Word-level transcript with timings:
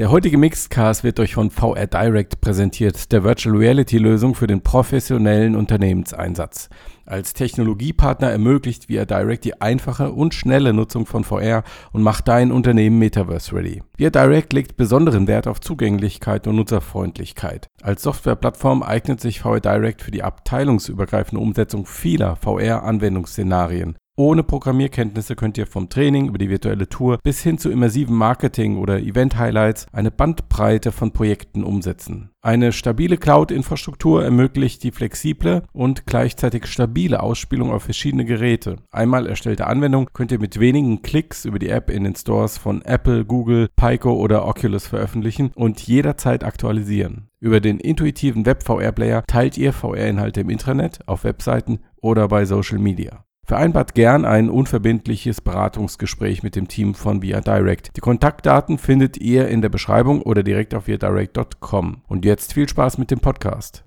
Der 0.00 0.10
heutige 0.10 0.38
Mixcast 0.38 1.04
wird 1.04 1.20
euch 1.20 1.34
von 1.34 1.50
VR 1.50 1.86
Direct 1.86 2.40
präsentiert, 2.40 3.12
der 3.12 3.22
Virtual 3.22 3.54
Reality 3.54 3.98
Lösung 3.98 4.34
für 4.34 4.46
den 4.46 4.62
professionellen 4.62 5.54
Unternehmenseinsatz. 5.54 6.70
Als 7.04 7.34
Technologiepartner 7.34 8.30
ermöglicht 8.30 8.86
VR 8.90 9.04
Direct 9.04 9.44
die 9.44 9.60
einfache 9.60 10.12
und 10.12 10.32
schnelle 10.32 10.72
Nutzung 10.72 11.04
von 11.04 11.22
VR 11.22 11.64
und 11.92 12.00
macht 12.00 12.28
dein 12.28 12.50
Unternehmen 12.50 12.98
Metaverse 12.98 13.54
ready. 13.54 13.82
VR 13.98 14.10
Direct 14.10 14.54
legt 14.54 14.78
besonderen 14.78 15.26
Wert 15.26 15.46
auf 15.46 15.60
Zugänglichkeit 15.60 16.46
und 16.46 16.56
Nutzerfreundlichkeit. 16.56 17.66
Als 17.82 18.02
Softwareplattform 18.02 18.82
eignet 18.82 19.20
sich 19.20 19.40
VR 19.40 19.60
Direct 19.60 20.00
für 20.00 20.12
die 20.12 20.22
abteilungsübergreifende 20.22 21.42
Umsetzung 21.42 21.84
vieler 21.84 22.36
VR-Anwendungsszenarien. 22.36 23.96
Ohne 24.20 24.42
Programmierkenntnisse 24.42 25.34
könnt 25.34 25.56
ihr 25.56 25.66
vom 25.66 25.88
Training 25.88 26.28
über 26.28 26.36
die 26.36 26.50
virtuelle 26.50 26.90
Tour 26.90 27.18
bis 27.22 27.42
hin 27.42 27.56
zu 27.56 27.70
immersiven 27.70 28.14
Marketing 28.14 28.76
oder 28.76 29.00
Event-Highlights 29.00 29.86
eine 29.92 30.10
Bandbreite 30.10 30.92
von 30.92 31.12
Projekten 31.12 31.64
umsetzen. 31.64 32.28
Eine 32.42 32.72
stabile 32.72 33.16
Cloud-Infrastruktur 33.16 34.22
ermöglicht 34.22 34.82
die 34.82 34.90
flexible 34.90 35.62
und 35.72 36.04
gleichzeitig 36.04 36.66
stabile 36.66 37.22
Ausspielung 37.22 37.72
auf 37.72 37.84
verschiedene 37.84 38.26
Geräte. 38.26 38.76
Einmal 38.90 39.26
erstellte 39.26 39.66
Anwendung 39.66 40.10
könnt 40.12 40.32
ihr 40.32 40.38
mit 40.38 40.60
wenigen 40.60 41.00
Klicks 41.00 41.46
über 41.46 41.58
die 41.58 41.70
App 41.70 41.88
in 41.88 42.04
den 42.04 42.14
Stores 42.14 42.58
von 42.58 42.82
Apple, 42.82 43.24
Google, 43.24 43.70
Pico 43.74 44.12
oder 44.12 44.46
Oculus 44.46 44.86
veröffentlichen 44.86 45.50
und 45.54 45.80
jederzeit 45.80 46.44
aktualisieren. 46.44 47.30
Über 47.40 47.60
den 47.60 47.80
intuitiven 47.80 48.44
Web-VR-Player 48.44 49.24
teilt 49.26 49.56
ihr 49.56 49.72
VR-Inhalte 49.72 50.42
im 50.42 50.50
Intranet, 50.50 50.98
auf 51.06 51.24
Webseiten 51.24 51.78
oder 52.02 52.28
bei 52.28 52.44
Social 52.44 52.78
Media. 52.78 53.24
Vereinbart 53.50 53.96
gern 53.96 54.24
ein 54.24 54.48
unverbindliches 54.48 55.40
Beratungsgespräch 55.40 56.44
mit 56.44 56.54
dem 56.54 56.68
Team 56.68 56.94
von 56.94 57.20
Via 57.20 57.40
Direct. 57.40 57.96
Die 57.96 58.00
Kontaktdaten 58.00 58.78
findet 58.78 59.16
ihr 59.16 59.48
in 59.48 59.60
der 59.60 59.68
Beschreibung 59.70 60.22
oder 60.22 60.44
direkt 60.44 60.72
auf 60.72 60.86
viadirect.com. 60.86 62.02
Und 62.06 62.24
jetzt 62.24 62.52
viel 62.52 62.68
Spaß 62.68 62.98
mit 62.98 63.10
dem 63.10 63.18
Podcast. 63.18 63.82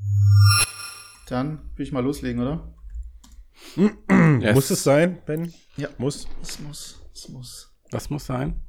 Dann 1.29 1.61
will 1.77 1.85
ich 1.85 1.93
mal 1.93 2.03
loslegen, 2.03 2.41
oder? 2.41 2.73
Yes. 4.41 4.53
Muss 4.53 4.69
es 4.69 4.83
sein, 4.83 5.19
Ben? 5.25 5.53
Ja. 5.77 5.88
Muss? 5.97 6.27
Es 6.41 6.59
muss. 6.59 7.01
Es 7.13 7.29
muss. 7.29 7.71
Das 7.89 8.09
muss 8.09 8.25
sein. 8.25 8.59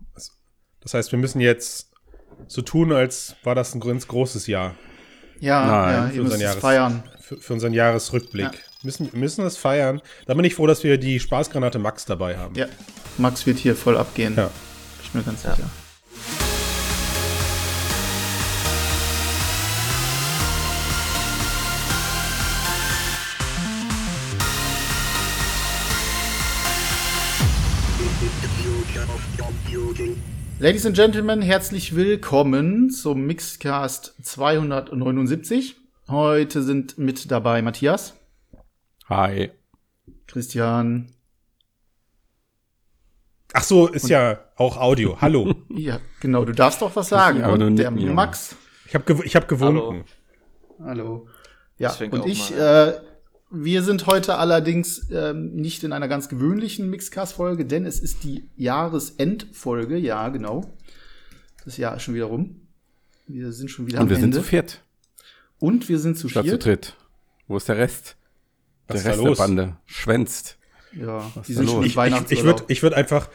Das 0.80 0.94
heißt, 0.94 1.10
wir 1.10 1.18
müssen 1.18 1.40
jetzt 1.40 1.90
so 2.46 2.62
tun, 2.62 2.92
als 2.92 3.34
war 3.42 3.56
das 3.56 3.74
ein 3.74 3.80
ganz 3.80 4.06
großes 4.06 4.46
Jahr. 4.46 4.76
Ja, 5.40 5.66
Nein, 5.66 5.94
ja, 5.94 6.08
für 6.10 6.20
unseren 6.20 6.36
es 6.36 6.42
Jahres- 6.42 6.60
feiern. 6.60 7.02
Für, 7.20 7.36
für 7.38 7.52
unseren 7.54 7.72
Jahresrückblick. 7.72 8.44
Ja. 8.44 8.60
Müssen, 8.84 9.10
wir 9.10 9.18
müssen 9.18 9.42
das 9.42 9.56
feiern. 9.56 10.02
Da 10.26 10.34
bin 10.34 10.44
ich 10.44 10.54
froh, 10.54 10.66
dass 10.66 10.84
wir 10.84 10.98
die 10.98 11.18
Spaßgranate 11.18 11.78
Max 11.78 12.04
dabei 12.04 12.36
haben. 12.36 12.54
Ja. 12.54 12.66
Max 13.16 13.46
wird 13.46 13.58
hier 13.58 13.74
voll 13.76 13.96
abgehen. 13.96 14.34
Ja. 14.36 14.44
Bin 14.44 14.52
ich 15.02 15.14
mir 15.14 15.22
ganz 15.22 15.42
sicher. 15.42 15.70
Ladies 30.58 30.86
and 30.86 30.94
Gentlemen, 30.96 31.42
herzlich 31.42 31.96
willkommen 31.96 32.90
zum 32.90 33.26
Mixcast 33.26 34.14
279. 34.22 35.76
Heute 36.08 36.62
sind 36.62 36.98
mit 36.98 37.30
dabei 37.30 37.62
Matthias, 37.62 38.14
Hi. 39.08 39.50
Christian, 40.26 41.10
Ach 43.56 43.62
so, 43.62 43.86
ist 43.86 44.08
ja 44.08 44.40
auch 44.56 44.76
Audio. 44.78 45.20
Hallo. 45.20 45.54
ja, 45.68 46.00
genau, 46.20 46.44
du 46.44 46.52
darfst 46.52 46.82
doch 46.82 46.94
was 46.96 47.08
sagen. 47.08 47.40
nur 47.40 47.52
Und 47.52 47.76
der 47.76 47.90
nicken, 47.90 47.98
Junge. 48.06 48.14
Max. 48.14 48.56
Ich 48.86 48.94
habe 48.96 49.04
gew 49.04 49.22
ich 49.22 49.36
hab 49.36 49.46
gewunken. 49.46 50.04
Hallo. 50.82 51.28
Ja, 51.78 51.88
Das 51.88 51.98
fängt 51.98 52.14
und 52.14 52.26
ich, 52.26 52.52
äh, 52.56 52.94
wir 53.50 53.82
sind 53.84 54.06
heute 54.06 54.38
allerdings 54.38 55.08
ähm, 55.12 55.54
nicht 55.54 55.84
in 55.84 55.92
einer 55.92 56.08
ganz 56.08 56.28
gewöhnlichen 56.28 56.90
Mixcast-Folge, 56.90 57.64
denn 57.64 57.86
es 57.86 58.00
ist 58.00 58.24
die 58.24 58.50
Jahresendfolge, 58.56 59.98
ja, 59.98 60.28
genau. 60.30 60.64
Das 61.64 61.76
Jahr 61.76 61.94
ist 61.96 62.02
schon 62.02 62.14
wieder 62.14 62.26
rum. 62.26 62.66
Wir 63.28 63.52
sind 63.52 63.70
schon 63.70 63.86
wieder 63.86 63.98
Und 63.98 64.04
am 64.04 64.08
wir 64.10 64.16
sind 64.16 64.24
Ende. 64.26 64.38
zu 64.38 64.42
viert, 64.42 64.82
und 65.60 65.88
wir 65.88 65.98
sind 66.00 66.18
zu 66.18 66.28
statt 66.28 66.44
zu 66.44 66.50
viert. 66.50 66.64
dritt. 66.64 66.96
Wo 67.46 67.56
ist 67.56 67.68
der 67.68 67.76
Rest? 67.78 68.16
Was 68.88 69.02
der 69.02 69.12
Rest 69.12 69.24
der 69.24 69.34
Bande 69.34 69.76
schwänzt. 69.86 70.58
Ja, 70.92 71.30
Was 71.34 71.46
die 71.46 71.54
sind 71.54 71.68
schon 71.68 71.84
Ich, 71.84 71.96
ich, 71.96 72.30
ich 72.30 72.44
würde 72.44 72.64
ich 72.68 72.82
würd 72.82 72.94
einfach, 72.94 73.28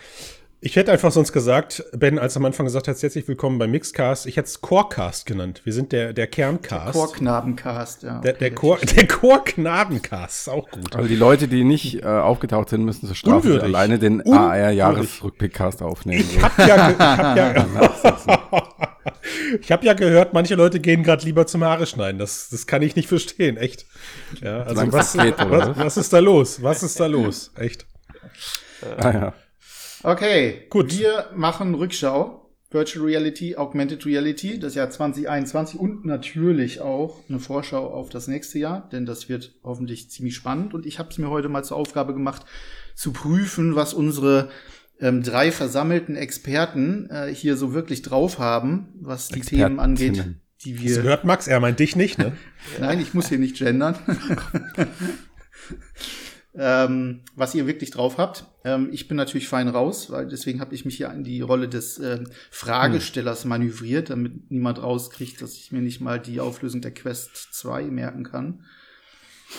ich 0.61 0.75
hätte 0.75 0.91
einfach 0.91 1.11
sonst 1.11 1.31
gesagt, 1.31 1.85
Ben, 1.93 2.19
als 2.19 2.33
du 2.33 2.39
am 2.39 2.45
Anfang 2.45 2.65
gesagt 2.65 2.89
hast, 2.89 3.01
herzlich 3.01 3.25
willkommen 3.29 3.59
beim 3.59 3.71
Mixcast, 3.71 4.25
ich 4.25 4.35
hätte 4.35 4.47
es 4.47 4.59
Chorecast 4.59 5.25
genannt. 5.25 5.61
Wir 5.63 5.71
sind 5.71 5.93
der, 5.93 6.11
der 6.11 6.27
Kerncast. 6.27 6.93
Chorknabencast, 6.93 8.03
ja. 8.03 8.19
der, 8.19 8.33
okay, 8.33 8.39
der, 8.39 8.55
Chor, 8.55 8.77
der 8.77 9.07
Chorknabencast, 9.07 10.47
ist 10.47 10.49
auch 10.49 10.69
gut. 10.69 10.97
Also 10.97 11.07
die 11.07 11.15
Leute, 11.15 11.47
die 11.47 11.63
nicht 11.63 12.03
äh, 12.03 12.05
aufgetaucht 12.05 12.69
sind, 12.69 12.83
müssen 12.83 13.07
zur 13.07 13.15
Strafe 13.15 13.37
Unwürdig. 13.37 13.63
alleine 13.63 13.99
den. 13.99 14.21
AR-Jahresrückblickcast 14.29 15.81
aufnehmen. 15.81 16.25
Ich 16.29 16.43
hab 16.43 16.57
ja, 16.57 16.89
ich 16.89 16.99
hab 16.99 17.37
ja, 17.37 18.63
ich 19.61 19.71
hab 19.71 19.83
ja 19.83 19.93
gehört, 19.93 20.33
manche 20.33 20.55
Leute 20.55 20.81
gehen 20.81 21.03
gerade 21.03 21.23
lieber 21.23 21.47
zum 21.47 21.63
Haare 21.63 21.85
schneiden. 21.85 22.19
Das, 22.19 22.49
das 22.49 22.67
kann 22.67 22.81
ich 22.81 22.97
nicht 22.97 23.07
verstehen, 23.07 23.55
echt. 23.55 23.85
Ja, 24.41 24.63
also 24.63 24.91
was, 24.91 25.13
geht, 25.13 25.35
was? 25.37 25.77
was 25.77 25.97
ist 25.97 26.11
da 26.11 26.19
los? 26.19 26.61
Was 26.61 26.83
ist 26.83 26.99
da 26.99 27.05
los? 27.05 27.51
Echt? 27.55 27.85
ah, 28.97 29.11
ja. 29.11 29.33
Okay, 30.03 30.65
Gut. 30.69 30.97
Wir 30.97 31.29
machen 31.35 31.75
Rückschau. 31.75 32.35
Virtual 32.71 33.03
Reality, 33.03 33.55
Augmented 33.55 34.05
Reality, 34.05 34.59
das 34.59 34.75
Jahr 34.75 34.91
2021 34.91 35.79
und 35.79 36.05
natürlich 36.05 36.81
auch 36.81 37.17
eine 37.27 37.39
Vorschau 37.39 37.87
auf 37.91 38.09
das 38.09 38.27
nächste 38.27 38.59
Jahr, 38.59 38.87
denn 38.91 39.07
das 39.07 39.27
wird 39.27 39.55
hoffentlich 39.63 40.11
ziemlich 40.11 40.35
spannend. 40.35 40.75
Und 40.75 40.85
ich 40.85 40.99
habe 40.99 41.09
es 41.09 41.17
mir 41.17 41.31
heute 41.31 41.49
mal 41.49 41.63
zur 41.63 41.77
Aufgabe 41.77 42.13
gemacht, 42.13 42.45
zu 42.93 43.11
prüfen, 43.11 43.75
was 43.75 43.95
unsere 43.95 44.49
ähm, 44.99 45.23
drei 45.23 45.51
versammelten 45.51 46.15
Experten 46.15 47.09
äh, 47.09 47.33
hier 47.33 47.57
so 47.57 47.73
wirklich 47.73 48.03
drauf 48.03 48.37
haben, 48.37 48.89
was 49.01 49.29
die 49.29 49.41
Themen 49.41 49.79
angeht, 49.79 50.23
die 50.63 50.73
Das 50.75 50.83
wir. 50.83 50.95
gehört 51.01 51.23
Max, 51.23 51.47
er 51.47 51.59
meint 51.59 51.79
dich 51.79 51.95
nicht, 51.95 52.19
ne? 52.19 52.33
Nein, 52.79 52.99
ich 52.99 53.15
muss 53.15 53.29
hier 53.29 53.39
nicht 53.39 53.57
gendern. 53.57 53.95
ähm, 56.55 57.21
was 57.35 57.53
ihr 57.55 57.67
wirklich 57.67 57.91
drauf 57.91 58.17
habt. 58.17 58.45
Ähm, 58.65 58.89
ich 58.91 59.07
bin 59.07 59.17
natürlich 59.17 59.47
fein 59.47 59.67
raus, 59.67 60.11
weil 60.11 60.27
deswegen 60.27 60.59
habe 60.59 60.73
ich 60.75 60.83
mich 60.85 60.97
hier 60.97 61.11
in 61.11 61.23
die 61.23 61.41
Rolle 61.41 61.69
des 61.69 61.99
ähm, 61.99 62.27
Fragestellers 62.51 63.45
manövriert, 63.45 64.09
damit 64.09 64.49
niemand 64.51 64.81
rauskriegt, 64.81 65.41
dass 65.41 65.55
ich 65.55 65.71
mir 65.71 65.81
nicht 65.81 66.01
mal 66.01 66.19
die 66.19 66.39
Auflösung 66.39 66.81
der 66.81 66.93
Quest 66.93 67.35
2 67.53 67.83
merken 67.85 68.23
kann. 68.23 68.63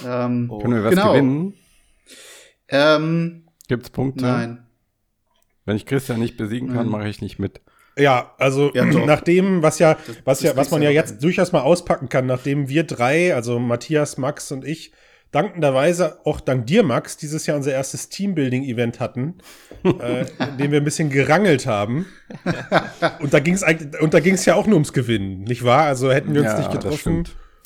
Ähm, 0.04 0.50
Können 0.60 0.74
wir 0.74 0.84
was 0.84 0.90
Genau. 0.94 1.12
gewinnen? 1.12 1.54
ähm, 2.68 3.44
Gibt's 3.68 3.90
Punkte? 3.90 4.24
nein. 4.24 4.66
Wenn 5.66 5.76
ich 5.76 5.86
Christian 5.86 6.18
nicht 6.18 6.36
besiegen 6.36 6.72
kann, 6.72 6.88
mache 6.88 7.08
ich 7.08 7.20
nicht 7.20 7.38
mit. 7.38 7.60
Ja, 7.96 8.34
also 8.38 8.72
Ja, 8.74 8.84
nach 8.84 9.20
dem, 9.20 9.62
was 9.62 9.78
ja, 9.78 9.96
was 10.24 10.38
das 10.38 10.42
ja, 10.50 10.56
was 10.56 10.70
man 10.70 10.82
ja 10.82 10.88
ja 10.90 10.94
jetzt 10.94 11.10
hin. 11.10 11.20
durchaus 11.20 11.52
mal 11.52 11.60
auspacken 11.60 12.08
kann, 12.08 12.26
nachdem 12.26 12.68
wir 12.68 12.82
drei, 12.84 13.34
also 13.34 13.58
Matthias, 13.60 14.16
Max 14.16 14.50
und 14.50 14.64
ich, 14.64 14.92
dankenderweise 15.30 16.18
auch 16.24 16.40
dank 16.40 16.66
dir, 16.66 16.82
Max, 16.82 17.16
dieses 17.16 17.46
Jahr 17.46 17.56
unser 17.56 17.72
erstes 17.72 18.08
Teambuilding-Event 18.08 19.00
hatten, 19.00 19.38
äh, 19.84 20.26
in 20.50 20.58
dem 20.58 20.72
wir 20.72 20.80
ein 20.80 20.84
bisschen 20.84 21.10
gerangelt 21.10 21.66
haben. 21.66 22.06
Und 23.20 23.32
da 23.32 23.40
ging 23.40 23.54
es 23.54 23.62
eigentlich, 23.62 24.00
und 24.00 24.14
da 24.14 24.20
ging 24.20 24.34
es 24.34 24.44
ja 24.44 24.54
auch 24.54 24.66
nur 24.66 24.74
ums 24.74 24.92
Gewinnen, 24.92 25.44
nicht 25.44 25.64
wahr? 25.64 25.84
Also 25.84 26.12
hätten 26.12 26.34
wir 26.34 26.42
uns 26.42 26.52
Ja, 26.52 26.58
nicht 26.58 26.72
getroffen. 26.72 27.24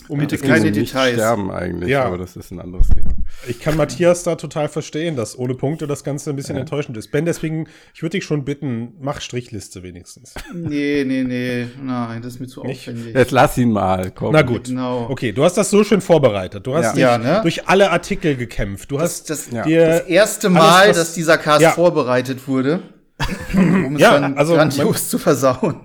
Um 0.08 0.18
Bitte 0.18 0.36
das 0.36 0.46
keine 0.46 0.70
Details. 0.72 1.14
sterben 1.14 1.50
eigentlich, 1.50 1.90
Ja. 1.90 2.04
aber 2.04 2.18
das 2.18 2.36
ist 2.36 2.50
ein 2.50 2.60
anderes 2.60 2.88
Thema. 2.88 3.10
Ich 3.48 3.60
kann 3.60 3.76
Matthias 3.76 4.22
da 4.22 4.36
total 4.36 4.68
verstehen, 4.68 5.16
dass 5.16 5.38
ohne 5.38 5.54
Punkte 5.54 5.86
das 5.86 6.04
Ganze 6.04 6.30
ein 6.30 6.36
bisschen 6.36 6.56
Ja. 6.56 6.60
enttäuschend 6.60 6.96
ist. 6.96 7.10
Ben, 7.10 7.24
deswegen, 7.24 7.66
ich 7.94 8.02
würde 8.02 8.18
dich 8.18 8.24
schon 8.24 8.44
bitten, 8.44 8.94
mach 9.00 9.20
Strichliste 9.20 9.82
wenigstens. 9.82 10.34
Nee, 10.54 11.04
nee, 11.06 11.24
nee. 11.24 11.66
Nein, 11.82 12.22
das 12.22 12.34
ist 12.34 12.40
mir 12.40 12.46
zu 12.46 12.62
Nicht? 12.62 12.88
aufwendig. 12.88 13.14
Jetzt 13.14 13.30
lass 13.32 13.56
ihn 13.58 13.72
mal, 13.72 14.10
komm. 14.10 14.32
Na 14.32 14.42
gut. 14.42 14.64
Genau. 14.64 15.06
Okay, 15.10 15.32
du 15.32 15.44
hast 15.44 15.54
das 15.56 15.70
so 15.70 15.82
schön 15.84 16.00
vorbereitet. 16.00 16.66
Du 16.66 16.74
hast 16.74 16.84
Ja. 16.84 16.92
dich 16.92 17.00
Ja, 17.00 17.18
ne? 17.36 17.40
durch 17.42 17.66
alle 17.68 17.90
Artikel 17.90 18.36
gekämpft. 18.36 18.90
Du 18.90 18.96
Das, 18.98 19.04
hast 19.04 19.30
das, 19.30 19.50
Ja. 19.50 19.62
dir 19.62 19.86
das 19.86 20.00
erste 20.06 20.48
Mal, 20.50 20.82
alles, 20.82 20.90
was- 20.90 20.96
dass 21.06 21.14
dieser 21.14 21.38
Cast 21.38 21.62
Ja. 21.62 21.70
vorbereitet 21.72 22.46
wurde, 22.48 22.82
um 23.54 23.94
es 23.94 24.00
Ja, 24.02 24.18
dann 24.18 24.36
also 24.36 24.54
grandios 24.54 25.08
zu 25.08 25.18
versauen. 25.18 25.80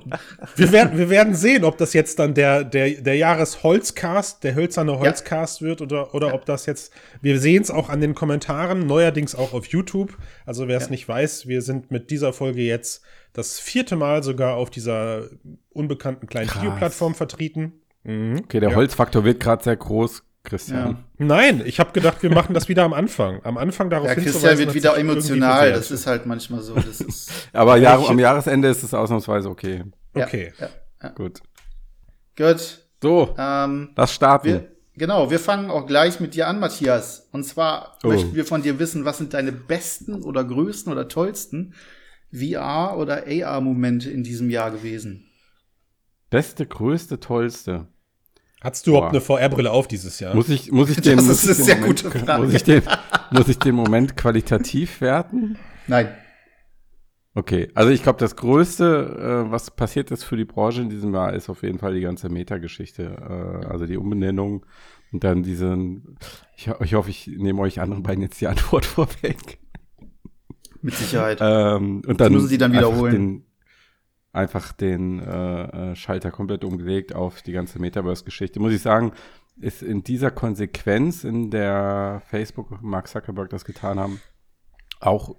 wir 0.55 0.71
werden, 0.71 0.97
wir 0.97 1.09
werden 1.09 1.35
sehen, 1.35 1.63
ob 1.63 1.77
das 1.77 1.93
jetzt 1.93 2.17
dann 2.19 2.33
der, 2.33 2.63
der, 2.63 2.89
der 3.01 3.15
Jahresholzcast, 3.17 4.43
der 4.43 4.55
hölzerne 4.55 4.97
Holzcast 4.99 5.61
wird 5.61 5.81
oder, 5.81 6.13
oder 6.15 6.33
ob 6.33 6.45
das 6.45 6.65
jetzt, 6.65 6.91
wir 7.21 7.39
sehen 7.39 7.61
es 7.61 7.71
auch 7.71 7.89
an 7.89 8.01
den 8.01 8.15
Kommentaren, 8.15 8.85
neuerdings 8.87 9.35
auch 9.35 9.53
auf 9.53 9.67
YouTube. 9.67 10.17
Also 10.45 10.67
wer 10.67 10.77
es 10.77 10.89
nicht 10.89 11.07
weiß, 11.07 11.47
wir 11.47 11.61
sind 11.61 11.91
mit 11.91 12.09
dieser 12.09 12.33
Folge 12.33 12.61
jetzt 12.61 13.03
das 13.33 13.59
vierte 13.59 13.95
Mal 13.95 14.23
sogar 14.23 14.55
auf 14.55 14.69
dieser 14.71 15.25
unbekannten 15.69 16.27
kleinen 16.27 16.47
Krass. 16.47 16.61
Videoplattform 16.63 17.13
vertreten. 17.15 17.73
Mhm. 18.03 18.39
Okay, 18.43 18.59
der 18.59 18.71
Ja. 18.71 18.75
Holzfaktor 18.75 19.23
wird 19.23 19.39
gerade 19.39 19.63
sehr 19.63 19.75
groß, 19.75 20.23
Christian. 20.49 21.03
Nein, 21.17 21.61
ich 21.65 21.79
habe 21.79 21.91
gedacht, 21.91 22.21
wir 22.23 22.29
machen 22.31 22.53
das 22.53 22.67
wieder 22.67 22.83
am 22.83 22.93
Anfang. 22.93 23.39
Am 23.43 23.57
Anfang 23.57 23.89
darauf 23.89 24.07
Ja, 24.07 24.13
hinzuweisen, 24.13 24.41
Christian 24.41 24.57
wird 24.59 24.73
wieder 24.75 24.97
emotional. 24.97 25.71
Das 25.71 25.91
ist 25.91 26.07
halt 26.07 26.25
manchmal 26.25 26.61
so. 26.61 26.75
Das 26.75 26.99
ist, 27.01 27.31
Aber 27.53 27.77
Jahr, 27.77 28.01
Ich- 28.01 28.09
am 28.09 28.19
Jahresende 28.19 28.67
ist 28.67 28.83
es 28.83 28.93
ausnahmsweise 28.93 29.49
okay. 29.49 29.83
Ja. 30.15 30.25
Okay. 30.25 30.51
Ja. 31.01 31.09
Gut. 31.09 31.41
Gut. 32.37 32.79
So, 33.01 33.33
Ähm, 33.37 33.91
das 33.95 34.13
starten. 34.13 34.47
wir, 34.47 34.71
genau, 34.95 35.31
wir 35.31 35.39
fangen 35.39 35.69
auch 35.71 35.85
gleich 35.87 36.19
mit 36.19 36.35
dir 36.35 36.47
an, 36.47 36.59
Matthias. 36.59 37.29
Und 37.31 37.43
zwar 37.45 37.97
Oh. 38.03 38.07
möchten 38.07 38.35
wir 38.35 38.45
von 38.45 38.61
dir 38.61 38.79
wissen, 38.79 39.05
was 39.05 39.17
sind 39.19 39.33
deine 39.33 39.51
besten 39.53 40.23
oder 40.23 40.43
größten 40.43 40.91
oder 40.91 41.07
tollsten 41.07 41.73
VR- 42.33 42.95
oder 42.97 43.23
AR-Momente 43.27 44.09
in 44.09 44.23
diesem 44.23 44.49
Jahr 44.49 44.71
gewesen? 44.71 45.25
Beste, 46.29 46.65
größte, 46.67 47.19
tollste. 47.19 47.87
Hattest 48.61 48.87
du 48.87 48.91
überhaupt 48.91 49.11
Boah. 49.11 49.17
eine 49.17 49.21
VR-Brille 49.21 49.71
auf 49.71 49.87
dieses 49.87 50.19
Jahr? 50.19 50.35
Muss 50.35 50.49
ich, 50.49 50.71
muss 50.71 50.89
ich 50.89 50.97
den, 51.01 51.17
Das 51.17 51.27
muss 51.27 51.43
ist 51.43 51.43
ich 51.43 51.49
eine 51.49 51.57
den 51.57 51.65
sehr 51.65 51.75
Moment, 51.77 52.03
gute 52.03 52.19
Frage. 52.19 52.43
Muss 52.43 52.53
ich, 52.53 52.63
den, 52.63 52.81
muss 53.31 53.47
ich 53.47 53.59
den 53.59 53.75
Moment 53.75 54.17
qualitativ 54.17 55.01
werten? 55.01 55.57
Nein. 55.87 56.09
Okay, 57.35 57.69
also 57.73 57.91
ich 57.91 58.03
glaube, 58.03 58.19
das 58.19 58.35
Größte, 58.35 59.45
äh, 59.47 59.51
was 59.51 59.71
passiert 59.71 60.11
ist 60.11 60.23
für 60.23 60.35
die 60.35 60.45
Branche 60.45 60.81
in 60.81 60.89
diesem 60.89 61.13
Jahr, 61.13 61.33
ist 61.33 61.49
auf 61.49 61.63
jeden 61.63 61.79
Fall 61.79 61.93
die 61.93 62.01
ganze 62.01 62.27
Meta-Geschichte. 62.27 63.61
Äh, 63.63 63.65
also 63.67 63.85
die 63.85 63.97
Umbenennung 63.97 64.65
und 65.11 65.23
dann 65.23 65.43
diesen, 65.43 66.17
ich, 66.55 66.69
ich 66.81 66.93
hoffe, 66.95 67.09
ich 67.09 67.27
nehme 67.27 67.61
euch 67.61 67.79
anderen 67.79 68.03
beiden 68.03 68.21
jetzt 68.23 68.41
die 68.41 68.47
Antwort 68.47 68.85
vorweg. 68.85 69.59
Mit 70.81 70.95
Sicherheit. 70.95 71.39
Ähm, 71.41 72.01
und 72.05 72.19
dann 72.19 72.33
müssen 72.33 72.47
sie 72.47 72.57
dann 72.57 72.73
wiederholen. 72.73 73.45
Einfach 74.31 74.73
den 74.73 75.19
äh, 75.19 75.91
äh, 75.91 75.95
Schalter 75.95 76.31
komplett 76.31 76.63
umgelegt 76.63 77.15
auf 77.15 77.41
die 77.41 77.51
ganze 77.51 77.79
Metaverse-Geschichte. 77.79 78.59
Muss 78.59 78.73
ich 78.73 78.81
sagen, 78.81 79.13
ist 79.59 79.81
in 79.81 80.03
dieser 80.03 80.31
Konsequenz, 80.31 81.23
in 81.23 81.51
der 81.51 82.21
Facebook 82.27 82.71
und 82.71 82.83
Mark 82.83 83.07
Zuckerberg 83.07 83.49
das 83.49 83.65
getan 83.65 83.99
haben, 83.99 84.21
auch 84.99 85.35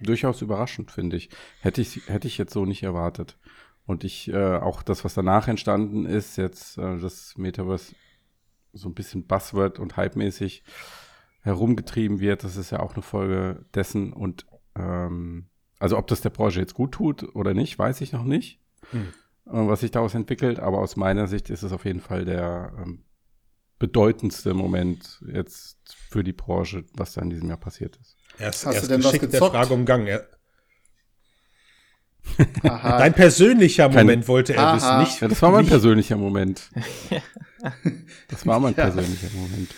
durchaus 0.00 0.42
überraschend, 0.42 0.90
finde 0.90 1.16
ich. 1.16 1.30
Hätte 1.60 1.80
ich, 1.80 2.08
hätte 2.08 2.26
ich 2.26 2.38
jetzt 2.38 2.52
so 2.52 2.64
nicht 2.64 2.82
erwartet. 2.82 3.38
Und 3.86 4.04
ich, 4.04 4.28
äh, 4.28 4.56
auch 4.56 4.82
das, 4.82 5.04
was 5.04 5.14
danach 5.14 5.48
entstanden 5.48 6.06
ist, 6.06 6.36
jetzt 6.36 6.78
äh, 6.78 6.98
das 6.98 7.36
Metaverse 7.36 7.94
so 8.72 8.88
ein 8.88 8.94
bisschen 8.94 9.26
Buzzword 9.26 9.78
und 9.78 9.96
hypemäßig 9.96 10.62
herumgetrieben 11.40 12.20
wird, 12.20 12.44
das 12.44 12.56
ist 12.56 12.70
ja 12.70 12.80
auch 12.80 12.94
eine 12.94 13.02
Folge 13.02 13.64
dessen. 13.74 14.12
Und 14.12 14.46
ähm, 14.76 15.46
also 15.82 15.98
ob 15.98 16.06
das 16.06 16.20
der 16.20 16.30
Branche 16.30 16.60
jetzt 16.60 16.74
gut 16.74 16.92
tut 16.92 17.34
oder 17.34 17.54
nicht, 17.54 17.78
weiß 17.78 18.00
ich 18.00 18.12
noch 18.12 18.24
nicht, 18.24 18.60
Hm. 18.90 19.08
äh, 19.46 19.50
was 19.50 19.80
sich 19.80 19.90
daraus 19.90 20.14
entwickelt. 20.14 20.58
Aber 20.60 20.78
aus 20.78 20.96
meiner 20.96 21.26
Sicht 21.26 21.50
ist 21.50 21.62
es 21.62 21.72
auf 21.72 21.84
jeden 21.84 22.00
Fall 22.00 22.24
der 22.24 22.72
ähm, 22.78 23.04
bedeutendste 23.78 24.54
Moment 24.54 25.20
jetzt 25.26 25.78
für 26.08 26.22
die 26.22 26.32
Branche, 26.32 26.84
was 26.94 27.14
da 27.14 27.22
in 27.22 27.30
diesem 27.30 27.48
Jahr 27.48 27.58
passiert 27.58 27.96
ist. 27.96 28.16
Erst, 28.38 28.64
Hast 28.64 28.74
du 28.74 28.76
erst 28.78 28.90
denn 28.90 29.04
was 29.04 29.12
geschickt 29.12 29.32
der 29.32 29.40
gezockt? 29.40 29.54
Frage 29.56 29.74
umgangen. 29.74 30.06
Er, 30.06 30.28
Aha. 32.62 32.98
dein 32.98 33.12
persönlicher 33.14 33.88
Kein- 33.88 34.06
Moment 34.06 34.28
wollte 34.28 34.54
er 34.54 34.76
wissen. 34.76 34.98
Nicht, 35.00 35.20
Ja, 35.20 35.28
das 35.28 35.42
war 35.42 35.50
mein 35.50 35.60
nicht, 35.62 35.70
persönlicher 35.70 36.16
Moment. 36.16 36.70
Das 38.28 38.44
war 38.46 38.58
mein 38.58 38.74
Ja. 38.74 38.84
persönlicher 38.90 39.28
Moment. 39.36 39.68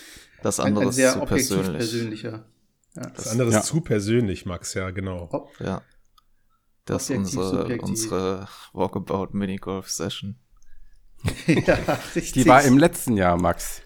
Das 0.41 0.59
ein, 0.59 0.67
andere 0.67 0.85
ein 0.85 0.89
ist 0.89 0.95
sehr 0.95 1.13
zu 1.13 1.19
persönlich. 1.25 1.77
persönlicher. 1.77 2.45
Das 2.95 3.27
andere 3.27 3.49
ist 3.49 3.53
Ja. 3.55 3.61
zu 3.61 3.81
persönlich, 3.81 4.45
Max, 4.47 4.73
ja, 4.73 4.89
genau. 4.91 5.27
Ob- 5.31 5.59
Ja. 5.59 5.81
Das 6.85 7.09
ist 7.09 7.17
unsere, 7.17 7.49
subjektiv. 7.49 7.89
unsere 7.89 8.47
Walkabout 8.73 9.29
Minigolf 9.33 9.89
Session. 9.89 10.35
ja, 11.47 11.77
richtig. 12.15 12.31
Die 12.33 12.47
war 12.47 12.63
im 12.63 12.77
letzten 12.77 13.17
Jahr, 13.17 13.41
Max. 13.41 13.81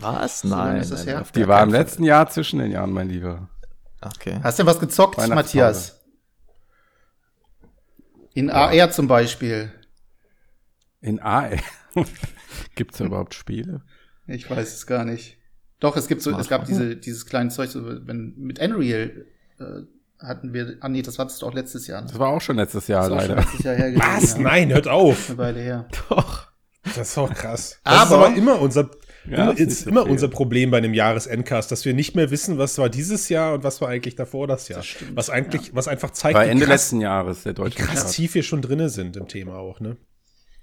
Was? 0.00 0.40
So 0.40 0.48
Nein. 0.48 0.80
ist 0.80 0.90
das 0.90 1.04
Die 1.04 1.46
war 1.46 1.62
im 1.62 1.70
Fall. 1.70 1.80
letzten 1.80 2.04
Jahr 2.04 2.28
zwischen 2.28 2.58
den 2.58 2.72
Jahren, 2.72 2.90
mein 2.90 3.08
Lieber. 3.08 3.48
Okay. 4.00 4.40
Hast 4.42 4.58
du 4.58 4.64
denn 4.64 4.70
was 4.70 4.80
gezockt. 4.80 5.16
Matthias? 5.28 6.00
In 8.34 8.50
AR 8.50 8.90
zum 8.90 9.06
Beispiel. 9.06 9.72
In 11.00 11.20
AR. 11.20 11.56
Gibt 12.74 12.94
es 12.94 13.00
überhaupt 13.00 13.34
Spiele? 13.34 13.82
Ich 14.26 14.50
weiß 14.50 14.74
es 14.74 14.86
gar 14.86 15.04
nicht. 15.04 15.38
Doch, 15.78 15.96
es 15.96 16.08
gibt 16.08 16.22
so, 16.22 16.36
es 16.38 16.48
gab 16.48 16.64
diese, 16.64 16.96
dieses 16.96 17.26
kleine 17.26 17.50
Zeug, 17.50 17.70
so, 17.70 17.84
wenn, 18.06 18.34
mit 18.36 18.58
Unreal 18.58 19.26
äh, 19.58 19.82
hatten 20.18 20.52
wir, 20.54 20.76
ah 20.80 20.88
nee, 20.88 21.02
das 21.02 21.18
hattest 21.18 21.42
du 21.42 21.46
auch 21.46 21.54
letztes 21.54 21.86
Jahr. 21.86 22.00
Ne? 22.02 22.08
Das 22.08 22.18
war 22.18 22.28
auch 22.28 22.40
schon 22.40 22.56
letztes 22.56 22.86
Jahr, 22.88 23.08
Das 23.08 23.22
leider. 23.22 23.36
letztes 23.36 23.62
Jahr 23.62 23.74
her 23.74 23.90
gewesen, 23.92 24.06
Was? 24.22 24.32
Ja. 24.34 24.38
Nein, 24.42 24.72
hört 24.72 24.88
auf. 24.88 25.28
Eine 25.30 25.38
Weile 25.38 25.60
her. 25.60 25.88
Doch. 26.08 26.48
Das 26.84 27.08
ist 27.08 27.16
doch 27.16 27.32
krass. 27.32 27.80
Aber- 27.84 27.96
das 27.96 28.06
ist 28.06 28.12
aber 28.12 28.36
immer 28.36 28.60
unser, 28.60 28.90
Ja, 29.26 29.50
immer, 29.50 29.58
ist 29.58 29.86
immer 29.86 30.06
unser 30.06 30.28
Problem 30.28 30.70
bei 30.70 30.78
einem 30.78 30.92
Jahresendcast, 30.94 31.70
dass 31.72 31.84
wir 31.86 31.94
nicht 31.94 32.14
mehr 32.14 32.30
wissen, 32.30 32.58
was 32.58 32.76
war 32.78 32.88
dieses 32.90 33.28
Jahr 33.30 33.54
und 33.54 33.64
was 33.64 33.80
war 33.80 33.88
eigentlich 33.88 34.16
davor 34.16 34.46
das 34.46 34.68
Jahr. 34.68 34.80
Das 34.80 34.86
stimmt, 34.86 35.16
was 35.16 35.30
eigentlich, 35.30 35.74
was 35.74 35.88
einfach 35.88 36.10
zeigt, 36.10 36.36
War 36.36 36.44
wie 36.44 36.50
Ende 36.50 36.66
krass, 36.66 36.74
letzten 36.82 37.00
Jahres, 37.00 37.42
der 37.42 37.52
wie 37.52 37.56
deutsche 37.56 37.78
krass 37.82 38.12
tief 38.12 38.34
wir 38.34 38.42
schon 38.42 38.60
drinne 38.62 38.90
sind 38.90 39.16
im 39.16 39.26
Thema 39.28 39.56
auch, 39.56 39.80
ne? 39.80 39.96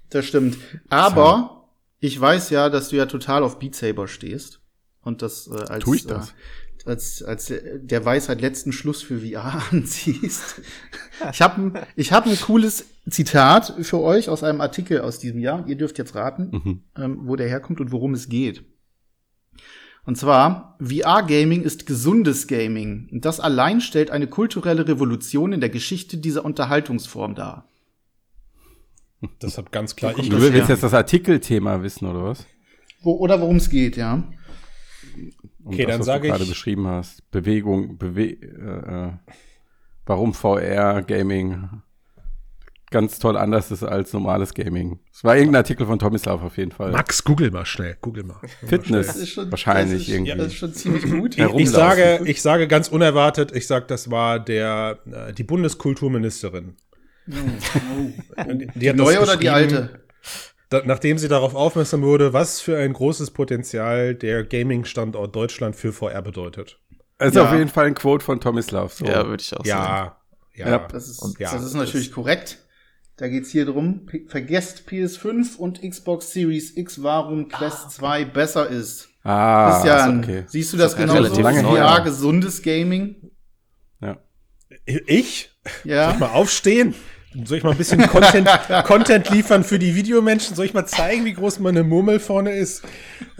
Das 0.09 0.25
stimmt. 0.25 0.57
Aber 0.89 1.67
ich 1.99 2.19
weiß 2.19 2.49
ja, 2.51 2.69
dass 2.69 2.89
du 2.89 2.97
ja 2.97 3.05
total 3.07 3.43
auf 3.43 3.57
Beat 3.59 3.75
Saber 3.75 4.07
stehst. 4.07 4.59
Und 5.03 5.23
das 5.23 5.47
äh, 5.47 5.55
als, 5.67 5.83
Tu 5.83 5.95
ich 5.95 6.05
das? 6.05 6.29
Äh, 6.29 6.33
als, 6.85 7.21
als 7.23 7.49
äh, 7.49 7.79
der 7.79 8.03
Weisheit 8.05 8.41
letzten 8.41 8.71
Schluss 8.71 9.01
für 9.01 9.19
VR 9.19 9.61
anziehst. 9.71 10.61
Ich 11.31 11.41
habe 11.41 11.61
ein, 11.61 11.73
ich 11.95 12.11
hab 12.11 12.25
ein 12.25 12.39
cooles 12.39 12.85
Zitat 13.09 13.75
für 13.81 13.99
euch 14.01 14.29
aus 14.29 14.43
einem 14.43 14.61
Artikel 14.61 15.01
aus 15.01 15.19
diesem 15.19 15.39
Jahr. 15.39 15.65
Ihr 15.67 15.75
dürft 15.77 15.97
jetzt 15.97 16.15
raten, 16.15 16.49
Mhm. 16.51 16.83
ähm, 16.97 17.19
wo 17.23 17.35
der 17.35 17.47
herkommt 17.47 17.79
und 17.81 17.91
worum 17.91 18.13
es 18.13 18.29
geht. 18.29 18.63
Und 20.03 20.17
zwar, 20.17 20.77
VR-Gaming 20.81 21.61
ist 21.61 21.85
gesundes 21.85 22.47
Gaming. 22.47 23.07
Und 23.11 23.23
das 23.25 23.39
allein 23.39 23.81
stellt 23.81 24.09
eine 24.09 24.25
kulturelle 24.27 24.87
Revolution 24.87 25.53
in 25.53 25.59
der 25.61 25.69
Geschichte 25.69 26.17
dieser 26.17 26.43
Unterhaltungsform 26.43 27.35
dar. 27.35 27.67
Das 29.39 29.59
hat 29.59 29.71
ganz 29.71 29.95
klar 29.95 30.17
ich 30.17 30.29
Du 30.29 30.31
das 30.37 30.41
willst 30.41 30.57
her? 30.57 30.65
jetzt 30.69 30.81
das 30.83 30.95
Artikelthema 30.95 31.83
wissen, 31.83 32.07
oder 32.07 32.23
was? 32.23 32.47
Wo, 33.03 33.13
oder 33.17 33.39
worum 33.41 33.57
es 33.57 33.69
geht, 33.69 33.95
ja. 33.95 34.23
Um 35.63 35.73
Okay, 35.73 35.83
das, 35.85 35.91
dann 35.93 35.99
was 35.99 36.05
sage 36.07 36.21
du 36.23 36.27
gerade 36.29 36.43
ich- 36.43 36.49
beschrieben 36.49 36.87
hast. 36.87 37.29
Bewegung, 37.31 37.97
Bewe 37.97 38.29
äh, 38.31 39.07
äh, 39.07 39.11
warum 40.05 40.33
VR 40.33 41.01
Gaming 41.03 41.69
ganz 42.89 43.19
toll 43.19 43.37
anders 43.37 43.71
ist 43.71 43.83
als 43.83 44.11
normales 44.11 44.53
Gaming. 44.53 44.99
Es 45.13 45.23
war 45.23 45.37
irgendein 45.37 45.59
Artikel 45.61 45.85
von 45.87 45.97
Tomislav 45.97 46.43
auf 46.43 46.57
jeden 46.57 46.71
Fall. 46.71 46.91
Max, 46.91 47.23
google 47.23 47.49
mal 47.49 47.65
schnell, 47.65 47.95
google 48.01 48.23
mal. 48.25 48.35
Fitness. 48.67 49.07
Das 49.07 49.15
ist 49.15 49.29
schon, 49.29 49.49
Wahrscheinlich 49.49 49.99
das 49.99 50.07
ist, 50.09 50.13
irgendwie. 50.13 50.35
Das 50.35 50.47
ist 50.47 50.55
schon 50.55 50.73
ziemlich 50.73 51.03
gut. 51.09 51.37
Ich, 51.37 51.53
ich 51.55 51.69
sage, 51.69 52.19
ich 52.25 52.41
sage 52.41 52.67
ganz 52.67 52.89
unerwartet, 52.89 53.55
ich 53.55 53.65
sage, 53.65 53.85
das 53.87 54.11
war 54.11 54.39
der 54.39 54.99
äh, 55.09 55.31
die 55.33 55.43
Bundeskulturministerin. 55.43 56.75
Die, 57.27 58.67
Die 58.75 58.89
hat 58.89 58.99
das 58.99 59.05
neue 59.05 59.21
oder 59.21 59.37
die 59.37 59.49
alte? 59.49 60.01
Da, 60.71 60.81
nachdem 60.85 61.17
sie 61.17 61.27
darauf 61.27 61.53
aufmerksam 61.53 62.01
wurde, 62.01 62.31
was 62.33 62.61
für 62.61 62.77
ein 62.77 62.93
großes 62.93 63.31
Potenzial 63.31 64.15
der 64.15 64.43
Gaming-Standort 64.45 65.35
Deutschland 65.35 65.75
für 65.75 65.91
VR 65.93 66.21
bedeutet. 66.21 66.79
Es 67.17 67.29
ist 67.29 67.35
Ja. 67.35 67.43
auf 67.45 67.53
jeden 67.53 67.67
Fall 67.69 67.85
ein 67.87 67.93
Quote 67.93 68.23
von 68.23 68.39
Tomislav. 68.39 68.93
So. 68.93 69.05
Ja, 69.05 69.27
würde 69.27 69.41
ich 69.43 69.53
auch 69.55 69.65
sagen. 69.65 69.67
Ja, 69.67 70.17
ja. 70.55 70.69
Ja. 70.69 70.87
Das 70.87 71.09
ist, 71.09 71.19
Und 71.21 71.37
ja, 71.39 71.51
das 71.51 71.61
ist 71.63 71.73
das- 71.75 71.79
natürlich 71.85 72.11
korrekt. 72.11 72.57
Da 73.17 73.27
geht's 73.27 73.49
hier 73.51 73.65
drum. 73.65 74.05
P 74.05 74.25
vergesst 74.27 74.87
PS5 74.89 75.57
und 75.57 75.81
Xbox 75.81 76.31
Series 76.31 76.75
X, 76.77 77.03
warum 77.03 77.49
Quest 77.49 77.91
2 77.91 78.23
besser 78.25 78.67
ist. 78.67 79.09
Ah, 79.23 79.71
Christian, 79.73 80.23
okay. 80.23 80.43
siehst 80.47 80.73
du 80.73 80.77
das 80.77 80.91
Das 80.93 80.99
ja 81.01 81.05
genauso? 81.05 81.23
relativ 81.23 81.43
lange. 81.43 81.61
VR, 81.63 81.95
her. 81.97 82.03
gesundes 82.03 82.63
Gaming? 82.63 83.29
Ja. 83.99 84.17
Ich? 84.85 85.51
Soll 85.83 85.91
Ja. 85.91 86.11
ich 86.13 86.19
mal 86.19 86.29
aufstehen? 86.31 86.95
Soll 87.45 87.59
ich 87.59 87.63
mal 87.63 87.71
ein 87.71 87.77
bisschen 87.77 88.05
Content, 88.07 88.49
Content 88.85 89.29
liefern 89.29 89.63
für 89.63 89.79
die 89.79 89.95
Videomenschen? 89.95 90.55
Soll 90.55 90.65
ich 90.65 90.73
mal 90.73 90.85
zeigen, 90.85 91.23
wie 91.23 91.33
groß 91.33 91.59
meine 91.59 91.83
Murmel 91.83 92.19
vorne 92.19 92.51
ist? 92.57 92.83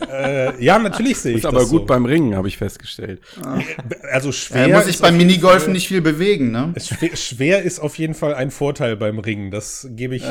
Äh, 0.10 0.64
ja, 0.64 0.80
natürlich 0.80 1.18
sehe 1.18 1.32
ich 1.34 1.40
Ist 1.40 1.46
aber 1.46 1.60
das 1.60 1.70
gut 1.70 1.82
so. 1.82 1.86
beim 1.88 2.06
Ringen, 2.06 2.36
habe 2.36 2.48
ich 2.48 2.58
festgestellt. 2.58 3.22
Also 4.12 4.32
schwer. 4.32 4.68
Er 4.68 4.76
muss 4.76 4.86
sich 4.86 4.96
ist 4.96 5.02
beim 5.02 5.16
auf 5.16 5.20
jeden 5.20 5.28
Minigolfen 5.28 5.60
Fall- 5.66 5.74
nicht 5.74 5.88
viel 5.90 6.02
bewegen, 6.02 6.52
ne? 6.52 6.74
Schwer, 6.78 7.16
schwer 7.18 7.62
ist 7.64 7.80
auf 7.80 7.98
jeden 7.98 8.14
Fall 8.14 8.34
ein 8.34 8.50
Vorteil 8.50 8.96
beim 8.96 9.20
Ringen, 9.20 9.52
das 9.52 9.88
gebe 9.92 10.16
ich 10.16 10.24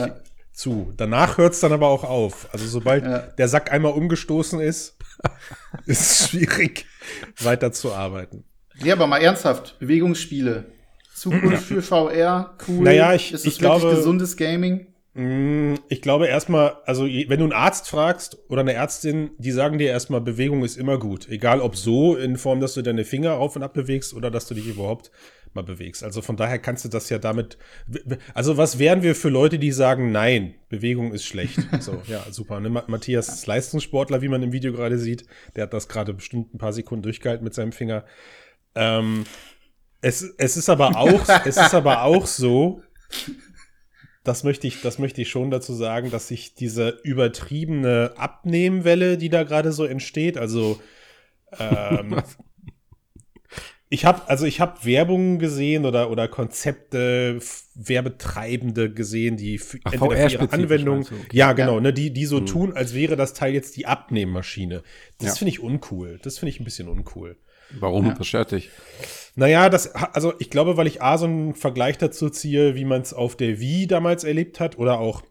zu. 0.52 0.92
Danach 0.96 1.36
hört 1.36 1.52
es 1.52 1.60
dann 1.60 1.72
aber 1.72 1.88
auch 1.88 2.04
auf. 2.04 2.48
Also 2.52 2.66
sobald 2.66 3.04
Ja. 3.04 3.18
der 3.18 3.48
Sack 3.48 3.72
einmal 3.72 3.92
umgestoßen 3.92 4.58
ist, 4.60 4.96
ist 5.86 6.00
es 6.22 6.28
schwierig, 6.30 6.86
weiterzuarbeiten. 7.38 8.44
Ja, 8.82 8.94
aber 8.94 9.06
mal 9.06 9.18
ernsthaft. 9.18 9.78
Bewegungsspiele. 9.80 10.64
Zukunft 11.20 11.64
für 11.64 11.82
VR, 11.82 12.54
cool. 12.68 12.84
Naja, 12.84 13.14
ich- 13.14 13.32
ist 13.32 13.46
ich 13.46 13.54
es 13.54 13.60
wirklich 13.60 13.80
glaube- 13.82 13.96
gesundes 13.96 14.36
Gaming? 14.36 14.86
Mm, 15.14 15.74
Ich 15.88 16.02
glaube 16.02 16.28
erstmal, 16.28 16.74
also 16.86 17.04
wenn 17.04 17.38
du 17.38 17.44
einen 17.44 17.52
Arzt 17.52 17.88
fragst 17.88 18.38
oder 18.48 18.60
eine 18.60 18.74
Ärztin, 18.74 19.30
die 19.38 19.50
sagen 19.50 19.78
dir 19.78 19.88
erstmal, 19.90 20.20
Bewegung 20.20 20.64
ist 20.64 20.76
immer 20.76 20.98
gut. 20.98 21.28
Egal 21.28 21.60
ob 21.60 21.74
so 21.76 22.14
in 22.16 22.36
Form, 22.36 22.60
dass 22.60 22.74
du 22.74 22.82
deine 22.82 23.04
Finger 23.04 23.34
auf 23.34 23.56
und 23.56 23.62
ab 23.64 23.74
bewegst 23.74 24.14
oder 24.14 24.30
dass 24.30 24.46
du 24.46 24.54
dich 24.54 24.68
überhaupt 24.68 25.10
mal 25.52 25.62
bewegst. 25.64 26.04
Also 26.04 26.22
von 26.22 26.36
daher 26.36 26.60
kannst 26.60 26.84
du 26.84 26.88
das 26.88 27.10
ja 27.10 27.18
damit. 27.18 27.58
Also 28.34 28.56
was 28.56 28.78
wären 28.78 29.02
wir 29.02 29.16
für 29.16 29.30
Leute, 29.30 29.58
die 29.58 29.72
sagen, 29.72 30.12
nein, 30.12 30.54
Bewegung 30.68 31.12
ist 31.12 31.24
schlecht? 31.24 31.58
So, 31.80 32.00
ja, 32.06 32.24
super. 32.30 32.60
Ne? 32.60 32.68
Ma- 32.70 32.84
Matthias 32.86 33.28
ist 33.28 33.48
Leistungssportler, 33.48 34.22
wie 34.22 34.28
man 34.28 34.44
im 34.44 34.52
Video 34.52 34.72
gerade 34.72 34.96
sieht. 34.96 35.24
Der 35.56 35.64
hat 35.64 35.72
das 35.74 35.88
gerade 35.88 36.14
bestimmt 36.14 36.54
ein 36.54 36.58
paar 36.58 36.72
Sekunden 36.72 37.02
durchgehalten 37.02 37.42
mit 37.42 37.52
seinem 37.54 37.72
Finger. 37.72 38.04
Ähm, 38.76 39.24
es, 40.02 40.22
es 40.38 40.56
ist 40.56 40.68
aber 40.68 40.96
auch, 40.96 41.28
es 41.44 41.56
ist 41.56 41.74
aber 41.74 42.02
auch 42.04 42.26
so, 42.26 42.82
das 44.24 44.44
möchte 44.44 44.66
ich, 44.66 44.82
das 44.82 44.98
möchte 44.98 45.22
ich 45.22 45.30
schon 45.30 45.50
dazu 45.50 45.74
sagen, 45.74 46.10
dass 46.10 46.28
sich 46.28 46.54
diese 46.54 47.00
übertriebene 47.02 48.12
Abnehmwelle, 48.16 49.16
die 49.18 49.28
da 49.30 49.42
gerade 49.44 49.72
so 49.72 49.84
entsteht, 49.84 50.36
also 50.38 50.80
ähm, 51.58 52.22
ich 53.92 54.04
habe 54.04 54.28
also 54.28 54.46
ich 54.46 54.60
habe 54.60 54.84
Werbung 54.84 55.38
gesehen 55.40 55.84
oder 55.84 56.10
oder 56.10 56.28
Konzepte 56.28 57.40
Werbetreibende 57.74 58.92
gesehen, 58.92 59.36
die 59.36 59.56
f- 59.56 59.78
Ach, 59.84 59.92
entweder 59.92 60.28
für 60.30 60.34
ihre 60.36 60.52
Anwendung, 60.52 61.04
du? 61.04 61.14
Okay. 61.16 61.26
ja 61.36 61.52
genau, 61.54 61.80
ne, 61.80 61.92
die 61.92 62.12
die 62.12 62.26
so 62.26 62.38
Hm. 62.38 62.46
tun, 62.46 62.72
als 62.76 62.94
wäre 62.94 63.16
das 63.16 63.34
Teil 63.34 63.52
jetzt 63.54 63.76
die 63.76 63.86
Abnehmmaschine. 63.86 64.82
Das 65.18 65.28
Ja. 65.30 65.34
finde 65.36 65.50
ich 65.50 65.60
uncool. 65.60 66.20
Das 66.22 66.38
finde 66.38 66.50
ich 66.50 66.60
ein 66.60 66.64
bisschen 66.64 66.88
uncool. 66.88 67.36
Warum? 67.78 68.06
Ja. 68.06 68.14
Das 68.14 68.26
stört 68.28 68.52
dich. 68.52 68.70
Naja, 69.36 69.68
das, 69.68 69.94
also 69.94 70.34
ich 70.38 70.50
glaube, 70.50 70.76
weil 70.76 70.86
ich 70.86 71.02
A 71.02 71.18
so 71.18 71.26
einen 71.26 71.54
Vergleich 71.54 71.98
dazu 71.98 72.30
ziehe, 72.30 72.74
wie 72.74 72.84
man 72.84 73.02
es 73.02 73.14
auf 73.14 73.36
der 73.36 73.60
Wii 73.60 73.86
damals 73.86 74.24
erlebt 74.24 74.60
hat 74.60 74.78
oder 74.78 74.98
auch 74.98 75.22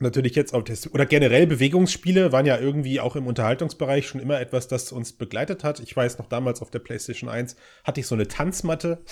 natürlich 0.00 0.34
jetzt 0.34 0.54
auf 0.54 0.64
der, 0.64 0.76
oder 0.92 1.06
generell 1.06 1.46
Bewegungsspiele 1.46 2.32
waren 2.32 2.46
ja 2.46 2.58
irgendwie 2.58 3.00
auch 3.00 3.16
im 3.16 3.26
Unterhaltungsbereich 3.26 4.06
schon 4.06 4.20
immer 4.20 4.40
etwas, 4.40 4.66
das 4.66 4.90
uns 4.92 5.12
begleitet 5.12 5.62
hat. 5.62 5.80
Ich 5.80 5.96
weiß 5.96 6.18
noch 6.18 6.26
damals 6.26 6.62
auf 6.62 6.70
der 6.70 6.80
PlayStation 6.80 7.30
1 7.30 7.56
hatte 7.84 8.00
ich 8.00 8.06
so 8.06 8.14
eine 8.14 8.26
Tanzmatte, 8.26 9.04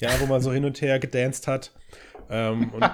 ja, 0.00 0.10
wo 0.20 0.26
man 0.26 0.40
so 0.40 0.52
hin 0.52 0.64
und 0.64 0.80
her 0.80 0.98
gedanced 0.98 1.46
hat 1.46 1.72
ähm, 2.30 2.70
und, 2.70 2.90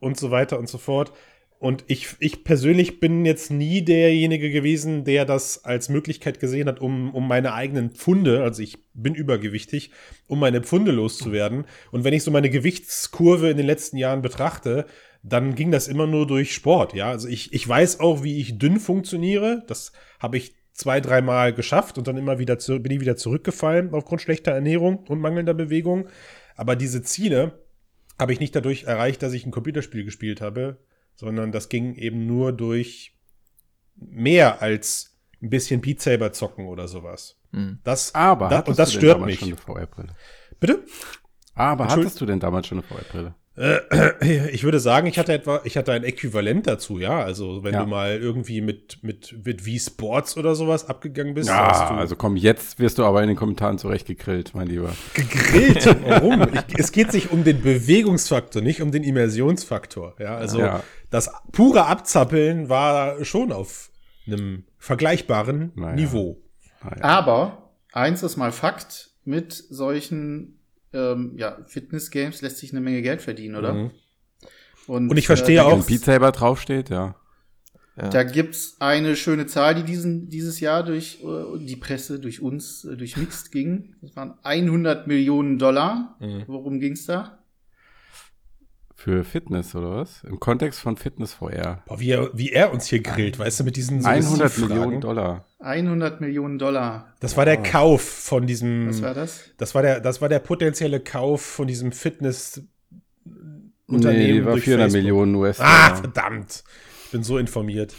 und 0.00 0.16
so 0.18 0.30
weiter 0.30 0.58
und 0.58 0.68
so 0.68 0.78
fort. 0.78 1.12
Und 1.62 1.84
ich, 1.86 2.16
ich 2.18 2.42
persönlich 2.42 2.98
bin 2.98 3.24
jetzt 3.24 3.52
nie 3.52 3.82
derjenige 3.82 4.50
gewesen, 4.50 5.04
der 5.04 5.24
das 5.24 5.64
als 5.64 5.88
Möglichkeit 5.88 6.40
gesehen 6.40 6.66
hat, 6.66 6.80
um, 6.80 7.14
um 7.14 7.28
meine 7.28 7.54
eigenen 7.54 7.92
Pfunde, 7.92 8.42
also 8.42 8.60
ich 8.60 8.78
bin 8.94 9.14
übergewichtig, 9.14 9.92
um 10.26 10.40
meine 10.40 10.62
Pfunde 10.62 10.90
loszuwerden. 10.90 11.66
Und 11.92 12.02
wenn 12.02 12.14
ich 12.14 12.24
so 12.24 12.32
meine 12.32 12.50
Gewichtskurve 12.50 13.48
in 13.48 13.58
den 13.58 13.66
letzten 13.66 13.96
Jahren 13.96 14.22
betrachte, 14.22 14.86
dann 15.22 15.54
ging 15.54 15.70
das 15.70 15.86
immer 15.86 16.08
nur 16.08 16.26
durch 16.26 16.52
Sport, 16.52 16.94
ja. 16.94 17.10
Also 17.10 17.28
ich, 17.28 17.52
ich 17.52 17.68
weiß 17.68 18.00
auch, 18.00 18.24
wie 18.24 18.40
ich 18.40 18.58
dünn 18.58 18.80
funktioniere. 18.80 19.62
Das 19.68 19.92
habe 20.18 20.38
ich 20.38 20.56
zwei, 20.72 21.00
dreimal 21.00 21.52
geschafft 21.52 21.96
und 21.96 22.08
dann 22.08 22.16
immer 22.16 22.40
wieder 22.40 22.58
zu, 22.58 22.80
bin 22.80 22.90
ich 22.90 23.00
wieder 23.00 23.14
zurückgefallen 23.14 23.94
aufgrund 23.94 24.20
schlechter 24.20 24.50
Ernährung 24.50 25.04
und 25.06 25.20
mangelnder 25.20 25.54
Bewegung. 25.54 26.08
Aber 26.56 26.74
diese 26.74 27.02
Ziele 27.02 27.60
habe 28.18 28.32
ich 28.32 28.40
nicht 28.40 28.56
dadurch 28.56 28.82
erreicht, 28.82 29.22
dass 29.22 29.32
ich 29.32 29.46
ein 29.46 29.52
Computerspiel 29.52 30.02
gespielt 30.04 30.40
habe, 30.40 30.78
sondern 31.14 31.52
das 31.52 31.68
ging 31.68 31.94
eben 31.94 32.26
nur 32.26 32.52
durch 32.52 33.14
mehr 33.96 34.62
als 34.62 35.18
ein 35.42 35.50
bisschen 35.50 35.80
Beat 35.80 36.00
Saber 36.00 36.32
zocken 36.32 36.66
oder 36.66 36.88
sowas. 36.88 37.38
Hm. 37.52 37.78
Das, 37.84 38.14
Aber 38.14 38.48
da, 38.48 38.58
hattest 38.58 38.68
und 38.70 38.78
das 38.78 38.88
du 38.90 38.92
denn 38.94 39.00
stört 39.00 39.14
damals 39.16 39.30
mich. 39.30 39.40
schon 39.40 39.48
eine 39.48 39.56
VR-Brille? 39.56 40.16
Bitte? 40.60 40.84
Aber 41.54 41.88
hattest 41.88 42.20
du 42.20 42.26
denn 42.26 42.40
damals 42.40 42.66
schon 42.66 42.78
eine 42.78 42.86
VR-Brille? 42.86 43.34
Äh, 43.54 44.48
ich 44.54 44.64
würde 44.64 44.80
sagen, 44.80 45.06
ich 45.06 45.18
hatte 45.18 45.34
etwa, 45.34 45.60
ich 45.64 45.76
hatte 45.76 45.92
ein 45.92 46.04
Äquivalent 46.04 46.66
dazu, 46.66 46.98
ja. 46.98 47.22
Also 47.22 47.62
wenn 47.62 47.74
Ja. 47.74 47.82
du 47.84 47.86
mal 47.90 48.16
irgendwie 48.16 48.62
mit, 48.62 49.00
mit, 49.02 49.44
mit 49.44 49.66
Wii 49.66 49.78
Sports 49.78 50.38
oder 50.38 50.54
sowas 50.54 50.88
abgegangen 50.88 51.34
bist, 51.34 51.50
Ja, 51.50 51.68
hast 51.68 51.90
du 51.90 51.94
also 51.94 52.16
komm, 52.16 52.36
jetzt 52.36 52.78
wirst 52.78 52.96
du 52.96 53.04
aber 53.04 53.20
in 53.20 53.28
den 53.28 53.36
Kommentaren 53.36 53.76
zurecht 53.76 54.06
gegrillt, 54.06 54.54
mein 54.54 54.68
Lieber. 54.68 54.94
gegrillt. 55.12 55.84
Warum? 56.06 56.46
Ich, 56.54 56.78
es 56.78 56.92
geht 56.92 57.12
sich 57.12 57.30
um 57.30 57.44
den 57.44 57.60
Bewegungsfaktor, 57.60 58.62
nicht 58.62 58.80
um 58.80 58.90
den 58.90 59.02
Immersionsfaktor. 59.04 60.14
Ja, 60.18 60.36
also 60.36 60.60
Ja. 60.60 60.82
Das 61.12 61.30
pure 61.52 61.86
Abzappeln 61.86 62.68
war 62.68 63.24
schon 63.24 63.52
auf 63.52 63.90
einem 64.26 64.64
vergleichbaren 64.78 65.70
Naja. 65.76 65.94
Niveau. 65.94 66.42
Naja. 66.82 67.04
Aber 67.04 67.70
eins 67.92 68.22
ist 68.24 68.36
mal 68.36 68.50
Fakt, 68.52 69.10
mit 69.24 69.52
solchen 69.52 70.58
ähm, 70.92 71.34
ja, 71.36 71.58
Fitness-Games 71.66 72.42
lässt 72.42 72.58
sich 72.58 72.72
eine 72.72 72.80
Menge 72.80 73.02
Geld 73.02 73.22
verdienen, 73.22 73.54
oder? 73.56 73.72
Mhm. 73.74 73.90
Und, 74.88 75.10
Und 75.10 75.16
ich 75.16 75.26
verstehe 75.26 75.56
da 75.56 75.64
auch- 75.64 75.72
Wenn 75.78 75.86
Beat 75.86 76.00
Saber 76.04 76.32
draufsteht, 76.32 76.90
ja. 76.90 77.14
Ja. 77.96 78.08
Da 78.08 78.22
gibt's 78.22 78.76
eine 78.80 79.16
schöne 79.16 79.46
Zahl, 79.46 79.74
die 79.74 79.82
diesen, 79.82 80.28
dieses 80.30 80.60
Jahr 80.60 80.82
durch 80.82 81.22
äh, 81.22 81.58
die 81.64 81.76
Presse, 81.76 82.18
durch 82.18 82.40
uns, 82.40 82.84
äh, 82.84 82.96
durch 82.96 83.16
Mixed 83.18 83.52
ging. 83.52 83.94
Das 84.00 84.16
waren 84.16 84.34
100 84.42 85.06
Millionen 85.06 85.58
Dollar. 85.58 86.16
Mhm. 86.18 86.44
Worum 86.46 86.80
ging's 86.80 87.04
da? 87.04 87.38
Für 89.02 89.24
Fitness, 89.24 89.74
oder 89.74 89.96
was? 89.96 90.22
Im 90.22 90.38
Kontext 90.38 90.78
von 90.78 90.96
Fitness 90.96 91.32
VR. 91.34 91.82
Boah, 91.86 91.98
wie, 91.98 92.10
er, 92.12 92.30
wie 92.34 92.50
er 92.52 92.72
uns 92.72 92.86
hier 92.86 93.02
grillt, 93.02 93.36
weißt 93.36 93.58
du, 93.58 93.64
mit 93.64 93.74
diesen 93.74 94.06
100 94.06 94.22
Suggestivfragen. 94.22 94.68
Millionen 94.78 95.00
Dollar. 95.00 95.44
100 95.58 96.20
Millionen 96.20 96.56
Dollar. 96.60 97.12
Das 97.18 97.36
war 97.36 97.44
der 97.44 97.56
Kauf 97.56 98.00
von 98.02 98.46
diesem. 98.46 98.88
Was 98.88 99.02
war 99.02 99.12
das? 99.14 99.40
Das 99.56 99.74
war 99.74 99.82
der, 99.82 99.98
das 99.98 100.20
war 100.20 100.28
der 100.28 100.38
potenzielle 100.38 101.00
Kauf 101.00 101.42
von 101.42 101.66
diesem 101.66 101.90
Fitness 101.90 102.62
Nee, 103.88 104.32
die 104.34 104.44
war 104.44 104.52
durch 104.52 104.64
400 104.64 104.84
Facebook. 104.86 105.02
Millionen 105.02 105.34
Ah, 105.34 105.38
US-Dollar. 105.38 105.96
verdammt. 105.96 106.64
Ich 107.06 107.10
bin 107.10 107.24
so 107.24 107.38
informiert. 107.38 107.92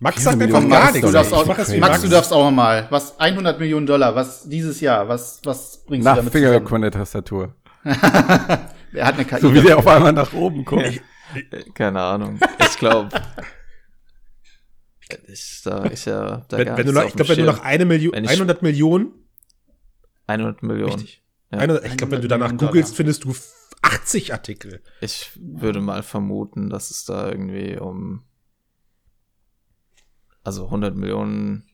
Max 0.00 0.22
400 0.22 0.22
sagt 0.22 0.42
einfach 0.42 0.60
Millionen 0.60 0.70
gar 0.70 0.80
Max, 0.80 0.92
nichts. 0.94 1.06
Du 1.06 1.12
darfst 1.12 1.32
auch, 1.34 1.46
Max, 1.46 1.76
Max. 1.76 2.00
du 2.00 2.08
darfst 2.08 2.32
auch 2.32 2.50
mal. 2.50 2.86
Was 2.88 3.20
100 3.20 3.60
Millionen 3.60 3.86
Dollar, 3.86 4.14
was 4.14 4.48
dieses 4.48 4.80
Jahr, 4.80 5.06
was 5.06 5.40
was 5.44 5.84
bringst 5.84 6.06
du 6.06 6.10
Nach 6.10 6.16
damit 6.16 6.32
zusammen? 6.32 6.66
von 6.66 6.80
der 6.80 6.90
Tastatur. 6.92 7.54
Er 8.92 9.06
hat 9.06 9.14
eine 9.14 9.24
KI. 9.24 9.40
So 9.40 9.52
wie 9.54 9.60
der 9.60 9.78
auf 9.78 9.86
einmal 9.86 10.12
nach 10.12 10.32
oben 10.32 10.64
guckt. 10.64 11.02
Keine 11.74 12.00
Ahnung. 12.00 12.38
Ich 12.60 12.78
glaube. 12.78 13.08
Ich, 15.28 15.60
da, 15.64 15.84
ich 15.86 16.04
ja, 16.06 16.44
da 16.48 16.58
Wenn, 16.58 16.66
gar 16.66 16.78
wenn 16.78 16.86
du 16.86 16.92
noch, 16.92 17.04
ich 17.04 17.14
glaube, 17.14 17.28
wenn 17.30 17.38
du 17.38 17.44
noch 17.44 17.60
eine 17.62 17.84
Million, 17.84 18.12
Wenn 18.14 18.24
ich- 18.24 18.30
100 18.30 18.62
Millionen, 18.62 19.12
100 20.26 20.62
Millionen. 20.62 20.94
Richtig. 20.94 21.22
Ja. 21.52 21.58
100, 21.58 21.84
ich 21.84 21.96
glaube, 21.96 22.12
wenn 22.12 22.22
du 22.22 22.28
danach 22.28 22.46
100 22.46 22.60
Millionen 22.62 22.72
googelst, 22.72 22.96
findest 22.96 23.24
du 23.24 23.34
80 23.82 24.32
Artikel. 24.32 24.82
Ich 25.00 25.30
würde 25.36 25.80
mal 25.80 26.02
vermuten, 26.02 26.70
dass 26.70 26.90
es 26.90 27.04
da 27.04 27.28
irgendwie 27.30 27.76
um. 27.78 28.24
Also 30.42 30.66
100 30.66 30.96
Millionen. 30.96 31.68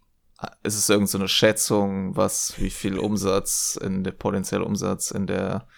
Ist 0.64 0.74
es 0.76 0.88
irgend 0.88 1.08
so 1.08 1.18
eine 1.18 1.28
Schätzung, 1.28 2.16
was, 2.16 2.54
wie 2.58 2.70
viel 2.70 2.98
Umsatz 2.98 3.78
in 3.80 4.02
der 4.02 4.10
potenzielle 4.10 4.64
Umsatz 4.64 5.12
in 5.12 5.28
der 5.28 5.68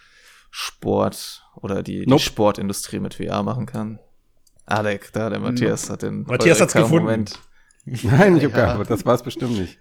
Sport 0.57 1.43
oder 1.57 1.83
die, 1.83 2.05
die 2.05 2.07
Nope. 2.07 2.23
Sportindustrie 2.23 3.01
mit 3.01 3.15
VR 3.15 3.43
machen 3.43 3.67
kann? 3.67 3.99
Der, 4.71 5.01
da, 5.13 5.29
der 5.29 5.41
Matthias 5.41 5.91
hat 5.91 6.03
den. 6.03 6.23
Matthias 6.23 6.61
hat's 6.61 6.75
gefunden. 6.75 7.07
Moment. 7.07 7.41
Nein, 7.85 8.37
ich 8.37 8.45
hab 8.45 8.53
Ja. 8.53 8.59
gar 8.59 8.75
aber 8.77 8.85
das 8.85 9.05
war 9.05 9.17
es 9.17 9.25
bestimmt 9.25 9.59
nicht. 9.59 9.79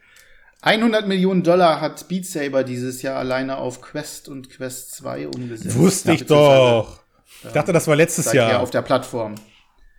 100 0.63 1.07
Millionen 1.07 1.43
Dollar 1.43 1.79
hat 1.79 2.07
Beat 2.07 2.25
Saber 2.25 2.63
dieses 2.63 3.03
Jahr 3.03 3.17
alleine 3.17 3.57
auf 3.57 3.81
Quest 3.81 4.27
und 4.29 4.49
Quest 4.49 4.95
2 4.95 5.27
umgesetzt. 5.27 5.77
Wusste 5.77 6.13
ich 6.13 6.25
doch. 6.25 7.01
Ich 7.43 7.51
dachte, 7.51 7.71
das 7.71 7.87
war 7.87 7.95
letztes 7.95 8.33
Jahr. 8.33 8.59
auf 8.59 8.71
der 8.71 8.81
Plattform. 8.81 9.35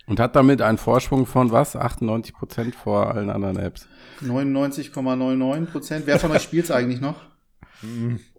Und 0.07 0.19
hat 0.19 0.35
damit 0.35 0.61
einen 0.61 0.77
Vorsprung 0.77 1.25
von 1.25 1.53
was? 1.53 1.77
98 1.77 2.33
Prozent 2.35 2.75
vor 2.75 3.15
allen 3.15 3.29
anderen 3.29 3.57
Apps. 3.57 3.87
99,99 4.21 5.65
Prozent. 5.67 6.05
Wer 6.05 6.19
von 6.19 6.31
euch 6.31 6.41
spielt's 6.41 6.69
eigentlich 6.69 6.99
noch? 6.99 7.15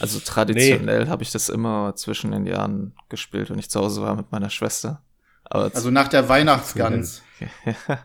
Also 0.00 0.18
traditionell 0.20 1.08
habe 1.08 1.22
ich 1.22 1.30
das 1.32 1.48
immer 1.48 1.94
zwischen 1.96 2.30
den 2.30 2.46
Jahren 2.46 2.94
gespielt, 3.08 3.50
wenn 3.50 3.58
ich 3.58 3.70
zu 3.70 3.80
Hause 3.80 4.02
war 4.02 4.14
mit 4.16 4.32
meiner 4.32 4.50
Schwester. 4.50 5.02
Aber 5.44 5.70
Also 5.74 5.90
nach 5.90 6.08
der 6.08 6.28
Weihnachtsgans. 6.28 7.22
ja, 7.86 7.98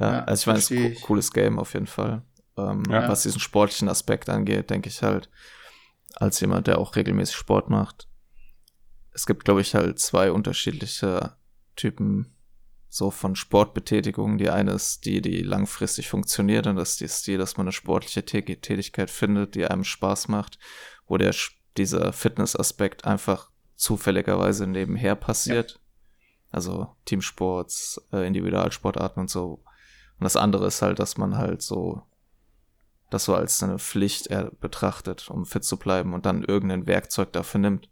Ja, 0.00 0.24
also 0.24 0.42
ich 0.42 0.46
meine, 0.46 0.58
es 0.58 0.70
ist 0.70 0.78
ein 0.78 0.94
co- 0.94 1.00
cooles 1.06 1.32
Game 1.32 1.58
auf 1.58 1.72
jeden 1.74 1.86
Fall. 1.86 2.22
Ähm, 2.56 2.82
Ja. 2.90 3.08
Was 3.08 3.22
diesen 3.22 3.40
sportlichen 3.40 3.88
Aspekt 3.88 4.28
angeht, 4.28 4.70
denke 4.70 4.88
ich 4.88 5.02
halt, 5.02 5.30
als 6.14 6.40
jemand, 6.40 6.66
der 6.66 6.78
auch 6.78 6.96
regelmäßig 6.96 7.36
Sport 7.36 7.68
macht. 7.70 8.08
Es 9.12 9.26
gibt, 9.26 9.44
glaube 9.44 9.62
ich, 9.62 9.74
halt 9.74 9.98
zwei 9.98 10.30
unterschiedliche 10.30 11.32
Typen 11.74 12.35
so 12.88 13.10
von 13.10 13.36
Sportbetätigung. 13.36 14.38
Die 14.38 14.50
eine 14.50 14.72
ist 14.72 15.04
die, 15.04 15.20
die 15.20 15.42
langfristig 15.42 16.08
funktioniert 16.08 16.66
und 16.66 16.76
das 16.76 17.00
ist 17.00 17.26
die, 17.26 17.36
dass 17.36 17.56
man 17.56 17.66
eine 17.66 17.72
sportliche 17.72 18.20
Tä- 18.20 18.60
Tätigkeit 18.60 19.10
findet, 19.10 19.54
die 19.54 19.66
einem 19.66 19.84
Spaß 19.84 20.28
macht, 20.28 20.58
wo 21.06 21.16
der 21.16 21.34
dieser 21.76 22.12
Fitnessaspekt 22.12 23.04
einfach 23.04 23.50
zufälligerweise 23.74 24.66
nebenher 24.66 25.14
passiert. 25.14 25.80
Also 26.50 26.96
Teamsports, 27.04 28.00
äh, 28.12 28.26
Individualsportarten 28.26 29.20
und 29.20 29.30
so. 29.30 29.62
Und 30.18 30.24
das 30.24 30.36
andere 30.36 30.66
ist 30.66 30.80
halt, 30.80 30.98
dass 30.98 31.18
man 31.18 31.36
halt 31.36 31.60
so 31.60 32.02
das 33.10 33.24
so 33.24 33.34
als 33.34 33.62
eine 33.62 33.78
Pflicht 33.78 34.28
er 34.28 34.50
betrachtet, 34.50 35.30
um 35.30 35.46
fit 35.46 35.64
zu 35.64 35.76
bleiben 35.76 36.12
und 36.14 36.26
dann 36.26 36.42
irgendein 36.42 36.86
Werkzeug 36.86 37.32
dafür 37.32 37.60
nimmt. 37.60 37.88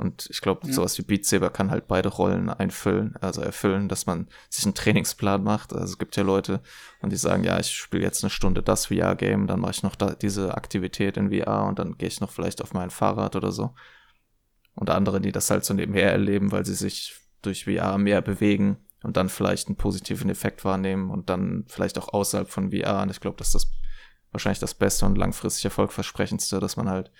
Und 0.00 0.28
ich 0.30 0.40
glaube, 0.40 0.66
Ja. 0.66 0.72
sowas 0.72 0.96
wie 0.96 1.02
Beat 1.02 1.26
Saber 1.26 1.50
kann 1.50 1.70
halt 1.70 1.86
beide 1.86 2.08
Rollen 2.08 2.48
einfüllen, 2.48 3.16
also 3.20 3.42
erfüllen, 3.42 3.86
dass 3.86 4.06
man 4.06 4.28
sich 4.48 4.64
einen 4.64 4.74
Trainingsplan 4.74 5.44
macht. 5.44 5.74
Also 5.74 5.84
es 5.84 5.98
gibt 5.98 6.16
ja 6.16 6.22
Leute, 6.22 6.62
und 7.02 7.10
die 7.10 7.16
sagen, 7.16 7.44
ja, 7.44 7.60
ich 7.60 7.70
spiele 7.70 8.02
jetzt 8.02 8.24
eine 8.24 8.30
Stunde 8.30 8.62
das 8.62 8.86
VR-Game, 8.86 9.46
dann 9.46 9.60
mache 9.60 9.72
ich 9.72 9.82
noch 9.82 9.96
da, 9.96 10.14
diese 10.14 10.54
Aktivität 10.56 11.18
in 11.18 11.30
VR 11.30 11.66
und 11.66 11.78
dann 11.78 11.98
gehe 11.98 12.08
ich 12.08 12.20
noch 12.22 12.30
vielleicht 12.30 12.62
auf 12.62 12.72
mein 12.72 12.88
Fahrrad 12.88 13.36
oder 13.36 13.52
so. 13.52 13.74
Und 14.74 14.88
andere, 14.88 15.20
die 15.20 15.32
das 15.32 15.50
halt 15.50 15.66
so 15.66 15.74
nebenher 15.74 16.10
erleben, 16.10 16.50
weil 16.50 16.64
sie 16.64 16.74
sich 16.74 17.14
durch 17.42 17.64
VR 17.64 17.98
mehr 17.98 18.22
bewegen 18.22 18.78
und 19.02 19.18
dann 19.18 19.28
vielleicht 19.28 19.68
einen 19.68 19.76
positiven 19.76 20.30
Effekt 20.30 20.64
wahrnehmen 20.64 21.10
und 21.10 21.28
dann 21.28 21.66
vielleicht 21.68 21.98
auch 21.98 22.08
außerhalb 22.08 22.48
von 22.48 22.70
VR. 22.70 23.02
Und 23.02 23.10
ich 23.10 23.20
glaube, 23.20 23.36
dass 23.36 23.52
das 23.52 23.70
wahrscheinlich 24.32 24.60
das 24.60 24.72
Beste 24.72 25.04
und 25.04 25.18
langfristig 25.18 25.66
erfolgversprechendste, 25.66 26.58
dass 26.58 26.78
man 26.78 26.88
halt 26.88 27.10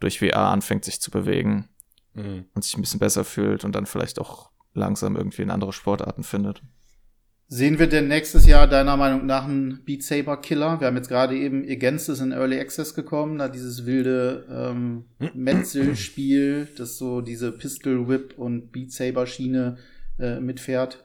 durch 0.00 0.18
VR 0.18 0.50
anfängt, 0.50 0.84
sich 0.84 1.00
zu 1.00 1.10
bewegen 1.10 1.70
Mhm. 2.14 2.46
und 2.54 2.64
sich 2.64 2.76
ein 2.76 2.80
bisschen 2.80 3.00
besser 3.00 3.24
fühlt 3.24 3.64
und 3.64 3.74
dann 3.74 3.86
vielleicht 3.86 4.18
auch 4.18 4.50
langsam 4.74 5.16
irgendwie 5.16 5.42
in 5.42 5.50
andere 5.50 5.72
Sportarten 5.72 6.22
findet. 6.22 6.62
Sehen 7.52 7.80
wir 7.80 7.88
denn 7.88 8.06
nächstes 8.06 8.46
Jahr 8.46 8.68
deiner 8.68 8.96
Meinung 8.96 9.26
nach 9.26 9.44
einen 9.44 9.82
Beat 9.84 10.04
Saber 10.04 10.36
Killer? 10.40 10.78
Wir 10.78 10.86
haben 10.86 10.96
jetzt 10.96 11.08
gerade 11.08 11.36
eben 11.36 11.68
Against 11.68 12.08
ist 12.08 12.20
in 12.20 12.30
Early 12.30 12.60
Access 12.60 12.94
gekommen, 12.94 13.38
da 13.38 13.48
dieses 13.48 13.86
wilde 13.86 14.46
ähm, 14.48 15.06
Metzel-Spiel, 15.34 16.68
das 16.76 16.96
so 16.96 17.22
diese 17.22 17.50
Pistol 17.50 18.06
Whip 18.06 18.34
und 18.38 18.70
Beat 18.70 18.92
Saber 18.92 19.26
Schiene 19.26 19.78
äh, 20.20 20.38
mitfährt. 20.38 21.04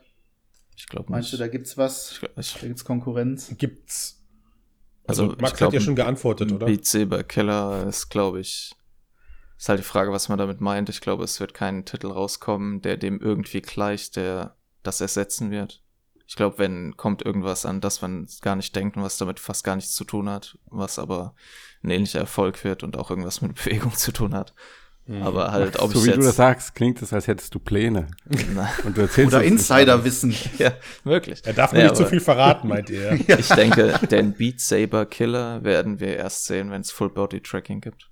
Ich 0.76 0.86
glaube 0.86 1.10
Meinst 1.10 1.32
du, 1.32 1.36
da 1.36 1.48
gibt's 1.48 1.76
was? 1.76 2.12
Ich, 2.12 2.22
ich, 2.36 2.60
Da 2.60 2.66
gibt's 2.68 2.84
Konkurrenz? 2.84 3.52
Gibt's. 3.58 4.22
also, 5.08 5.24
Also, 5.24 5.36
Max 5.40 5.52
ich 5.52 5.58
glaub, 5.58 5.68
hat 5.68 5.74
ja 5.74 5.80
schon 5.80 5.96
geantwortet, 5.96 6.52
oder? 6.52 6.66
Beat 6.66 6.86
Saber 6.86 7.24
Killer 7.24 7.86
ist, 7.88 8.08
glaube 8.08 8.38
ich, 8.38 8.72
ist 9.58 9.68
halt 9.68 9.80
die 9.80 9.84
Frage, 9.84 10.12
was 10.12 10.28
man 10.28 10.38
damit 10.38 10.60
meint. 10.60 10.88
Ich 10.88 11.00
glaube, 11.00 11.24
es 11.24 11.40
wird 11.40 11.54
kein 11.54 11.84
Titel 11.84 12.08
rauskommen, 12.08 12.82
der 12.82 12.96
dem 12.96 13.20
irgendwie 13.20 13.62
gleicht, 13.62 14.16
der 14.16 14.56
das 14.82 15.00
ersetzen 15.00 15.50
wird. 15.50 15.82
Ich 16.28 16.36
glaube, 16.36 16.58
wenn 16.58 16.96
kommt 16.96 17.22
irgendwas 17.22 17.64
an, 17.64 17.80
das 17.80 18.02
man 18.02 18.28
gar 18.42 18.56
nicht 18.56 18.74
denkt 18.74 18.96
und 18.96 19.02
was 19.02 19.16
damit 19.16 19.38
fast 19.38 19.64
gar 19.64 19.76
nichts 19.76 19.94
zu 19.94 20.04
tun 20.04 20.28
hat, 20.28 20.58
was 20.66 20.98
aber 20.98 21.34
ein 21.82 21.90
ähnlicher 21.90 22.18
Erfolg 22.18 22.64
wird 22.64 22.82
und 22.82 22.96
auch 22.96 23.10
irgendwas 23.10 23.40
mit 23.42 23.54
Bewegung 23.64 23.94
zu 23.94 24.12
tun 24.12 24.34
hat. 24.34 24.54
Mhm. 25.06 25.22
Aber 25.22 25.52
halt, 25.52 25.78
ob 25.78 25.92
so 25.92 26.00
ich 26.00 26.04
wie 26.04 26.08
jetzt, 26.08 26.18
du 26.18 26.22
das 26.22 26.36
sagst, 26.36 26.74
klingt 26.74 27.00
es, 27.00 27.12
als 27.12 27.28
hättest 27.28 27.54
du 27.54 27.60
Pläne. 27.60 28.08
Und 28.84 28.96
du 28.96 29.02
erzählst 29.02 29.34
Oder. 29.34 29.44
Insiderwissen. 29.44 30.34
ja, 30.58 30.72
wirklich. 31.04 31.46
Er 31.46 31.52
darf 31.52 31.72
nur 31.72 31.82
Ja, 31.82 31.88
nicht 31.88 31.96
zu 31.96 32.06
viel 32.06 32.20
verraten, 32.20 32.66
meint 32.68 32.90
ihr. 32.90 33.12
Ich 33.38 33.48
denke, 33.48 34.00
den 34.10 34.32
Beat 34.32 34.60
Saber 34.60 35.06
Killer 35.06 35.62
werden 35.62 36.00
wir 36.00 36.16
erst 36.16 36.46
sehen, 36.46 36.72
wenn 36.72 36.80
es 36.80 36.90
Full 36.90 37.10
Body 37.10 37.40
Tracking 37.40 37.80
gibt. 37.80 38.10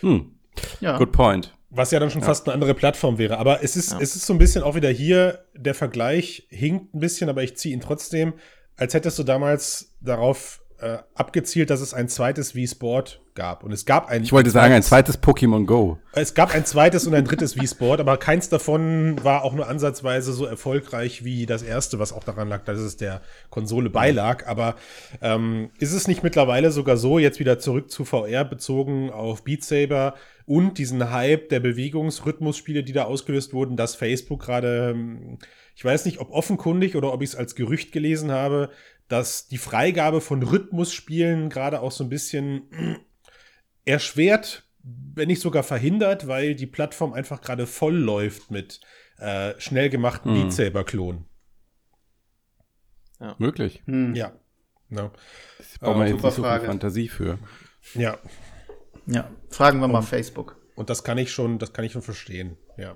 Hm, 0.00 0.32
Ja. 0.80 0.96
good 0.98 1.12
point. 1.12 1.54
Was 1.70 1.90
ja 1.90 2.00
dann 2.00 2.10
schon 2.10 2.22
fast 2.22 2.46
eine 2.46 2.54
andere 2.54 2.74
Plattform 2.74 3.18
wäre. 3.18 3.38
Aber 3.38 3.62
es 3.62 3.76
ist, 3.76 3.92
Ja. 3.92 3.98
es 4.00 4.16
ist 4.16 4.24
so 4.26 4.32
ein 4.32 4.38
bisschen 4.38 4.62
auch 4.62 4.74
wieder 4.74 4.88
hier, 4.88 5.44
der 5.54 5.74
Vergleich 5.74 6.46
hinkt 6.48 6.94
ein 6.94 7.00
bisschen, 7.00 7.28
aber 7.28 7.42
ich 7.42 7.56
ziehe 7.56 7.74
ihn 7.74 7.80
trotzdem, 7.80 8.32
als 8.76 8.94
hättest 8.94 9.18
du 9.18 9.22
damals 9.22 9.94
darauf 10.00 10.62
äh, 10.80 10.98
abgezielt, 11.14 11.70
dass 11.70 11.80
es 11.80 11.92
ein 11.92 12.08
zweites 12.08 12.54
Wii 12.54 12.68
Sport 12.68 13.20
gab. 13.34 13.64
Und 13.64 13.72
es 13.72 13.84
gab 13.84 14.08
ein. 14.08 14.22
Ich 14.22 14.32
wollte 14.32 14.50
sagen, 14.50 14.74
ein 14.74 14.82
zweites 14.82 15.20
Pokémon 15.20 15.66
Go. 15.66 15.98
Es 16.12 16.34
gab 16.34 16.54
ein 16.54 16.64
zweites 16.64 17.06
und 17.06 17.14
ein 17.14 17.24
drittes 17.24 17.56
Wii 17.56 17.66
Sport, 17.66 18.00
aber 18.00 18.16
keins 18.16 18.48
davon 18.48 19.22
war 19.24 19.42
auch 19.42 19.54
nur 19.54 19.68
ansatzweise 19.68 20.32
so 20.32 20.44
erfolgreich 20.44 21.24
wie 21.24 21.46
das 21.46 21.62
erste, 21.62 21.98
was 21.98 22.12
auch 22.12 22.22
daran 22.22 22.48
lag, 22.48 22.64
dass 22.64 22.78
es 22.78 22.96
der 22.96 23.22
Konsole 23.50 23.90
beilag. 23.90 24.46
Aber 24.46 24.76
ähm, 25.20 25.70
ist 25.78 25.92
es 25.92 26.06
nicht 26.06 26.22
mittlerweile 26.22 26.70
sogar 26.70 26.96
so, 26.96 27.18
jetzt 27.18 27.40
wieder 27.40 27.58
zurück 27.58 27.90
zu 27.90 28.04
VR 28.04 28.44
bezogen 28.44 29.10
auf 29.10 29.42
Beat 29.42 29.64
Saber 29.64 30.14
und 30.46 30.78
diesen 30.78 31.10
Hype 31.10 31.48
der 31.48 31.60
Bewegungsrhythmusspiele, 31.60 32.82
die 32.82 32.92
da 32.92 33.04
ausgelöst 33.04 33.52
wurden, 33.52 33.76
dass 33.76 33.94
Facebook 33.94 34.42
gerade, 34.42 34.94
ähm, 34.94 35.38
ich 35.76 35.84
weiß 35.84 36.06
nicht, 36.06 36.20
ob 36.20 36.30
offenkundig 36.30 36.96
oder 36.96 37.12
ob 37.12 37.22
ich 37.22 37.30
es 37.30 37.36
als 37.36 37.54
Gerücht 37.54 37.92
gelesen 37.92 38.30
habe, 38.30 38.70
dass 39.08 39.48
die 39.48 39.58
Freigabe 39.58 40.20
von 40.20 40.42
Rhythmusspielen 40.42 41.48
gerade 41.48 41.80
auch 41.80 41.92
so 41.92 42.04
ein 42.04 42.10
bisschen 42.10 42.62
erschwert, 43.84 44.64
wenn 44.82 45.28
nicht 45.28 45.40
sogar 45.40 45.62
verhindert, 45.62 46.28
weil 46.28 46.54
die 46.54 46.66
Plattform 46.66 47.12
einfach 47.12 47.40
gerade 47.40 47.66
voll 47.66 47.96
läuft 47.96 48.50
mit 48.50 48.80
äh, 49.18 49.54
schnell 49.58 49.90
gemachten 49.90 50.34
Hm. 50.34 50.42
Beat 50.42 50.52
Saber 50.52 50.84
Klonen. 50.84 51.24
Möglich. 53.38 53.82
Hm. 53.86 54.14
Ja. 54.14 54.32
No. 54.88 55.10
Braucht 55.80 55.96
man 55.96 56.06
Äh, 56.06 56.10
super 56.10 56.30
Frage. 56.32 56.66
Fantasie 56.66 57.08
für. 57.08 57.38
Ja. 57.94 58.18
ja. 59.06 59.30
Fragen 59.50 59.80
wir 59.80 59.88
mal 59.88 60.02
Facebook. 60.02 60.56
Und 60.76 60.90
das 60.90 61.02
kann 61.02 61.18
ich 61.18 61.32
schon, 61.32 61.58
das 61.58 61.72
kann 61.72 61.84
ich 61.84 61.92
schon 61.92 62.02
verstehen. 62.02 62.56
Ja. 62.76 62.94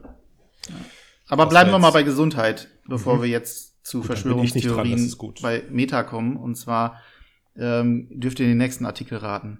Aber 1.26 1.44
Das 1.44 1.50
bleiben 1.50 1.70
wir 1.70 1.78
mal 1.78 1.90
bei 1.90 2.04
Gesundheit, 2.04 2.68
bevor 2.86 3.20
wir 3.20 3.28
jetzt 3.28 3.71
zu 3.82 3.98
Gut, 3.98 4.08
dran, 4.08 4.16
Verschwörungstheorien 4.16 5.14
gut. 5.18 5.42
bei 5.42 5.64
Meta 5.70 6.02
kommen. 6.02 6.36
Und 6.36 6.56
zwar 6.56 7.00
ähm, 7.56 8.08
dürft 8.10 8.40
ihr 8.40 8.46
den 8.46 8.58
nächsten 8.58 8.86
Artikel 8.86 9.18
raten. 9.18 9.58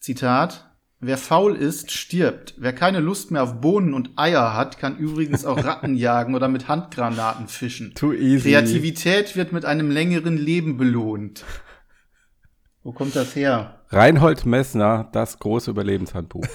Zitat. 0.00 0.70
Wer 0.98 1.18
faul 1.18 1.54
ist, 1.54 1.90
stirbt. 1.90 2.54
Wer 2.56 2.72
keine 2.72 3.00
Lust 3.00 3.30
mehr 3.30 3.42
auf 3.42 3.60
Bohnen 3.60 3.92
und 3.92 4.12
Eier 4.16 4.54
hat, 4.54 4.78
kann 4.78 4.96
übrigens 4.96 5.44
auch 5.44 5.62
Ratten 5.62 5.94
jagen 5.98 6.34
oder 6.34 6.48
mit 6.48 6.68
Handgranaten 6.68 7.48
fischen. 7.48 7.92
Too 7.94 8.14
easy. 8.14 8.48
Kreativität 8.48 9.36
wird 9.36 9.52
mit 9.52 9.66
einem 9.66 9.90
längeren 9.90 10.38
Leben 10.38 10.78
belohnt. 10.78 11.44
Wo 12.82 12.92
kommt 12.92 13.14
das 13.14 13.36
her? 13.36 13.80
Reinhold 13.90 14.46
Messner, 14.46 15.08
das 15.12 15.38
große 15.38 15.70
Überlebenshandbuch. 15.70 16.46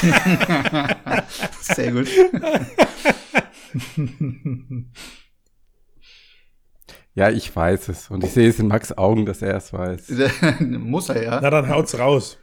Sehr 1.60 1.92
gut. 1.92 2.08
Ja, 7.14 7.30
ich 7.30 7.54
weiß 7.54 7.88
es. 7.88 8.08
Und 8.10 8.24
ich 8.24 8.30
sehe 8.30 8.48
es 8.48 8.58
in 8.58 8.68
Max 8.68 8.96
Augen, 8.96 9.26
dass 9.26 9.42
er 9.42 9.56
es 9.56 9.72
weiß. 9.72 10.10
Muss 10.60 11.08
er 11.10 11.22
ja. 11.22 11.40
Na, 11.42 11.50
dann 11.50 11.68
haut's 11.68 11.98
raus. 11.98 12.38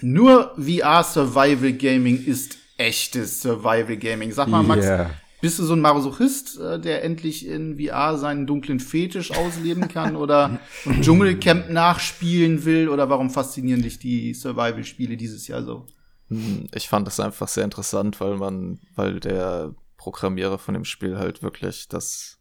Nur 0.00 0.54
VR 0.56 1.02
Survival 1.02 1.72
Gaming 1.72 2.24
ist 2.24 2.56
echtes 2.76 3.40
Survival 3.42 3.96
Gaming. 3.96 4.32
Sag 4.32 4.48
mal, 4.48 4.62
Max, 4.62 4.84
Yeah. 4.84 5.10
bist 5.40 5.58
du 5.58 5.64
so 5.64 5.74
ein 5.74 5.80
Masochist, 5.80 6.58
äh, 6.60 6.78
der 6.80 7.04
endlich 7.04 7.46
in 7.46 7.78
VR 7.78 8.16
seinen 8.16 8.46
dunklen 8.46 8.78
Fetisch 8.78 9.32
ausleben 9.32 9.88
kann 9.88 10.14
oder 10.14 10.60
ein 10.86 11.02
Dschungelcamp 11.02 11.70
nachspielen 11.70 12.64
will? 12.64 12.88
Oder 12.88 13.08
warum 13.10 13.30
faszinieren 13.30 13.82
dich 13.82 13.98
die 13.98 14.34
Survival-Spiele 14.34 15.16
dieses 15.16 15.48
Jahr 15.48 15.64
so? 15.64 15.86
Hm, 16.28 16.66
Ich 16.72 16.88
fand 16.88 17.06
das 17.06 17.18
einfach 17.18 17.48
sehr 17.48 17.64
interessant, 17.64 18.20
weil 18.20 18.36
man, 18.36 18.78
weil 18.94 19.18
der 19.18 19.74
Programmierer 19.96 20.58
von 20.58 20.74
dem 20.74 20.84
Spiel 20.84 21.18
halt 21.18 21.42
wirklich 21.42 21.88
das 21.88 22.37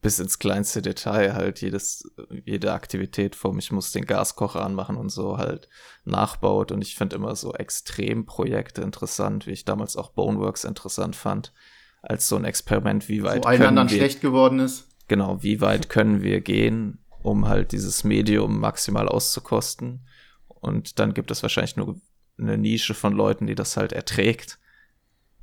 bis 0.00 0.20
ins 0.20 0.38
kleinste 0.38 0.80
Detail 0.80 1.34
halt 1.34 1.60
jedes, 1.60 2.08
jede 2.44 2.72
Aktivität 2.72 3.34
vom, 3.34 3.58
ich 3.58 3.72
muss 3.72 3.90
den 3.90 4.04
Gaskocher 4.04 4.64
anmachen 4.64 4.96
und 4.96 5.08
so 5.10 5.38
halt 5.38 5.68
nachbaut. 6.04 6.70
Und 6.70 6.82
ich 6.82 6.94
finde 6.94 7.16
immer 7.16 7.34
so 7.34 7.52
Extremprojekte 7.52 8.82
interessant, 8.82 9.46
wie 9.46 9.52
ich 9.52 9.64
damals 9.64 9.96
auch 9.96 10.10
Boneworks 10.10 10.64
interessant 10.64 11.16
fand, 11.16 11.52
als 12.00 12.28
so 12.28 12.36
ein 12.36 12.44
Experiment, 12.44 13.08
wie 13.08 13.24
weit 13.24 13.42
So 13.42 13.48
allen 13.48 13.58
können 13.58 13.68
anderen 13.70 13.90
wir, 13.90 13.98
schlecht 13.98 14.20
geworden 14.20 14.60
ist. 14.60 14.86
genau, 15.08 15.42
wie 15.42 15.60
weit 15.60 15.88
können 15.88 16.22
wir 16.22 16.40
gehen, 16.42 17.04
um 17.22 17.48
halt 17.48 17.72
dieses 17.72 18.04
Medium 18.04 18.60
maximal 18.60 19.08
auszukosten. 19.08 20.06
Und 20.46 21.00
dann 21.00 21.12
gibt 21.12 21.32
es 21.32 21.42
wahrscheinlich 21.42 21.76
nur 21.76 22.00
eine 22.38 22.56
Nische 22.56 22.94
von 22.94 23.12
Leuten, 23.12 23.48
die 23.48 23.56
das 23.56 23.76
halt 23.76 23.92
erträgt. 23.92 24.60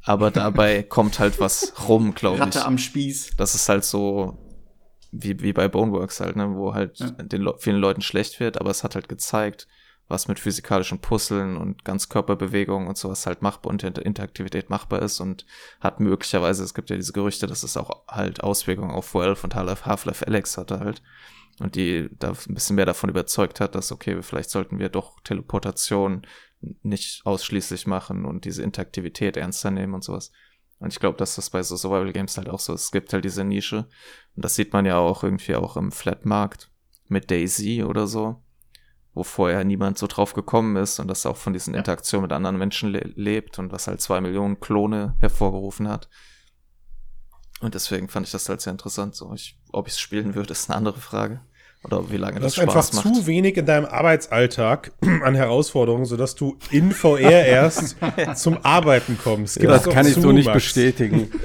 Aber 0.02 0.32
dabei 0.32 0.82
kommt 0.88 1.20
halt 1.20 1.42
was 1.42 1.74
rum, 1.90 2.16
glaube 2.16 2.38
ich. 2.38 2.42
Ratte 2.44 2.66
am 2.66 2.78
Spieß. 2.78 3.32
Das 3.36 3.54
ist 3.54 3.68
halt 3.68 3.84
so 3.84 4.38
wie, 5.24 5.40
wie 5.42 5.54
bei 5.54 5.68
Boneworks 5.68 6.20
halt, 6.20 6.36
ne, 6.36 6.56
wo 6.56 6.74
halt 6.74 7.00
Ja. 7.00 7.10
den 7.12 7.42
Le 7.42 7.56
vielen 7.58 7.78
Leuten 7.80 8.02
schlecht 8.02 8.40
wird, 8.40 8.60
aber 8.60 8.70
es 8.72 8.84
hat 8.84 8.96
halt 8.96 9.10
gezeigt, 9.10 9.68
was 10.08 10.28
mit 10.28 10.40
physikalischen 10.40 11.00
Puzzeln 11.00 11.58
und 11.58 11.84
Ganzkörperbewegungen 11.84 12.88
und 12.88 12.98
sowas 12.98 13.26
halt 13.26 13.42
machbar 13.42 13.72
und 13.72 13.84
Inter 13.84 14.06
Interaktivität 14.06 14.70
machbar 14.70 15.02
ist 15.02 15.20
und 15.20 15.46
hat 15.80 16.00
möglicherweise, 16.00 16.64
es 16.64 16.74
gibt 16.76 16.90
ja 16.92 16.96
diese 16.96 17.14
Gerüchte, 17.14 17.48
dass 17.48 17.64
es 17.64 17.76
auch 17.76 18.04
halt 18.08 18.44
Auswirkungen 18.44 18.92
auf 18.92 19.14
Valve 19.16 19.42
und 19.44 19.56
Half- 19.56 19.86
Half-Life 19.86 20.28
Alex 20.28 20.58
hatte 20.58 20.80
halt 20.80 21.02
und 21.60 21.74
die 21.76 22.10
da 22.20 22.30
ein 22.30 22.54
bisschen 22.54 22.76
mehr 22.76 22.86
davon 22.86 23.10
überzeugt 23.10 23.60
hat, 23.60 23.74
dass 23.74 23.92
okay, 23.92 24.22
vielleicht 24.22 24.50
sollten 24.52 24.78
wir 24.78 24.90
doch 24.90 25.20
Teleportation 25.24 26.22
nicht 26.84 27.26
ausschließlich 27.26 27.88
machen 27.88 28.26
und 28.26 28.46
diese 28.46 28.62
Interaktivität 28.64 29.38
ernster 29.38 29.72
nehmen 29.72 29.94
und 29.96 30.04
sowas. 30.04 30.32
Und 30.80 30.92
ich 30.92 31.00
glaube, 31.00 31.18
dass 31.18 31.36
das 31.36 31.50
bei 31.50 31.64
so 31.64 31.76
Survival 31.76 32.12
Games 32.12 32.38
halt 32.38 32.50
auch 32.50 32.60
so 32.60 32.74
ist. 32.74 32.84
Es 32.84 32.92
gibt 32.92 33.14
halt 33.14 33.26
diese 33.26 33.44
Nische. 33.44 33.88
Und 34.36 34.44
das 34.46 34.56
sieht 34.56 34.74
man 34.74 34.86
ja 34.86 34.98
auch 34.98 35.24
irgendwie 35.24 35.56
auch 35.56 35.78
im 35.78 35.92
Flatmarkt 35.92 36.70
mit 37.08 37.32
Daisy 37.32 37.84
oder 37.84 38.08
so, 38.08 38.44
wo 39.14 39.24
vorher 39.24 39.64
niemand 39.64 39.98
so 39.98 40.08
drauf 40.08 40.34
gekommen 40.34 40.76
ist 40.76 41.00
und 41.00 41.08
das 41.08 41.26
auch 41.26 41.38
von 41.38 41.54
diesen 41.54 41.74
Ja. 41.74 41.80
Interaktionen 41.80 42.24
mit 42.24 42.34
anderen 42.34 42.58
Menschen 42.58 42.90
le 42.90 43.14
lebt 43.16 43.58
und 43.60 43.72
was 43.72 43.88
halt 43.88 44.02
zwei 44.02 44.20
Millionen 44.22 44.60
Klone 44.60 45.16
hervorgerufen 45.20 45.88
hat. 45.88 46.10
Und 47.62 47.74
deswegen 47.74 48.10
fand 48.10 48.26
ich 48.26 48.32
das 48.32 48.50
halt 48.50 48.60
sehr 48.62 48.72
interessant. 48.72 49.16
So, 49.16 49.34
ich, 49.34 49.60
ob 49.72 49.88
ich 49.88 49.94
es 49.94 50.00
spielen 50.00 50.36
würde, 50.36 50.52
ist 50.52 50.70
eine 50.70 50.78
andere 50.78 51.00
Frage. 51.00 51.42
Oder 51.86 52.10
wie 52.12 52.18
lange 52.18 52.36
Du 52.38 52.42
das 52.42 52.54
hast 52.54 52.60
einfach 52.60 52.74
Spaß 52.84 52.94
macht. 53.06 53.16
zu 53.16 53.28
wenig 53.28 53.58
in 53.58 53.66
deinem 53.66 53.86
Arbeitsalltag 53.86 54.92
an 55.24 55.36
Herausforderungen, 55.36 56.06
sodass 56.06 56.36
du 56.36 56.58
in 56.72 56.92
VR 56.92 57.20
erst 57.46 57.96
zum 58.36 58.58
Arbeiten 58.64 59.18
kommst. 59.24 59.60
Gib 59.60 59.70
Das 59.70 59.84
kann 59.88 60.06
ich 60.08 60.16
so 60.16 60.32
nicht 60.32 60.46
Max. 60.46 60.56
bestätigen. 60.56 61.30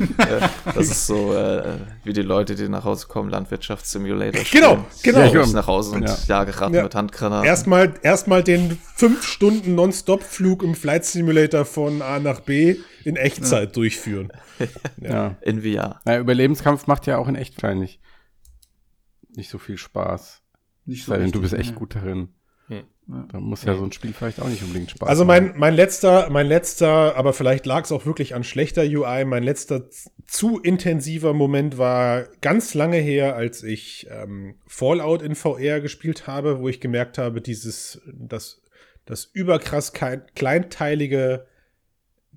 Das 0.74 0.87
ist 0.88 1.07
so 1.07 1.35
äh, 1.35 1.62
wie 2.05 2.12
die 2.12 2.22
Leute, 2.22 2.55
die 2.55 2.68
nach 2.68 2.85
Hause 2.85 3.07
kommen, 3.09 3.29
Landwirtschaftssimulator. 3.31 4.42
Genau, 4.50 4.68
spielen. 4.72 4.87
genau. 5.03 5.18
Ja, 5.20 5.26
Ja, 5.33 5.42
ich 5.42 5.53
nach 5.53 5.66
Hause 5.66 5.94
und 5.96 6.03
Ja. 6.09 6.16
jage 6.26 6.61
Ratten 6.61 6.74
Ja. 6.74 6.83
mit 6.85 6.94
Handgranaten. 6.94 7.46
Erstmal 7.46 7.94
erstmal 8.03 8.42
den 8.42 8.79
fünf 8.94 9.24
Stunden 9.26 9.74
Non-Stop-Flug 9.74 10.62
im 10.62 10.74
Flight 10.74 11.05
Simulator 11.05 11.64
von 11.64 12.03
A 12.03 12.18
nach 12.18 12.40
B 12.40 12.76
in 13.05 13.16
Echtzeit 13.16 13.76
durchführen. 13.76 14.33
Ja. 15.00 15.37
in 15.40 15.62
VR. 15.62 16.00
Naja, 16.05 16.20
Überlebenskampf 16.20 16.87
macht 16.87 17.07
ja 17.07 17.16
auch 17.16 17.29
in 17.29 17.35
echt 17.35 17.62
wahrscheinlich 17.62 17.98
nicht 19.40 19.50
so 19.50 19.59
viel 19.59 19.76
Spaß. 19.76 20.42
Nicht 20.87 21.05
Sei 21.05 21.18
denn, 21.18 21.33
du 21.33 21.40
bist 21.40 21.55
echt 21.55 21.72
ne? 21.72 21.76
gut 21.76 21.94
darin. 21.94 22.29
Da 23.33 23.40
muss 23.40 23.64
ja 23.64 23.74
so 23.74 23.83
ein 23.83 23.90
Spiel 23.90 24.12
vielleicht 24.12 24.40
auch 24.40 24.48
nicht 24.48 24.62
unbedingt 24.62 24.90
Spaß 24.92 25.09
Also 25.09 25.24
mein, 25.24 25.55
mein 25.57 25.74
letzter, 25.74 26.31
mein 26.31 26.46
letzter, 26.46 27.16
aber 27.16 27.33
vielleicht 27.33 27.66
lag 27.66 27.85
es 27.85 27.90
auch 27.90 28.07
wirklich 28.07 28.35
an 28.35 28.44
schlechter 28.44 28.83
UI, 28.83 29.24
mein 29.24 29.42
letzter 29.42 29.88
zu 30.26 30.61
intensiver 30.61 31.33
Moment 31.35 31.76
war 31.76 32.29
ganz 32.40 32.74
lange 32.74 32.98
her, 32.98 33.35
als 33.35 33.64
ich 33.64 34.07
ähm, 34.11 34.55
Fallout 34.66 35.22
in 35.22 35.35
VR 35.35 35.81
gespielt 35.81 36.29
habe, 36.29 36.61
wo 36.61 36.68
ich 36.68 36.81
gemerkt 36.81 37.18
habe, 37.18 37.40
dieses, 37.40 38.00
das, 38.07 38.62
das 39.07 39.24
überkrass 39.24 39.92
kleinteilige 39.92 41.46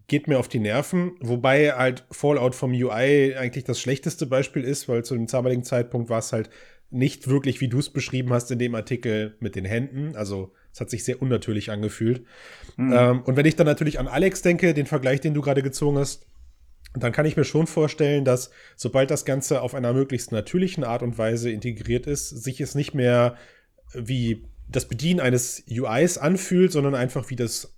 geht 0.08 0.28
mir 0.28 0.40
auf 0.40 0.48
die 0.48 0.60
Nerven, 0.60 1.16
wobei 1.22 1.72
halt 1.74 2.04
Fallout 2.12 2.56
vom 2.56 2.72
UI 2.72 3.36
eigentlich 3.38 3.64
das 3.64 3.80
schlechteste 3.80 4.26
Beispiel 4.26 4.64
ist, 4.64 4.90
weil 4.90 5.06
zu 5.06 5.14
dem 5.14 5.28
damaligen 5.28 5.64
Zeitpunkt 5.64 6.10
war 6.10 6.20
es 6.20 6.34
halt 6.34 6.50
nicht 6.94 7.28
wirklich, 7.28 7.62
wie 7.62 7.68
du 7.68 7.80
es 7.80 7.90
beschrieben 7.90 8.32
hast 8.32 8.52
in 8.52 8.60
dem 8.60 8.76
Artikel 8.76 9.36
mit 9.40 9.56
den 9.56 9.66
Händen. 9.66 10.16
Also 10.16 10.54
es 10.72 10.80
hat 10.80 10.90
sich 10.90 11.04
sehr 11.04 11.22
unnatürlich 11.22 11.72
angefühlt. 11.72 12.26
Mhm. 12.78 12.94
Ähm, 12.94 13.22
und 13.24 13.36
wenn 13.36 13.46
ich 13.46 13.56
dann 13.56 13.68
natürlich 13.68 14.00
an 14.00 14.08
Alex 14.08 14.42
denke, 14.42 14.74
den 14.74 14.86
Vergleich, 14.86 15.22
den 15.22 15.34
du 15.34 15.42
gerade 15.42 15.64
gezogen 15.64 15.98
hast, 15.98 16.26
dann 16.94 17.12
kann 17.12 17.26
ich 17.26 17.36
mir 17.36 17.44
schon 17.44 17.68
vorstellen, 17.68 18.24
dass 18.24 18.52
sobald 18.76 19.10
das 19.10 19.26
Ganze 19.26 19.62
auf 19.62 19.74
einer 19.74 19.94
möglichst 19.94 20.32
natürlichen 20.32 20.84
Art 20.84 21.02
und 21.02 21.18
Weise 21.18 21.50
integriert 21.50 22.06
ist, 22.06 22.30
sich 22.30 22.62
es 22.62 22.76
nicht 22.76 22.94
mehr 22.94 23.36
wie 23.94 24.46
das 24.70 24.88
Bedienen 24.88 25.20
eines 25.20 25.64
UIs 25.70 26.18
anfühlt, 26.18 26.72
sondern 26.72 26.96
einfach 26.96 27.30
wie 27.30 27.36
das 27.36 27.76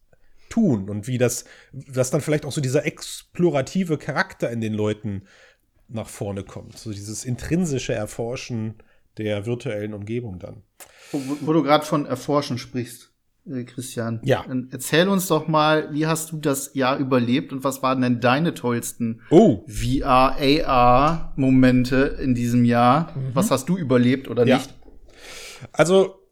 Tun 0.49 0.89
und 0.89 1.07
wie 1.07 1.17
das, 1.17 1.45
dass 1.73 2.11
dann 2.11 2.21
vielleicht 2.21 2.45
auch 2.45 2.51
so 2.51 2.61
dieser 2.61 2.85
explorative 2.85 3.97
Charakter 3.97 4.51
in 4.51 4.61
den 4.61 4.73
Leuten 4.73 5.23
nach 5.87 6.09
vorne 6.09 6.43
kommt. 6.43 6.77
So 6.77 6.91
dieses 6.91 7.25
intrinsische 7.25 7.93
Erforschen 7.93 8.75
der 9.17 9.45
virtuellen 9.45 9.93
Umgebung 9.93 10.39
dann. 10.39 10.63
Wo, 11.11 11.21
wo 11.41 11.53
du 11.53 11.63
gerade 11.63 11.85
von 11.85 12.05
Erforschen 12.05 12.57
sprichst, 12.57 13.13
äh, 13.49 13.63
Christian. 13.63 14.19
Ja. 14.23 14.45
Erzähl 14.71 15.07
uns 15.07 15.27
doch 15.27 15.47
mal, 15.47 15.93
wie 15.93 16.07
hast 16.07 16.31
du 16.31 16.37
das 16.37 16.73
Jahr 16.73 16.97
überlebt 16.97 17.53
und 17.53 17.63
was 17.63 17.83
waren 17.83 18.01
denn 18.01 18.19
deine 18.19 18.53
tollsten 18.53 19.21
oh. 19.29 19.63
VR, 19.67 20.37
AR-Momente 20.39 22.17
in 22.21 22.33
diesem 22.33 22.65
Jahr? 22.65 23.13
Mhm. 23.15 23.35
Was 23.35 23.51
hast 23.51 23.69
du 23.69 23.77
überlebt 23.77 24.27
oder 24.27 24.45
ja. 24.45 24.57
nicht? 24.57 24.73
Also, 25.71 26.24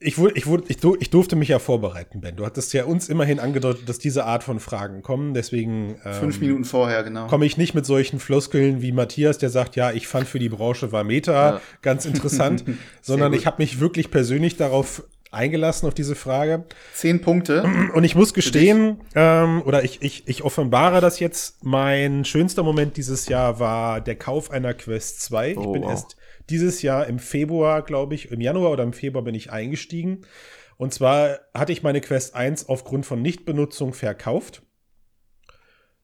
ich, 0.00 0.18
wurde, 0.18 0.34
ich, 0.36 0.46
wurde, 0.46 0.64
ich, 0.68 0.78
ich, 1.00 1.10
durfte 1.10 1.34
mich 1.34 1.48
ja 1.48 1.58
vorbereiten, 1.58 2.20
Ben. 2.20 2.36
Du 2.36 2.46
hattest 2.46 2.72
ja 2.72 2.84
uns 2.84 3.08
immerhin 3.08 3.40
angedeutet, 3.40 3.88
dass 3.88 3.98
diese 3.98 4.24
Art 4.24 4.44
von 4.44 4.60
Fragen 4.60 5.02
kommen. 5.02 5.34
Deswegen 5.34 5.96
ähm, 6.04 6.14
fünf 6.14 6.40
Minuten 6.40 6.64
vorher, 6.64 7.02
genau. 7.02 7.26
Komme 7.26 7.46
ich 7.46 7.56
nicht 7.56 7.74
mit 7.74 7.84
solchen 7.84 8.20
Floskeln 8.20 8.80
wie 8.80 8.92
Matthias, 8.92 9.38
der 9.38 9.50
sagt, 9.50 9.74
ja, 9.76 9.90
ich 9.90 10.06
fand 10.06 10.28
für 10.28 10.38
die 10.38 10.48
Branche 10.48 10.92
war 10.92 11.02
Meta 11.02 11.32
ja. 11.32 11.60
ganz 11.82 12.06
interessant, 12.06 12.64
sondern 13.02 13.32
ich 13.32 13.46
habe 13.46 13.60
mich 13.60 13.80
wirklich 13.80 14.10
persönlich 14.10 14.56
darauf 14.56 15.02
eingelassen 15.30 15.88
auf 15.88 15.94
diese 15.94 16.14
Frage. 16.14 16.64
Zehn 16.94 17.20
Punkte. 17.20 17.68
Und 17.92 18.04
ich 18.04 18.14
muss 18.14 18.32
gestehen, 18.34 19.00
ähm, 19.14 19.62
oder 19.64 19.84
ich, 19.84 20.00
ich, 20.00 20.26
ich 20.26 20.42
offenbare 20.42 21.00
das 21.00 21.20
jetzt, 21.20 21.64
mein 21.64 22.24
schönster 22.24 22.62
Moment 22.62 22.96
dieses 22.96 23.28
Jahr 23.28 23.60
war 23.60 24.00
der 24.00 24.16
Kauf 24.16 24.50
einer 24.50 24.74
Quest 24.74 25.20
2. 25.22 25.56
Oh, 25.56 25.60
ich 25.60 25.72
bin 25.72 25.82
wow. 25.82 25.90
erst 25.90 26.16
dieses 26.50 26.82
Jahr 26.82 27.06
im 27.06 27.18
Februar, 27.18 27.82
glaube 27.82 28.14
ich, 28.14 28.30
im 28.30 28.40
Januar 28.40 28.72
oder 28.72 28.82
im 28.82 28.92
Februar 28.92 29.24
bin 29.24 29.34
ich 29.34 29.50
eingestiegen. 29.50 30.26
Und 30.76 30.94
zwar 30.94 31.40
hatte 31.54 31.72
ich 31.72 31.82
meine 31.82 32.00
Quest 32.00 32.34
1 32.34 32.68
aufgrund 32.68 33.04
von 33.04 33.20
Nichtbenutzung 33.20 33.92
verkauft 33.92 34.62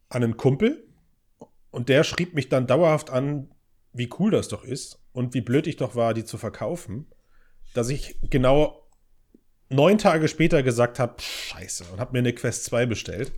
an 0.08 0.22
einen 0.22 0.36
Kumpel. 0.36 0.86
Und 1.70 1.88
der 1.88 2.04
schrieb 2.04 2.34
mich 2.34 2.48
dann 2.48 2.66
dauerhaft 2.66 3.10
an, 3.10 3.50
wie 3.92 4.10
cool 4.18 4.30
das 4.30 4.48
doch 4.48 4.64
ist 4.64 5.00
und 5.12 5.34
wie 5.34 5.40
blöd 5.40 5.66
ich 5.66 5.76
doch 5.76 5.94
war, 5.94 6.14
die 6.14 6.24
zu 6.24 6.38
verkaufen, 6.38 7.06
dass 7.74 7.88
ich 7.88 8.16
genau 8.30 8.84
neun 9.70 9.98
Tage 9.98 10.28
später 10.28 10.62
gesagt 10.62 10.98
habe, 10.98 11.14
scheiße, 11.20 11.84
und 11.92 12.00
habe 12.00 12.12
mir 12.12 12.18
eine 12.18 12.32
Quest 12.32 12.64
2 12.64 12.86
bestellt. 12.86 13.32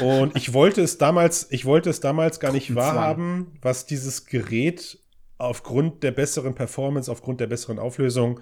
Und 0.00 0.36
ich 0.36 0.52
wollte 0.52 0.82
es 0.82 0.98
damals, 0.98 1.48
ich 1.50 1.64
wollte 1.64 1.90
es 1.90 2.00
damals 2.00 2.40
gar 2.40 2.52
nicht 2.52 2.74
wahrhaben, 2.74 3.58
was 3.60 3.86
dieses 3.86 4.26
Gerät 4.26 4.99
aufgrund 5.40 6.02
der 6.02 6.12
besseren 6.12 6.54
Performance, 6.54 7.10
aufgrund 7.10 7.40
der 7.40 7.46
besseren 7.46 7.78
Auflösung, 7.78 8.40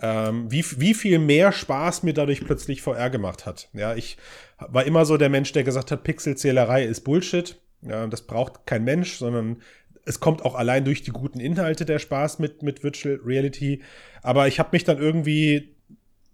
ähm, 0.00 0.50
wie, 0.50 0.64
wie 0.78 0.94
viel 0.94 1.18
mehr 1.18 1.52
Spaß 1.52 2.02
mir 2.02 2.14
dadurch 2.14 2.44
plötzlich 2.44 2.82
VR 2.82 3.10
gemacht 3.10 3.46
hat. 3.46 3.68
Ja, 3.72 3.94
ich 3.94 4.16
war 4.58 4.84
immer 4.84 5.04
so 5.04 5.16
der 5.16 5.28
Mensch, 5.28 5.52
der 5.52 5.64
gesagt 5.64 5.90
hat, 5.90 6.04
Pixelzählerei 6.04 6.84
ist 6.84 7.02
Bullshit. 7.02 7.60
Ja, 7.82 8.06
das 8.06 8.22
braucht 8.22 8.66
kein 8.66 8.84
Mensch, 8.84 9.16
sondern 9.16 9.62
es 10.04 10.20
kommt 10.20 10.44
auch 10.44 10.54
allein 10.54 10.84
durch 10.84 11.02
die 11.02 11.12
guten 11.12 11.40
Inhalte 11.40 11.84
der 11.84 11.98
Spaß 11.98 12.38
mit, 12.38 12.62
mit 12.62 12.82
Virtual 12.82 13.20
Reality. 13.24 13.82
Aber 14.22 14.48
ich 14.48 14.58
habe 14.58 14.70
mich 14.72 14.84
dann 14.84 14.98
irgendwie, 14.98 15.76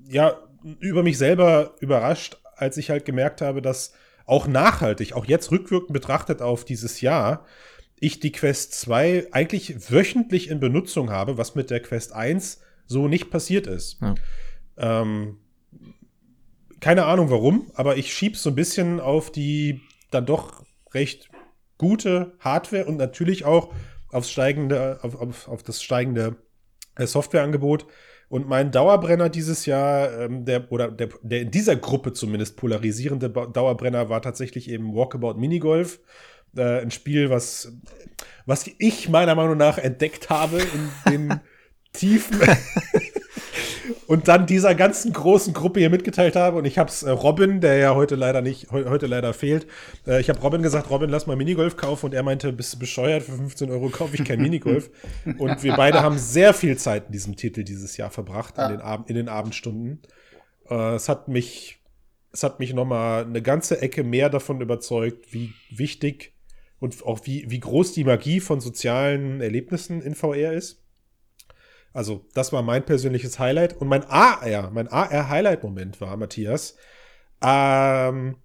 ja, 0.08 0.38
über 0.80 1.02
mich 1.02 1.18
selber 1.18 1.74
überrascht, 1.80 2.38
als 2.56 2.76
ich 2.76 2.90
halt 2.90 3.04
gemerkt 3.04 3.42
habe, 3.42 3.62
dass 3.62 3.92
auch 4.24 4.46
nachhaltig, 4.48 5.12
auch 5.12 5.26
jetzt 5.26 5.52
rückwirkend 5.52 5.92
betrachtet 5.92 6.42
auf 6.42 6.64
dieses 6.64 7.00
Jahr, 7.00 7.44
ich 7.98 8.20
die 8.20 8.32
Quest 8.32 8.74
2 8.74 9.28
eigentlich 9.32 9.90
wöchentlich 9.90 10.50
in 10.50 10.60
Benutzung 10.60 11.10
habe, 11.10 11.38
was 11.38 11.54
mit 11.54 11.70
der 11.70 11.80
Quest 11.80 12.12
1 12.12 12.60
so 12.86 13.08
nicht 13.08 13.30
passiert 13.30 13.66
ist. 13.66 13.98
Ja. 14.00 14.14
Ähm, 14.76 15.38
keine 16.80 17.06
Ahnung 17.06 17.30
warum, 17.30 17.70
aber 17.74 17.96
ich 17.96 18.12
schieb's 18.12 18.42
so 18.42 18.50
ein 18.50 18.54
bisschen 18.54 19.00
auf 19.00 19.32
die 19.32 19.80
dann 20.10 20.26
doch 20.26 20.62
recht 20.92 21.30
gute 21.78 22.34
Hardware 22.38 22.84
und 22.84 22.96
natürlich 22.96 23.44
auch 23.44 23.72
aufs 24.10 24.30
steigende, 24.30 24.98
auf, 25.02 25.14
auf, 25.14 25.48
auf 25.48 25.62
das 25.62 25.82
steigende 25.82 26.36
äh, 26.96 27.06
Softwareangebot. 27.06 27.86
Und 28.28 28.48
mein 28.48 28.72
Dauerbrenner 28.72 29.28
dieses 29.28 29.66
Jahr, 29.66 30.20
ähm, 30.20 30.44
der, 30.44 30.70
oder 30.72 30.90
der, 30.90 31.10
der 31.22 31.42
in 31.42 31.50
dieser 31.50 31.76
Gruppe 31.76 32.12
zumindest 32.12 32.56
polarisierende 32.56 33.30
Dauerbrenner 33.30 34.08
war 34.08 34.20
tatsächlich 34.20 34.68
eben 34.68 34.94
Walkabout 34.94 35.34
Minigolf 35.34 35.96
äh, 35.96 36.00
ein 36.56 36.90
Spiel, 36.90 37.30
was, 37.30 37.72
was 38.46 38.70
ich 38.78 39.08
meiner 39.08 39.34
Meinung 39.34 39.56
nach 39.56 39.78
entdeckt 39.78 40.30
habe 40.30 40.58
in 40.58 41.12
den 41.12 41.40
Tiefen. 41.92 42.40
und 44.06 44.28
dann 44.28 44.46
dieser 44.46 44.74
ganzen 44.74 45.12
großen 45.12 45.52
Gruppe 45.52 45.80
hier 45.80 45.90
mitgeteilt 45.90 46.36
habe. 46.36 46.58
Und 46.58 46.64
ich 46.64 46.78
habe 46.78 46.90
es 46.90 47.02
äh, 47.02 47.10
Robin, 47.10 47.60
der 47.60 47.76
ja 47.76 47.94
heute 47.94 48.14
leider 48.14 48.42
nicht, 48.42 48.70
he 48.70 48.84
heute 48.84 49.06
leider 49.06 49.34
fehlt. 49.34 49.66
Äh, 50.06 50.20
ich 50.20 50.28
habe 50.28 50.40
Robin 50.40 50.62
gesagt, 50.62 50.90
Robin, 50.90 51.10
lass 51.10 51.26
mal 51.26 51.36
Minigolf 51.36 51.76
kaufen. 51.76 52.06
Und 52.06 52.14
er 52.14 52.22
meinte, 52.22 52.52
bist 52.52 52.74
du 52.74 52.78
bescheuert, 52.78 53.24
für 53.24 53.32
15 53.32 53.70
Euro 53.70 53.88
kaufe 53.88 54.14
ich 54.14 54.24
kein 54.24 54.40
Minigolf. 54.40 54.90
und 55.38 55.62
wir 55.62 55.74
beide 55.74 56.02
haben 56.02 56.18
sehr 56.18 56.54
viel 56.54 56.76
Zeit 56.76 57.06
in 57.06 57.12
diesem 57.12 57.36
Titel 57.36 57.64
dieses 57.64 57.96
Jahr 57.96 58.10
verbracht, 58.10 58.58
in, 58.58 58.68
den, 58.68 58.80
Ab 58.80 59.04
in 59.08 59.16
den 59.16 59.28
Abendstunden. 59.28 60.02
Äh, 60.68 60.94
es 60.94 61.08
hat 61.08 61.28
mich, 61.28 61.78
es 62.32 62.42
hat 62.42 62.60
mich 62.60 62.74
noch 62.74 62.86
mal 62.86 63.24
eine 63.24 63.42
ganze 63.42 63.80
Ecke 63.80 64.04
mehr 64.04 64.30
davon 64.30 64.60
überzeugt, 64.60 65.32
wie 65.32 65.52
wichtig 65.70 66.35
und 66.78 67.04
auch 67.04 67.20
wie, 67.24 67.50
wie 67.50 67.60
groß 67.60 67.92
die 67.92 68.04
Magie 68.04 68.40
von 68.40 68.60
sozialen 68.60 69.40
Erlebnissen 69.40 70.02
in 70.02 70.14
VR 70.14 70.52
ist. 70.52 70.82
Also, 71.92 72.26
das 72.34 72.52
war 72.52 72.62
mein 72.62 72.84
persönliches 72.84 73.38
Highlight. 73.38 73.80
Und 73.80 73.88
mein 73.88 74.04
AR, 74.04 74.70
mein 74.70 74.88
AR-Highlight-Moment 74.88 76.00
war, 76.00 76.16
Matthias, 76.18 76.76
ähm, 77.42 78.36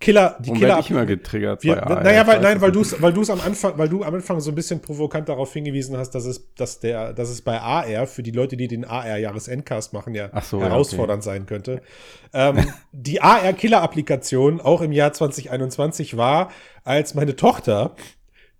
Killer, 0.00 0.36
die 0.40 0.52
Killer. 0.52 0.78
ich 0.78 0.90
immer 0.90 1.04
getriggert 1.04 1.62
wir, 1.62 1.74
bei 1.74 1.82
AR, 1.82 2.02
Naja, 2.02 2.26
weil, 2.26 2.40
nein, 2.40 2.58
weil 2.62 2.72
du 2.72 2.80
es 2.80 3.00
weil 3.02 3.12
du's 3.12 3.28
am 3.28 3.38
Anfang, 3.38 3.76
weil 3.76 3.90
du 3.90 4.02
am 4.02 4.14
Anfang 4.14 4.40
so 4.40 4.50
ein 4.50 4.54
bisschen 4.54 4.80
provokant 4.80 5.28
darauf 5.28 5.52
hingewiesen 5.52 5.94
hast, 5.98 6.12
dass 6.12 6.24
es, 6.24 6.54
dass 6.54 6.80
der, 6.80 7.12
dass 7.12 7.28
es 7.28 7.42
bei 7.42 7.60
AR 7.60 8.06
für 8.06 8.22
die 8.22 8.30
Leute, 8.30 8.56
die 8.56 8.66
den 8.66 8.86
AR-Jahresendcast 8.86 9.92
machen, 9.92 10.14
ja 10.14 10.30
so, 10.40 10.62
herausfordernd 10.62 11.22
okay. 11.22 11.30
sein 11.30 11.44
könnte. 11.44 11.82
ähm, 12.32 12.72
die 12.92 13.20
AR-Killer-Applikation 13.20 14.62
auch 14.62 14.80
im 14.80 14.92
Jahr 14.92 15.12
2021 15.12 16.16
war, 16.16 16.50
als 16.82 17.14
meine 17.14 17.36
Tochter 17.36 17.94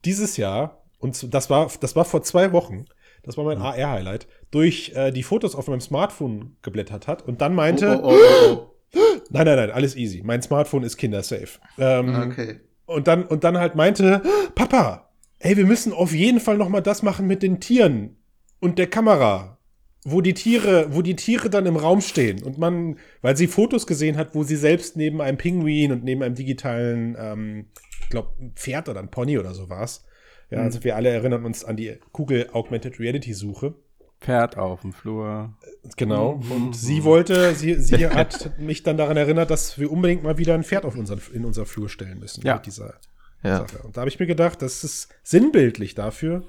dieses 0.05 0.37
Jahr, 0.37 0.83
und 0.98 1.33
das 1.33 1.48
war, 1.48 1.70
das 1.81 1.96
war 1.96 2.05
vor 2.05 2.22
zwei 2.22 2.53
Wochen, 2.53 2.85
das 3.22 3.38
war 3.38 3.44
mein 3.44 3.59
mhm. 3.59 3.64
AR-Highlight, 3.64 4.29
durch 4.50 4.92
äh, 4.94 5.11
die 5.11 5.22
Fotos 5.22 5.55
auf 5.55 5.68
meinem 5.68 5.81
Smartphone 5.81 6.57
geblättert 6.61 7.07
hat 7.07 7.26
und 7.26 7.40
dann 7.40 7.55
meinte, 7.55 7.98
oh, 8.03 8.11
oh, 8.11 8.16
oh, 8.18 8.53
oh 8.53 8.70
Nein, 8.92 9.46
nein, 9.46 9.57
nein, 9.57 9.70
alles 9.70 9.96
easy. 9.96 10.22
Mein 10.24 10.42
Smartphone 10.42 10.83
ist 10.83 10.96
kindersafe. 10.96 11.61
Ähm, 11.79 12.14
okay. 12.14 12.61
Und 12.87 13.07
dann, 13.07 13.24
und 13.24 13.44
dann 13.44 13.59
halt 13.59 13.76
meinte, 13.76 14.22
Papa, 14.55 15.11
ey, 15.38 15.57
wir 15.57 15.66
müssen 15.66 15.92
auf 15.92 16.12
jeden 16.12 16.40
Fall 16.40 16.57
noch 16.57 16.68
mal 16.68 16.81
das 16.81 17.03
machen 17.03 17.26
mit 17.26 17.42
den 17.42 17.61
Tieren 17.61 18.16
und 18.59 18.79
der 18.79 18.88
Kamera. 18.88 19.57
Wo 20.03 20.22
die 20.22 20.33
Tiere, 20.33 20.94
wo 20.94 21.03
die 21.03 21.14
Tiere 21.14 21.50
dann 21.50 21.66
im 21.66 21.76
Raum 21.76 22.00
stehen 22.00 22.42
und 22.42 22.57
man, 22.57 22.96
weil 23.20 23.37
sie 23.37 23.46
Fotos 23.46 23.87
gesehen 23.87 24.16
hat, 24.16 24.35
wo 24.35 24.44
sie 24.44 24.57
selbst 24.57 24.96
neben 24.96 25.20
einem 25.20 25.37
Pinguin 25.37 25.92
und 25.92 26.05
neben 26.05 26.22
einem 26.22 26.35
digitalen, 26.35 27.16
ähm, 27.20 27.66
ich 28.03 28.09
glaube, 28.09 28.31
Pferd 28.55 28.88
oder 28.88 29.00
ein 29.00 29.11
Pony 29.11 29.38
oder 29.38 29.53
so 29.53 29.68
war's. 29.68 30.07
Ja, 30.50 30.59
mhm. 30.59 30.64
also 30.64 30.85
wir 30.85 30.96
alle 30.96 31.11
erinnern 31.11 31.44
uns 31.44 31.66
an 31.66 31.76
die 31.76 31.98
Google 32.12 32.48
Augmented 32.53 32.98
Reality 32.98 33.35
Suche. 33.35 33.74
Pferd 34.21 34.59
auf 34.59 34.83
dem 34.83 34.93
Flur. 34.93 35.55
Genau. 35.97 36.37
Mhm. 36.37 36.53
Und 36.53 36.77
sie 36.77 37.05
wollte, 37.05 37.55
sie, 37.55 37.75
sie 37.75 38.09
hat 38.11 38.59
mich 38.59 38.83
dann 38.83 38.97
daran 38.97 39.17
erinnert, 39.17 39.51
dass 39.51 39.79
wir 39.79 39.91
unbedingt 39.91 40.23
mal 40.23 40.39
wieder 40.39 40.55
ein 40.55 40.65
Pferd 40.65 40.85
auf 40.85 40.97
unseren, 40.97 41.21
in 41.33 41.45
unser 41.45 41.67
Flur 41.67 41.89
stellen 41.89 42.19
müssen. 42.19 42.45
Ja. 42.45 42.57
Mit 42.57 42.67
dieser 42.67 42.95
ja. 43.43 43.59
Sache. 43.59 43.79
Und 43.83 43.97
da 43.97 44.03
habe 44.03 44.11
ich 44.11 44.21
mir 44.21 44.27
gedacht, 44.27 44.61
das 44.63 44.85
ist 44.85 45.09
sinnbildlich 45.23 45.95
dafür, 45.95 46.43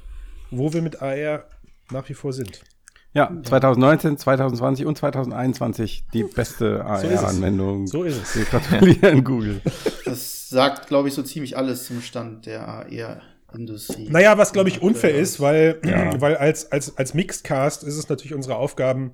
wo 0.49 0.73
wir 0.73 0.81
mit 0.81 1.01
AR 1.01 1.45
nach 1.91 2.07
wie 2.09 2.13
vor 2.13 2.33
sind. 2.33 2.61
Ja, 3.13 3.29
2019, 3.43 4.17
2020 4.17 4.85
und 4.85 4.97
2021 4.97 6.05
die 6.13 6.23
beste 6.23 6.85
AR-Anwendung. 6.85 7.87
So 7.87 8.03
ist 8.03 8.21
es. 8.21 8.37
Wir 8.37 8.45
gratulieren 8.45 9.25
Google. 9.25 9.61
Das 10.05 10.47
sagt, 10.47 10.87
glaube 10.87 11.09
ich, 11.09 11.13
so 11.13 11.21
ziemlich 11.21 11.57
alles 11.57 11.87
zum 11.87 12.01
Stand 12.01 12.45
der 12.45 12.85
AR-Industrie. 13.51 14.07
Naja, 14.09 14.37
was 14.37 14.53
glaube 14.53 14.69
ich 14.69 14.81
unfair 14.81 15.13
ist, 15.15 15.39
weil, 15.39 15.79
Ja. 15.85 16.13
weil 16.21 16.35
als, 16.35 16.71
als, 16.71 16.97
als 16.97 17.13
Mixedcast 17.13 17.83
ist 17.83 17.97
es 17.97 18.09
natürlich 18.09 18.33
unsere 18.33 18.55
Aufgaben, 18.55 19.11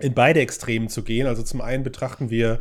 in 0.00 0.14
beide 0.14 0.40
Extremen 0.40 0.88
zu 0.88 1.02
gehen. 1.02 1.26
Also 1.26 1.42
zum 1.42 1.60
einen 1.60 1.84
betrachten 1.84 2.30
wir 2.30 2.60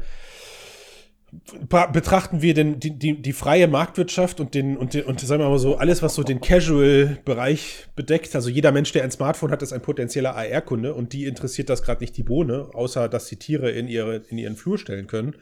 betrachten 1.67 2.41
wir 2.41 2.53
den, 2.53 2.79
die, 2.79 2.97
die, 2.97 3.21
die 3.21 3.33
freie 3.33 3.67
Marktwirtschaft 3.67 4.39
und 4.39 4.53
den, 4.53 4.77
und 4.77 4.93
den, 4.93 5.05
und 5.05 5.19
sagen 5.19 5.41
wir 5.41 5.49
mal 5.49 5.57
so, 5.57 5.77
alles, 5.77 6.01
was 6.01 6.15
so 6.15 6.23
den 6.23 6.41
Casual-Bereich 6.41 7.87
bedeckt. 7.95 8.35
Also 8.35 8.49
jeder 8.49 8.71
Mensch, 8.71 8.91
der 8.91 9.03
ein 9.03 9.11
Smartphone 9.11 9.51
hat, 9.51 9.61
ist 9.61 9.73
ein 9.73 9.81
potenzieller 9.81 10.35
AR-Kunde 10.35 10.93
und 10.93 11.13
die 11.13 11.25
interessiert 11.25 11.69
das 11.69 11.81
gerade 11.81 12.03
nicht 12.03 12.15
die 12.17 12.23
Bohne, 12.23 12.69
außer 12.73 13.09
dass 13.09 13.27
sie 13.27 13.37
Tiere 13.37 13.71
in, 13.71 13.87
ihre, 13.87 14.17
in 14.29 14.37
ihren 14.37 14.55
Flur 14.55 14.77
stellen 14.77 15.07
können. 15.07 15.35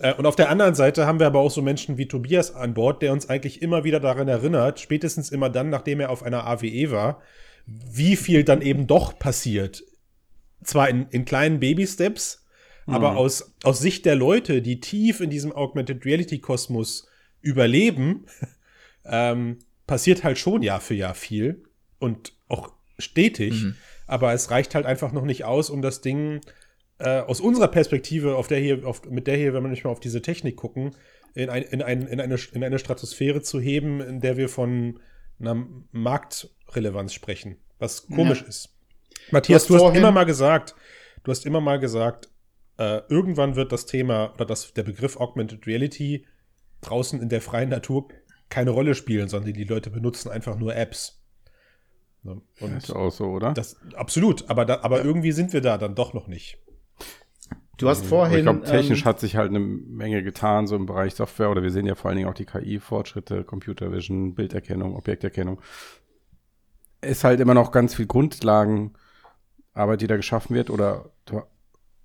Äh, 0.00 0.14
Und 0.14 0.26
auf 0.26 0.36
der 0.36 0.48
anderen 0.48 0.74
Seite 0.74 1.06
haben 1.06 1.20
wir 1.20 1.26
aber 1.26 1.40
auch 1.40 1.50
so 1.50 1.62
Menschen 1.62 1.98
wie 1.98 2.08
Tobias 2.08 2.54
an 2.54 2.74
Bord, 2.74 3.02
der 3.02 3.12
uns 3.12 3.28
eigentlich 3.28 3.62
immer 3.62 3.84
wieder 3.84 4.00
daran 4.00 4.28
erinnert, 4.28 4.80
spätestens 4.80 5.30
immer 5.30 5.50
dann, 5.50 5.68
nachdem 5.68 6.00
er 6.00 6.10
auf 6.10 6.22
einer 6.22 6.46
AWE 6.46 6.90
war, 6.90 7.22
wie 7.66 8.16
viel 8.16 8.42
dann 8.42 8.62
eben 8.62 8.86
doch 8.86 9.18
passiert. 9.18 9.84
Zwar 10.64 10.88
in, 10.88 11.06
in 11.10 11.24
kleinen 11.24 11.60
Baby-Steps, 11.60 12.46
aber 12.86 13.16
aus, 13.16 13.54
aus 13.62 13.78
Sicht 13.78 14.04
der 14.04 14.16
Leute, 14.16 14.62
die 14.62 14.80
tief 14.80 15.20
in 15.20 15.30
diesem 15.30 15.52
Augmented 15.52 16.04
Reality-Kosmos 16.04 17.06
überleben, 17.40 18.26
ähm, 19.04 19.58
passiert 19.86 20.24
halt 20.24 20.38
schon 20.38 20.62
Jahr 20.62 20.80
für 20.80 20.94
Jahr 20.94 21.14
viel 21.14 21.64
und 21.98 22.32
auch 22.48 22.72
stetig. 22.98 23.54
Aber 24.06 24.32
es 24.32 24.50
reicht 24.50 24.74
halt 24.74 24.86
einfach 24.86 25.12
noch 25.12 25.24
nicht 25.24 25.44
aus, 25.44 25.70
um 25.70 25.82
das 25.82 26.00
Ding 26.00 26.40
äh, 27.00 27.20
aus 27.20 27.40
unserer 27.40 27.68
Perspektive, 27.68 28.36
auf 28.36 28.46
der 28.46 28.58
hier, 28.58 28.86
auf, 28.86 29.04
mit 29.10 29.26
der 29.26 29.36
hier, 29.36 29.52
wenn 29.54 29.62
wir 29.62 29.68
nicht 29.70 29.84
mal 29.84 29.90
auf 29.90 30.00
diese 30.00 30.22
Technik 30.22 30.56
gucken, 30.56 30.94
in, 31.34 31.48
ein, 31.50 31.62
in, 31.62 31.82
ein, 31.82 32.02
in, 32.06 32.20
eine, 32.20 32.36
in 32.52 32.64
eine 32.64 32.78
Stratosphäre 32.78 33.40
zu 33.42 33.60
heben, 33.60 34.00
in 34.00 34.20
der 34.20 34.36
wir 34.36 34.48
von 34.48 35.00
einer 35.38 35.66
Marktrelevanz 35.92 37.12
sprechen. 37.14 37.56
Was 37.78 38.06
komisch 38.06 38.42
ist. 38.42 38.76
Matthias, 39.30 39.64
Du 39.64 39.68
du 39.68 39.74
hast 39.74 39.80
hast, 39.82 39.86
vorhin- 39.88 40.02
immer 40.02 40.12
mal 40.12 40.24
gesagt, 40.24 40.74
du 41.24 41.30
hast 41.30 41.46
immer 41.46 41.60
mal 41.60 41.78
gesagt, 41.78 42.28
äh, 42.78 43.00
irgendwann 43.08 43.56
wird 43.56 43.72
das 43.72 43.86
Thema 43.86 44.32
oder 44.34 44.44
das, 44.44 44.72
der 44.74 44.82
Begriff 44.82 45.16
Augmented 45.18 45.66
Reality 45.66 46.26
draußen 46.82 47.20
in 47.22 47.28
der 47.28 47.40
freien 47.40 47.68
Natur 47.68 48.08
keine 48.48 48.70
Rolle 48.70 48.94
spielen, 48.94 49.28
sondern 49.28 49.52
die 49.52 49.64
Leute 49.64 49.90
benutzen 49.90 50.30
einfach 50.30 50.56
nur 50.56 50.74
Apps. 50.74 51.22
Ne? 52.22 52.40
Und 52.60 52.76
Ist 52.76 52.90
auch 52.90 53.10
so, 53.10 53.26
oder? 53.26 53.52
das 53.54 53.76
absolut, 53.94 54.50
aber, 54.50 54.64
da, 54.64 54.80
aber 54.82 55.04
irgendwie 55.04 55.32
sind 55.32 55.52
wir 55.52 55.60
da 55.60 55.78
dann 55.78 55.94
doch 55.94 56.12
noch 56.14 56.26
nicht. 56.26 56.58
Du 57.80 57.88
hast 57.88 58.04
vorhin. 58.06 58.38
ich 58.38 58.42
glaube, 58.44 58.62
technisch 58.62 59.00
ähm, 59.00 59.04
hat 59.06 59.20
sich 59.20 59.36
halt 59.36 59.48
eine 59.50 59.58
Menge 59.60 60.22
getan, 60.22 60.66
so 60.66 60.76
im 60.76 60.86
Bereich 60.86 61.14
Software, 61.14 61.50
oder 61.50 61.62
wir 61.62 61.70
sehen 61.70 61.86
ja 61.86 61.94
vor 61.94 62.08
allen 62.10 62.18
Dingen 62.18 62.28
auch 62.28 62.34
die 62.34 62.44
KI-Fortschritte, 62.46 63.44
Computer 63.44 63.90
Vision, 63.92 64.34
Bilderkennung, 64.34 64.94
Objekterkennung. 64.96 65.60
Ist 67.00 67.24
halt 67.24 67.40
immer 67.40 67.54
noch 67.54 67.72
ganz 67.72 67.94
viel 67.94 68.06
Grundlagenarbeit, 68.06 70.00
die 70.00 70.06
da 70.06 70.16
geschaffen 70.16 70.54
wird, 70.54 70.70
oder 70.70 71.10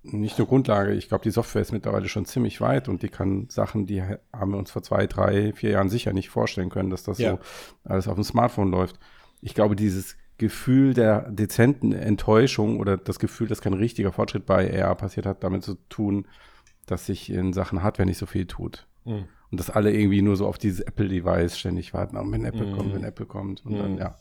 nicht 0.02 0.38
nur 0.38 0.46
Grundlage, 0.46 0.92
ich 0.94 1.08
glaube, 1.08 1.24
die 1.24 1.30
Software 1.30 1.62
ist 1.62 1.72
mittlerweile 1.72 2.08
schon 2.08 2.26
ziemlich 2.26 2.60
weit 2.60 2.88
und 2.88 3.02
die 3.02 3.08
kann 3.08 3.48
Sachen, 3.50 3.86
die 3.86 4.02
ha- 4.02 4.18
haben 4.32 4.52
wir 4.52 4.58
uns 4.58 4.70
vor 4.70 4.82
zwei, 4.82 5.06
drei, 5.08 5.52
vier 5.52 5.70
Jahren 5.70 5.88
sicher 5.88 6.12
nicht 6.12 6.28
vorstellen 6.30 6.70
können, 6.70 6.90
dass 6.90 7.02
das 7.02 7.18
Ja. 7.18 7.32
so 7.32 7.38
alles 7.82 8.06
auf 8.06 8.14
dem 8.14 8.22
Smartphone 8.22 8.70
läuft. 8.70 9.00
Ich 9.40 9.52
glaube, 9.54 9.74
dieses 9.74 10.16
Gefühl 10.38 10.94
der 10.94 11.30
dezenten 11.30 11.92
Enttäuschung 11.92 12.78
oder 12.78 12.96
das 12.96 13.18
Gefühl, 13.18 13.48
dass 13.48 13.60
kein 13.60 13.72
richtiger 13.72 14.12
Fortschritt 14.12 14.46
bei 14.46 14.82
AR 14.82 14.94
passiert 14.94 15.26
hat, 15.26 15.42
damit 15.42 15.62
zu 15.62 15.74
tun, 15.88 16.26
dass 16.86 17.06
sich 17.06 17.30
in 17.30 17.52
Sachen 17.52 17.82
Hardware 17.82 18.06
nicht 18.06 18.18
so 18.18 18.26
viel 18.26 18.46
tut. 18.46 18.86
Mhm. 19.04 19.24
Und 19.50 19.60
dass 19.60 19.70
alle 19.70 19.92
irgendwie 19.92 20.22
nur 20.22 20.36
so 20.36 20.46
auf 20.46 20.58
dieses 20.58 20.80
Apple-Device 20.80 21.58
ständig 21.58 21.94
warten, 21.94 22.16
wenn 22.32 22.44
Apple 22.44 22.66
Mhm. 22.66 22.72
kommt, 22.72 22.94
wenn 22.94 23.04
Apple 23.04 23.26
kommt. 23.26 23.64
Und 23.64 23.78
dann, 23.78 23.92
Mhm. 23.92 23.98
ja. 23.98 24.16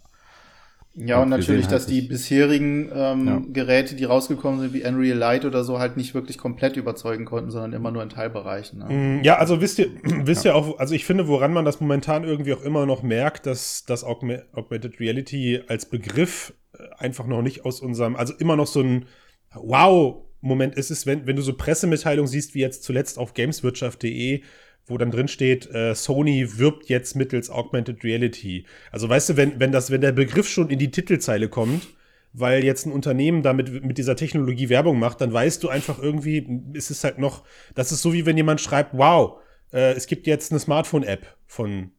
Ja, 0.97 1.21
und 1.21 1.29
natürlich, 1.29 1.63
halt 1.65 1.73
dass 1.73 1.87
die 1.87 2.01
bisherigen 2.01 2.89
ähm, 2.95 3.27
Ja. 3.27 3.41
Geräte, 3.51 3.95
die 3.95 4.05
rausgekommen 4.05 4.61
sind, 4.61 4.73
wie 4.73 4.85
Unreal 4.85 5.17
Light 5.17 5.43
oder 5.43 5.63
so, 5.65 5.77
halt 5.79 5.97
nicht 5.97 6.13
wirklich 6.13 6.37
komplett 6.37 6.77
überzeugen 6.77 7.25
konnten, 7.25 7.51
sondern 7.51 7.73
immer 7.73 7.91
nur 7.91 8.01
in 8.01 8.07
Teilbereichen. 8.09 8.79
Ne? 8.79 8.85
Mm, 9.19 9.23
Ja, 9.23 9.35
also 9.37 9.59
wisst 9.59 9.77
ihr, 9.79 9.89
wisst 10.03 10.45
ihr 10.45 10.55
auch, 10.55 10.79
also 10.79 10.95
ich 10.95 11.03
finde, 11.03 11.27
woran 11.27 11.51
man 11.51 11.65
das 11.65 11.81
momentan 11.81 12.23
irgendwie 12.23 12.53
auch 12.53 12.61
immer 12.63 12.85
noch 12.85 13.03
merkt, 13.03 13.45
dass 13.45 13.83
das 13.85 14.05
Augme- 14.05 14.43
Augmented 14.53 14.99
Reality 15.01 15.61
als 15.67 15.85
Begriff 15.89 16.53
äh, 16.73 16.83
einfach 16.97 17.27
noch 17.27 17.41
nicht 17.41 17.65
aus 17.65 17.81
unserem, 17.81 18.15
also 18.15 18.33
immer 18.39 18.55
noch 18.55 18.67
so 18.67 18.79
ein 18.81 19.05
Wow-Moment 19.53 20.75
ist 20.75 20.91
es, 20.91 21.05
wenn, 21.05 21.25
wenn 21.27 21.35
du 21.35 21.41
so 21.41 21.53
Pressemitteilungen 21.53 22.27
siehst, 22.29 22.55
wie 22.55 22.59
jetzt 22.61 22.83
zuletzt 22.83 23.17
auf 23.19 23.33
gameswirtschaft.de, 23.33 24.41
wo 24.85 24.97
dann 24.97 25.11
drin 25.11 25.27
steht, 25.27 25.69
äh, 25.73 25.95
Sony 25.95 26.57
wirbt 26.57 26.89
jetzt 26.89 27.15
mittels 27.15 27.49
Augmented 27.49 28.03
Reality. 28.03 28.65
Also 28.91 29.09
weißt 29.09 29.29
du, 29.29 29.37
wenn, 29.37 29.59
wenn 29.59 29.71
das, 29.71 29.91
wenn 29.91 30.01
der 30.01 30.11
Begriff 30.11 30.47
schon 30.47 30.69
in 30.69 30.79
die 30.79 30.91
Titelzeile 30.91 31.49
kommt, 31.49 31.87
weil 32.33 32.63
jetzt 32.63 32.85
ein 32.85 32.91
Unternehmen 32.91 33.43
damit 33.43 33.83
mit 33.83 33.97
dieser 33.97 34.15
Technologie 34.15 34.69
Werbung 34.69 34.99
macht, 34.99 35.21
dann 35.21 35.31
weißt 35.31 35.63
du 35.63 35.69
einfach 35.69 36.01
irgendwie, 36.01 36.45
es 36.73 36.91
ist 36.91 37.03
halt 37.03 37.17
noch, 37.17 37.43
das 37.73 37.91
ist 37.91 38.01
so 38.01 38.13
wie 38.13 38.25
wenn 38.25 38.37
jemand 38.37 38.61
schreibt, 38.61 38.91
wow, 38.93 39.39
äh, 39.71 39.93
es 39.93 40.05
gibt 40.07 40.27
jetzt 40.27 40.51
eine 40.51 40.59
Smartphone-App 40.59 41.25
von 41.45 41.91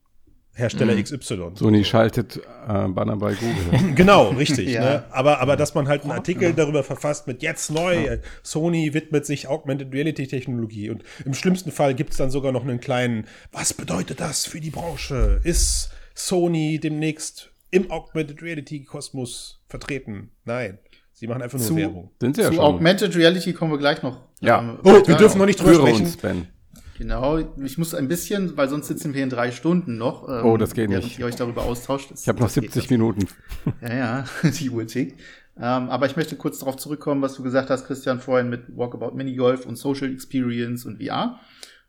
Hersteller 0.57 0.95
Mhm. 0.95 1.03
XY. 1.05 1.51
Sony 1.55 1.85
schaltet 1.85 2.39
äh, 2.39 2.89
Banner 2.89 3.17
bei 3.17 3.35
Google. 3.35 3.93
Genau, 3.95 4.31
richtig. 4.31 4.69
Ja. 4.73 4.81
ne? 4.83 5.05
aber, 5.11 5.39
aber 5.41 5.57
dass 5.57 5.75
man 5.75 5.87
halt 5.87 6.03
einen 6.03 6.13
Artikel 6.13 6.55
darüber 6.55 6.83
verfasst 6.83 7.27
mit 7.27 7.43
jetzt 7.43 7.71
neu, 7.71 7.95
äh, 8.07 8.21
Sony 8.43 8.95
widmet 8.95 9.27
sich 9.27 9.49
Augmented 9.49 9.93
Reality 9.93 10.27
Technologie 10.27 10.89
und 10.91 11.03
im 11.25 11.35
schlimmsten 11.35 11.71
Fall 11.73 11.95
gibt 11.95 12.13
es 12.13 12.17
dann 12.17 12.31
sogar 12.31 12.53
noch 12.53 12.63
einen 12.63 12.81
kleinen, 12.81 13.27
was 13.53 13.75
bedeutet 13.75 14.19
das 14.21 14.47
für 14.47 14.61
die 14.61 14.71
Branche? 14.71 15.41
Ist 15.45 15.91
Sony 16.15 16.79
demnächst 16.83 17.51
im 17.71 17.91
Augmented 17.91 18.41
Reality 18.43 18.85
Kosmos 18.85 19.61
vertreten? 19.69 20.31
Nein, 20.47 20.79
sie 21.13 21.27
machen 21.27 21.43
einfach 21.43 21.59
nur 21.59 21.67
Zu- 21.69 21.77
Werbung. 21.77 22.11
Sind 22.19 22.37
sie 22.37 22.43
ja 22.43 22.49
Zu 22.49 22.55
schon. 22.55 22.65
Augmented 22.65 23.15
Reality 23.15 23.53
kommen 23.53 23.73
wir 23.73 23.79
gleich 23.79 24.03
noch. 24.03 24.21
Ja. 24.41 24.61
ähm, 24.61 24.79
Oh, 24.85 25.03
wir 25.07 25.17
dürfen 25.17 25.39
noch 25.39 25.47
nicht 25.47 25.61
drüber 25.61 25.75
sprechen. 25.75 26.07
uns, 26.07 26.17
Ben. 26.17 26.47
Genau, 26.99 27.39
ich 27.63 27.79
muss 27.79 27.95
ein 27.95 28.09
bisschen, 28.09 28.57
weil 28.57 28.69
sonst 28.69 28.89
sitzen 28.89 29.13
wir 29.15 29.23
in 29.23 29.31
drei 29.31 29.51
Stunden 29.53 29.97
noch. 29.99 30.29
ähm, 30.29 30.45
Oh, 30.45 30.57
das 30.57 30.73
geht 30.75 30.89
nicht. 30.89 31.19
ihr 31.19 31.27
euch 31.27 31.37
darüber 31.37 31.65
austauscht. 31.65 32.11
Das- 32.11 32.23
Ich 32.23 32.29
habe 32.29 32.39
noch 32.41 32.47
das 32.47 32.55
geht 32.55 32.65
70 32.73 32.83
nicht. 32.83 32.91
Minuten. 32.91 33.29
Ja, 33.83 33.95
ja, 33.95 34.25
die 34.61 34.71
Uhr 34.71 34.87
tickt. 34.87 35.21
Ähm, 35.59 35.89
aber 35.89 36.07
ich 36.07 36.17
möchte 36.17 36.37
kurz 36.37 36.59
darauf 36.59 36.77
zurückkommen, 36.77 37.23
was 37.23 37.35
du 37.35 37.43
gesagt 37.43 37.71
hast, 37.71 37.87
Christian, 37.87 38.21
vorhin 38.21 38.49
mit 38.51 38.65
Walkabout 38.77 39.15
Minigolf 39.17 39.67
und 39.67 39.77
Social 39.77 40.11
Experience 40.13 40.85
und 40.87 41.03
VR. 41.03 41.39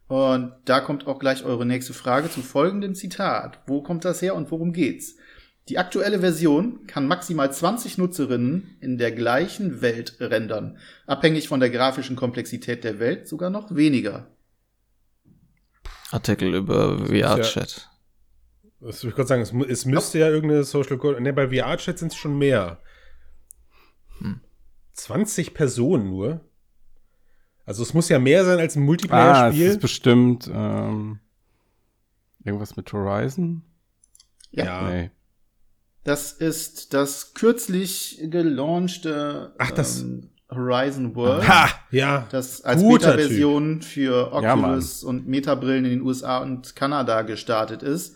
Und 0.08 0.54
da 0.66 0.80
kommt 0.80 1.06
auch 1.08 1.20
gleich 1.20 1.44
eure 1.44 1.66
nächste 1.66 1.94
Frage 1.94 2.30
zu 2.30 2.42
folgendem 2.42 2.96
Zitat. 2.96 3.60
Wo 3.68 3.82
kommt 3.82 4.06
das 4.06 4.22
her 4.22 4.36
und 4.36 4.50
worum 4.52 4.72
geht's? 4.72 5.16
Die 5.68 5.78
aktuelle 5.78 6.20
Version 6.22 6.88
kann 6.88 7.08
maximal 7.10 7.52
20 7.52 7.98
Nutzerinnen 7.98 8.78
in 8.80 8.98
der 8.98 9.12
gleichen 9.12 9.82
Welt 9.82 10.16
rendern. 10.22 10.78
Abhängig 11.08 11.50
von 11.50 11.60
der 11.60 11.70
grafischen 11.70 12.16
Komplexität 12.16 12.86
der 12.86 13.00
Welt 13.00 13.28
sogar 13.28 13.50
noch 13.50 13.76
weniger. 13.76 14.28
Artikel 16.12 16.54
über 16.56 16.98
VR-Chat. 17.06 17.90
Das 18.80 19.04
würde 19.04 19.10
ich 19.10 19.16
gerade 19.16 19.28
sagen, 19.28 19.42
es, 19.42 19.52
es 19.70 19.86
müsste 19.86 20.20
ja 20.20 20.30
irgendeine 20.30 20.64
Social 20.64 20.98
Code. 20.98 21.20
Ne, 21.22 21.34
bei 21.34 21.50
VR-Chat 21.50 21.98
sind 22.00 22.12
es 22.12 22.18
schon 22.18 22.38
mehr. 22.38 22.80
Hm. 24.20 24.42
20 24.94 25.54
Personen 25.54 26.10
nur. 26.10 26.42
Also 27.66 27.84
es 27.84 27.94
muss 27.94 28.08
ja 28.10 28.18
mehr 28.20 28.46
sein 28.46 28.60
als 28.60 28.76
ein 28.76 28.80
Ah, 28.80 28.84
es 28.84 28.86
Multiplayer-Spiel. 28.88 29.68
ist 29.68 29.82
bestimmt 29.82 30.50
ähm, 30.54 31.20
irgendwas 32.44 32.78
mit 32.78 32.92
Horizon? 32.94 33.64
Ja. 34.52 34.90
Nee. 34.90 35.12
Das 36.06 36.32
ist 36.32 36.94
das 36.94 37.34
kürzlich 37.34 38.20
gelaunchte 38.24 39.54
Ach, 39.58 39.72
das- 39.72 40.02
ähm, 40.02 40.30
Horizon 40.50 41.16
World. 41.16 41.48
ha! 41.48 41.70
Ja. 41.92 42.26
das 42.32 42.64
als 42.64 42.82
Beta-Version 42.82 43.82
für 43.82 44.32
Ja, 44.42 44.54
Oculus 44.54 45.04
und 45.04 45.28
Meta-Brillen 45.28 45.86
in 45.86 45.92
den 45.92 46.02
USA 46.02 46.38
und 46.40 46.76
Kanada 46.76 47.22
gestartet 47.24 47.84
ist. 47.84 48.16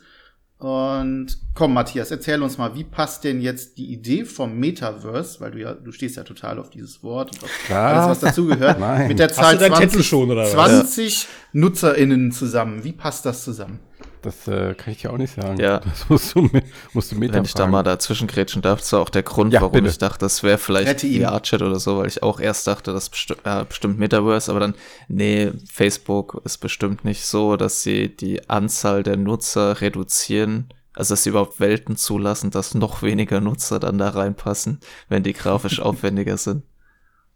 Und 0.58 1.40
komm, 1.56 1.74
Matthias, 1.74 2.12
erzähl 2.12 2.44
uns 2.44 2.60
mal, 2.60 2.76
wie 2.76 2.84
passt 2.84 3.24
denn 3.24 3.42
jetzt 3.42 3.80
die 3.80 3.92
Idee 3.92 4.26
vom 4.26 4.60
Metaverse, 4.60 5.42
weil 5.42 5.50
du 5.50 5.60
ja, 5.60 5.74
du 5.74 5.92
stehst 5.92 6.18
ja 6.18 6.24
total 6.24 6.60
auf 6.60 6.70
dieses 6.70 7.02
Wort 7.02 7.36
und 7.36 7.44
auf 7.44 7.50
Klar. 7.66 7.94
alles, 7.94 8.12
was 8.12 8.20
dazugehört, 8.20 8.78
mit 9.08 9.18
der 9.18 9.30
Zahl 9.30 9.56
du 9.56 9.62
dein 9.62 9.72
20, 9.72 9.90
Tattoo 9.90 10.04
schon, 10.04 10.30
oder 10.30 10.44
was? 10.44 10.52
20 10.52 11.28
NutzerInnen 11.54 12.32
zusammen. 12.32 12.84
Wie 12.84 12.92
passt 12.92 13.26
das 13.26 13.44
zusammen? 13.44 13.80
Das 14.22 14.48
äh, 14.48 14.76
kann 14.76 14.94
ich 14.94 15.02
dir 15.02 15.12
auch 15.12 15.18
nicht 15.18 15.34
sagen. 15.34 15.60
Ja. 15.60 15.80
Das 15.86 16.08
musst 16.10 16.36
du, 16.36 16.42
mi- 16.42 16.64
musst 16.94 17.12
du 17.12 17.16
Meta 17.16 17.34
Wenn 17.34 17.46
ich 17.46 17.54
da 17.56 17.66
mal 17.68 17.82
dazwischen 17.84 18.28
grätschen 18.28 18.62
darf, 18.62 18.80
das 18.80 18.94
war 18.94 19.00
auch 19.02 19.10
der 19.10 19.24
Grund, 19.24 19.52
Ja, 19.54 19.62
warum 19.62 19.74
bitte. 19.74 19.88
ich 19.90 19.98
dachte, 19.98 20.20
das 20.20 20.44
wäre 20.44 20.58
vielleicht. 20.60 21.02
VR-Chat 21.02 21.62
oder 21.62 21.80
so, 21.80 21.98
weil 21.98 22.08
ich 22.08 22.22
auch 22.22 22.40
erst 22.40 22.68
dachte, 22.68 22.94
das 22.94 23.10
besti 23.10 23.34
äh, 23.44 23.66
bestimmt 23.66 23.98
Metaverse, 23.98 24.52
aber 24.52 24.60
dann, 24.60 24.76
nee, 25.08 25.52
Facebook 25.72 26.42
ist 26.46 26.60
bestimmt 26.60 27.04
nicht 27.04 27.26
so, 27.26 27.58
dass 27.58 27.82
sie 27.82 28.16
die 28.16 28.48
Anzahl 28.50 29.02
der 29.04 29.18
Nutzer 29.18 29.82
reduzieren 29.82 30.70
Also, 30.94 31.14
dass 31.14 31.24
sie 31.24 31.30
überhaupt 31.32 31.60
Welten 31.60 31.96
zulassen, 31.96 32.52
dass 32.52 32.76
noch 32.76 33.02
weniger 33.02 33.42
Nutzer 33.42 33.80
dann 33.80 33.98
da 33.98 34.10
reinpassen, 34.10 34.82
wenn 35.10 35.24
die 35.24 35.34
grafisch 35.34 35.80
aufwendiger 35.88 36.38
sind. 36.38 36.64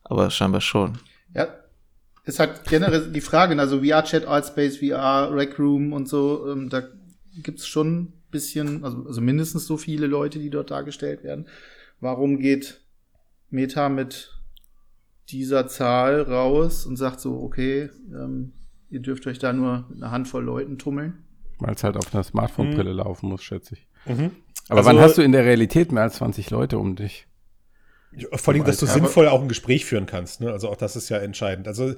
Aber 0.04 0.30
scheinbar 0.30 0.62
schon. 0.62 1.00
Ja, 1.34 1.48
ist 2.26 2.40
halt 2.40 2.64
generell 2.66 3.12
die 3.12 3.22
Frage, 3.22 3.58
also 3.60 3.82
VR-Chat, 3.84 4.26
Artspace, 4.26 4.78
VR, 4.78 5.30
Rec 5.34 5.58
Room 5.60 5.94
und 5.94 6.08
so, 6.10 6.48
ähm, 6.52 6.70
da 6.70 6.84
gibt's 7.44 7.68
schon 7.68 7.96
ein 7.96 8.14
bisschen, 8.32 8.84
also, 8.84 9.06
also 9.06 9.22
mindestens 9.22 9.66
so 9.68 9.78
viele 9.78 10.08
Leute, 10.08 10.40
die 10.40 10.50
dort 10.50 10.72
dargestellt 10.72 11.24
werden. 11.24 11.48
Warum 12.00 12.40
geht 12.40 12.82
Meta 13.50 13.90
mit 13.90 14.32
dieser 15.30 15.68
Zahl 15.68 16.22
raus 16.22 16.86
und 16.86 16.98
sagt 16.98 17.20
so, 17.20 17.42
okay, 17.42 17.90
ähm, 18.14 18.54
ihr 18.90 19.00
dürft 19.02 19.26
euch 19.28 19.40
da 19.40 19.54
nur 19.54 19.86
mit 19.90 20.02
einer 20.02 20.12
Handvoll 20.12 20.44
Leuten 20.44 20.78
tummeln? 20.78 21.24
Weil 21.60 21.74
es 21.76 21.84
halt 21.84 21.96
auf 21.98 22.14
einer 22.14 22.24
Smartphone-Brille 22.24 22.92
Mhm. 22.92 22.98
laufen 22.98 23.30
muss, 23.30 23.44
schätze 23.44 23.76
ich. 23.76 23.88
Mhm. 24.06 24.32
Aber 24.68 24.80
Also- 24.80 24.90
wann 24.90 25.00
hast 25.00 25.18
du 25.18 25.22
in 25.22 25.32
der 25.32 25.46
Realität 25.46 25.92
mehr 25.92 26.04
als 26.04 26.16
20 26.16 26.50
Leute 26.50 26.78
um 26.80 26.96
dich? 26.96 27.28
Vor 28.34 28.54
allem, 28.54 28.64
dass 28.64 28.78
du 28.78 28.86
sinnvoll 28.86 29.28
auch 29.28 29.42
ein 29.42 29.48
Gespräch 29.48 29.86
führen 29.86 30.06
kannst. 30.06 30.42
Ne? 30.42 30.52
Also 30.52 30.70
auch 30.70 30.76
das 30.76 30.96
ist 30.96 31.10
ja 31.10 31.18
entscheidend. 31.18 31.68
Also 31.68 31.94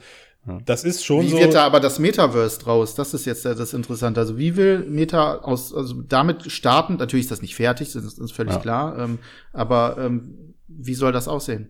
das 0.66 0.86
ist 0.86 1.04
schon 1.04 1.24
Wie 1.26 1.30
so. 1.30 1.40
wird 1.40 1.56
da 1.56 1.66
aber 1.66 1.82
das 1.82 2.00
Metaverse 2.00 2.60
draus? 2.60 2.96
Das 2.96 3.14
ist 3.14 3.26
jetzt 3.26 3.46
äh, 3.46 3.54
das 3.54 3.74
Interessante. 3.74 4.22
Also 4.22 4.38
wie 4.38 4.56
will 4.56 4.80
Meta 4.88 5.40
aus, 5.40 5.74
also 5.74 6.02
damit 6.02 6.50
starten? 6.52 6.96
Natürlich 6.96 7.26
ist 7.26 7.32
das 7.32 7.42
nicht 7.42 7.56
fertig, 7.56 7.92
das 7.92 8.06
ist, 8.06 8.18
das 8.18 8.26
ist 8.26 8.32
völlig 8.32 8.54
Ja. 8.54 8.60
klar. 8.60 8.98
Ähm, 8.98 9.20
aber 9.52 9.98
ähm, 10.00 10.54
wie 10.70 10.94
soll 10.94 11.12
das 11.12 11.28
aussehen? 11.28 11.70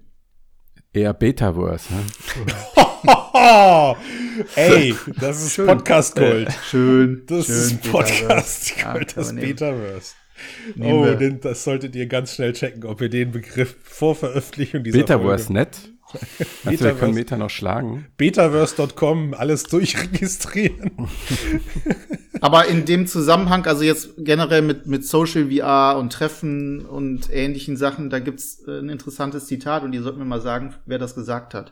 Eher 0.94 1.14
Betaverse, 1.14 1.92
ne? 1.92 2.04
Ey, 4.56 4.96
das 5.20 5.44
ist 5.44 5.66
Podcast 5.66 6.16
Gold. 6.16 6.52
Schön. 6.70 7.24
Das 7.26 7.46
schön, 7.48 7.56
ist 7.56 7.92
Podcast 7.92 8.22
Metaverse. 8.22 8.74
Ja, 8.80 8.94
Gold, 8.94 9.18
das. 9.18 9.36
Betaverse. 9.36 10.14
Nehmen 10.76 11.00
Oh, 11.00 11.16
den, 11.16 11.40
das 11.42 11.64
solltet 11.64 11.96
ihr 11.96 12.08
ganz 12.08 12.36
schnell 12.36 12.54
checken, 12.54 12.86
ob 12.86 13.02
ihr 13.02 13.10
den 13.10 13.32
Begriff 13.32 13.76
vor 13.84 14.16
Veröffentlichung 14.16 14.84
dieser 14.84 15.00
Betaverse 15.00 15.46
Folge 15.46 15.60
nett. 15.60 15.78
Meinst 16.64 16.82
du, 16.82 16.86
wir 16.86 16.94
können 16.94 17.14
Meta 17.14 17.38
noch 17.38 17.50
schlagen? 17.50 18.06
Betaverse.com 18.18 19.34
alles 19.34 19.64
durchregistrieren. 19.64 20.92
Aber 22.42 22.68
in 22.68 22.86
dem 22.86 23.08
Zusammenhang, 23.08 23.66
also 23.66 23.84
jetzt 23.84 24.12
generell 24.18 24.62
mit, 24.62 24.86
mit 24.88 25.06
Social 25.06 25.50
VR 25.52 25.98
und 25.98 26.12
Treffen 26.14 26.86
und 26.86 27.30
ähnlichen 27.32 27.78
Sachen, 27.78 28.10
da 28.10 28.20
gibt's 28.20 28.64
äh, 28.68 28.80
ein 28.80 28.90
interessantes 28.90 29.48
Zitat 29.48 29.84
und 29.84 29.94
ihr 29.94 30.04
sollt 30.04 30.18
mir 30.18 30.26
mal 30.26 30.42
sagen, 30.42 30.74
wer 30.86 31.00
das 31.00 31.16
gesagt 31.16 31.54
hat. 31.54 31.72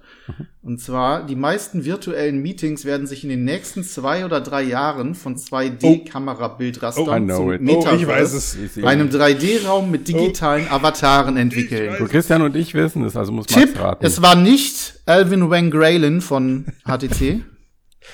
Und 0.62 0.80
zwar, 0.82 1.26
die 1.26 1.36
meisten 1.36 1.86
virtuellen 1.86 2.42
Meetings 2.42 2.86
werden 2.86 3.06
sich 3.08 3.24
in 3.24 3.30
den 3.30 3.44
nächsten 3.44 3.84
zwei 3.84 4.26
oder 4.26 4.42
drei 4.42 4.64
Jahren 4.64 5.14
von 5.16 5.36
2D-Kamerabildrastern 5.36 7.04
Oh, 7.08 7.18
know 7.20 7.36
zum. 7.38 7.48
Oh, 7.48 7.52
ich 7.54 7.62
Metaverse, 7.62 8.08
weiß 8.08 8.34
es. 8.34 8.56
Ich 8.56 8.72
sehe- 8.74 8.88
einem 8.88 9.10
3D-Raum 9.10 9.92
mit 9.92 10.08
digitalen 10.08 10.68
Avataren 10.70 11.38
entwickeln. 11.38 11.96
So, 12.00 12.06
Christian 12.06 12.42
und 12.42 12.56
ich 12.56 12.74
wissen 12.74 13.04
es, 13.04 13.16
also 13.16 13.32
muss 13.32 13.48
Max 13.50 13.62
Tipp, 13.62 13.80
raten. 13.80 14.06
es 14.06 14.22
war 14.22 14.36
nicht 14.36 15.02
Alvin 15.06 15.50
Wang 15.50 15.70
Graylin 15.72 16.22
von 16.22 16.66
HTC, 16.86 17.42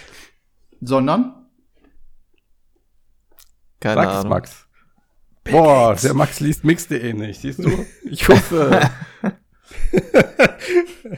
sondern 0.82 1.34
Keine 3.82 3.96
Sag 4.02 4.10
es, 4.10 4.16
Ahnung. 4.16 4.30
Max. 4.30 4.66
Boah, 5.44 5.96
der 5.96 6.14
Max 6.14 6.40
liest 6.40 6.64
mix.de 6.64 7.14
nicht, 7.14 7.42
siehst 7.42 7.60
du? 7.60 7.86
Ich 8.04 8.28
hoffe. 8.30 8.80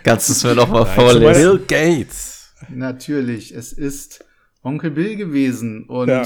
Kannst 0.04 0.30
du 0.30 0.34
es 0.34 0.44
mir 0.44 0.56
noch 0.56 0.70
mal 0.70 0.84
Nein, 0.84 0.96
vorlesen? 0.96 1.34
Bill 1.34 1.60
Gates. 1.68 2.54
natürlich, 2.70 3.54
es 3.54 3.74
ist 3.74 4.24
Onkel 4.64 4.92
Bill 4.92 5.16
gewesen 5.18 5.86
und 5.88 6.08
Ja. 6.10 6.26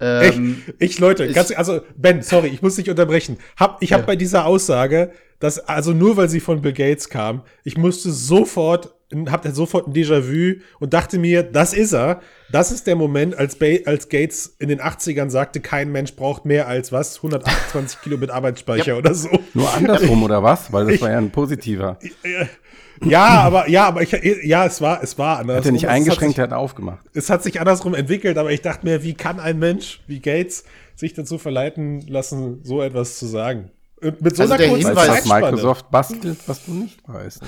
ähm, 0.00 0.62
Ich, 0.78 0.98
Leute, 0.98 1.24
Ich- 1.24 1.34
ganz, 1.34 1.50
also 1.52 1.80
Ben, 1.96 2.22
sorry, 2.22 2.48
ich 2.48 2.60
muss 2.62 2.76
dich 2.76 2.90
unterbrechen. 2.90 3.38
Hab, 3.56 3.82
ich 3.82 3.92
habe 3.92 4.02
Ja. 4.02 4.06
bei 4.06 4.16
dieser 4.16 4.44
Aussage, 4.46 5.12
dass 5.38 5.58
also 5.58 5.92
nur 5.92 6.16
weil 6.16 6.28
sie 6.28 6.40
von 6.40 6.60
Bill 6.60 6.72
Gates 6.74 7.08
kam, 7.08 7.42
ich 7.64 7.76
musste 7.78 8.12
sofort, 8.12 8.94
hab 9.30 9.42
dann 9.42 9.54
sofort 9.54 9.86
ein 9.86 9.92
Déjà-vu 9.92 10.60
und 10.80 10.92
dachte 10.94 11.18
mir, 11.18 11.42
das 11.42 11.72
ist 11.74 11.92
er. 11.92 12.20
Das 12.50 12.70
ist 12.72 12.86
der 12.86 12.96
Moment, 12.96 13.34
als, 13.36 13.56
ba 13.56 13.66
als 13.86 14.08
Gates 14.08 14.56
in 14.58 14.68
den 14.68 14.80
80ern 14.80 15.30
sagte, 15.30 15.60
kein 15.60 15.90
Mensch 15.92 16.14
braucht 16.16 16.44
mehr 16.44 16.68
als 16.68 16.92
was, 16.92 17.16
128 17.16 18.00
Kilobit 18.02 18.30
Arbeitsspeicher 18.30 18.96
oder 18.98 19.14
so. 19.14 19.28
Nur 19.54 19.72
andersrum, 19.72 20.22
oder 20.24 20.42
was? 20.42 20.72
Weil 20.72 20.86
das 20.86 21.00
war 21.00 21.10
ja 21.10 21.18
ein 21.18 21.30
positiver. 21.30 21.98
Ja, 23.04 23.26
aber 23.40 23.68
ja, 23.68 23.86
aber 23.88 24.02
ich, 24.02 24.12
ja, 24.44 24.66
es 24.66 24.80
war, 24.80 25.02
es 25.02 25.18
war 25.18 25.38
anders. 25.38 25.58
Hat 25.58 25.66
er 25.66 25.72
nicht 25.72 25.88
eingeschränkt, 25.88 26.38
er 26.38 26.44
hat 26.44 26.52
aufgemacht. 26.52 27.04
es 27.14 27.30
hat 27.30 27.42
sich 27.42 27.58
andersrum 27.58 27.94
entwickelt, 27.94 28.38
aber 28.38 28.52
ich 28.52 28.60
dachte 28.62 28.86
mir, 28.86 29.02
wie 29.02 29.14
kann 29.14 29.40
ein 29.40 29.58
Mensch 29.58 30.00
wie 30.06 30.20
Gates 30.20 30.64
sich 30.94 31.14
dazu 31.14 31.38
verleiten 31.38 32.02
lassen, 32.06 32.60
so 32.62 32.80
etwas 32.82 33.18
zu 33.18 33.26
sagen? 33.26 33.70
Und 34.00 34.20
mit 34.20 34.36
so 34.36 34.42
Also 34.42 34.54
einer 34.54 34.62
der 34.62 34.68
kurzen 34.70 34.88
Hinweis- 34.88 35.06
Zeitspanne. 35.06 35.46
Microsoft 35.46 35.90
bastelt, 35.90 36.38
was 36.46 36.64
du 36.64 36.72
nicht 36.74 36.98
weißt. 37.08 37.42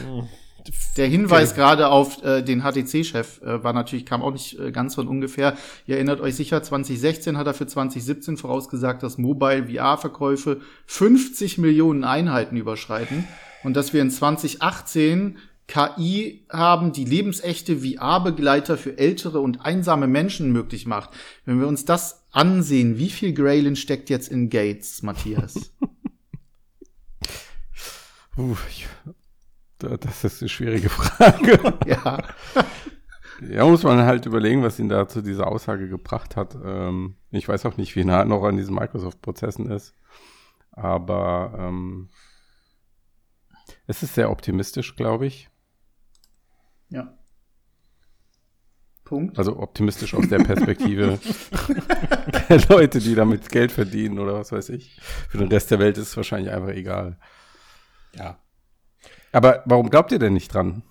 Der 0.97 1.07
Hinweis 1.09 1.55
gerade 1.55 1.89
auf 1.89 2.23
äh, 2.25 2.43
den 2.43 2.63
HTC-Chef 2.63 3.43
äh, 3.43 3.63
war 3.63 3.73
natürlich, 3.73 4.07
kam 4.07 4.23
auch 4.23 4.33
nicht 4.33 4.59
äh, 4.59 4.73
ganz 4.73 4.95
von 4.95 5.09
ungefähr. 5.09 5.57
Ihr 5.87 5.97
erinnert 5.97 6.21
euch 6.21 6.35
sicher, 6.37 6.63
2016 6.63 7.37
hat 7.37 7.47
er 7.47 7.55
für 7.55 7.67
2017 7.67 8.37
vorausgesagt, 8.37 9.03
dass 9.03 9.19
Mobile 9.19 9.67
VR-Verkäufe 9.69 10.61
50 10.87 11.59
Millionen 11.59 12.05
Einheiten 12.05 12.57
überschreiten 12.57 13.29
und 13.63 13.75
dass 13.77 13.93
wir 13.93 14.01
in 14.03 14.11
2018 14.11 15.39
KI 15.67 16.45
haben, 16.51 16.93
die 16.93 17.05
lebensechte 17.07 17.79
VR-Begleiter 17.79 18.77
für 18.77 18.99
ältere 18.99 19.41
und 19.41 19.65
einsame 19.65 20.07
Menschen 20.07 20.53
möglich 20.53 20.87
macht. 20.87 21.11
Wenn 21.47 21.59
wir 21.59 21.67
uns 21.67 21.85
das 21.85 22.23
ansehen, 22.33 22.99
wie 22.99 23.09
viel 23.11 23.33
Graylin 23.33 23.77
steckt 23.77 24.11
jetzt 24.11 24.29
in 24.29 24.51
Gates, 24.51 25.03
Matthias? 25.03 25.73
Da- 29.07 29.15
das 29.85 30.25
ist 30.25 30.43
eine 30.43 30.49
schwierige 30.49 30.89
Frage. 30.91 31.79
ja. 31.87 32.23
Ja, 33.41 33.67
muss 33.67 33.83
man 33.83 33.99
halt 34.05 34.27
überlegen, 34.27 34.63
was 34.63 34.79
ihn 34.79 34.89
da 34.89 35.09
zu 35.09 35.21
dieser 35.21 35.49
Aussage 35.49 35.89
gebracht 35.89 36.37
hat. 36.37 36.57
Ähm, 36.65 37.17
ich 37.31 37.49
weiß 37.49 37.67
auch 37.67 37.77
nicht, 37.77 37.97
wie 37.97 38.05
nah 38.05 38.21
er 38.21 38.25
noch 38.25 38.45
an 38.45 38.57
diesen 38.57 38.75
Microsoft-Prozessen 38.75 39.71
ist. 39.71 39.95
Aber 40.71 41.53
ähm, 41.59 42.11
es 43.87 44.03
ist 44.03 44.15
sehr 44.15 44.31
optimistisch, 44.31 44.97
glaube 44.97 45.27
ich. 45.27 45.51
Ja. 46.89 47.19
Punkt. 49.05 49.37
Also 49.39 49.59
optimistisch 49.59 50.15
aus 50.15 50.29
der 50.29 50.39
Perspektive 50.39 51.19
der 52.49 52.61
Leute, 52.69 53.01
die 53.01 53.15
damit 53.15 53.51
Geld 53.51 53.71
verdienen 53.71 54.19
oder 54.19 54.35
was 54.35 54.51
weiß 54.51 54.71
ich. 54.71 54.99
Für 55.29 55.39
den 55.39 55.49
Rest 55.49 55.71
der 55.71 55.79
Welt 55.79 55.99
ist 55.99 56.09
es 56.09 56.17
wahrscheinlich 56.17 56.53
einfach 56.53 56.71
egal. 56.71 57.19
Ja. 58.15 58.39
Aber 59.35 59.63
warum 59.67 59.91
glaubt 59.91 60.13
ihr 60.13 60.19
denn 60.19 60.33
nicht 60.33 60.53
dran? 60.55 60.83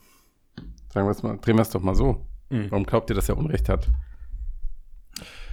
Sagen 0.90 1.08
wir 1.08 1.12
es 1.12 1.24
mal, 1.24 1.38
drehen 1.38 1.56
wir 1.56 1.62
es 1.62 1.70
doch 1.70 1.82
mal 1.82 1.96
so. 1.96 2.26
Mhm. 2.50 2.70
Warum 2.70 2.86
glaubt 2.86 3.10
ihr, 3.10 3.16
dass 3.16 3.30
er 3.30 3.38
Unrecht 3.38 3.70
hat? 3.70 3.90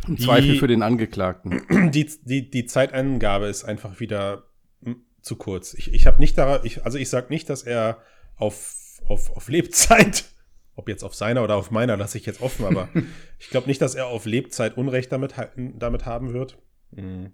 Im 0.09 0.17
Die- 0.17 0.25
Zweifel 0.25 0.57
für 0.59 0.67
den 0.67 0.83
Angeklagten. 0.83 1.63
Die, 1.93 2.11
die, 2.23 2.51
die 2.51 2.67
Zeitangabe 2.67 3.47
ist 3.47 3.65
einfach 3.65 4.01
wieder 4.01 4.45
mm, 4.81 4.93
zu 5.23 5.37
kurz. 5.37 5.75
Ich, 5.75 5.93
ich 5.95 6.07
habe 6.07 6.19
nicht 6.19 6.37
daran, 6.37 6.61
ich, 6.65 6.85
also 6.85 6.99
ich 6.99 7.09
sag 7.09 7.31
nicht, 7.31 7.49
dass 7.49 7.63
er 7.63 7.99
auf, 8.37 9.01
auf, 9.07 9.37
auf 9.37 9.49
Lebzeit, 9.49 10.25
ob 10.75 10.89
jetzt 10.89 11.05
auf 11.05 11.15
seiner 11.15 11.45
oder 11.45 11.57
auf 11.57 11.71
meiner, 11.71 11.97
lasse 11.97 12.19
ich 12.19 12.27
jetzt 12.27 12.41
offen, 12.43 12.65
aber 12.65 12.89
ich 13.39 13.51
glaube 13.51 13.69
nicht, 13.69 13.81
dass 13.83 13.95
er 13.95 14.07
auf 14.07 14.25
Lebzeit 14.27 14.77
Unrecht 14.77 15.13
damit, 15.13 15.35
damit 15.57 16.07
haben 16.07 16.33
wird. 16.33 16.59
Mhm. 16.93 17.33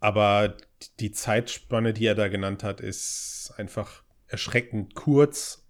Aber 0.00 0.56
die 1.00 1.10
Zeitspanne, 1.10 1.92
die 1.92 2.06
er 2.06 2.14
da 2.14 2.28
genannt 2.28 2.62
hat, 2.62 2.80
ist 2.80 3.52
einfach 3.56 4.03
erschreckend 4.34 4.94
kurz 4.96 5.64